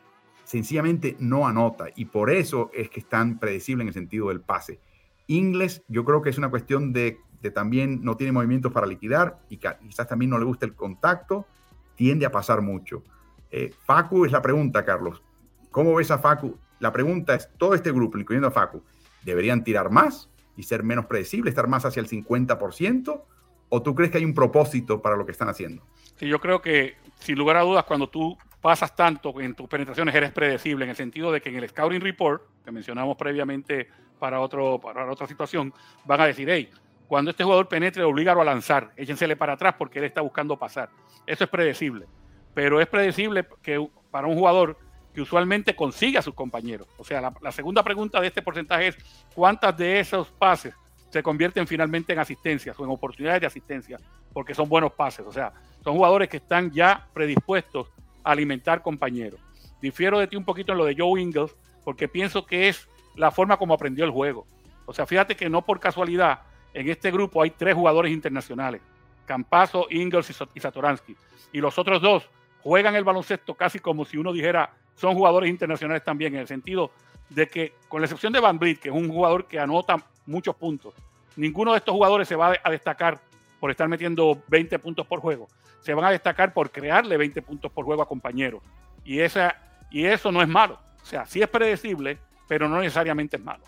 sencillamente 0.45 1.15
no 1.19 1.47
anota 1.47 1.89
y 1.95 2.07
por 2.07 2.31
eso 2.31 2.71
es 2.73 2.89
que 2.89 3.01
es 3.01 3.07
tan 3.07 3.39
predecible 3.39 3.83
en 3.83 3.89
el 3.89 3.95
sentido 3.95 4.29
del 4.29 4.41
pase. 4.41 4.81
Ingles, 5.29 5.85
yo 5.89 6.05
creo 6.05 6.21
que 6.23 6.31
es 6.31 6.39
una 6.39 6.51
cuestión 6.51 6.93
de, 6.93 7.21
que 7.41 7.51
también 7.51 8.01
no 8.03 8.17
tiene 8.17 8.33
movimientos 8.33 8.73
para 8.73 8.87
liquidar 8.87 9.39
y 9.49 9.59
quizás 9.59 10.09
también 10.09 10.31
no 10.31 10.39
le 10.39 10.45
gusta 10.45 10.67
el 10.67 10.75
contacto, 10.75 11.47
tiende 11.95 12.27
a 12.27 12.33
pasar 12.33 12.63
mucho. 12.63 13.05
Eh, 13.51 13.73
Facu 13.85 14.25
es 14.25 14.33
la 14.33 14.43
pregunta, 14.43 14.85
Carlos. 14.85 15.23
¿Cómo 15.71 15.95
ves 15.95 16.11
a 16.11 16.19
Facu? 16.19 16.59
La 16.81 16.93
pregunta 16.93 17.35
es, 17.35 17.49
todo 17.59 17.75
este 17.75 17.93
grupo, 17.93 18.19
incluyendo 18.19 18.49
a 18.49 18.51
Facu, 18.51 18.83
¿deberían 19.23 19.63
tirar 19.65 19.91
más 19.91 20.31
y 20.57 20.63
ser 20.63 20.83
menos 20.83 21.07
predecibles, 21.07 21.53
estar 21.53 21.69
más 21.69 21.85
hacia 21.85 22.01
el 22.01 22.09
50%? 22.09 23.23
¿O 23.69 23.83
tú 23.83 23.95
crees 23.95 24.11
que 24.11 24.19
hay 24.19 24.25
un 24.25 24.35
propósito 24.35 25.03
para 25.03 25.17
lo 25.17 25.27
que 25.27 25.33
están 25.33 25.49
haciendo? 25.49 25.83
Sí, 26.17 26.27
yo 26.27 26.41
creo 26.41 26.63
que, 26.63 26.97
sin 27.19 27.37
lugar 27.37 27.57
a 27.57 27.63
dudas, 27.63 27.85
cuando 27.85 28.09
tú 28.09 28.37
pasas 28.63 28.95
tanto 28.97 29.39
en 29.41 29.55
tus 29.55 29.69
penetraciones, 29.69 30.15
eres 30.15 30.33
predecible, 30.33 30.85
en 30.85 30.91
el 30.91 30.97
sentido 30.97 31.31
de 31.31 31.41
que 31.41 31.51
en 31.51 31.57
el 31.57 31.69
Scouting 31.69 32.01
Report, 32.01 32.43
que 32.65 32.73
mencionamos 32.73 33.17
previamente 33.17 33.89
para, 34.19 34.41
otro, 34.41 34.79
para 34.79 35.11
otra 35.11 35.27
situación, 35.27 35.73
van 36.05 36.21
a 36.21 36.27
decir, 36.27 36.49
hey, 36.51 36.71
cuando 37.07 37.31
este 37.31 37.43
jugador 37.43 37.69
penetre, 37.69 38.03
oblígalo 38.03 38.43
a 38.43 38.45
lanzar, 38.45 38.93
échensele 38.97 39.37
para 39.37 39.55
atrás 39.55 39.75
porque 39.79 39.99
él 39.99 40.05
está 40.05 40.21
buscando 40.21 40.59
pasar. 40.59 40.91
Eso 41.27 41.45
es 41.45 41.51
predecible. 41.51 42.07
Pero 42.55 42.81
es 42.81 42.87
predecible 42.87 43.47
que 43.63 43.89
para 44.11 44.27
un 44.27 44.37
jugador 44.37 44.77
que 45.15 45.23
usualmente 45.23 45.75
consigue 45.75 46.19
a 46.19 46.23
sus 46.23 46.35
compañeros. 46.35 46.87
O 46.99 47.05
sea, 47.05 47.21
la, 47.21 47.33
la 47.41 47.51
segunda 47.51 47.83
pregunta 47.83 48.21
de 48.21 48.27
este 48.27 48.43
porcentaje 48.43 48.89
es, 48.89 48.99
¿cuántas 49.35 49.77
de 49.77 50.01
esos 50.01 50.29
pases 50.29 50.75
se 51.11 51.23
convierten 51.23 51.67
finalmente 51.67 52.13
en 52.13 52.19
asistencias 52.19 52.79
o 52.79 52.85
en 52.85 52.91
oportunidades 52.91 53.41
de 53.41 53.47
asistencia? 53.47 53.99
Porque 54.33 54.55
son 54.55 54.69
buenos 54.69 54.93
pases. 54.93 55.27
O 55.27 55.33
sea, 55.33 55.53
son 55.83 55.97
jugadores 55.97 56.29
que 56.29 56.37
están 56.37 56.71
ya 56.71 57.09
predispuestos 57.15 57.91
a 58.23 58.33
alimentar 58.33 58.83
compañeros. 58.83 59.41
Difiero 59.81 60.19
de 60.19 60.27
ti 60.27 60.37
un 60.37 60.45
poquito 60.45 60.73
en 60.73 60.79
lo 60.79 60.85
de 60.85 60.95
Joe 60.99 61.21
Ingles, 61.21 61.57
porque 61.85 62.09
pienso 62.09 62.45
que 62.45 62.69
es 62.69 62.89
la 63.19 63.31
forma 63.31 63.57
como 63.57 63.75
aprendió 63.75 64.05
el 64.05 64.11
juego. 64.11 64.47
O 64.87 64.95
sea, 64.95 65.05
fíjate 65.05 65.37
que 65.37 65.51
no 65.51 65.63
por 65.63 65.81
casualidad 65.81 66.41
en 66.73 66.89
este 66.89 67.11
grupo 67.11 67.43
hay 67.43 67.51
tres 67.51 67.75
jugadores 67.75 68.13
internacionales, 68.13 68.81
Campazo, 69.27 69.87
Ingles 69.91 70.31
y 70.55 70.61
Satoransky. 70.61 71.17
Y 71.53 71.61
los 71.61 71.79
otros 71.79 72.01
dos 72.01 72.31
juegan 72.63 72.95
el 72.95 73.05
baloncesto 73.05 73.55
casi 73.55 73.81
como 73.81 74.05
si 74.05 74.17
uno 74.17 74.33
dijera 74.33 74.71
son 74.95 75.15
jugadores 75.15 75.51
internacionales 75.51 76.03
también, 76.03 76.35
en 76.35 76.41
el 76.41 76.49
sentido 76.49 76.91
de 77.29 77.49
que, 77.49 77.75
con 77.89 78.01
la 78.01 78.07
excepción 78.07 78.33
de 78.33 78.41
Van 78.41 78.59
Vliet, 78.59 78.81
que 78.81 78.89
es 78.89 78.95
un 78.95 79.09
jugador 79.09 79.47
que 79.47 79.61
anota 79.61 79.97
muchos 80.27 80.57
puntos, 80.57 80.95
ninguno 81.37 81.73
de 81.73 81.79
estos 81.79 81.93
jugadores 81.93 82.27
se 82.27 82.37
va 82.37 82.55
a 82.63 82.71
destacar 82.71 83.21
por 83.61 83.71
estar 83.71 83.89
metiendo 83.89 84.43
20 84.49 84.79
puntos 84.79 85.07
por 85.07 85.21
juego. 85.21 85.49
Se 85.81 85.95
van 85.95 86.05
a 86.05 86.11
destacar 86.11 86.53
por 86.53 86.71
crearle 86.71 87.17
20 87.17 87.43
puntos 87.43 87.71
por 87.71 87.85
juego 87.85 88.03
a 88.03 88.09
compañeros. 88.09 88.63
Y, 89.05 89.21
esa, 89.21 89.57
y 89.91 90.05
eso 90.05 90.33
no 90.33 90.43
es 90.43 90.49
malo. 90.49 90.81
O 91.03 91.07
sea, 91.07 91.27
sí 91.27 91.41
es 91.41 91.49
predecible, 91.49 92.19
pero 92.49 92.69
no 92.69 92.81
necesariamente 92.81 93.37
es 93.37 93.45
malo. 93.45 93.63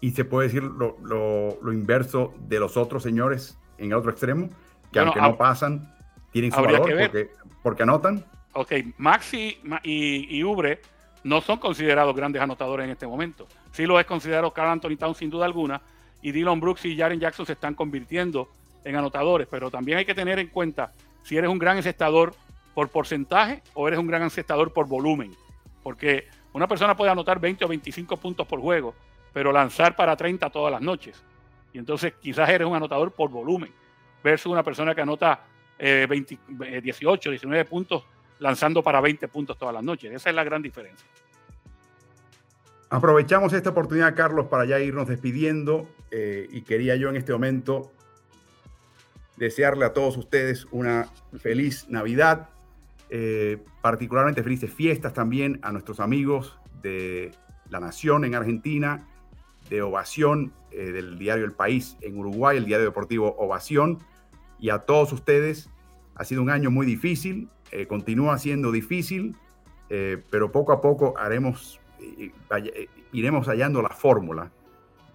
Y 0.00 0.10
se 0.10 0.24
puede 0.24 0.48
decir 0.48 0.62
lo, 0.62 0.96
lo, 1.02 1.72
inverso 1.72 2.34
de 2.48 2.58
los 2.58 2.76
otros 2.76 3.02
señores 3.02 3.58
en 3.78 3.88
el 3.88 3.94
otro 3.94 4.10
extremo, 4.10 4.48
que 4.90 4.98
aunque 4.98 5.20
no 5.20 5.36
pasan, 5.36 5.94
tienen 6.32 6.50
su 6.50 6.60
valor 6.60 6.80
porque, 6.80 7.30
porque, 7.62 7.82
anotan. 7.82 8.24
Ok, 8.54 8.72
Maxi 8.96 9.58
y, 9.84 10.38
y, 10.38 10.42
Ubre 10.42 10.80
no 11.22 11.42
son 11.42 11.58
considerados 11.58 12.16
grandes 12.16 12.40
anotadores 12.40 12.84
en 12.84 12.92
este 12.92 13.06
momento. 13.06 13.46
Sí 13.72 13.84
lo 13.84 14.00
es 14.00 14.06
considerado 14.06 14.52
Carl 14.52 14.70
Anthony 14.70 14.96
Town 14.96 15.14
sin 15.14 15.28
duda 15.28 15.44
alguna, 15.44 15.82
y 16.22 16.32
Dylan 16.32 16.60
Brooks 16.60 16.86
y 16.86 16.96
Jaren 16.96 17.20
Jackson 17.20 17.46
se 17.46 17.52
están 17.52 17.74
convirtiendo 17.74 18.48
en 18.84 18.96
anotadores, 18.96 19.46
pero 19.50 19.70
también 19.70 19.98
hay 19.98 20.06
que 20.06 20.14
tener 20.14 20.38
en 20.38 20.48
cuenta 20.48 20.92
si 21.22 21.36
eres 21.36 21.50
un 21.50 21.58
gran 21.58 21.76
encestador 21.76 22.34
por 22.74 22.88
porcentaje 22.88 23.62
o 23.74 23.86
eres 23.86 24.00
un 24.00 24.06
gran 24.06 24.22
encestador 24.22 24.72
por 24.72 24.88
volumen, 24.88 25.32
porque 25.82 26.26
una 26.52 26.66
persona 26.66 26.96
puede 26.96 27.10
anotar 27.10 27.40
20 27.40 27.64
o 27.64 27.68
25 27.68 28.16
puntos 28.16 28.46
por 28.46 28.60
juego, 28.60 28.94
pero 29.32 29.52
lanzar 29.52 29.94
para 29.94 30.16
30 30.16 30.50
todas 30.50 30.72
las 30.72 30.80
noches. 30.80 31.22
Y 31.72 31.78
entonces 31.78 32.14
quizás 32.20 32.48
eres 32.48 32.66
un 32.66 32.74
anotador 32.74 33.12
por 33.12 33.30
volumen, 33.30 33.72
versus 34.22 34.50
una 34.50 34.62
persona 34.62 34.94
que 34.94 35.00
anota 35.00 35.44
18, 35.78 37.30
19 37.30 37.60
eh, 37.60 37.64
puntos 37.64 38.04
lanzando 38.38 38.82
para 38.82 39.00
20 39.00 39.28
puntos 39.28 39.56
todas 39.56 39.74
las 39.74 39.84
noches. 39.84 40.12
Esa 40.12 40.30
es 40.30 40.36
la 40.36 40.44
gran 40.44 40.62
diferencia. 40.62 41.06
Aprovechamos 42.90 43.52
esta 43.52 43.70
oportunidad, 43.70 44.16
Carlos, 44.16 44.46
para 44.46 44.64
ya 44.64 44.80
irnos 44.80 45.06
despidiendo 45.06 45.88
eh, 46.10 46.48
y 46.50 46.62
quería 46.62 46.96
yo 46.96 47.08
en 47.08 47.16
este 47.16 47.32
momento 47.32 47.92
desearle 49.36 49.84
a 49.84 49.92
todos 49.92 50.16
ustedes 50.16 50.66
una 50.70 51.08
feliz 51.38 51.88
Navidad, 51.88 52.50
eh, 53.12 53.58
particularmente 53.82 54.44
felices 54.44 54.72
fiestas 54.72 55.12
también 55.12 55.58
a 55.62 55.72
nuestros 55.72 55.98
amigos 55.98 56.60
de 56.80 57.32
La 57.68 57.80
Nación 57.80 58.24
en 58.24 58.36
Argentina, 58.36 59.08
de 59.68 59.82
Ovación, 59.82 60.52
eh, 60.70 60.92
del 60.92 61.18
diario 61.18 61.44
El 61.44 61.52
País 61.52 61.96
en 62.02 62.16
Uruguay, 62.16 62.56
el 62.56 62.66
diario 62.66 62.86
deportivo 62.86 63.34
Ovación, 63.36 63.98
y 64.60 64.70
a 64.70 64.78
todos 64.80 65.12
ustedes. 65.12 65.70
Ha 66.14 66.24
sido 66.24 66.42
un 66.42 66.50
año 66.50 66.70
muy 66.70 66.86
difícil, 66.86 67.48
eh, 67.72 67.86
continúa 67.86 68.38
siendo 68.38 68.70
difícil, 68.70 69.36
pero 70.30 70.52
poco 70.52 70.70
a 70.70 70.80
poco 70.80 71.18
haremos, 71.18 71.80
iremos 73.10 73.48
hallando 73.48 73.82
la 73.82 73.88
fórmula 73.88 74.52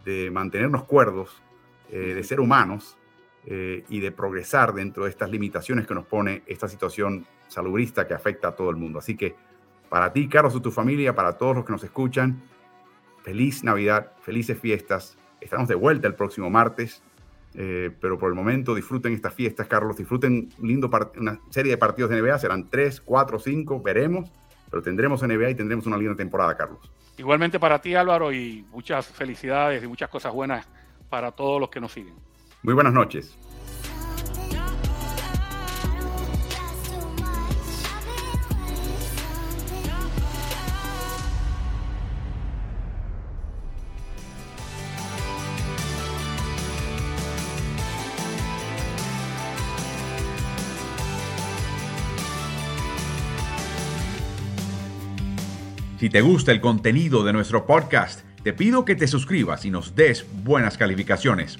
de 0.03 0.30
mantenernos 0.31 0.84
cuerdos, 0.84 1.41
de 1.89 2.22
ser 2.26 2.41
humanos 2.41 2.97
y 3.47 3.99
de 3.99 4.11
progresar 4.11 4.73
dentro 4.73 5.03
de 5.03 5.11
estas 5.11 5.30
limitaciones 5.30 5.85
que 5.85 5.93
nos 5.93 6.05
pone 6.05 6.41
esta 6.47 6.67
situación 6.67 7.27
salubrista 7.47 8.07
que 8.07 8.15
afecta 8.15 8.47
a 8.47 8.55
todo 8.55 8.72
el 8.72 8.76
mundo. 8.76 8.97
Así 8.97 9.15
que 9.15 9.35
para 9.89 10.11
ti, 10.11 10.27
Carlos, 10.27 10.55
y 10.55 10.61
tu 10.61 10.72
familia, 10.72 11.13
para 11.15 11.34
todos 11.34 11.55
los 11.55 11.65
que 11.65 11.72
nos 11.72 11.84
escuchan, 11.84 12.41
feliz 13.23 13.63
Navidad, 13.63 14.11
felices 14.22 14.59
fiestas. 14.59 15.17
Estamos 15.41 15.67
de 15.67 15.76
vuelta 15.76 16.07
el 16.07 16.15
próximo 16.15 16.49
martes, 16.49 17.01
eh, 17.53 17.91
pero 18.01 18.17
por 18.17 18.30
el 18.30 18.35
momento 18.35 18.76
disfruten 18.76 19.13
estas 19.13 19.34
fiestas, 19.34 19.67
Carlos, 19.67 19.97
disfruten 19.97 20.49
lindo 20.61 20.89
una 21.17 21.39
serie 21.49 21.72
de 21.72 21.77
partidos 21.77 22.11
de 22.11 22.22
NBA, 22.22 22.39
serán 22.39 22.69
tres, 22.69 22.99
cuatro, 22.99 23.39
cinco, 23.39 23.81
veremos, 23.81 24.30
pero 24.69 24.81
tendremos 24.81 25.23
NBA 25.23 25.51
y 25.51 25.55
tendremos 25.55 25.85
una 25.85 25.97
linda 25.97 26.15
temporada, 26.15 26.55
Carlos. 26.57 26.80
Igualmente 27.17 27.59
para 27.59 27.80
ti, 27.80 27.95
Álvaro, 27.95 28.34
y 28.34 28.65
muchas 28.72 29.07
felicidades 29.07 29.84
y 29.84 29.88
muchas 29.88 30.09
cosas 30.09 30.34
buenas 30.34 30.67
para 31.09 31.31
todos 31.31 31.61
los 31.61 31.69
que 31.69 31.80
nos 31.80 31.93
siguen. 31.93 32.15
Muy 32.65 32.73
buenas 32.73 32.93
noches. 32.93 33.37
Si 55.99 56.09
te 56.09 56.21
gusta 56.21 56.51
el 56.51 56.61
contenido 56.61 57.23
de 57.23 57.31
nuestro 57.31 57.67
podcast, 57.67 58.21
te 58.41 58.53
pido 58.53 58.85
que 58.85 58.95
te 58.95 59.07
suscribas 59.07 59.65
y 59.65 59.69
nos 59.69 59.93
des 59.95 60.25
buenas 60.43 60.79
calificaciones. 60.79 61.59